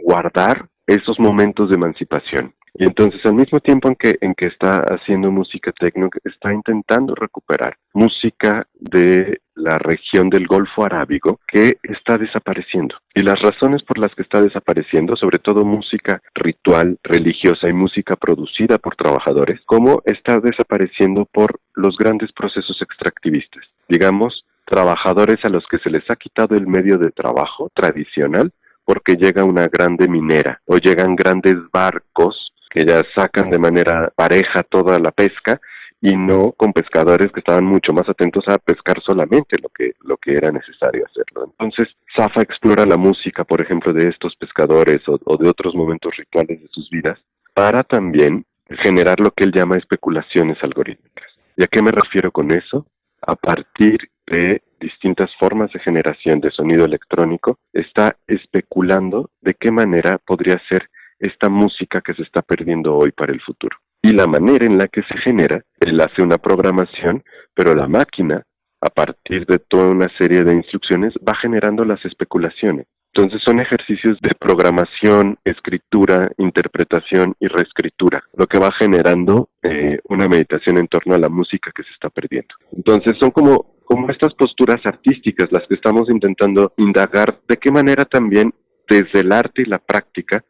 guardar 0.02 0.66
esos 0.86 1.18
momentos 1.18 1.68
de 1.68 1.76
emancipación. 1.76 2.54
Y 2.76 2.84
entonces 2.84 3.20
al 3.24 3.34
mismo 3.34 3.60
tiempo 3.60 3.88
en 3.88 4.34
que, 4.34 4.46
está 4.46 4.80
haciendo 4.80 5.30
música 5.30 5.70
techno, 5.72 6.10
está 6.24 6.52
intentando 6.52 7.14
recuperar 7.14 7.76
música 7.92 8.66
de 8.74 9.40
la 9.54 9.78
región 9.78 10.28
del 10.28 10.48
Golfo 10.48 10.84
Arábigo 10.84 11.38
que 11.46 11.78
está 11.84 12.18
desapareciendo. 12.18 12.96
Y 13.14 13.22
las 13.22 13.40
razones 13.40 13.84
por 13.84 13.98
las 13.98 14.12
que 14.16 14.22
está 14.22 14.42
desapareciendo, 14.42 15.14
sobre 15.14 15.38
todo 15.38 15.64
música 15.64 16.20
ritual, 16.34 16.98
religiosa 17.04 17.68
y 17.68 17.72
música 17.72 18.16
producida 18.16 18.78
por 18.78 18.96
trabajadores, 18.96 19.60
como 19.66 20.02
está 20.04 20.40
desapareciendo 20.40 21.26
por 21.32 21.60
los 21.74 21.96
grandes 21.96 22.32
procesos 22.32 22.76
extractivistas. 22.82 23.62
Digamos, 23.88 24.44
trabajadores 24.66 25.38
a 25.44 25.48
los 25.48 25.64
que 25.70 25.78
se 25.78 25.90
les 25.90 26.02
ha 26.10 26.16
quitado 26.16 26.56
el 26.56 26.66
medio 26.66 26.98
de 26.98 27.12
trabajo 27.12 27.70
tradicional 27.72 28.50
porque 28.84 29.16
llega 29.16 29.44
una 29.44 29.68
grande 29.68 30.08
minera 30.08 30.60
o 30.66 30.76
llegan 30.76 31.16
grandes 31.16 31.56
barcos 31.72 32.52
que 32.70 32.84
ya 32.84 33.02
sacan 33.16 33.50
de 33.50 33.58
manera 33.58 34.12
pareja 34.14 34.62
toda 34.62 34.98
la 34.98 35.10
pesca 35.10 35.60
y 36.00 36.14
no 36.16 36.52
con 36.52 36.72
pescadores 36.72 37.32
que 37.32 37.40
estaban 37.40 37.64
mucho 37.64 37.92
más 37.92 38.06
atentos 38.08 38.44
a 38.48 38.58
pescar 38.58 39.00
solamente 39.02 39.56
lo 39.62 39.68
que 39.70 39.92
lo 40.00 40.16
que 40.18 40.32
era 40.32 40.50
necesario 40.50 41.06
hacerlo. 41.06 41.54
Entonces, 41.58 41.94
Zafa 42.14 42.42
explora 42.42 42.84
la 42.84 42.98
música, 42.98 43.44
por 43.44 43.60
ejemplo, 43.60 43.92
de 43.92 44.08
estos 44.08 44.36
pescadores 44.36 45.00
o, 45.08 45.18
o 45.24 45.36
de 45.36 45.48
otros 45.48 45.74
momentos 45.74 46.14
rituales 46.16 46.60
de 46.60 46.68
sus 46.68 46.90
vidas 46.90 47.18
para 47.54 47.82
también 47.84 48.44
generar 48.82 49.20
lo 49.20 49.30
que 49.30 49.44
él 49.44 49.52
llama 49.52 49.76
especulaciones 49.76 50.58
algorítmicas. 50.62 51.28
¿Y 51.56 51.62
a 51.62 51.68
qué 51.68 51.80
me 51.82 51.92
refiero 51.92 52.30
con 52.32 52.50
eso? 52.50 52.86
A 53.22 53.36
partir 53.36 53.98
de 54.26 54.62
distintas 54.80 55.30
formas 55.38 55.70
de 55.72 55.80
generación 55.80 56.40
de 56.40 56.50
sonido 56.50 56.84
electrónico, 56.84 57.58
está 57.72 58.16
especulando 58.26 59.30
de 59.40 59.54
qué 59.54 59.70
manera 59.70 60.18
podría 60.18 60.60
ser 60.68 60.88
esta 61.18 61.48
música 61.48 62.00
que 62.00 62.14
se 62.14 62.22
está 62.22 62.42
perdiendo 62.42 62.96
hoy 62.96 63.12
para 63.12 63.32
el 63.32 63.40
futuro. 63.40 63.76
Y 64.02 64.12
la 64.12 64.26
manera 64.26 64.66
en 64.66 64.76
la 64.76 64.88
que 64.88 65.02
se 65.02 65.16
genera, 65.24 65.62
él 65.80 66.00
hace 66.00 66.22
una 66.22 66.36
programación, 66.36 67.22
pero 67.54 67.74
la 67.74 67.88
máquina, 67.88 68.42
a 68.80 68.90
partir 68.90 69.46
de 69.46 69.58
toda 69.58 69.90
una 69.90 70.08
serie 70.18 70.44
de 70.44 70.52
instrucciones, 70.52 71.14
va 71.26 71.34
generando 71.40 71.84
las 71.84 72.04
especulaciones. 72.04 72.86
Entonces 73.14 73.40
son 73.44 73.60
ejercicios 73.60 74.18
de 74.20 74.34
programación, 74.38 75.38
escritura, 75.44 76.28
interpretación 76.36 77.34
y 77.38 77.46
reescritura, 77.46 78.24
lo 78.34 78.46
que 78.46 78.58
va 78.58 78.72
generando 78.76 79.50
eh, 79.62 80.00
una 80.08 80.28
meditación 80.28 80.78
en 80.78 80.88
torno 80.88 81.14
a 81.14 81.18
la 81.18 81.28
música 81.28 81.70
que 81.72 81.84
se 81.84 81.90
está 81.90 82.10
perdiendo. 82.10 82.54
Entonces 82.72 83.12
son 83.20 83.30
como, 83.30 83.73
como 83.84 84.10
estas 84.10 84.34
posturas 84.34 84.80
artísticas 84.84 85.50
las 85.52 85.66
que 85.68 85.74
estamos 85.74 86.08
intentando 86.10 86.72
indagar 86.76 87.40
de 87.48 87.56
qué 87.56 87.70
manera 87.70 88.04
también 88.04 88.52
desde 88.88 89.20
el 89.20 89.32
arte 89.32 89.62
y 89.62 89.66
la 89.66 89.78
práctica 89.78 90.44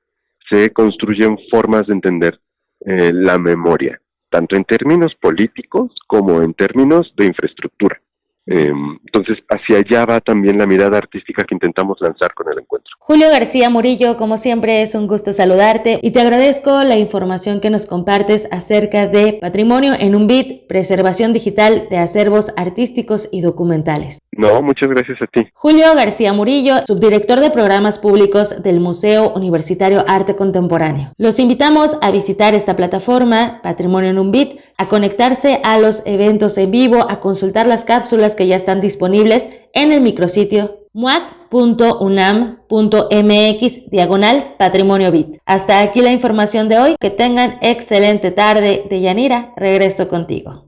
se 0.51 0.71
construyen 0.71 1.39
formas 1.51 1.87
de 1.87 1.95
entender 1.95 2.41
eh, 2.81 3.13
la 3.13 3.39
memoria, 3.39 4.01
tanto 4.31 4.57
en 4.57 4.65
términos 4.65 5.15
políticos 5.21 5.95
como 6.07 6.43
en 6.43 6.55
términos 6.55 7.13
de 7.17 7.27
infraestructura. 7.27 8.01
Em, 8.47 8.99
entonces, 9.07 9.43
hacia 9.49 9.79
allá 9.79 10.05
va 10.05 10.21
también 10.21 10.59
la 10.59 10.67
mirada 10.67 10.99
artística 10.99 11.45
que 11.45 11.55
intentamos 11.55 11.99
lanzar 12.01 12.35
con 12.35 12.53
el 12.53 12.59
encuentro. 12.59 12.93
Julio 12.99 13.31
García 13.31 13.71
Murillo, 13.71 14.17
como 14.17 14.37
siempre 14.37 14.83
es 14.83 14.95
un 14.95 15.07
gusto 15.07 15.33
saludarte 15.33 15.99
y 16.03 16.11
te 16.11 16.21
agradezco 16.21 16.85
la 16.85 16.99
información 16.99 17.61
que 17.61 17.71
nos 17.71 17.87
compartes 17.87 18.47
acerca 18.51 19.07
de 19.07 19.39
Patrimonio 19.41 19.95
en 19.99 20.15
un 20.15 20.27
bit, 20.27 20.67
preservación 20.69 21.33
digital 21.33 21.87
de 21.91 21.99
acervos 21.99 22.53
artísticos 22.57 23.29
y 23.33 23.41
documentales. 23.41 24.19
No, 24.37 24.61
muchas 24.63 24.89
gracias 24.89 25.23
a 25.23 25.27
ti. 25.27 25.47
Julio 25.55 25.95
García 25.95 26.33
Murillo, 26.33 26.85
subdirector 26.87 27.41
de 27.41 27.51
programas 27.51 27.99
públicos 27.99 28.63
del 28.63 28.81
Museo 28.81 29.33
Universitario 29.33 30.05
Arte 30.09 30.35
Contemporáneo. 30.35 31.13
Los 31.17 31.39
invitamos 31.39 31.97
a 32.03 32.11
visitar 32.11 32.55
esta 32.55 32.77
plataforma, 32.77 33.61
Patrimonio 33.63 34.11
en 34.11 34.19
un 34.19 34.33
bit, 34.33 34.59
a 34.77 34.89
conectarse 34.89 35.61
a 35.65 35.79
los 35.79 36.03
eventos 36.05 36.59
en 36.59 36.71
vivo, 36.71 37.07
a 37.09 37.21
consultar 37.21 37.67
las 37.67 37.85
cápsulas 37.85 38.35
que 38.35 38.47
ya 38.47 38.57
están 38.57 38.81
disponibles 38.81 39.49
en 39.73 39.93
el 39.93 40.01
micrositio 40.01 40.85
muac.unam.mx 40.95 43.91
diagonal 43.91 44.55
patrimonio 44.59 45.11
bit. 45.11 45.39
Hasta 45.45 45.81
aquí 45.81 46.01
la 46.01 46.13
información 46.13 46.69
de 46.69 46.79
hoy. 46.79 46.95
Que 47.01 47.11
tengan 47.11 47.59
excelente 47.61 48.31
tarde. 48.31 48.87
De 48.89 49.01
Yanira, 49.01 49.53
regreso 49.57 50.09
contigo. 50.09 50.67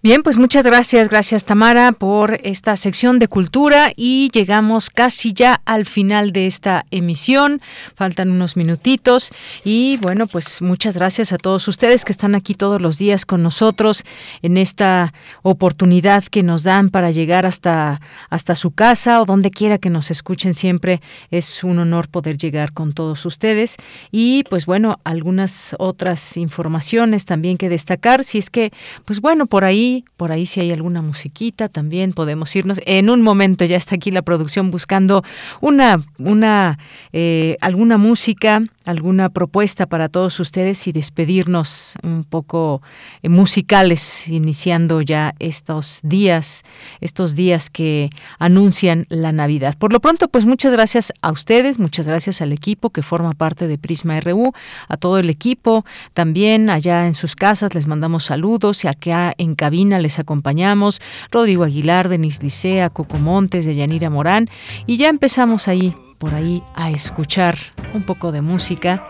Bien, 0.00 0.22
pues 0.22 0.38
muchas 0.38 0.64
gracias, 0.64 1.08
gracias 1.08 1.44
Tamara 1.44 1.90
por 1.90 2.38
esta 2.44 2.76
sección 2.76 3.18
de 3.18 3.26
cultura 3.26 3.90
y 3.96 4.30
llegamos 4.32 4.90
casi 4.90 5.32
ya 5.32 5.60
al 5.64 5.86
final 5.86 6.30
de 6.30 6.46
esta 6.46 6.86
emisión. 6.92 7.60
Faltan 7.96 8.30
unos 8.30 8.56
minutitos 8.56 9.32
y 9.64 9.96
bueno, 9.96 10.28
pues 10.28 10.62
muchas 10.62 10.96
gracias 10.96 11.32
a 11.32 11.36
todos 11.36 11.66
ustedes 11.66 12.04
que 12.04 12.12
están 12.12 12.36
aquí 12.36 12.54
todos 12.54 12.80
los 12.80 12.96
días 12.96 13.26
con 13.26 13.42
nosotros 13.42 14.04
en 14.40 14.56
esta 14.56 15.12
oportunidad 15.42 16.22
que 16.22 16.44
nos 16.44 16.62
dan 16.62 16.90
para 16.90 17.10
llegar 17.10 17.44
hasta 17.44 18.00
hasta 18.30 18.54
su 18.54 18.70
casa 18.70 19.20
o 19.20 19.24
donde 19.24 19.50
quiera 19.50 19.78
que 19.78 19.90
nos 19.90 20.12
escuchen 20.12 20.54
siempre. 20.54 21.00
Es 21.32 21.64
un 21.64 21.80
honor 21.80 22.06
poder 22.06 22.36
llegar 22.36 22.72
con 22.72 22.92
todos 22.92 23.26
ustedes 23.26 23.78
y 24.12 24.44
pues 24.44 24.64
bueno, 24.64 25.00
algunas 25.02 25.74
otras 25.80 26.36
informaciones 26.36 27.24
también 27.24 27.58
que 27.58 27.68
destacar, 27.68 28.22
si 28.22 28.38
es 28.38 28.48
que 28.48 28.72
pues 29.04 29.20
bueno, 29.20 29.46
por 29.46 29.64
ahí 29.64 29.87
por 30.16 30.32
ahí 30.32 30.46
si 30.46 30.60
hay 30.60 30.72
alguna 30.72 31.02
musiquita 31.02 31.68
también 31.68 32.12
podemos 32.12 32.54
irnos. 32.56 32.80
En 32.86 33.10
un 33.10 33.22
momento 33.22 33.64
ya 33.64 33.76
está 33.76 33.94
aquí 33.96 34.10
la 34.10 34.22
producción 34.22 34.70
buscando 34.70 35.22
una, 35.60 36.04
una 36.18 36.78
eh, 37.12 37.56
alguna 37.60 37.98
música, 37.98 38.62
alguna 38.84 39.28
propuesta 39.28 39.86
para 39.86 40.08
todos 40.08 40.40
ustedes 40.40 40.86
y 40.88 40.92
despedirnos 40.92 41.94
un 42.02 42.24
poco 42.24 42.82
eh, 43.22 43.28
musicales, 43.28 44.28
iniciando 44.28 45.00
ya 45.02 45.34
estos 45.38 46.00
días, 46.02 46.62
estos 47.00 47.34
días 47.34 47.70
que 47.70 48.10
anuncian 48.38 49.06
la 49.08 49.32
Navidad. 49.32 49.76
Por 49.78 49.92
lo 49.92 50.00
pronto, 50.00 50.28
pues 50.28 50.46
muchas 50.46 50.72
gracias 50.72 51.12
a 51.22 51.30
ustedes, 51.30 51.78
muchas 51.78 52.06
gracias 52.06 52.40
al 52.40 52.52
equipo 52.52 52.90
que 52.90 53.02
forma 53.02 53.32
parte 53.32 53.66
de 53.66 53.78
Prisma 53.78 54.20
RU, 54.20 54.52
a 54.88 54.96
todo 54.96 55.18
el 55.18 55.30
equipo, 55.30 55.84
también 56.14 56.70
allá 56.70 57.06
en 57.06 57.14
sus 57.14 57.36
casas 57.36 57.74
les 57.74 57.86
mandamos 57.86 58.24
saludos 58.24 58.84
y 58.84 58.88
acá 58.88 59.34
en 59.38 59.54
cabina 59.54 59.77
les 59.84 60.18
acompañamos, 60.18 61.00
Rodrigo 61.30 61.64
Aguilar, 61.64 62.08
Denis 62.08 62.42
Licea, 62.42 62.90
Coco 62.90 63.18
Montes, 63.18 63.64
de 63.64 63.74
Yanira 63.74 64.10
Morán, 64.10 64.48
y 64.86 64.96
ya 64.96 65.08
empezamos 65.08 65.68
ahí, 65.68 65.94
por 66.18 66.34
ahí, 66.34 66.62
a 66.74 66.90
escuchar 66.90 67.56
un 67.94 68.02
poco 68.02 68.32
de 68.32 68.40
música 68.40 69.04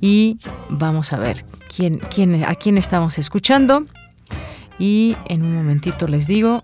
y 0.00 0.38
vamos 0.68 1.12
a 1.12 1.18
ver 1.18 1.44
quién, 1.74 1.98
quién, 1.98 2.44
a 2.44 2.54
quién 2.54 2.76
estamos 2.78 3.18
escuchando. 3.18 3.86
Y 4.78 5.16
en 5.28 5.42
un 5.42 5.54
momentito 5.54 6.08
les 6.08 6.26
digo, 6.26 6.62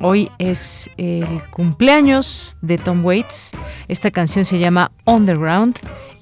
Hoy 0.00 0.30
es 0.38 0.88
el 0.96 1.42
cumpleaños 1.50 2.56
de 2.62 2.78
Tom 2.78 3.04
Waits. 3.04 3.50
Esta 3.88 4.12
canción 4.12 4.44
se 4.44 4.60
llama 4.60 4.92
Underground 5.04 5.76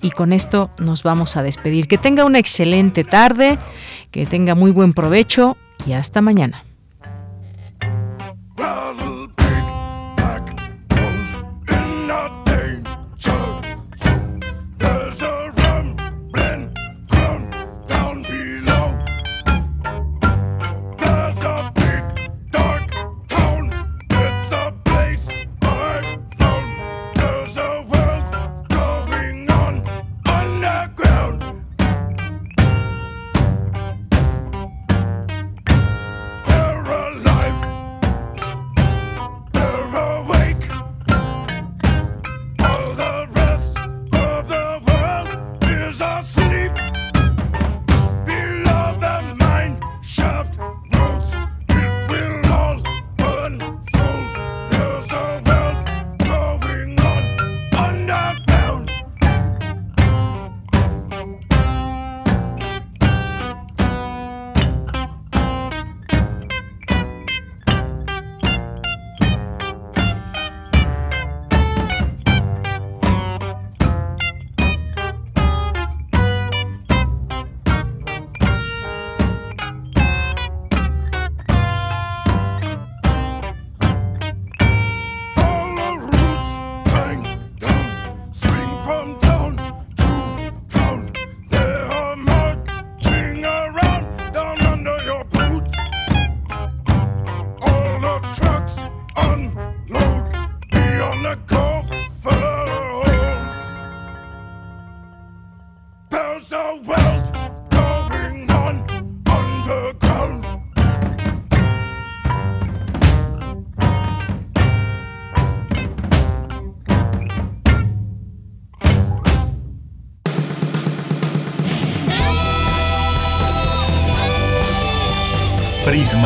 y 0.07 0.13
con 0.13 0.33
esto 0.33 0.71
nos 0.79 1.03
vamos 1.03 1.37
a 1.37 1.43
despedir. 1.43 1.89
Que 1.89 1.99
tenga 1.99 2.25
una 2.25 2.39
excelente 2.39 3.03
tarde, 3.03 3.59
que 4.13 4.25
tenga 4.25 4.55
muy 4.55 4.71
buen 4.71 4.93
provecho 4.93 5.57
y 5.85 5.95
hasta 5.95 6.23
mañana. 6.23 6.65